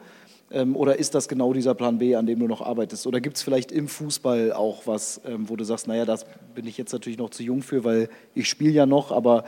Ähm, 0.51 0.75
oder 0.75 0.99
ist 0.99 1.15
das 1.15 1.27
genau 1.27 1.53
dieser 1.53 1.73
Plan 1.73 1.97
B, 1.97 2.15
an 2.15 2.27
dem 2.27 2.39
du 2.39 2.47
noch 2.47 2.61
arbeitest? 2.61 3.07
Oder 3.07 3.21
gibt 3.21 3.37
es 3.37 3.43
vielleicht 3.43 3.71
im 3.71 3.87
Fußball 3.87 4.53
auch 4.53 4.85
was, 4.85 5.19
ähm, 5.25 5.49
wo 5.49 5.55
du 5.55 5.63
sagst, 5.63 5.87
naja, 5.87 6.05
das 6.05 6.25
bin 6.53 6.67
ich 6.67 6.77
jetzt 6.77 6.93
natürlich 6.93 7.17
noch 7.17 7.31
zu 7.31 7.41
jung 7.41 7.63
für, 7.63 7.83
weil 7.83 8.09
ich 8.35 8.47
spiele 8.47 8.71
ja 8.73 8.85
noch, 8.85 9.11
aber 9.11 9.45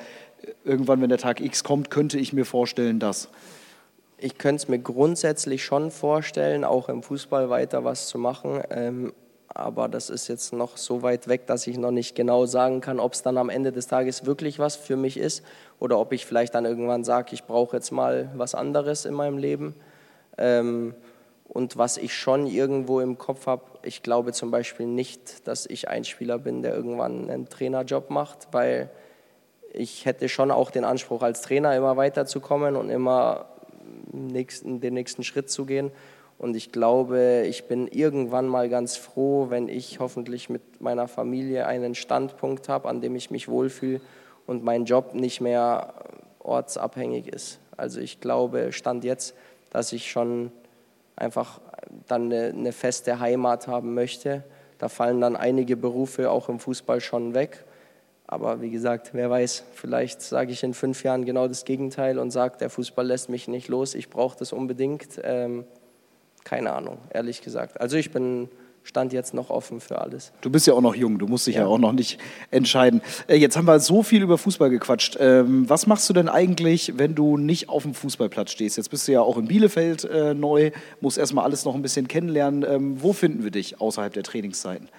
irgendwann, 0.64 1.00
wenn 1.02 1.10
der 1.10 1.20
Tag 1.20 1.42
X 1.42 1.64
kommt, 1.64 1.92
könnte 1.92 2.18
ich 2.18 2.34
mir 2.34 2.46
vorstellen, 2.46 3.00
dass. 3.00 3.30
Ich 4.26 4.38
könnte 4.38 4.64
es 4.64 4.68
mir 4.70 4.80
grundsätzlich 4.80 5.66
schon 5.66 5.92
vorstellen, 5.92 6.64
auch 6.64 6.88
im 6.88 7.04
Fußball 7.04 7.50
weiter 7.50 7.84
was 7.84 8.08
zu 8.08 8.18
machen. 8.18 8.64
Ähm, 8.70 9.12
aber 9.50 9.90
das 9.90 10.10
ist 10.10 10.30
jetzt 10.30 10.54
noch 10.54 10.78
so 10.78 11.02
weit 11.02 11.28
weg, 11.28 11.46
dass 11.46 11.68
ich 11.68 11.78
noch 11.78 11.92
nicht 11.92 12.16
genau 12.16 12.46
sagen 12.46 12.80
kann, 12.80 13.02
ob 13.02 13.12
es 13.12 13.22
dann 13.22 13.38
am 13.38 13.50
Ende 13.50 13.74
des 13.74 13.88
Tages 13.88 14.26
wirklich 14.26 14.60
was 14.60 14.78
für 14.78 14.96
mich 14.96 15.18
ist 15.18 15.44
oder 15.78 16.00
ob 16.00 16.14
ich 16.14 16.26
vielleicht 16.26 16.56
dann 16.56 16.64
irgendwann 16.64 17.04
sage, 17.04 17.34
ich 17.34 17.44
brauche 17.44 17.76
jetzt 17.76 17.92
mal 17.92 18.32
was 18.38 18.56
anderes 18.56 19.04
in 19.04 19.14
meinem 19.14 19.38
Leben. 19.38 19.76
Ähm, 20.38 20.96
und 21.50 21.76
was 21.76 21.98
ich 21.98 22.16
schon 22.16 22.48
irgendwo 22.48 23.02
im 23.02 23.18
Kopf 23.18 23.46
habe, 23.46 23.64
ich 23.82 24.04
glaube 24.04 24.32
zum 24.32 24.52
Beispiel 24.52 24.86
nicht, 24.86 25.50
dass 25.50 25.66
ich 25.66 25.90
ein 25.90 26.06
Spieler 26.06 26.40
bin, 26.40 26.62
der 26.62 26.74
irgendwann 26.74 27.30
einen 27.30 27.50
Trainerjob 27.50 28.10
macht, 28.10 28.48
weil 28.54 28.90
ich 29.74 30.06
hätte 30.06 30.30
schon 30.30 30.50
auch 30.50 30.72
den 30.72 30.86
Anspruch, 30.86 31.24
als 31.24 31.42
Trainer 31.42 31.76
immer 31.76 31.98
weiterzukommen 31.98 32.78
und 32.78 32.90
immer 32.90 33.48
nächsten, 34.12 34.82
den 34.82 34.94
nächsten 34.94 35.24
Schritt 35.24 35.50
zu 35.50 35.66
gehen. 35.66 35.92
Und 36.38 36.56
ich 36.56 36.72
glaube, 36.72 37.46
ich 37.48 37.68
bin 37.68 37.88
irgendwann 37.88 38.48
mal 38.48 38.68
ganz 38.70 38.98
froh, 38.98 39.50
wenn 39.50 39.70
ich 39.70 40.00
hoffentlich 40.00 40.50
mit 40.50 40.82
meiner 40.82 41.08
Familie 41.08 41.68
einen 41.68 41.96
Standpunkt 41.96 42.70
habe, 42.70 42.90
an 42.90 43.02
dem 43.02 43.16
ich 43.16 43.32
mich 43.32 43.48
wohlfühle 43.48 44.02
und 44.46 44.64
mein 44.64 44.86
Job 44.86 45.14
nicht 45.14 45.42
mehr 45.42 45.94
ortsabhängig 46.40 47.28
ist. 47.28 47.60
Also 47.78 48.00
ich 48.00 48.20
glaube, 48.20 48.74
stand 48.74 49.04
jetzt, 49.04 49.36
dass 49.70 49.94
ich 49.94 50.12
schon 50.12 50.52
einfach 51.16 51.62
dann 52.08 52.26
eine, 52.26 52.48
eine 52.48 52.72
feste 52.72 53.20
Heimat 53.20 53.68
haben 53.68 53.94
möchte. 53.94 54.44
Da 54.78 54.90
fallen 54.90 55.22
dann 55.22 55.36
einige 55.36 55.78
Berufe 55.78 56.30
auch 56.30 56.50
im 56.50 56.60
Fußball 56.60 57.00
schon 57.00 57.34
weg. 57.36 57.64
Aber 58.26 58.62
wie 58.62 58.70
gesagt, 58.70 59.10
wer 59.14 59.30
weiß, 59.30 59.64
vielleicht 59.74 60.22
sage 60.22 60.52
ich 60.52 60.64
in 60.64 60.74
fünf 60.74 61.04
Jahren 61.04 61.26
genau 61.26 61.48
das 61.48 61.66
Gegenteil 61.66 62.18
und 62.20 62.32
sage, 62.32 62.58
der 62.58 62.70
Fußball 62.70 63.06
lässt 63.06 63.30
mich 63.30 63.48
nicht 63.48 63.68
los, 63.68 63.96
ich 63.96 64.10
brauche 64.10 64.38
das 64.38 64.54
unbedingt. 64.54 65.20
Ähm, 65.24 65.66
keine 66.44 66.72
Ahnung, 66.74 66.98
ehrlich 67.14 67.42
gesagt. 67.42 67.80
Also 67.80 67.98
ich 67.98 68.12
bin 68.12 68.50
stand 68.86 69.14
jetzt 69.14 69.34
noch 69.34 69.50
offen 69.50 69.80
für 69.80 70.02
alles. 70.02 70.34
Du 70.42 70.50
bist 70.50 70.68
ja 70.68 70.74
auch 70.74 70.82
noch 70.82 70.94
jung, 70.96 71.18
du 71.18 71.26
musst 71.26 71.48
dich 71.48 71.56
ja, 71.56 71.62
Ja. 71.62 71.68
auch 71.68 71.78
noch 71.78 71.94
nicht 71.94 72.20
entscheiden. 72.52 73.02
Äh, 73.28 73.36
Jetzt 73.38 73.56
haben 73.56 73.66
wir 73.66 73.80
so 73.80 74.04
viel 74.04 74.22
über 74.22 74.38
Fußball 74.38 74.70
gequatscht. 74.70 75.16
Ähm, 75.22 75.70
was 75.70 75.88
machst 75.88 76.10
du 76.10 76.14
denn 76.14 76.28
eigentlich, 76.28 76.98
wenn 76.98 77.16
du 77.16 77.38
nicht 77.38 77.70
auf 77.70 77.84
dem 77.84 77.94
Fußballplatz 77.94 78.52
stehst? 78.52 78.76
Jetzt 78.76 78.90
bist 78.90 79.08
du 79.08 79.14
ja 79.14 79.22
auch 79.22 79.38
in 79.38 79.48
Bielefeld 79.48 80.04
äh, 80.04 80.34
neu, 80.34 80.72
musst 81.00 81.18
erstmal 81.18 81.46
alles 81.46 81.64
noch 81.64 81.76
ein 81.76 81.82
bisschen 81.82 82.10
kennenlernen. 82.10 82.66
Ähm, 82.68 83.02
wo 83.02 83.14
finden 83.14 83.46
wir 83.46 83.52
dich 83.52 83.80
außerhalb 83.80 84.12
der 84.12 84.24
Trainingszeiten? 84.24 84.90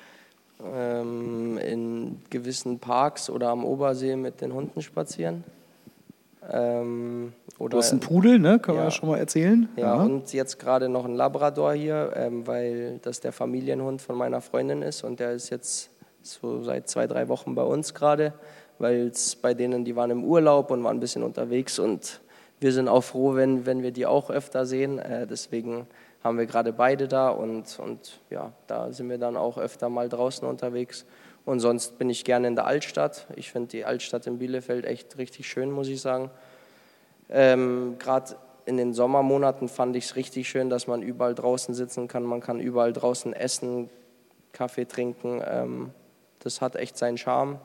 Ähm, 0.63 1.59
in 1.59 2.21
gewissen 2.31 2.79
Parks 2.79 3.29
oder 3.29 3.49
am 3.49 3.65
Obersee 3.65 4.17
mit 4.17 4.41
den 4.41 4.53
Hunden 4.55 4.83
spazieren. 4.83 5.45
Ähm, 6.51 7.33
oder 7.59 7.71
Du 7.71 7.77
hast 7.79 7.91
einen 7.93 8.01
Pudel, 8.01 8.39
ne? 8.39 8.59
Können 8.59 8.77
wir 8.79 8.83
Ja. 8.83 8.89
ja 8.89 8.91
schon 8.91 9.09
mal 9.09 9.19
erzählen. 9.19 9.69
Ja, 9.77 9.95
und 9.95 10.33
jetzt 10.33 10.59
gerade 10.59 10.89
noch 10.89 11.05
ein 11.05 11.15
Labrador 11.15 11.73
hier, 11.73 12.13
ähm, 12.17 12.47
weil 12.47 12.99
das 13.03 13.21
der 13.21 13.33
Familienhund 13.33 14.03
von 14.03 14.17
meiner 14.17 14.41
Freundin 14.41 14.83
ist 14.83 15.03
und 15.05 15.21
der 15.21 15.33
ist 15.33 15.51
jetzt 15.51 15.91
so 16.23 16.63
seit 16.63 16.89
zwei, 16.89 17.07
drei 17.07 17.29
Wochen 17.29 17.55
bei 17.55 17.63
uns 17.63 17.95
gerade, 17.95 18.33
weil 18.79 19.09
es 19.09 19.37
bei 19.37 19.55
denen, 19.55 19.85
die 19.85 19.97
waren 19.97 20.11
im 20.11 20.25
Urlaub 20.25 20.71
und 20.71 20.83
waren 20.85 20.97
ein 20.97 21.01
bisschen 21.01 21.23
unterwegs 21.23 21.79
und 21.79 22.21
wir 22.61 22.73
sind 22.73 22.89
auch 22.89 23.03
froh, 23.03 23.35
wenn, 23.35 23.67
wenn 23.67 23.83
wir 23.83 23.91
die 23.91 24.07
auch 24.07 24.31
öfter 24.31 24.65
sehen. 24.67 24.99
Äh, 24.99 25.27
deswegen 25.27 25.87
haben 26.25 26.39
wir 26.39 26.47
gerade 26.47 26.72
beide 26.72 27.07
da 27.07 27.29
und, 27.29 27.79
und 27.79 28.20
ja, 28.31 28.53
da 28.66 28.91
sind 28.91 29.11
wir 29.11 29.18
dann 29.18 29.37
auch 29.37 29.59
öfter 29.59 29.91
mal 29.91 30.09
draußen 30.09 30.49
unterwegs. 30.49 31.05
Und 31.45 31.61
sonst 31.61 31.99
bin 31.99 32.09
ich 32.09 32.25
gerne 32.25 32.49
in 32.49 32.55
der 32.55 32.66
Altstadt. 32.66 33.27
Ich 33.37 33.53
finde 33.53 33.68
die 33.68 33.85
Altstadt 33.85 34.27
in 34.27 34.39
Bielefeld 34.39 34.87
echt 34.87 35.18
richtig 35.18 35.47
schön, 35.47 35.70
muss 35.70 35.89
ich 35.89 36.01
sagen. 36.01 36.31
Ähm, 37.29 37.97
Gerade 37.99 38.37
in 38.64 38.79
den 38.79 38.95
Sommermonaten 38.95 39.68
fand 39.68 39.95
ich 39.97 40.07
es 40.07 40.16
richtig 40.16 40.49
schön, 40.49 40.70
dass 40.70 40.87
man 40.87 41.03
überall 41.03 41.35
draußen 41.35 41.75
sitzen 41.75 42.09
kann, 42.09 42.22
man 42.22 42.41
kann 42.41 42.59
überall 42.59 42.95
draußen 42.95 43.35
essen, 43.35 43.91
Kaffee 44.53 44.87
trinken. 44.87 45.43
Ähm, 45.47 45.91
das 46.39 46.62
hat 46.62 46.77
echt 46.77 46.97
seinen 46.97 47.18
Charme. 47.18 47.59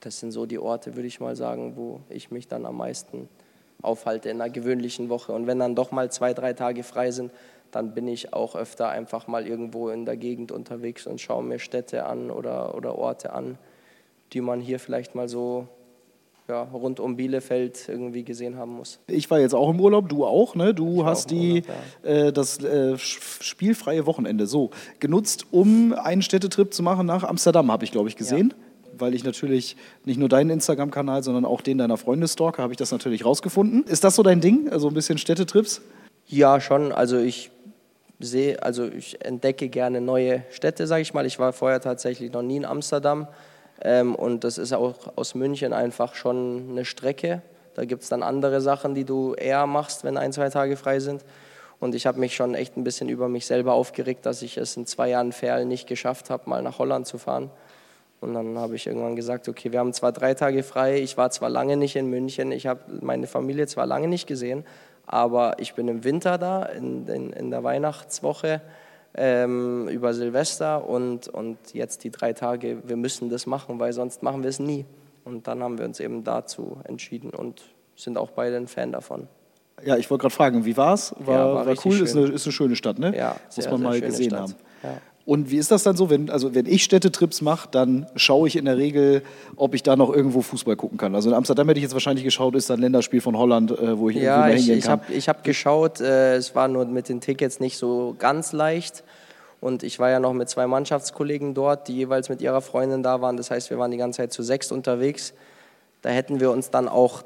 Das 0.00 0.20
sind 0.20 0.32
so 0.32 0.44
die 0.44 0.58
Orte, 0.58 0.94
würde 0.96 1.06
ich 1.06 1.20
mal 1.20 1.36
sagen, 1.36 1.76
wo 1.76 2.00
ich 2.10 2.30
mich 2.30 2.48
dann 2.48 2.66
am 2.66 2.76
meisten 2.76 3.30
aufhalte 3.80 4.28
in 4.28 4.40
einer 4.40 4.50
gewöhnlichen 4.50 5.08
Woche. 5.08 5.32
Und 5.32 5.46
wenn 5.46 5.58
dann 5.58 5.74
doch 5.74 5.92
mal 5.92 6.10
zwei, 6.10 6.34
drei 6.34 6.52
Tage 6.52 6.82
frei 6.82 7.10
sind, 7.10 7.32
dann 7.72 7.94
bin 7.94 8.06
ich 8.06 8.32
auch 8.32 8.54
öfter 8.54 8.88
einfach 8.88 9.26
mal 9.26 9.46
irgendwo 9.46 9.88
in 9.88 10.04
der 10.04 10.16
Gegend 10.16 10.52
unterwegs 10.52 11.06
und 11.06 11.20
schaue 11.20 11.42
mir 11.42 11.58
Städte 11.58 12.06
an 12.06 12.30
oder, 12.30 12.76
oder 12.76 12.96
Orte 12.96 13.32
an, 13.32 13.58
die 14.32 14.40
man 14.40 14.60
hier 14.60 14.78
vielleicht 14.78 15.14
mal 15.14 15.28
so 15.28 15.66
ja, 16.48 16.62
rund 16.64 17.00
um 17.00 17.16
Bielefeld 17.16 17.88
irgendwie 17.88 18.24
gesehen 18.24 18.56
haben 18.56 18.76
muss. 18.76 18.98
Ich 19.06 19.30
war 19.30 19.40
jetzt 19.40 19.54
auch 19.54 19.70
im 19.70 19.80
Urlaub, 19.80 20.08
du 20.08 20.24
auch, 20.26 20.54
ne? 20.54 20.74
Du 20.74 21.06
hast 21.06 21.30
die, 21.30 21.62
Urlaub, 22.02 22.26
äh, 22.26 22.32
das 22.32 22.62
äh, 22.62 22.98
spielfreie 22.98 24.06
Wochenende 24.06 24.46
so 24.46 24.70
genutzt, 25.00 25.46
um 25.50 25.94
einen 25.94 26.20
Städtetrip 26.20 26.74
zu 26.74 26.82
machen 26.82 27.06
nach 27.06 27.24
Amsterdam, 27.24 27.72
habe 27.72 27.84
ich, 27.84 27.92
glaube 27.92 28.08
ich, 28.08 28.16
gesehen. 28.16 28.52
Weil 28.94 29.14
ich 29.14 29.24
natürlich 29.24 29.76
nicht 30.04 30.18
nur 30.18 30.28
deinen 30.28 30.50
Instagram-Kanal, 30.50 31.22
sondern 31.22 31.46
auch 31.46 31.62
den 31.62 31.78
deiner 31.78 31.96
Freunde 31.96 32.28
stalke, 32.28 32.60
habe 32.60 32.74
ich 32.74 32.76
das 32.76 32.92
natürlich 32.92 33.24
rausgefunden. 33.24 33.84
Ist 33.84 34.04
das 34.04 34.16
so 34.16 34.22
dein 34.22 34.42
Ding? 34.42 34.68
Also 34.68 34.88
ein 34.88 34.94
bisschen 34.94 35.16
Städtetrips? 35.16 35.80
Ja, 36.26 36.60
schon. 36.60 36.92
Also 36.92 37.18
ich 37.18 37.50
sehe, 38.22 38.62
also 38.62 38.86
ich 38.86 39.24
entdecke 39.24 39.68
gerne 39.68 40.00
neue 40.00 40.42
Städte, 40.50 40.86
sage 40.86 41.02
ich 41.02 41.14
mal. 41.14 41.26
Ich 41.26 41.38
war 41.38 41.52
vorher 41.52 41.80
tatsächlich 41.80 42.32
noch 42.32 42.42
nie 42.42 42.56
in 42.56 42.64
Amsterdam 42.64 43.28
ähm, 43.82 44.14
und 44.14 44.44
das 44.44 44.58
ist 44.58 44.72
auch 44.72 44.94
aus 45.16 45.34
München 45.34 45.72
einfach 45.72 46.14
schon 46.14 46.68
eine 46.70 46.84
Strecke. 46.84 47.42
Da 47.74 47.84
gibt 47.84 48.02
es 48.02 48.08
dann 48.08 48.22
andere 48.22 48.60
Sachen, 48.60 48.94
die 48.94 49.04
du 49.04 49.34
eher 49.34 49.66
machst, 49.66 50.04
wenn 50.04 50.16
ein, 50.16 50.32
zwei 50.32 50.50
Tage 50.50 50.76
frei 50.76 51.00
sind. 51.00 51.24
Und 51.80 51.94
ich 51.94 52.06
habe 52.06 52.20
mich 52.20 52.36
schon 52.36 52.54
echt 52.54 52.76
ein 52.76 52.84
bisschen 52.84 53.08
über 53.08 53.28
mich 53.28 53.46
selber 53.46 53.72
aufgeregt, 53.72 54.24
dass 54.24 54.42
ich 54.42 54.56
es 54.56 54.76
in 54.76 54.86
zwei 54.86 55.08
Jahren 55.08 55.32
Ferl 55.32 55.64
nicht 55.64 55.88
geschafft 55.88 56.30
habe, 56.30 56.48
mal 56.48 56.62
nach 56.62 56.78
Holland 56.78 57.06
zu 57.06 57.18
fahren. 57.18 57.50
Und 58.20 58.34
dann 58.34 58.56
habe 58.56 58.76
ich 58.76 58.86
irgendwann 58.86 59.16
gesagt, 59.16 59.48
okay, 59.48 59.72
wir 59.72 59.80
haben 59.80 59.92
zwar 59.92 60.12
drei 60.12 60.34
Tage 60.34 60.62
frei, 60.62 61.00
ich 61.00 61.16
war 61.16 61.30
zwar 61.30 61.50
lange 61.50 61.76
nicht 61.76 61.96
in 61.96 62.06
München, 62.08 62.52
ich 62.52 62.68
habe 62.68 62.80
meine 63.00 63.26
Familie 63.26 63.66
zwar 63.66 63.84
lange 63.84 64.06
nicht 64.06 64.28
gesehen, 64.28 64.64
aber 65.06 65.58
ich 65.58 65.74
bin 65.74 65.88
im 65.88 66.04
Winter 66.04 66.38
da, 66.38 66.64
in, 66.64 67.06
in, 67.08 67.32
in 67.32 67.50
der 67.50 67.62
Weihnachtswoche, 67.64 68.60
ähm, 69.14 69.88
über 69.88 70.14
Silvester 70.14 70.88
und, 70.88 71.28
und 71.28 71.58
jetzt 71.74 72.04
die 72.04 72.10
drei 72.10 72.32
Tage, 72.32 72.78
wir 72.86 72.96
müssen 72.96 73.28
das 73.28 73.46
machen, 73.46 73.78
weil 73.78 73.92
sonst 73.92 74.22
machen 74.22 74.42
wir 74.42 74.48
es 74.50 74.58
nie. 74.58 74.86
Und 75.24 75.46
dann 75.46 75.62
haben 75.62 75.78
wir 75.78 75.84
uns 75.84 76.00
eben 76.00 76.24
dazu 76.24 76.78
entschieden 76.84 77.30
und 77.30 77.62
sind 77.94 78.16
auch 78.18 78.30
beide 78.30 78.56
ein 78.56 78.66
Fan 78.66 78.90
davon. 78.92 79.28
Ja, 79.84 79.96
ich 79.96 80.10
wollte 80.10 80.22
gerade 80.22 80.34
fragen, 80.34 80.64
wie 80.64 80.76
war's? 80.76 81.14
War, 81.18 81.34
Ja, 81.34 81.54
war 81.54 81.66
war, 81.66 81.74
cool, 81.84 82.00
ist 82.00 82.16
eine, 82.16 82.26
ist 82.26 82.46
eine 82.46 82.52
schöne 82.52 82.76
Stadt, 82.76 82.98
ne? 82.98 83.16
Ja, 83.16 83.36
Muss 83.46 83.54
sehr, 83.54 83.70
man 83.70 83.80
sehr 83.80 83.88
mal 83.88 84.00
gesehen 84.00 84.30
Stadt. 84.30 84.40
haben. 84.40 84.54
Ja. 84.82 84.98
Und 85.24 85.50
wie 85.50 85.56
ist 85.58 85.70
das 85.70 85.84
dann 85.84 85.96
so, 85.96 86.10
wenn, 86.10 86.30
also 86.30 86.54
wenn 86.54 86.66
ich 86.66 86.82
Städtetrips 86.82 87.42
mache, 87.42 87.68
dann 87.70 88.06
schaue 88.16 88.48
ich 88.48 88.56
in 88.56 88.64
der 88.64 88.76
Regel, 88.76 89.22
ob 89.54 89.74
ich 89.74 89.82
da 89.84 89.94
noch 89.94 90.12
irgendwo 90.12 90.42
Fußball 90.42 90.74
gucken 90.74 90.98
kann. 90.98 91.14
Also 91.14 91.30
in 91.30 91.36
Amsterdam 91.36 91.68
hätte 91.68 91.78
ich 91.78 91.84
jetzt 91.84 91.92
wahrscheinlich 91.94 92.24
geschaut, 92.24 92.56
ist 92.56 92.68
da 92.70 92.74
ein 92.74 92.80
Länderspiel 92.80 93.20
von 93.20 93.36
Holland, 93.38 93.70
äh, 93.70 93.96
wo 93.98 94.10
ich 94.10 94.16
Ja, 94.16 94.22
irgendwo 94.22 94.40
mal 94.40 94.56
hingehen 94.56 94.78
ich 94.78 94.84
kann. 94.84 94.92
habe 94.92 95.12
ich 95.12 95.28
hab 95.28 95.44
geschaut, 95.44 96.00
äh, 96.00 96.34
es 96.36 96.54
war 96.56 96.66
nur 96.66 96.84
mit 96.86 97.08
den 97.08 97.20
Tickets 97.20 97.60
nicht 97.60 97.76
so 97.78 98.16
ganz 98.18 98.52
leicht. 98.52 99.04
Und 99.60 99.84
ich 99.84 100.00
war 100.00 100.10
ja 100.10 100.18
noch 100.18 100.32
mit 100.32 100.48
zwei 100.48 100.66
Mannschaftskollegen 100.66 101.54
dort, 101.54 101.86
die 101.86 101.94
jeweils 101.94 102.28
mit 102.28 102.42
ihrer 102.42 102.60
Freundin 102.60 103.04
da 103.04 103.20
waren. 103.20 103.36
Das 103.36 103.52
heißt, 103.52 103.70
wir 103.70 103.78
waren 103.78 103.92
die 103.92 103.96
ganze 103.96 104.16
Zeit 104.16 104.32
zu 104.32 104.42
sechs 104.42 104.72
unterwegs. 104.72 105.34
Da 106.02 106.10
hätten 106.10 106.40
wir 106.40 106.50
uns 106.50 106.70
dann 106.70 106.88
auch 106.88 107.22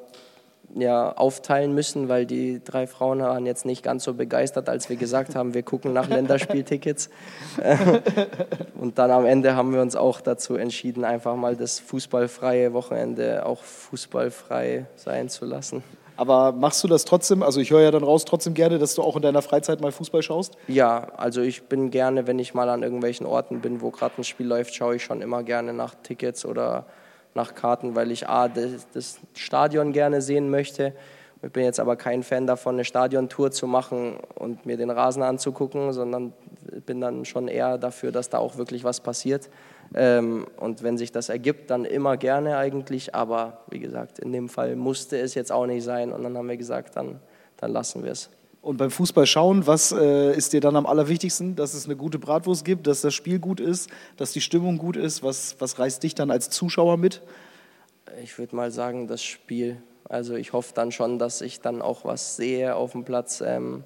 ja, 0.74 1.12
aufteilen 1.16 1.74
müssen, 1.74 2.08
weil 2.08 2.26
die 2.26 2.62
drei 2.62 2.86
Frauen 2.86 3.20
waren 3.20 3.46
jetzt 3.46 3.64
nicht 3.64 3.82
ganz 3.82 4.04
so 4.04 4.14
begeistert, 4.14 4.68
als 4.68 4.88
wir 4.88 4.96
gesagt 4.96 5.34
haben, 5.34 5.54
wir 5.54 5.62
gucken 5.62 5.92
nach 5.92 6.08
Länderspieltickets. 6.08 7.10
Und 8.80 8.98
dann 8.98 9.10
am 9.10 9.26
Ende 9.26 9.56
haben 9.56 9.72
wir 9.72 9.80
uns 9.80 9.96
auch 9.96 10.20
dazu 10.20 10.56
entschieden, 10.56 11.04
einfach 11.04 11.36
mal 11.36 11.56
das 11.56 11.78
fußballfreie 11.80 12.72
Wochenende 12.72 13.46
auch 13.46 13.62
fußballfrei 13.62 14.86
sein 14.96 15.28
zu 15.28 15.44
lassen. 15.44 15.82
Aber 16.16 16.52
machst 16.52 16.82
du 16.82 16.88
das 16.88 17.04
trotzdem? 17.04 17.42
Also 17.42 17.60
ich 17.60 17.70
höre 17.70 17.82
ja 17.82 17.90
dann 17.90 18.02
raus 18.02 18.24
trotzdem 18.24 18.54
gerne, 18.54 18.78
dass 18.78 18.94
du 18.94 19.02
auch 19.02 19.16
in 19.16 19.22
deiner 19.22 19.42
Freizeit 19.42 19.80
mal 19.80 19.92
Fußball 19.92 20.22
schaust. 20.22 20.56
Ja, 20.66 21.08
also 21.16 21.42
ich 21.42 21.64
bin 21.64 21.90
gerne, 21.90 22.26
wenn 22.26 22.38
ich 22.38 22.54
mal 22.54 22.68
an 22.70 22.82
irgendwelchen 22.82 23.26
Orten 23.26 23.60
bin, 23.60 23.82
wo 23.82 23.90
gerade 23.90 24.14
ein 24.18 24.24
Spiel 24.24 24.46
läuft, 24.46 24.74
schaue 24.74 24.96
ich 24.96 25.04
schon 25.04 25.20
immer 25.20 25.42
gerne 25.42 25.72
nach 25.72 25.94
Tickets 26.02 26.46
oder 26.46 26.86
nach 27.36 27.54
Karten, 27.54 27.94
weil 27.94 28.10
ich 28.10 28.28
A, 28.28 28.48
das, 28.48 28.88
das 28.92 29.20
Stadion 29.34 29.92
gerne 29.92 30.20
sehen 30.20 30.50
möchte. 30.50 30.92
Ich 31.42 31.52
bin 31.52 31.64
jetzt 31.64 31.78
aber 31.78 31.96
kein 31.96 32.22
Fan 32.22 32.46
davon, 32.46 32.74
eine 32.74 32.84
Stadiontour 32.84 33.52
zu 33.52 33.66
machen 33.66 34.16
und 34.34 34.66
mir 34.66 34.76
den 34.76 34.90
Rasen 34.90 35.22
anzugucken, 35.22 35.92
sondern 35.92 36.32
bin 36.86 37.00
dann 37.00 37.24
schon 37.24 37.46
eher 37.46 37.78
dafür, 37.78 38.10
dass 38.10 38.30
da 38.30 38.38
auch 38.38 38.56
wirklich 38.56 38.82
was 38.82 39.00
passiert. 39.00 39.48
Ähm, 39.94 40.46
und 40.56 40.82
wenn 40.82 40.98
sich 40.98 41.12
das 41.12 41.28
ergibt, 41.28 41.70
dann 41.70 41.84
immer 41.84 42.16
gerne 42.16 42.56
eigentlich. 42.56 43.14
Aber 43.14 43.58
wie 43.70 43.78
gesagt, 43.78 44.18
in 44.18 44.32
dem 44.32 44.48
Fall 44.48 44.74
musste 44.74 45.18
es 45.18 45.34
jetzt 45.34 45.52
auch 45.52 45.66
nicht 45.66 45.84
sein. 45.84 46.12
Und 46.12 46.24
dann 46.24 46.36
haben 46.36 46.48
wir 46.48 46.56
gesagt, 46.56 46.96
dann, 46.96 47.20
dann 47.58 47.70
lassen 47.70 48.02
wir 48.02 48.12
es. 48.12 48.30
Und 48.66 48.78
beim 48.78 48.90
Fußball 48.90 49.26
schauen, 49.26 49.68
was 49.68 49.92
äh, 49.92 50.36
ist 50.36 50.52
dir 50.52 50.60
dann 50.60 50.74
am 50.74 50.86
allerwichtigsten? 50.86 51.54
Dass 51.54 51.72
es 51.72 51.84
eine 51.84 51.94
gute 51.94 52.18
Bratwurst 52.18 52.64
gibt, 52.64 52.88
dass 52.88 53.00
das 53.00 53.14
Spiel 53.14 53.38
gut 53.38 53.60
ist, 53.60 53.88
dass 54.16 54.32
die 54.32 54.40
Stimmung 54.40 54.76
gut 54.76 54.96
ist. 54.96 55.22
Was, 55.22 55.54
was 55.60 55.78
reißt 55.78 56.02
dich 56.02 56.16
dann 56.16 56.32
als 56.32 56.50
Zuschauer 56.50 56.96
mit? 56.96 57.22
Ich 58.24 58.36
würde 58.40 58.56
mal 58.56 58.72
sagen, 58.72 59.06
das 59.06 59.22
Spiel. 59.22 59.80
Also 60.08 60.34
ich 60.34 60.52
hoffe 60.52 60.72
dann 60.74 60.90
schon, 60.90 61.20
dass 61.20 61.42
ich 61.42 61.60
dann 61.60 61.80
auch 61.80 62.04
was 62.04 62.34
sehe 62.34 62.74
auf 62.74 62.90
dem 62.90 63.04
Platz 63.04 63.40
ähm, 63.40 63.84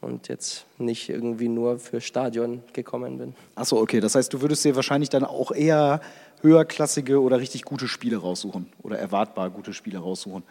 und 0.00 0.26
jetzt 0.26 0.66
nicht 0.78 1.08
irgendwie 1.08 1.48
nur 1.48 1.78
für 1.78 2.00
Stadion 2.00 2.64
gekommen 2.72 3.18
bin. 3.18 3.36
Achso, 3.54 3.80
okay. 3.80 4.00
Das 4.00 4.16
heißt, 4.16 4.32
du 4.32 4.40
würdest 4.40 4.64
dir 4.64 4.74
wahrscheinlich 4.74 5.10
dann 5.10 5.22
auch 5.22 5.52
eher 5.52 6.00
höherklassige 6.40 7.22
oder 7.22 7.38
richtig 7.38 7.62
gute 7.62 7.86
Spiele 7.86 8.16
raussuchen 8.16 8.66
oder 8.82 8.98
erwartbar 8.98 9.48
gute 9.50 9.72
Spiele 9.72 10.00
raussuchen. 10.00 10.42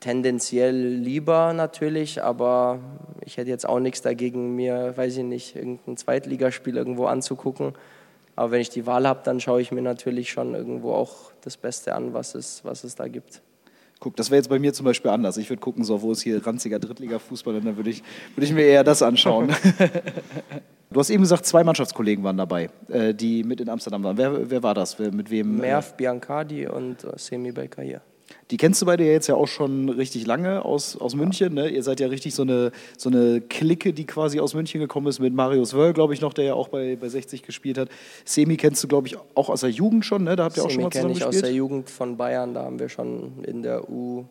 Tendenziell 0.00 0.76
lieber 0.76 1.52
natürlich, 1.52 2.22
aber 2.22 2.80
ich 3.24 3.36
hätte 3.38 3.50
jetzt 3.50 3.68
auch 3.68 3.80
nichts 3.80 4.02
dagegen, 4.02 4.54
mir, 4.54 4.96
weiß 4.96 5.16
ich 5.16 5.24
nicht, 5.24 5.56
irgendein 5.56 5.96
Zweitligaspiel 5.96 6.76
irgendwo 6.76 7.06
anzugucken. 7.06 7.72
Aber 8.36 8.50
wenn 8.50 8.60
ich 8.60 8.68
die 8.68 8.86
Wahl 8.86 9.08
habe, 9.08 9.20
dann 9.24 9.40
schaue 9.40 9.62
ich 9.62 9.72
mir 9.72 9.82
natürlich 9.82 10.30
schon 10.30 10.54
irgendwo 10.54 10.92
auch 10.92 11.32
das 11.40 11.56
Beste 11.56 11.94
an, 11.94 12.12
was 12.12 12.34
es, 12.34 12.62
was 12.64 12.84
es 12.84 12.94
da 12.94 13.08
gibt. 13.08 13.40
Guck, 13.98 14.14
das 14.16 14.30
wäre 14.30 14.36
jetzt 14.36 14.48
bei 14.48 14.58
mir 14.58 14.74
zum 14.74 14.84
Beispiel 14.84 15.10
anders. 15.10 15.38
Ich 15.38 15.48
würde 15.48 15.60
gucken, 15.60 15.82
so, 15.82 16.02
wo 16.02 16.12
ist 16.12 16.20
hier 16.20 16.46
ranziger 16.46 16.78
Drittliga-Fußball 16.78 17.60
dann 17.60 17.76
würde 17.76 17.88
ich, 17.88 18.02
würde 18.34 18.46
ich 18.46 18.52
mir 18.52 18.66
eher 18.66 18.84
das 18.84 19.02
anschauen. 19.02 19.48
du 20.90 21.00
hast 21.00 21.08
eben 21.08 21.22
gesagt, 21.22 21.46
zwei 21.46 21.64
Mannschaftskollegen 21.64 22.22
waren 22.22 22.36
dabei, 22.36 22.68
äh, 22.88 23.14
die 23.14 23.42
mit 23.42 23.62
in 23.62 23.70
Amsterdam 23.70 24.04
waren. 24.04 24.18
Wer, 24.18 24.50
wer 24.50 24.62
war 24.62 24.74
das? 24.74 24.98
Wer, 24.98 25.12
mit 25.12 25.30
wem? 25.30 25.56
äh, 25.56 25.62
Merv 25.62 25.96
Biancardi 25.96 26.66
und 26.66 27.04
äh, 27.04 27.12
Semi 27.16 27.54
hier. 27.80 28.02
Die 28.50 28.56
kennst 28.56 28.80
du 28.80 28.86
beide 28.86 29.04
ja 29.04 29.12
jetzt 29.12 29.26
ja 29.26 29.34
auch 29.34 29.48
schon 29.48 29.88
richtig 29.88 30.26
lange 30.26 30.64
aus, 30.64 30.96
aus 30.96 31.14
München. 31.14 31.54
Ne? 31.54 31.68
Ihr 31.68 31.82
seid 31.82 32.00
ja 32.00 32.06
richtig 32.08 32.34
so 32.34 32.42
eine, 32.42 32.72
so 32.96 33.08
eine 33.08 33.40
Clique, 33.40 33.92
die 33.92 34.06
quasi 34.06 34.40
aus 34.40 34.54
München 34.54 34.80
gekommen 34.80 35.08
ist 35.08 35.18
mit 35.18 35.34
Marius 35.34 35.74
Wörl, 35.74 35.92
glaube 35.92 36.14
ich 36.14 36.20
noch, 36.20 36.32
der 36.32 36.44
ja 36.44 36.54
auch 36.54 36.68
bei, 36.68 36.96
bei 36.96 37.08
60 37.08 37.42
gespielt 37.42 37.78
hat. 37.78 37.88
Semi 38.24 38.56
kennst 38.56 38.82
du, 38.84 38.88
glaube 38.88 39.08
ich, 39.08 39.16
auch 39.34 39.48
aus 39.48 39.60
der 39.60 39.70
Jugend 39.70 40.04
schon, 40.04 40.24
ne? 40.24 40.36
Da 40.36 40.44
habt 40.44 40.56
ihr 40.56 40.64
auch 40.64 40.70
schon 40.70 40.72
Semi 40.72 40.84
mal 40.84 40.90
kenne 40.90 41.02
zusammen 41.02 41.16
ich 41.16 41.24
aus 41.24 41.30
gespielt. 41.30 41.46
der 41.46 41.56
Jugend 41.56 41.90
von 41.90 42.16
Bayern, 42.16 42.54
da 42.54 42.64
haben 42.64 42.78
wir 42.78 42.88
schon 42.88 43.44
in 43.44 43.62
der 43.62 43.90
U, 43.90 44.24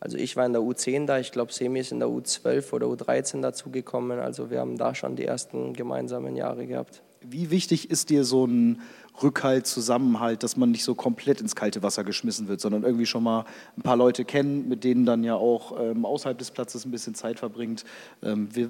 also 0.00 0.16
ich 0.16 0.36
war 0.36 0.46
in 0.46 0.52
der 0.52 0.62
U10 0.62 1.06
da, 1.06 1.18
ich 1.18 1.32
glaube 1.32 1.52
Semi 1.52 1.80
ist 1.80 1.92
in 1.92 2.00
der 2.00 2.08
U12 2.08 2.72
oder 2.72 2.86
U13 2.86 3.42
dazugekommen, 3.42 4.18
also 4.18 4.50
wir 4.50 4.60
haben 4.60 4.76
da 4.76 4.94
schon 4.94 5.16
die 5.16 5.24
ersten 5.24 5.72
gemeinsamen 5.74 6.36
Jahre 6.36 6.66
gehabt. 6.66 7.02
Wie 7.22 7.50
wichtig 7.50 7.90
ist 7.90 8.10
dir 8.10 8.24
so 8.24 8.46
ein 8.46 8.80
Rückhalt, 9.22 9.66
Zusammenhalt, 9.66 10.42
dass 10.42 10.56
man 10.56 10.70
nicht 10.70 10.84
so 10.84 10.94
komplett 10.94 11.40
ins 11.40 11.54
kalte 11.54 11.82
Wasser 11.82 12.04
geschmissen 12.04 12.48
wird, 12.48 12.60
sondern 12.60 12.84
irgendwie 12.84 13.06
schon 13.06 13.22
mal 13.22 13.44
ein 13.76 13.82
paar 13.82 13.96
Leute 13.96 14.24
kennt, 14.24 14.68
mit 14.68 14.84
denen 14.84 15.04
dann 15.04 15.24
ja 15.24 15.34
auch 15.34 15.78
ähm, 15.78 16.06
außerhalb 16.06 16.38
des 16.38 16.50
Platzes 16.50 16.84
ein 16.84 16.90
bisschen 16.90 17.14
Zeit 17.14 17.38
verbringt? 17.38 17.84
Ähm, 18.22 18.48
wie, 18.52 18.68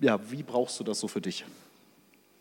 ja, 0.00 0.18
wie 0.30 0.42
brauchst 0.42 0.80
du 0.80 0.84
das 0.84 0.98
so 0.98 1.06
für 1.06 1.20
dich? 1.20 1.44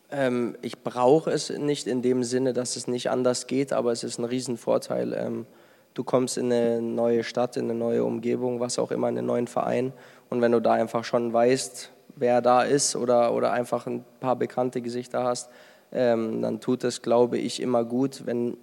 Ähm, 0.10 0.56
ich 0.62 0.80
brauche 0.80 1.30
es 1.32 1.50
nicht 1.50 1.88
in 1.88 2.02
dem 2.02 2.24
Sinne, 2.24 2.54
dass 2.54 2.76
es 2.76 2.88
nicht 2.88 3.10
anders 3.10 3.46
geht, 3.48 3.74
aber 3.74 3.92
es 3.92 4.04
ist 4.04 4.18
ein 4.18 4.26
Riesenvorteil. 4.26 5.14
Ähm, 5.14 5.46
du 5.94 6.04
kommst 6.04 6.38
in 6.38 6.52
eine 6.52 6.82
neue 6.82 7.24
Stadt, 7.24 7.58
in 7.58 7.66
eine 7.66 7.76
neue 7.78 8.04
Umgebung, 8.04 8.60
was 8.60 8.80
auch 8.80 8.92
immer, 8.92 9.10
in 9.10 9.18
einen 9.18 9.28
neuen 9.28 9.48
Verein 9.48 9.94
und 10.30 10.42
wenn 10.42 10.52
du 10.52 10.60
da 10.60 10.74
einfach 10.74 11.04
schon 11.04 11.32
weißt, 11.32 11.92
wer 12.16 12.42
da 12.42 12.64
ist 12.64 12.96
oder, 12.96 13.34
oder 13.34 13.52
einfach 13.52 13.88
ein 13.88 14.04
paar 14.20 14.36
bekannte 14.36 14.82
Gesichter 14.82 15.24
hast, 15.24 15.50
ähm, 15.92 16.42
dann 16.42 16.60
tut 16.60 16.84
es, 16.84 17.02
glaube 17.02 17.38
ich, 17.38 17.62
immer 17.62 17.84
gut. 17.84 18.26
Wenn 18.26 18.58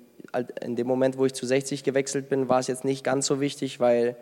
in 0.61 0.77
dem 0.77 0.87
Moment, 0.87 1.19
wo 1.19 1.27
ich 1.27 1.35
zu 1.35 1.47
60 1.47 1.83
gewechselt 1.83 2.29
bin, 2.29 2.49
war 2.49 2.61
es 2.61 2.67
jetzt 2.67 2.85
nicht 2.85 3.05
ganz 3.05 3.27
so 3.27 3.41
wichtig, 3.41 3.81
weil 3.81 4.17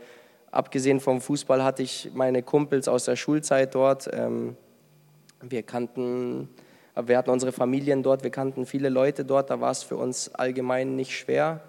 abgesehen 0.50 1.00
vom 1.00 1.20
Fußball 1.20 1.62
hatte 1.62 1.82
ich 1.82 2.10
meine 2.14 2.42
Kumpels 2.42 2.88
aus 2.88 3.04
der 3.04 3.16
Schulzeit 3.16 3.74
dort. 3.74 4.08
Ähm, 4.12 4.56
wir 5.42 5.62
kannten, 5.62 6.48
wir 6.94 7.18
hatten 7.18 7.30
unsere 7.30 7.52
Familien 7.52 8.02
dort, 8.02 8.22
wir 8.22 8.30
kannten 8.30 8.66
viele 8.66 8.88
Leute 8.88 9.24
dort, 9.24 9.50
da 9.50 9.60
war 9.60 9.70
es 9.70 9.82
für 9.82 9.96
uns 9.96 10.34
allgemein 10.34 10.96
nicht 10.96 11.16
schwer. 11.16 11.60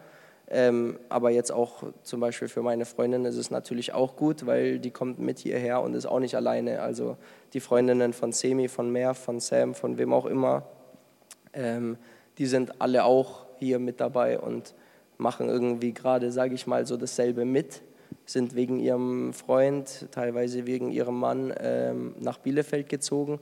Ähm, 0.51 0.97
aber 1.09 1.29
jetzt 1.29 1.51
auch 1.51 1.83
zum 2.01 2.19
Beispiel 2.19 2.47
für 2.47 2.63
meine 2.63 2.85
Freundin 2.85 3.23
ist 3.25 3.37
es 3.37 3.51
natürlich 3.51 3.93
auch 3.93 4.15
gut, 4.15 4.47
weil 4.47 4.79
die 4.79 4.89
kommt 4.89 5.19
mit 5.19 5.37
hierher 5.37 5.81
und 5.81 5.93
ist 5.93 6.07
auch 6.07 6.19
nicht 6.19 6.35
alleine. 6.35 6.81
Also 6.81 7.17
die 7.53 7.59
Freundinnen 7.59 8.13
von 8.13 8.31
Semi, 8.31 8.67
von 8.67 8.91
Mer, 8.91 9.13
von 9.13 9.39
Sam, 9.39 9.75
von 9.75 9.99
wem 9.99 10.11
auch 10.11 10.25
immer, 10.25 10.63
ähm, 11.53 11.97
die 12.39 12.47
sind 12.47 12.81
alle 12.81 13.03
auch 13.03 13.45
hier 13.59 13.77
mit 13.77 13.99
dabei 13.99 14.39
und 14.39 14.73
machen 15.17 15.49
irgendwie 15.49 15.93
gerade, 15.93 16.31
sage 16.31 16.55
ich 16.55 16.65
mal, 16.65 16.85
so 16.87 16.97
dasselbe 16.97 17.45
mit, 17.45 17.81
sind 18.25 18.55
wegen 18.55 18.79
ihrem 18.79 19.33
Freund, 19.33 20.07
teilweise 20.11 20.65
wegen 20.65 20.89
ihrem 20.91 21.19
Mann 21.19 21.53
ähm, 21.59 22.15
nach 22.19 22.39
Bielefeld 22.39 22.89
gezogen. 22.89 23.39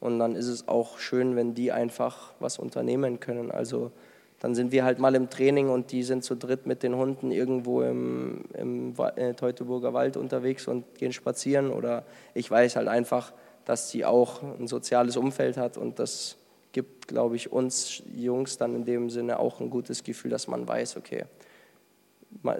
Und 0.00 0.18
dann 0.18 0.34
ist 0.34 0.48
es 0.48 0.66
auch 0.66 0.98
schön, 0.98 1.36
wenn 1.36 1.54
die 1.54 1.70
einfach 1.70 2.34
was 2.40 2.58
unternehmen 2.58 3.20
können. 3.20 3.50
Also 3.50 3.92
dann 4.40 4.54
sind 4.54 4.70
wir 4.70 4.84
halt 4.84 4.98
mal 4.98 5.14
im 5.14 5.30
Training 5.30 5.68
und 5.68 5.90
die 5.90 6.02
sind 6.04 6.22
zu 6.22 6.36
dritt 6.36 6.66
mit 6.66 6.82
den 6.82 6.94
Hunden 6.94 7.32
irgendwo 7.32 7.82
im, 7.82 8.44
im 8.54 8.94
äh, 9.16 9.34
Teutoburger 9.34 9.94
Wald 9.94 10.16
unterwegs 10.16 10.68
und 10.68 10.94
gehen 10.96 11.12
spazieren. 11.12 11.70
Oder 11.70 12.04
ich 12.34 12.48
weiß 12.48 12.76
halt 12.76 12.86
einfach, 12.86 13.32
dass 13.64 13.90
sie 13.90 14.04
auch 14.04 14.42
ein 14.42 14.68
soziales 14.68 15.16
Umfeld 15.16 15.56
hat 15.56 15.76
und 15.76 15.98
das 15.98 16.36
gibt, 16.72 17.08
glaube 17.08 17.34
ich, 17.36 17.50
uns 17.50 18.02
Jungs 18.14 18.58
dann 18.58 18.74
in 18.76 18.84
dem 18.84 19.10
Sinne 19.10 19.40
auch 19.40 19.60
ein 19.60 19.70
gutes 19.70 20.04
Gefühl, 20.04 20.30
dass 20.30 20.46
man 20.46 20.68
weiß, 20.68 20.96
okay, 20.96 21.24
man, 22.42 22.58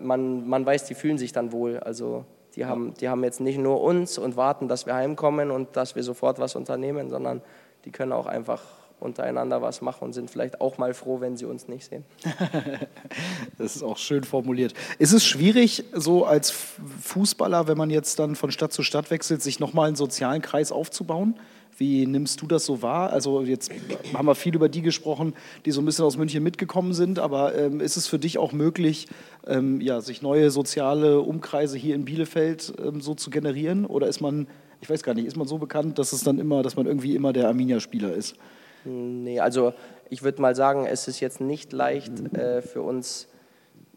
man, 0.00 0.48
man 0.48 0.64
weiß, 0.66 0.84
die 0.84 0.94
fühlen 0.94 1.18
sich 1.18 1.32
dann 1.32 1.52
wohl. 1.52 1.78
Also 1.78 2.24
die 2.54 2.66
haben, 2.66 2.94
die 2.94 3.08
haben 3.08 3.24
jetzt 3.24 3.40
nicht 3.40 3.58
nur 3.58 3.80
uns 3.80 4.18
und 4.18 4.36
warten, 4.36 4.68
dass 4.68 4.86
wir 4.86 4.94
heimkommen 4.94 5.50
und 5.50 5.76
dass 5.76 5.96
wir 5.96 6.02
sofort 6.02 6.38
was 6.38 6.54
unternehmen, 6.54 7.10
sondern 7.10 7.42
die 7.84 7.90
können 7.90 8.12
auch 8.12 8.26
einfach 8.26 8.62
untereinander 9.00 9.62
was 9.62 9.80
machen 9.80 10.04
und 10.04 10.12
sind 10.12 10.30
vielleicht 10.30 10.60
auch 10.60 10.78
mal 10.78 10.94
froh, 10.94 11.20
wenn 11.20 11.36
sie 11.36 11.44
uns 11.44 11.68
nicht 11.68 11.88
sehen. 11.88 12.04
das 13.58 13.76
ist 13.76 13.82
auch 13.82 13.98
schön 13.98 14.24
formuliert. 14.24 14.74
Ist 14.98 15.12
es 15.12 15.24
schwierig, 15.24 15.84
so 15.92 16.24
als 16.24 16.50
Fußballer, 16.50 17.68
wenn 17.68 17.78
man 17.78 17.90
jetzt 17.90 18.18
dann 18.18 18.36
von 18.36 18.50
Stadt 18.50 18.72
zu 18.72 18.82
Stadt 18.82 19.10
wechselt, 19.10 19.42
sich 19.42 19.60
nochmal 19.60 19.88
einen 19.88 19.96
sozialen 19.96 20.42
Kreis 20.42 20.72
aufzubauen? 20.72 21.34
Wie 21.80 22.06
nimmst 22.06 22.42
du 22.42 22.46
das 22.46 22.66
so 22.66 22.82
wahr? 22.82 23.10
Also 23.10 23.40
jetzt 23.40 23.70
haben 24.12 24.26
wir 24.26 24.34
viel 24.34 24.54
über 24.54 24.68
die 24.68 24.82
gesprochen, 24.82 25.32
die 25.64 25.70
so 25.70 25.80
ein 25.80 25.86
bisschen 25.86 26.04
aus 26.04 26.18
München 26.18 26.42
mitgekommen 26.42 26.92
sind, 26.92 27.18
aber 27.18 27.56
ähm, 27.56 27.80
ist 27.80 27.96
es 27.96 28.06
für 28.06 28.18
dich 28.18 28.36
auch 28.36 28.52
möglich, 28.52 29.06
ähm, 29.46 29.80
ja, 29.80 30.02
sich 30.02 30.20
neue 30.20 30.50
soziale 30.50 31.20
Umkreise 31.20 31.78
hier 31.78 31.94
in 31.94 32.04
Bielefeld 32.04 32.74
ähm, 32.84 33.00
so 33.00 33.14
zu 33.14 33.30
generieren? 33.30 33.86
Oder 33.86 34.08
ist 34.08 34.20
man, 34.20 34.46
ich 34.82 34.90
weiß 34.90 35.02
gar 35.02 35.14
nicht, 35.14 35.24
ist 35.24 35.38
man 35.38 35.46
so 35.46 35.56
bekannt, 35.56 35.98
dass 35.98 36.12
es 36.12 36.22
dann 36.22 36.38
immer, 36.38 36.62
dass 36.62 36.76
man 36.76 36.84
irgendwie 36.84 37.14
immer 37.14 37.32
der 37.32 37.48
Arminia-Spieler 37.48 38.12
ist? 38.12 38.36
Nee, 38.84 39.40
also 39.40 39.74
ich 40.08 40.22
würde 40.22 40.40
mal 40.42 40.54
sagen, 40.54 40.86
es 40.86 41.08
ist 41.08 41.20
jetzt 41.20 41.40
nicht 41.40 41.72
leicht 41.72 42.36
äh, 42.36 42.62
für 42.62 42.82
uns 42.82 43.28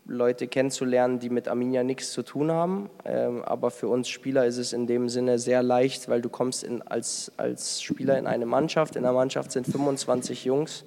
Leute 0.06 0.48
kennenzulernen, 0.48 1.20
die 1.20 1.30
mit 1.30 1.48
Arminia 1.48 1.84
nichts 1.84 2.12
zu 2.12 2.24
tun 2.24 2.52
haben. 2.52 2.90
Ähm, 3.06 3.42
aber 3.44 3.72
für 3.72 3.88
uns 3.88 4.10
Spieler 4.10 4.46
ist 4.46 4.58
es 4.58 4.74
in 4.74 4.86
dem 4.86 5.08
Sinne 5.08 5.40
sehr 5.40 5.64
leicht, 5.64 6.10
weil 6.10 6.22
du 6.22 6.30
kommst 6.30 6.64
in, 6.64 6.82
als, 6.82 7.32
als 7.38 7.82
Spieler 7.82 8.18
in 8.18 8.28
eine 8.28 8.46
Mannschaft. 8.46 8.96
In 8.96 9.04
der 9.04 9.14
Mannschaft 9.14 9.52
sind 9.52 9.66
25 9.66 10.46
Jungs 10.46 10.84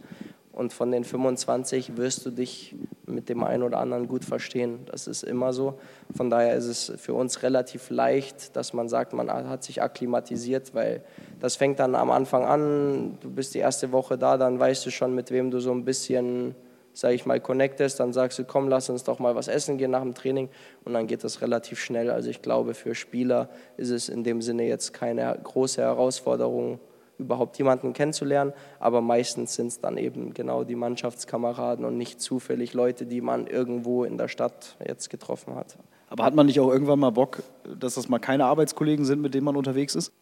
und 0.56 0.72
von 0.72 0.90
den 0.90 1.04
25 1.04 1.98
wirst 1.98 2.24
du 2.24 2.30
dich 2.30 2.74
mit 3.04 3.28
dem 3.28 3.44
einen 3.44 3.62
oder 3.62 3.78
anderen 3.78 4.08
gut 4.08 4.24
verstehen. 4.24 4.78
Das 4.90 5.06
ist 5.06 5.22
immer 5.22 5.52
so. 5.52 5.78
Von 6.16 6.30
daher 6.30 6.54
ist 6.54 6.64
es 6.64 6.92
für 6.96 7.12
uns 7.12 7.42
relativ 7.42 7.90
leicht, 7.90 8.56
dass 8.56 8.72
man 8.72 8.88
sagt, 8.88 9.12
man 9.12 9.30
hat 9.30 9.62
sich 9.62 9.82
akklimatisiert, 9.82 10.74
weil 10.74 11.04
das 11.40 11.56
fängt 11.56 11.78
dann 11.78 11.94
am 11.94 12.10
Anfang 12.10 12.46
an. 12.46 13.18
Du 13.20 13.30
bist 13.30 13.54
die 13.54 13.58
erste 13.58 13.92
Woche 13.92 14.16
da, 14.16 14.38
dann 14.38 14.58
weißt 14.58 14.86
du 14.86 14.90
schon, 14.90 15.14
mit 15.14 15.30
wem 15.30 15.50
du 15.50 15.60
so 15.60 15.72
ein 15.72 15.84
bisschen, 15.84 16.54
sage 16.94 17.12
ich 17.14 17.26
mal, 17.26 17.38
connectest. 17.38 18.00
Dann 18.00 18.14
sagst 18.14 18.38
du, 18.38 18.44
komm, 18.44 18.70
lass 18.70 18.88
uns 18.88 19.04
doch 19.04 19.18
mal 19.18 19.34
was 19.34 19.48
essen 19.48 19.76
gehen 19.76 19.90
nach 19.90 20.02
dem 20.02 20.14
Training. 20.14 20.48
Und 20.86 20.94
dann 20.94 21.06
geht 21.06 21.22
das 21.22 21.42
relativ 21.42 21.78
schnell. 21.78 22.10
Also 22.10 22.30
ich 22.30 22.40
glaube, 22.40 22.72
für 22.72 22.94
Spieler 22.94 23.50
ist 23.76 23.90
es 23.90 24.08
in 24.08 24.24
dem 24.24 24.40
Sinne 24.40 24.66
jetzt 24.66 24.94
keine 24.94 25.38
große 25.44 25.82
Herausforderung 25.82 26.80
überhaupt 27.18 27.58
jemanden 27.58 27.92
kennenzulernen. 27.92 28.52
Aber 28.78 29.00
meistens 29.00 29.54
sind 29.54 29.68
es 29.68 29.80
dann 29.80 29.98
eben 29.98 30.34
genau 30.34 30.64
die 30.64 30.76
Mannschaftskameraden 30.76 31.84
und 31.84 31.96
nicht 31.96 32.20
zufällig 32.20 32.74
Leute, 32.74 33.06
die 33.06 33.20
man 33.20 33.46
irgendwo 33.46 34.04
in 34.04 34.18
der 34.18 34.28
Stadt 34.28 34.76
jetzt 34.86 35.10
getroffen 35.10 35.54
hat. 35.54 35.76
Aber 36.08 36.24
hat 36.24 36.34
man 36.34 36.46
nicht 36.46 36.60
auch 36.60 36.70
irgendwann 36.70 37.00
mal 37.00 37.10
Bock, 37.10 37.42
dass 37.78 37.94
das 37.94 38.08
mal 38.08 38.18
keine 38.18 38.44
Arbeitskollegen 38.44 39.04
sind, 39.04 39.20
mit 39.20 39.34
denen 39.34 39.44
man 39.44 39.56
unterwegs 39.56 39.94
ist? 39.96 40.12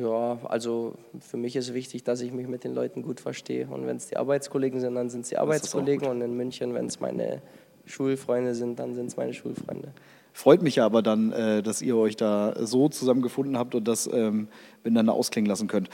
Ja, 0.00 0.38
also 0.44 0.94
für 1.18 1.36
mich 1.36 1.56
ist 1.56 1.74
wichtig, 1.74 2.04
dass 2.04 2.20
ich 2.20 2.32
mich 2.32 2.46
mit 2.46 2.62
den 2.62 2.74
Leuten 2.74 3.02
gut 3.02 3.20
verstehe. 3.20 3.66
Und 3.66 3.86
wenn 3.86 3.96
es 3.96 4.06
die 4.06 4.16
Arbeitskollegen 4.16 4.80
sind, 4.80 4.94
dann 4.94 5.10
sind 5.10 5.22
es 5.22 5.30
die 5.30 5.38
Arbeitskollegen. 5.38 6.06
Und 6.06 6.20
in 6.20 6.36
München, 6.36 6.74
wenn 6.74 6.86
es 6.86 7.00
meine 7.00 7.42
Schulfreunde 7.86 8.54
sind, 8.54 8.78
dann 8.78 8.94
sind 8.94 9.06
es 9.06 9.16
meine 9.16 9.34
Schulfreunde. 9.34 9.92
Freut 10.32 10.62
mich 10.62 10.76
ja 10.76 10.86
aber 10.86 11.02
dann, 11.02 11.32
äh, 11.32 11.62
dass 11.62 11.82
ihr 11.82 11.96
euch 11.96 12.16
da 12.16 12.54
so 12.64 12.88
zusammengefunden 12.88 13.58
habt 13.58 13.74
und 13.74 13.86
das 13.86 14.08
ähm, 14.12 14.48
miteinander 14.82 15.12
ausklingen 15.12 15.48
lassen 15.48 15.68
könnt. 15.68 15.90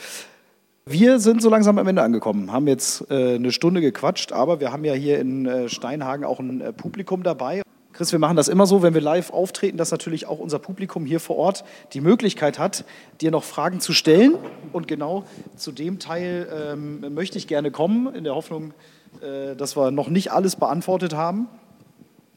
Wir 0.90 1.18
sind 1.18 1.42
so 1.42 1.50
langsam 1.50 1.76
am 1.76 1.86
Ende 1.86 2.00
angekommen, 2.00 2.50
haben 2.50 2.66
jetzt 2.66 3.10
äh, 3.10 3.34
eine 3.34 3.52
Stunde 3.52 3.82
gequatscht, 3.82 4.32
aber 4.32 4.58
wir 4.58 4.72
haben 4.72 4.86
ja 4.86 4.94
hier 4.94 5.18
in 5.18 5.44
äh, 5.44 5.68
Steinhagen 5.68 6.24
auch 6.24 6.40
ein 6.40 6.62
äh, 6.62 6.72
Publikum 6.72 7.22
dabei. 7.22 7.60
Chris, 7.92 8.10
wir 8.10 8.18
machen 8.18 8.36
das 8.36 8.48
immer 8.48 8.64
so, 8.64 8.80
wenn 8.80 8.94
wir 8.94 9.02
live 9.02 9.30
auftreten, 9.30 9.76
dass 9.76 9.90
natürlich 9.90 10.24
auch 10.26 10.38
unser 10.38 10.58
Publikum 10.58 11.04
hier 11.04 11.20
vor 11.20 11.36
Ort 11.36 11.64
die 11.92 12.00
Möglichkeit 12.00 12.58
hat, 12.58 12.86
dir 13.20 13.30
noch 13.30 13.44
Fragen 13.44 13.80
zu 13.80 13.92
stellen. 13.92 14.36
Und 14.72 14.88
genau 14.88 15.24
zu 15.56 15.72
dem 15.72 15.98
Teil 15.98 16.48
ähm, 16.50 17.12
möchte 17.12 17.36
ich 17.36 17.48
gerne 17.48 17.70
kommen, 17.70 18.14
in 18.14 18.24
der 18.24 18.34
Hoffnung, 18.34 18.72
äh, 19.20 19.56
dass 19.56 19.76
wir 19.76 19.90
noch 19.90 20.08
nicht 20.08 20.32
alles 20.32 20.56
beantwortet 20.56 21.12
haben. 21.12 21.48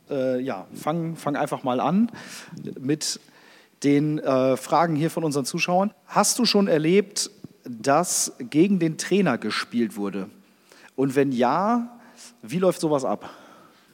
Äh, 0.09 0.41
ja, 0.41 0.67
fang, 0.73 1.15
fang 1.15 1.37
einfach 1.37 1.63
mal 1.63 1.79
an 1.79 2.11
mit 2.77 3.21
den 3.85 4.19
äh, 4.19 4.57
Fragen 4.57 4.97
hier 4.97 5.09
von 5.09 5.23
unseren 5.23 5.45
Zuschauern. 5.45 5.93
Hast 6.05 6.37
du 6.37 6.43
schon 6.43 6.67
erlebt, 6.67 7.31
dass 7.63 8.33
gegen 8.39 8.79
den 8.79 8.97
Trainer 8.97 9.37
gespielt 9.37 9.95
wurde? 9.95 10.29
Und 10.95 11.15
wenn 11.15 11.31
ja, 11.31 11.99
wie 12.41 12.59
läuft 12.59 12.81
sowas 12.81 13.05
ab? 13.05 13.29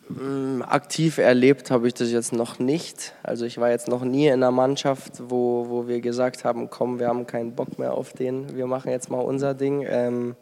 Mm, 0.10 0.62
aktiv 0.62 1.18
erlebt 1.18 1.70
habe 1.70 1.88
ich 1.88 1.94
das 1.94 2.12
jetzt 2.12 2.32
noch 2.32 2.60
nicht. 2.60 3.14
Also 3.24 3.46
ich 3.46 3.58
war 3.58 3.70
jetzt 3.70 3.88
noch 3.88 4.04
nie 4.04 4.28
in 4.28 4.34
einer 4.34 4.52
Mannschaft, 4.52 5.30
wo, 5.30 5.68
wo 5.70 5.88
wir 5.88 6.00
gesagt 6.00 6.46
haben, 6.46 6.70
komm, 6.70 7.00
wir 7.00 7.08
haben 7.08 7.28
keinen 7.28 7.56
Bock 7.56 7.78
mehr 7.78 7.94
auf 7.94 8.14
den, 8.14 8.56
wir 8.56 8.68
machen 8.68 8.90
jetzt 8.90 9.10
mal 9.10 9.20
unser 9.20 9.54
Ding. 9.54 9.86
Ähm, 9.88 10.36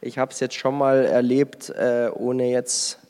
ich 0.00 0.18
habe 0.18 0.30
es 0.30 0.38
jetzt 0.38 0.54
schon 0.54 0.78
mal 0.78 1.04
erlebt, 1.04 1.70
äh, 1.70 2.10
ohne 2.14 2.48
jetzt 2.50 3.00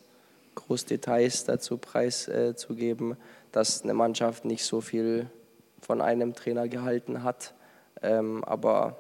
groß 0.55 0.87
Details 0.87 1.45
dazu 1.45 1.77
preiszugeben, 1.77 3.13
äh, 3.13 3.17
dass 3.53 3.83
eine 3.83 3.95
Mannschaft 3.95 4.47
nicht 4.47 4.65
so 4.65 4.81
viel 4.81 5.27
von 5.83 6.01
einem 6.01 6.35
Trainer 6.35 6.69
gehalten 6.69 7.23
hat. 7.23 7.53
Ähm, 8.03 8.43
aber 8.45 8.97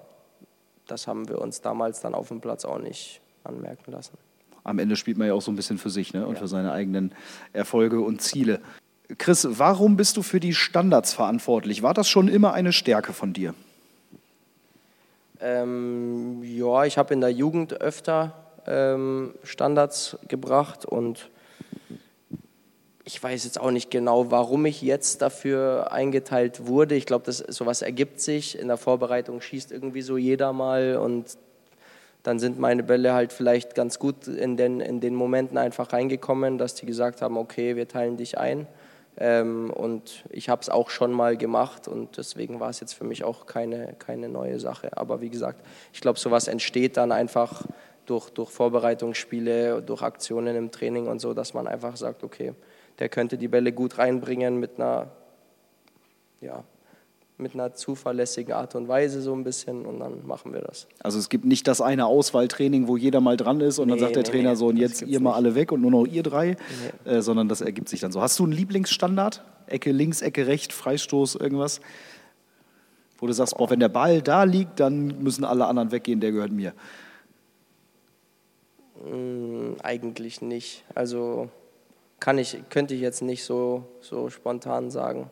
das 0.90 1.06
haben 1.06 1.28
wir 1.28 1.40
uns 1.40 1.60
damals 1.60 2.00
dann 2.00 2.14
auf 2.14 2.28
dem 2.28 2.40
Platz 2.40 2.64
auch 2.64 2.78
nicht 2.78 3.20
anmerken 3.44 3.92
lassen. 3.92 4.16
Am 4.64 4.78
Ende 4.78 4.96
spielt 4.96 5.16
man 5.16 5.28
ja 5.28 5.34
auch 5.34 5.42
so 5.42 5.50
ein 5.50 5.56
bisschen 5.56 5.78
für 5.78 5.90
sich 5.90 6.12
ne? 6.12 6.26
und 6.26 6.34
ja. 6.34 6.40
für 6.40 6.48
seine 6.48 6.72
eigenen 6.72 7.14
Erfolge 7.52 8.00
und 8.00 8.20
Ziele. 8.20 8.60
Chris, 9.16 9.46
warum 9.48 9.96
bist 9.96 10.16
du 10.18 10.22
für 10.22 10.40
die 10.40 10.52
Standards 10.52 11.14
verantwortlich? 11.14 11.82
War 11.82 11.94
das 11.94 12.08
schon 12.08 12.28
immer 12.28 12.52
eine 12.52 12.72
Stärke 12.72 13.14
von 13.14 13.32
dir? 13.32 13.54
Ähm, 15.40 16.42
ja, 16.42 16.84
ich 16.84 16.98
habe 16.98 17.14
in 17.14 17.20
der 17.20 17.30
Jugend 17.30 17.80
öfter 17.80 18.34
ähm, 18.66 19.34
Standards 19.44 20.18
gebracht 20.26 20.84
und 20.84 21.30
ich 23.08 23.22
weiß 23.22 23.44
jetzt 23.44 23.58
auch 23.58 23.70
nicht 23.70 23.90
genau, 23.90 24.30
warum 24.30 24.66
ich 24.66 24.82
jetzt 24.82 25.22
dafür 25.22 25.92
eingeteilt 25.92 26.66
wurde. 26.66 26.94
Ich 26.94 27.06
glaube, 27.06 27.32
sowas 27.32 27.80
ergibt 27.80 28.20
sich. 28.20 28.58
In 28.58 28.68
der 28.68 28.76
Vorbereitung 28.76 29.40
schießt 29.40 29.72
irgendwie 29.72 30.02
so 30.02 30.18
jeder 30.18 30.52
mal 30.52 30.98
und 30.98 31.38
dann 32.22 32.38
sind 32.38 32.58
meine 32.58 32.82
Bälle 32.82 33.14
halt 33.14 33.32
vielleicht 33.32 33.74
ganz 33.74 33.98
gut 33.98 34.28
in 34.28 34.58
den, 34.58 34.80
in 34.80 35.00
den 35.00 35.14
Momenten 35.14 35.56
einfach 35.56 35.94
reingekommen, 35.94 36.58
dass 36.58 36.74
die 36.74 36.84
gesagt 36.84 37.22
haben, 37.22 37.38
okay, 37.38 37.76
wir 37.76 37.88
teilen 37.88 38.18
dich 38.18 38.36
ein. 38.36 38.66
Ähm, 39.16 39.70
und 39.70 40.24
ich 40.28 40.50
habe 40.50 40.60
es 40.60 40.68
auch 40.68 40.90
schon 40.90 41.10
mal 41.10 41.38
gemacht 41.38 41.88
und 41.88 42.18
deswegen 42.18 42.60
war 42.60 42.68
es 42.68 42.80
jetzt 42.80 42.92
für 42.92 43.04
mich 43.04 43.24
auch 43.24 43.46
keine, 43.46 43.94
keine 43.98 44.28
neue 44.28 44.60
Sache. 44.60 44.94
Aber 44.98 45.22
wie 45.22 45.30
gesagt, 45.30 45.64
ich 45.94 46.02
glaube, 46.02 46.18
sowas 46.18 46.46
entsteht 46.46 46.98
dann 46.98 47.10
einfach 47.12 47.64
durch, 48.04 48.28
durch 48.28 48.50
Vorbereitungsspiele, 48.50 49.80
durch 49.80 50.02
Aktionen 50.02 50.56
im 50.56 50.70
Training 50.70 51.06
und 51.06 51.20
so, 51.20 51.32
dass 51.32 51.54
man 51.54 51.66
einfach 51.66 51.96
sagt, 51.96 52.22
okay, 52.22 52.52
der 52.98 53.08
könnte 53.08 53.38
die 53.38 53.48
Bälle 53.48 53.72
gut 53.72 53.98
reinbringen 53.98 54.58
mit 54.58 54.78
einer, 54.78 55.10
ja, 56.40 56.64
mit 57.38 57.54
einer 57.54 57.72
zuverlässigen 57.72 58.52
Art 58.52 58.74
und 58.74 58.88
Weise 58.88 59.22
so 59.22 59.32
ein 59.32 59.44
bisschen 59.44 59.86
und 59.86 60.00
dann 60.00 60.26
machen 60.26 60.52
wir 60.52 60.60
das. 60.60 60.88
Also 61.00 61.18
es 61.18 61.28
gibt 61.28 61.44
nicht 61.44 61.68
das 61.68 61.80
eine 61.80 62.06
Auswahltraining, 62.06 62.88
wo 62.88 62.96
jeder 62.96 63.20
mal 63.20 63.36
dran 63.36 63.60
ist 63.60 63.78
und 63.78 63.86
nee, 63.86 63.92
dann 63.92 64.00
sagt 64.00 64.16
der 64.16 64.24
nee, 64.24 64.30
Trainer 64.30 64.50
nee, 64.50 64.56
so 64.56 64.66
und 64.66 64.76
jetzt 64.76 65.02
ihr 65.02 65.20
mal 65.20 65.34
alle 65.34 65.54
weg 65.54 65.70
und 65.70 65.80
nur 65.80 65.92
noch 65.92 66.04
ihr 66.04 66.24
drei, 66.24 66.56
äh, 67.04 67.20
sondern 67.20 67.48
das 67.48 67.60
ergibt 67.60 67.88
sich 67.88 68.00
dann 68.00 68.10
so. 68.10 68.20
Hast 68.20 68.38
du 68.38 68.44
einen 68.44 68.52
Lieblingsstandard? 68.52 69.44
Ecke 69.66 69.92
links, 69.92 70.20
Ecke 70.22 70.46
rechts, 70.46 70.74
Freistoß, 70.74 71.36
irgendwas? 71.36 71.80
Wo 73.18 73.26
du 73.26 73.32
sagst, 73.32 73.56
boah, 73.56 73.70
wenn 73.70 73.80
der 73.80 73.88
Ball 73.88 74.22
da 74.22 74.44
liegt, 74.44 74.80
dann 74.80 75.22
müssen 75.22 75.44
alle 75.44 75.66
anderen 75.66 75.92
weggehen, 75.92 76.20
der 76.20 76.32
gehört 76.32 76.52
mir. 76.52 76.72
Mm, 79.04 79.74
eigentlich 79.82 80.40
nicht. 80.40 80.84
Also 80.94 81.50
kann 82.20 82.38
ich, 82.38 82.58
könnte 82.70 82.94
ich 82.94 83.00
jetzt 83.00 83.22
nicht 83.22 83.44
so, 83.44 83.84
so 84.00 84.30
spontan 84.30 84.90
sagen. 84.90 85.30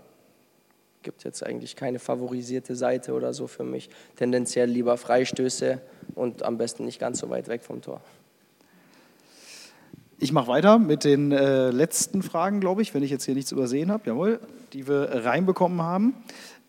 Gibt 1.02 1.24
jetzt 1.24 1.44
eigentlich 1.44 1.76
keine 1.76 1.98
favorisierte 1.98 2.74
Seite 2.74 3.12
oder 3.12 3.32
so 3.32 3.46
für 3.46 3.64
mich. 3.64 3.90
Tendenziell 4.16 4.68
lieber 4.68 4.96
Freistöße 4.96 5.80
und 6.14 6.42
am 6.42 6.58
besten 6.58 6.84
nicht 6.84 6.98
ganz 6.98 7.20
so 7.20 7.30
weit 7.30 7.48
weg 7.48 7.62
vom 7.62 7.82
Tor. 7.82 8.00
Ich 10.18 10.32
mache 10.32 10.48
weiter 10.48 10.78
mit 10.78 11.04
den 11.04 11.30
äh, 11.30 11.70
letzten 11.70 12.22
Fragen, 12.22 12.60
glaube 12.60 12.80
ich, 12.80 12.94
wenn 12.94 13.02
ich 13.02 13.10
jetzt 13.10 13.24
hier 13.24 13.34
nichts 13.34 13.52
übersehen 13.52 13.92
habe, 13.92 14.04
jawohl, 14.06 14.40
die 14.72 14.88
wir 14.88 15.24
reinbekommen 15.24 15.82
haben. 15.82 16.14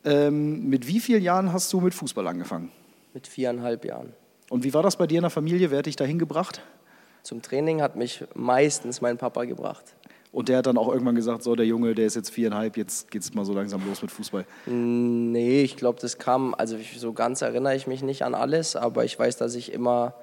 Ähm, 0.04 0.68
mit 0.68 0.88
wie 0.88 1.00
vielen 1.00 1.24
Jahren 1.24 1.54
hast 1.54 1.72
du 1.72 1.80
mit 1.80 1.94
Fußball 1.94 2.28
angefangen? 2.28 2.72
Mit 3.14 3.26
viereinhalb 3.26 3.86
Jahren. 3.86 4.14
Und 4.50 4.64
wie 4.64 4.74
war 4.74 4.84
das 4.84 4.98
bei 4.98 5.08
dir 5.08 5.18
in 5.18 5.24
der 5.24 5.30
Familie? 5.30 5.72
Wer 5.72 5.80
hat 5.80 5.86
dich 5.86 5.96
dahin 5.96 6.20
gebracht? 6.20 6.62
Zum 7.24 7.42
Training 7.42 7.82
hat 7.82 7.96
mich 7.98 8.24
meistens 8.36 9.02
mein 9.02 9.18
Papa 9.18 9.44
gebracht. 9.44 9.97
Und 10.32 10.50
der 10.50 10.58
hat 10.58 10.68
dann 10.68 10.78
auch 10.78 10.90
irgendwann 10.90 11.16
gesagt, 11.16 11.42
so 11.42 11.56
der 11.56 11.66
Junge, 11.66 11.96
der 11.96 12.06
ist 12.06 12.16
jetzt 12.16 12.30
viereinhalb, 12.30 12.78
jetzt 12.78 13.10
geht 13.10 13.22
es 13.22 13.34
mal 13.34 13.46
so 13.46 13.54
langsam 13.54 13.82
los 13.88 14.02
mit 14.02 14.12
Fußball. 14.12 14.46
Nee, 14.66 15.62
ich 15.62 15.78
glaube, 15.78 16.00
das 16.02 16.18
kam, 16.18 16.54
also 16.56 16.78
so 16.98 17.14
ganz 17.14 17.42
erinnere 17.42 17.76
ich 17.76 17.88
mich 17.88 18.04
nicht 18.04 18.24
an 18.24 18.36
alles, 18.36 18.76
aber 18.76 19.06
ich 19.06 19.18
weiß, 19.18 19.38
dass 19.38 19.56
ich 19.56 19.74
immer 19.74 20.14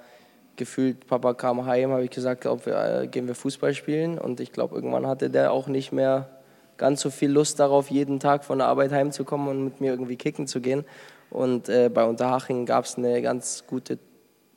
gefühlt, 0.56 1.06
Papa 1.06 1.34
kam 1.34 1.66
heim, 1.66 1.90
habe 1.90 2.04
ich 2.04 2.10
gesagt, 2.10 2.46
ob 2.46 2.66
wir, 2.66 3.02
äh, 3.02 3.06
gehen 3.08 3.26
wir 3.26 3.34
Fußball 3.34 3.74
spielen. 3.74 4.18
Und 4.18 4.40
ich 4.40 4.52
glaube, 4.52 4.74
irgendwann 4.74 5.06
hatte 5.06 5.30
der 5.30 5.52
auch 5.52 5.66
nicht 5.66 5.92
mehr 5.92 6.28
ganz 6.76 7.00
so 7.00 7.10
viel 7.10 7.30
Lust 7.30 7.60
darauf, 7.60 7.90
jeden 7.90 8.20
Tag 8.20 8.44
von 8.44 8.58
der 8.58 8.68
Arbeit 8.68 8.92
heimzukommen 8.92 9.48
und 9.48 9.64
mit 9.64 9.80
mir 9.80 9.90
irgendwie 9.90 10.16
kicken 10.16 10.46
zu 10.46 10.60
gehen. 10.60 10.84
Und 11.30 11.68
äh, 11.68 11.88
bei 11.88 12.04
Unterhaching 12.04 12.66
gab 12.66 12.84
es 12.84 12.96
eine 12.96 13.22
ganz 13.22 13.64
gute 13.66 13.98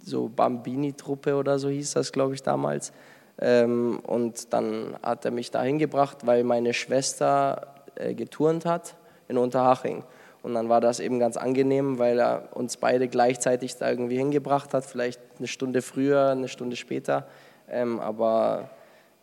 so 0.04 0.30
Bambini-Truppe 0.30 1.36
oder 1.36 1.60
so 1.60 1.70
hieß 1.70 1.94
das, 1.94 2.12
glaube 2.12 2.34
ich, 2.34 2.44
damals. 2.44 2.94
Ähm, 3.40 4.00
und 4.06 4.54
dann 4.54 4.96
hat 5.04 5.26
er 5.26 5.32
mich 5.32 5.52
dahin 5.52 5.78
gebracht, 5.80 6.26
weil 6.26 6.44
meine 6.44 6.74
Schwester 6.74 7.68
äh, 7.96 8.14
geturnt 8.14 8.66
hat 8.66 8.96
in 9.28 9.38
Unterhaching. 9.38 10.04
Und 10.44 10.54
dann 10.54 10.70
war 10.70 10.82
das 10.82 11.00
eben 11.00 11.20
ganz 11.20 11.36
angenehm, 11.36 12.00
weil 12.00 12.20
er 12.20 12.50
uns 12.54 12.78
beide 12.78 13.08
gleichzeitig 13.08 13.76
da 13.76 13.90
irgendwie 13.90 14.18
hingebracht 14.18 14.74
hat, 14.74 14.86
vielleicht 14.86 15.20
eine 15.38 15.48
Stunde 15.48 15.82
früher, 15.82 16.30
eine 16.30 16.48
Stunde 16.48 16.76
später. 16.76 17.28
Ähm, 17.70 18.00
aber 18.00 18.70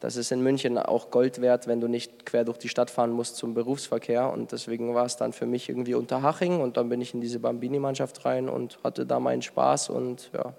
das 0.01 0.17
ist 0.17 0.31
in 0.33 0.43
München 0.43 0.77
auch 0.77 1.11
Gold 1.11 1.41
wert, 1.41 1.67
wenn 1.67 1.81
du 1.81 1.89
nicht 1.89 2.27
quer 2.27 2.45
durch 2.45 2.59
die 2.59 2.69
Stadt 2.69 2.91
fahren 2.91 3.11
musst 3.11 3.37
zum 3.37 3.55
Berufsverkehr. 3.55 4.31
Und 4.31 4.53
deswegen 4.53 4.95
war 4.95 5.07
es 5.07 5.17
dann 5.17 5.33
für 5.33 5.47
mich 5.47 5.69
irgendwie 5.69 5.95
Unterhaching. 5.95 6.61
Und 6.61 6.77
dann 6.77 6.91
bin 6.91 7.01
ich 7.01 7.15
in 7.15 7.23
diese 7.23 7.39
Bambini-Mannschaft 7.39 8.25
rein 8.27 8.51
und 8.51 8.79
hatte 8.85 9.07
da 9.07 9.19
meinen 9.19 9.41
Spaß 9.41 9.89
und 9.89 10.31
ja, 10.35 10.53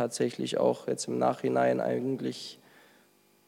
tatsächlich 0.00 0.56
auch 0.56 0.88
jetzt 0.88 1.08
im 1.08 1.18
Nachhinein 1.18 1.80
eigentlich 1.80 2.58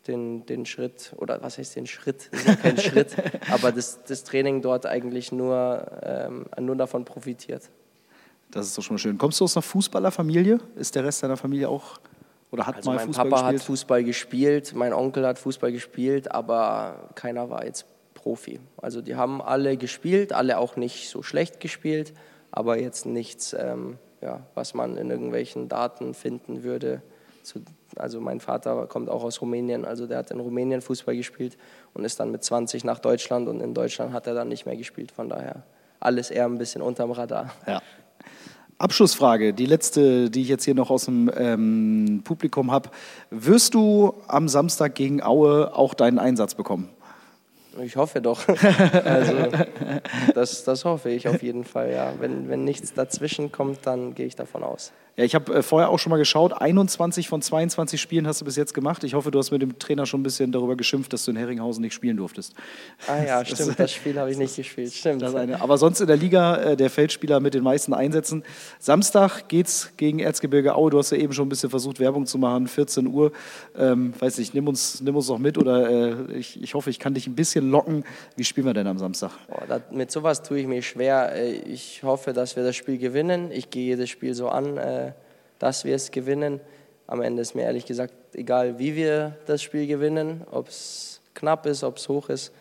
den, 0.07 0.45
den 0.45 0.67
Schritt, 0.67 1.15
oder 1.17 1.43
was 1.43 1.57
heißt 1.57 1.77
den 1.77 1.87
Schritt? 1.87 2.29
Das 2.31 2.41
ist 2.41 2.47
ja 2.47 2.57
kein 2.57 2.77
Schritt, 2.89 3.17
aber 3.51 3.73
das, 3.73 4.05
das 4.05 4.23
Training 4.25 4.61
dort 4.61 4.85
eigentlich 4.85 5.33
nur, 5.33 5.87
ähm, 6.03 6.47
nur 6.61 6.77
davon 6.77 7.07
profitiert. 7.07 7.71
Das 8.51 8.67
ist 8.67 8.77
doch 8.77 8.83
schon 8.83 8.97
mal 8.97 8.99
schön. 8.99 9.17
Kommst 9.17 9.41
du 9.41 9.45
aus 9.45 9.57
einer 9.57 9.63
Fußballerfamilie? 9.63 10.59
Ist 10.77 10.95
der 10.95 11.05
Rest 11.05 11.23
deiner 11.23 11.39
Familie 11.39 11.71
auch 11.71 11.99
oder 12.51 12.67
hat 12.67 12.77
also 12.77 12.91
mal 12.91 12.97
mein 12.97 13.07
Fußball 13.07 13.31
Papa 13.31 13.37
gespielt? 13.41 13.61
hat 13.61 13.67
Fußball 13.67 14.05
gespielt, 14.05 14.73
mein 14.75 14.93
Onkel 14.93 15.27
hat 15.27 15.39
Fußball 15.39 15.73
gespielt, 15.73 16.31
aber 16.31 17.09
keiner 17.15 17.49
war 17.49 17.65
jetzt 17.65 17.87
Profi. 18.13 18.61
Also 18.77 19.01
die 19.01 19.17
haben 19.17 19.41
alle 19.41 19.79
gespielt, 19.79 20.35
alle 20.35 20.59
auch 20.59 20.77
nicht 20.77 21.09
so 21.09 21.23
schlecht 21.23 21.61
gespielt, 21.61 22.13
aber 22.51 22.79
jetzt 22.79 23.07
nichts, 23.07 23.57
ähm, 23.59 23.97
ja, 24.23 24.41
was 24.55 24.75
man 24.75 24.97
in 24.97 25.11
irgendwelchen 25.11 25.69
Daten 25.69 26.15
finden 26.15 26.63
würde. 26.63 27.03
Also 27.97 28.21
mein 28.21 28.41
Vater 28.41 28.87
kommt 28.87 29.11
auch 29.11 29.25
aus 29.25 29.41
Rumänien, 29.41 29.85
also 29.85 30.07
der 30.07 30.19
hat 30.19 30.31
in 30.31 30.41
Rumänien 30.41 30.81
Fußball 30.81 31.17
gespielt 31.17 31.59
und 31.93 32.05
ist 32.05 32.21
dann 32.21 32.31
mit 32.31 32.45
20 32.45 32.85
nach 32.85 33.01
Deutschland 33.01 33.49
und 33.49 33.61
in 33.61 33.75
Deutschland 33.75 34.13
hat 34.13 34.27
er 34.27 34.35
dann 34.35 34.49
nicht 34.49 34.65
mehr 34.65 34.77
gespielt. 34.77 35.11
Von 35.11 35.29
daher 35.29 35.65
alles 36.01 36.31
eher 36.31 36.47
ein 36.47 36.59
bisschen 36.59 36.83
unterm 36.83 37.11
Radar. 37.11 37.53
Ja. 37.67 37.83
Abschlussfrage, 38.79 39.55
die 39.55 39.67
letzte, 39.67 40.31
die 40.31 40.43
ich 40.43 40.49
jetzt 40.49 40.65
hier 40.65 40.75
noch 40.75 40.91
aus 40.91 41.05
dem 41.05 41.31
ähm, 41.37 42.23
Publikum 42.25 42.73
habe. 42.73 42.91
Wirst 43.31 43.75
du 43.75 44.15
am 44.27 44.49
Samstag 44.49 44.97
gegen 44.97 45.23
Aue 45.23 45.77
auch 45.77 45.95
deinen 45.95 46.19
Einsatz 46.19 46.55
bekommen? 46.55 46.89
Ich 47.81 47.97
hoffe 47.97 48.21
doch. 48.21 48.43
Also 49.05 49.35
das, 50.35 50.65
das 50.65 50.85
hoffe 50.85 51.11
ich 51.11 51.29
auf 51.29 51.43
jeden 51.43 51.65
Fall, 51.65 51.93
ja. 51.93 52.15
Wenn, 52.19 52.49
wenn 52.49 52.65
nichts 52.65 52.95
dazwischen 52.95 53.53
kommt, 53.53 53.87
dann 53.87 54.15
gehe 54.15 54.27
ich 54.27 54.37
davon 54.37 54.63
aus. 54.63 54.93
Ja, 55.17 55.25
ich 55.25 55.35
habe 55.35 55.57
äh, 55.57 55.63
vorher 55.63 55.91
auch 55.91 55.99
schon 55.99 56.09
mal 56.09 56.17
geschaut. 56.17 56.55
21 56.55 57.29
von 57.29 57.43
22 57.43 58.01
Spielen 58.01 58.27
hast 58.27 58.41
du 58.41 58.47
bis 58.47 58.57
jetzt 58.57 58.73
gemacht. 58.73 59.05
Ich 59.05 59.13
hoffe, 59.13 59.31
du 59.31 59.39
hast 59.39 59.51
mit 59.51 59.61
dem 59.61 59.79
Trainer 59.79 60.07
schon 60.07 60.21
ein 60.21 60.23
bisschen 60.23 60.53
darüber 60.53 60.75
geschimpft, 60.75 61.13
dass 61.13 61.27
du 61.27 61.33
in 61.33 61.37
Herringhausen 61.37 61.83
nicht 61.83 61.93
spielen 61.93 62.17
durftest. 62.17 62.55
Ah 63.07 63.23
ja, 63.23 63.45
stimmt. 63.45 63.79
Das 63.79 63.93
Spiel 63.93 64.19
habe 64.19 64.31
ich 64.31 64.39
nicht 64.39 64.57
gespielt. 64.57 64.91
Stimmt. 64.91 65.21
Das 65.21 65.35
eine. 65.35 65.61
Aber 65.61 65.77
sonst 65.77 66.01
in 66.01 66.07
der 66.07 66.17
Liga 66.17 66.57
äh, 66.57 66.77
der 66.79 66.89
Feldspieler 66.89 67.41
mit 67.41 67.53
den 67.53 67.63
meisten 67.63 67.93
Einsätzen. 67.93 68.43
Samstag 68.79 69.49
geht's 69.49 69.93
gegen 69.99 70.19
Erzgebirge 70.19 70.75
Aue. 70.75 70.91
Du 70.91 70.99
hast 70.99 71.11
ja 71.11 71.19
eben 71.19 71.35
schon 71.35 71.45
ein 71.45 71.51
bisschen 71.51 71.69
versucht, 71.69 72.01
Werbung 72.01 72.25
zu 72.25 72.39
machen. 72.39 72.67
14 72.67 73.07
Uhr. 73.07 73.33
Ähm, 73.77 74.15
weiß 74.19 74.39
nicht, 74.39 74.55
nimm 74.55 74.67
uns, 74.67 75.03
nimm 75.03 75.15
uns 75.15 75.29
noch 75.29 75.39
mit 75.39 75.59
oder 75.59 75.91
äh, 75.91 76.33
ich, 76.39 76.63
ich 76.63 76.73
hoffe, 76.73 76.89
ich 76.89 76.99
kann 76.99 77.13
dich 77.13 77.27
ein 77.27 77.35
bisschen 77.35 77.62
locken. 77.63 78.05
Wie 78.37 78.45
spielen 78.45 78.67
wir 78.67 78.75
denn 78.75 78.87
am 78.87 78.99
Samstag? 78.99 79.31
Boah, 79.49 79.65
das, 79.67 79.83
mit 79.91 80.11
sowas 80.11 80.43
tue 80.43 80.61
ich 80.61 80.67
mir 80.67 80.83
schwer. 80.83 81.35
Äh, 81.35 81.53
Ich 81.53 82.03
hoffe, 82.03 82.33
dass 82.33 82.57
wir 82.57 82.63
das 82.63 82.77
Spiel 82.77 82.99
gewinnen. 82.99 83.51
Ich 83.51 83.71
gehe 83.71 83.85
jedes 83.85 84.11
Spiel 84.11 84.35
so 84.35 84.49
an, 84.49 84.77
äh, 84.77 85.13
dass 85.59 85.85
wir 85.85 85.95
es 85.95 86.11
gewinnen. 86.11 86.61
Am 87.07 87.21
Ende 87.21 87.43
ist 87.43 87.55
mir 87.55 87.63
ehrlich 87.63 87.87
gesagt 87.87 88.15
egal, 88.35 88.79
wie 88.79 88.95
wir 88.97 89.37
das 89.47 89.63
Spiel 89.63 89.87
gewinnen, 89.87 90.43
ob 90.51 90.69
es 90.69 91.21
knapp 91.35 91.67
ist, 91.67 91.85
ob 91.85 91.97
es 91.97 92.09
hoch 92.09 92.29
ist. 92.29 92.53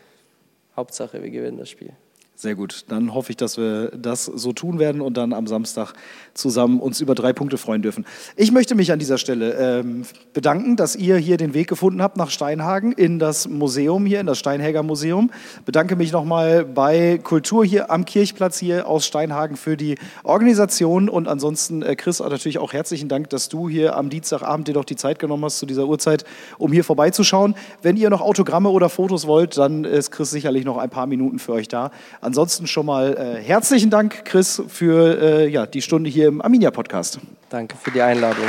Hauptsache, 0.76 1.22
wir 1.22 1.30
gewinnen 1.30 1.58
das 1.58 1.70
Spiel. 1.70 1.94
Sehr 2.36 2.56
gut. 2.56 2.86
Dann 2.88 3.14
hoffe 3.14 3.32
ich, 3.32 3.38
dass 3.38 3.58
wir 3.58 3.90
das 3.90 4.26
so 4.26 4.52
tun 4.52 4.80
werden 4.80 5.02
und 5.02 5.16
dann 5.16 5.32
am 5.32 5.46
Samstag 5.46 5.94
zusammen 6.34 6.80
uns 6.80 7.02
über 7.02 7.16
drei 7.16 7.34
Punkte 7.34 7.58
freuen 7.58 7.82
dürfen. 7.82 8.06
Ich 8.36 8.52
möchte 8.52 8.76
mich 8.76 8.92
an 8.92 9.00
dieser 9.00 9.18
Stelle 9.18 9.54
ähm, 9.54 10.04
bedanken, 10.34 10.76
dass 10.76 10.96
ihr 10.96 11.18
hier 11.18 11.38
den 11.38 11.54
Weg 11.54 11.68
gefunden 11.68 12.02
habt 12.02 12.18
nach 12.18 12.30
Steinhagen 12.30 12.92
in 12.92 13.20
das 13.20 13.48
Museum 13.48 14.06
hier, 14.06 14.20
in 14.20 14.28
das 14.28 14.40
Steinhäger 14.40 14.84
Museum. 14.84 15.32
Bedanke 15.66 15.96
mich 15.96 16.12
nochmal 16.12 16.64
bei 16.66 17.20
Kultur 17.22 17.66
hier 17.66 17.92
am 17.92 18.06
Kirchplatz 18.06 18.58
hier 18.58 18.88
aus 18.88 19.06
Steinhagen 19.06 19.58
für 19.58 19.78
die 19.78 19.96
Organisation 20.24 21.10
und 21.10 21.28
ansonsten, 21.28 21.82
äh, 21.82 21.96
Chris, 21.96 22.20
natürlich 22.20 22.60
auch 22.60 22.74
herzlichen 22.74 23.10
Dank, 23.10 23.30
dass 23.30 23.50
du 23.50 23.68
hier 23.70 23.98
am 23.98 24.10
Dienstagabend 24.10 24.68
dir 24.68 24.74
doch 24.74 24.86
die 24.86 24.96
Zeit 24.96 25.20
genommen 25.20 25.44
hast 25.46 25.60
zu 25.60 25.66
dieser 25.66 25.88
Uhrzeit, 25.88 26.24
um 26.58 26.72
hier 26.72 26.84
vorbeizuschauen. 26.84 27.56
Wenn 27.82 27.98
ihr 27.98 28.10
noch 28.10 28.22
Autogramme 28.22 28.70
oder 28.70 28.90
Fotos 28.90 29.28
wollt, 29.28 29.58
dann 29.58 29.84
ist 29.84 30.12
Chris 30.12 30.32
sicherlich 30.32 30.66
noch 30.66 30.78
ein 30.78 30.90
paar 30.90 31.08
Minuten 31.08 31.40
für 31.40 31.54
euch 31.54 31.68
da. 31.68 31.92
Ansonsten 32.22 32.68
schon 32.68 32.86
mal 32.86 33.18
äh, 33.18 33.42
herzlichen 33.42 33.90
Dank, 33.90 34.26
Chris, 34.26 34.62
für 34.68 35.22
äh, 35.22 35.48
ja, 35.50 35.66
die 35.66 35.82
Stunde 35.82 36.10
hier 36.10 36.21
im 36.28 36.42
Arminia-Podcast. 36.42 37.20
Danke 37.50 37.76
für 37.78 37.92
die 37.92 38.02
Einladung. 38.02 38.46